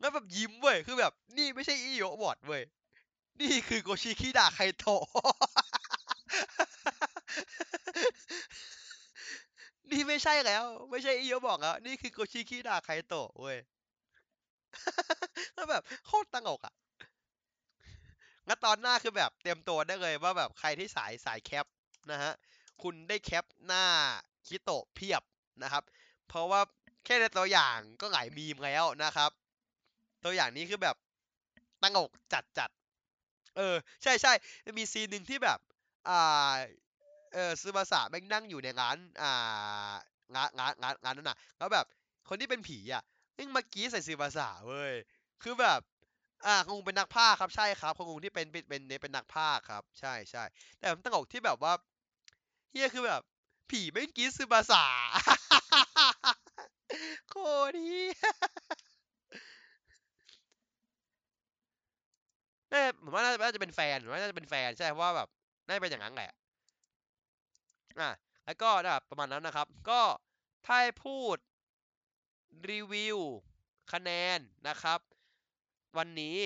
[0.00, 2.62] แล้วแบบยิ้มเว้ย คือแบบ นี่ไม่ใช่อีโยบอดเว้ย
[3.40, 5.02] นี่คือโกชิคิดะไคโตะ
[9.90, 13.58] นี่ไม่ใช่แล้ว ไม่ใช่อีโยบอกแล้ว นี่คือโกชิคิดะไคโตะเว้ย
[15.54, 16.74] แล้วแบบโคตรตังอกอะ
[18.48, 21.66] งั้นตอนหน้าคือแบบเตรียมตัวได้เลยว่าแบบใครที่สายสายแคป
[22.10, 22.32] นะฮะ
[22.82, 23.84] คุณได้แคปหน้า
[24.46, 25.22] คิโตะเพียบ
[25.62, 25.84] นะครับ
[26.28, 26.60] เพราะว่า
[27.04, 29.30] แค่ในตัวอย่างก็หลายมีมแล้วนะครับ
[30.24, 30.96] ตัวอย่างนี้คือแบบ
[31.82, 32.70] ตั้งอกจัดจัด
[33.56, 34.32] เออ ใช่ใช่
[34.78, 35.58] มีซีนหนึ่งที่แบบ
[36.08, 36.52] อ่า
[37.34, 39.94] เออซูบาสะแม่งนั่งอยู่ในร้าน อ่า
[40.34, 41.86] งานงานงานงานนั้นน่ะ แล้วแบบ
[42.28, 43.02] คนที่เป็นผีอะ
[43.38, 44.94] ยิ่งมากรีดใส่สื่อภาษาเว้ย
[45.42, 45.80] คือแบบ
[46.46, 50.44] อ่าคงเป็นนักพากย์ครับ ใช่ครับคงที่เป็นเป็นเป็นเป็นนักพากย์ครับ ใช่ใช่
[50.78, 51.72] แต่ผมตลกที่แบบว่า
[52.70, 53.22] เฮียคือแบบ
[53.70, 54.84] ผีไม่กรีดสื่อภาษา
[57.28, 57.34] โค
[57.70, 58.12] ตรเฮีย
[62.72, 65.28] น่าผมว่าน่าจะเป็นแฟนผมว่าน่าจะเป็นแฟนใช่เพราะว่าแบบ
[65.66, 66.30] น่าจะเป็นอย่างนั้นแหละ
[68.00, 68.10] อะ
[68.46, 70.02] แล้วก็นะครับประมาณนั้นนะครับ ก็
[70.66, 71.36] ถ้าพูด
[72.70, 73.18] รีวิว
[73.92, 74.38] คะแนน
[74.68, 75.00] นะครับ
[75.96, 76.36] วันนี้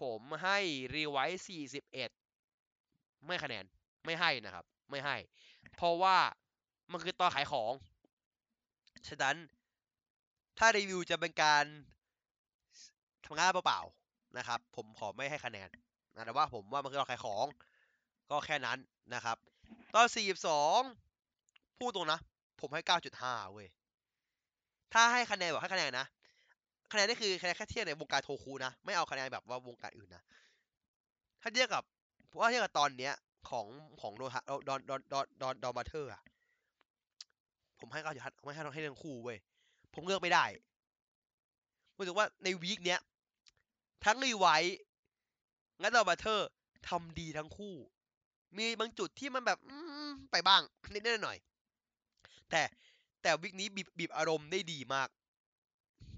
[0.00, 0.58] ผมให้
[0.94, 2.10] รีไวท์41
[3.26, 3.64] ไม่คะแนน
[4.04, 5.16] ไม่ให้นะครับ ไม่ให้
[5.76, 6.18] เพราะว่า
[6.92, 7.72] มันคือตอนขายของ
[9.08, 9.36] ฉะนั้น
[10.58, 11.64] ถ้ารีวิวจะเป็นการ
[13.24, 13.99] ทำงานเปล่าๆ
[14.38, 15.68] นะครับ ผมขอไม่ให้คะแนน
[16.14, 17.46] นะแต่ว่าผมว่ามันคือตอนขายของ
[18.30, 18.78] ก็แค่นั้น
[19.14, 19.36] นะครับ
[19.94, 20.06] ตอน
[20.92, 22.18] 42 พูดตรงนะ
[22.60, 22.82] ผมให้
[23.18, 23.68] 9.5 เว้ย
[24.92, 26.06] ถ้าให้คะแนนบอกให้คะแนนนะ
[26.92, 30.22] คะแนนนี่คือคะแนนแค่เทียบในวงการโทคูนะ ไม่เอาคะแนนแบบว่าวงการอื่นนะ
[31.42, 31.82] ถ้าเทียบกับ
[32.28, 33.14] เพราะว่าเทียบกับตอนเนี้ย
[33.50, 33.66] ของ
[34.00, 34.30] ของโดน
[34.68, 36.22] ดอนดอนดอนดอนดอนบราเธอร์อะ
[37.80, 39.38] ผมให้เก้าจุดห้าไม่ให้ทั้งให้ทั้งคู่เว้ย
[39.94, 40.44] ผมเลือกไม่ได้
[41.96, 43.00] รู้สึกว่าใน week เนี้ย
[44.04, 44.80] ทั้งรีไวท์
[45.80, 46.50] งั้นดอนบัตเทอร์
[46.88, 47.74] ทำดีทั้งคู่
[48.56, 49.58] มีบางจุดที่มันแบบ
[50.30, 50.62] ไปบ้าง
[50.92, 51.38] นิดหน่อย
[52.50, 52.62] แต่
[53.22, 55.08] แต่ week นี้บีบบีบอารมณ์ได้ดีมาก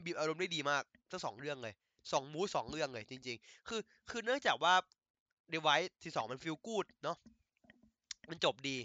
[0.05, 1.75] บีบอารมณ์ได้ดีมากทั้งสองเรื่องเลย
[2.13, 3.81] สอง mood สองเรื่องเลยจริง ๆ คือ
[4.11, 4.75] คือเนื่องจากว่า
[5.51, 7.17] เดวิสที่สองมัน feel good เนาะ
[8.31, 8.77] มันจบดี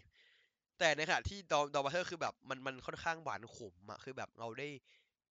[0.79, 4.67] แต่ในขณะที่ดอมดอมบัตเทอร์คือแบบมันมันค่อนข้างหวานขมอะคือแบบเราได้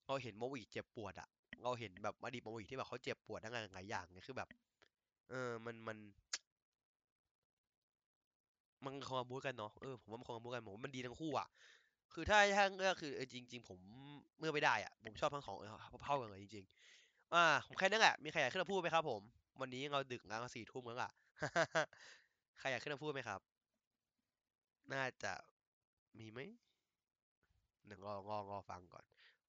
[0.06, 1.28] เราเห็นโมวีเจ็บปวดอะ
[1.62, 4.48] เราเห็นแบบอดีตโมวีที่แบบเขาเจ็บปวดทั้งงานหลายอย่างเนี่ยคือแบบ
[5.30, 5.98] เออมันมัน
[8.84, 11.48] มันคนละ mood กันเนาะเออผมว่ามันคนละ mood กันผมว่ามันดีทั้งคู่อะ
[12.14, 13.78] คือถ้าถ้าเลือกคือเออจริง ๆ ผม
[14.38, 15.56] เมื่อไม่ได้อะผมชอบทั้งสอง
[16.04, 19.22] เท่ากันเลยจริงๆอ่าผมแค่นั้นแหละมีใครอยากขึ้นมาพูดไหมครับ ผม
[19.60, 21.12] วันนี้เราดึกแล้วสี่ทุ่มแล้วอะ
[22.58, 23.40] ใครอยากขึ้นมาพูดไหมครับ
[24.92, 25.32] น่าจะ
[26.18, 26.38] มีไหม
[27.86, 29.04] หนึ่งรององอฟังก่อน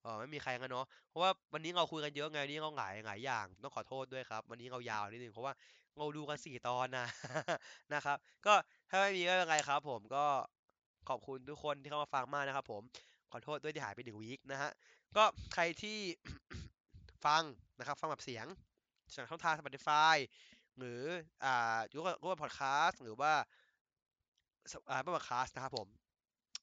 [0.08, 5.54] อ๋อไม่มีใครกันเนาะเพราะว่าวันนี้เราคุยกันเยอะไงนี่เราหลายหลายอย่างต้องขอโทษด้วยครับ วันนี้เรายาวนิดนึงเพราะว่า
[5.98, 7.06] เราดูกันสี่ตอนนะ
[7.94, 8.16] นะครับ
[8.46, 8.54] ก็
[8.90, 10.24] ถ้าไม่มีก็เป็นไรครับ ผมก็
[11.08, 12.82] ขอบคุณทุกคนที่เข้ามาฟังมากนะครับ ผม
[13.32, 14.70] ขอโทษด้วยที่หายไปหนึ่งวีคนะฮะ
[15.16, 15.24] ก็
[15.54, 15.98] ใครที่
[17.24, 17.42] ฟัง
[17.78, 18.46] นะครับ ฟังแบบเสียง
[19.16, 20.16] จากช่องทาง Spotify
[20.78, 21.02] หรือ
[21.44, 23.32] อ่ายูก็พอดแคสต์หรือว่า
[24.90, 25.88] อ่าพอดแคสต์นะครับผม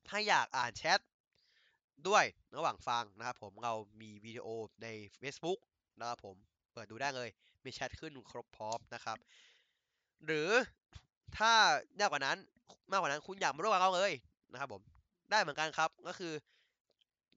[0.08, 1.00] ถ้าอยากอ่านแชท
[2.08, 2.26] ด้วย
[2.58, 4.48] ระหว่างฟังนะครับผมเรามีวิดีโอ
[4.84, 4.88] ใน
[5.20, 5.60] Facebook
[6.00, 6.36] นะครับผม
[6.74, 7.30] เปิดดูได้เลย
[7.64, 9.18] มีแชทขึ้นครบพร้อมนะครับ
[10.26, 10.50] หรือ
[11.38, 11.54] ถ้า
[12.00, 12.38] ยากกว่านั้น
[12.92, 14.12] มากกว่านั้นคุณอยากมาร่วมกับเราเลย
[14.52, 14.82] นะครับผม
[15.32, 16.34] ได้เหมือนกันครับก็คือ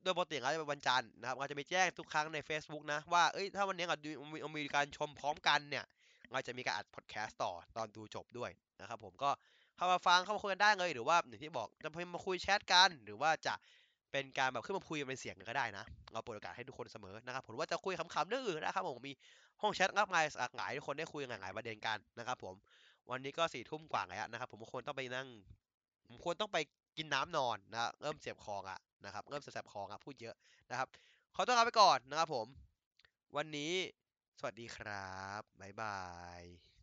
[0.03, 4.11] โดยปกติเราจะเป็นวันจันทร์นะครับเราจะมีแจ้งทุกครั้งใน Facebook นะว่าเอ้ยถ้าวันนี้เราดู
[4.57, 5.85] มีการชมพร้อมกันเนี่ย
[6.33, 9.31] เราจะมีการอัดพอดแคสต์ต่อตอนดูจบด้วยนะครับผมก็
[9.77, 13.55] เข้ามาฟังเข้ามาคุยกันได้เลย หรือว่าอย่างที่บอกจะพิมพ์มาคุยแชทกัน หรือว่าจะ
[14.13, 19.13] เป็นการแบบขึ้นมาคุยเป็นเสียงก็ได้นะ เราเปิดโอกาสให้ทุกคนเสมอนะครับผมว่าจะคุยขำๆเรื่องอื่นนะครับผมมี
[19.63, 22.55] ห้องแชทมากมายหลากหลายทุกคนได้คุยหลายประเด็นกันนะครับ ผม
[23.11, 25.29] วันนี้ก็สี่ทุ่มกว่าแล้วนะครับผมควรต้องไปนั่ง
[26.07, 26.59] ผมควรต้องไป
[26.97, 30.35] กินน้ำนอนนะเริ่มเสียบคออะนะครับเริ่มแสบคออะพูดเยอะ
[30.71, 30.89] นะครับ
[31.35, 32.47] ขอตัวลาไปก่อนนะครับผม
[33.37, 33.73] วันนี้
[34.39, 35.99] สวัสดีครับบ๊ายบา
[36.41, 36.78] ย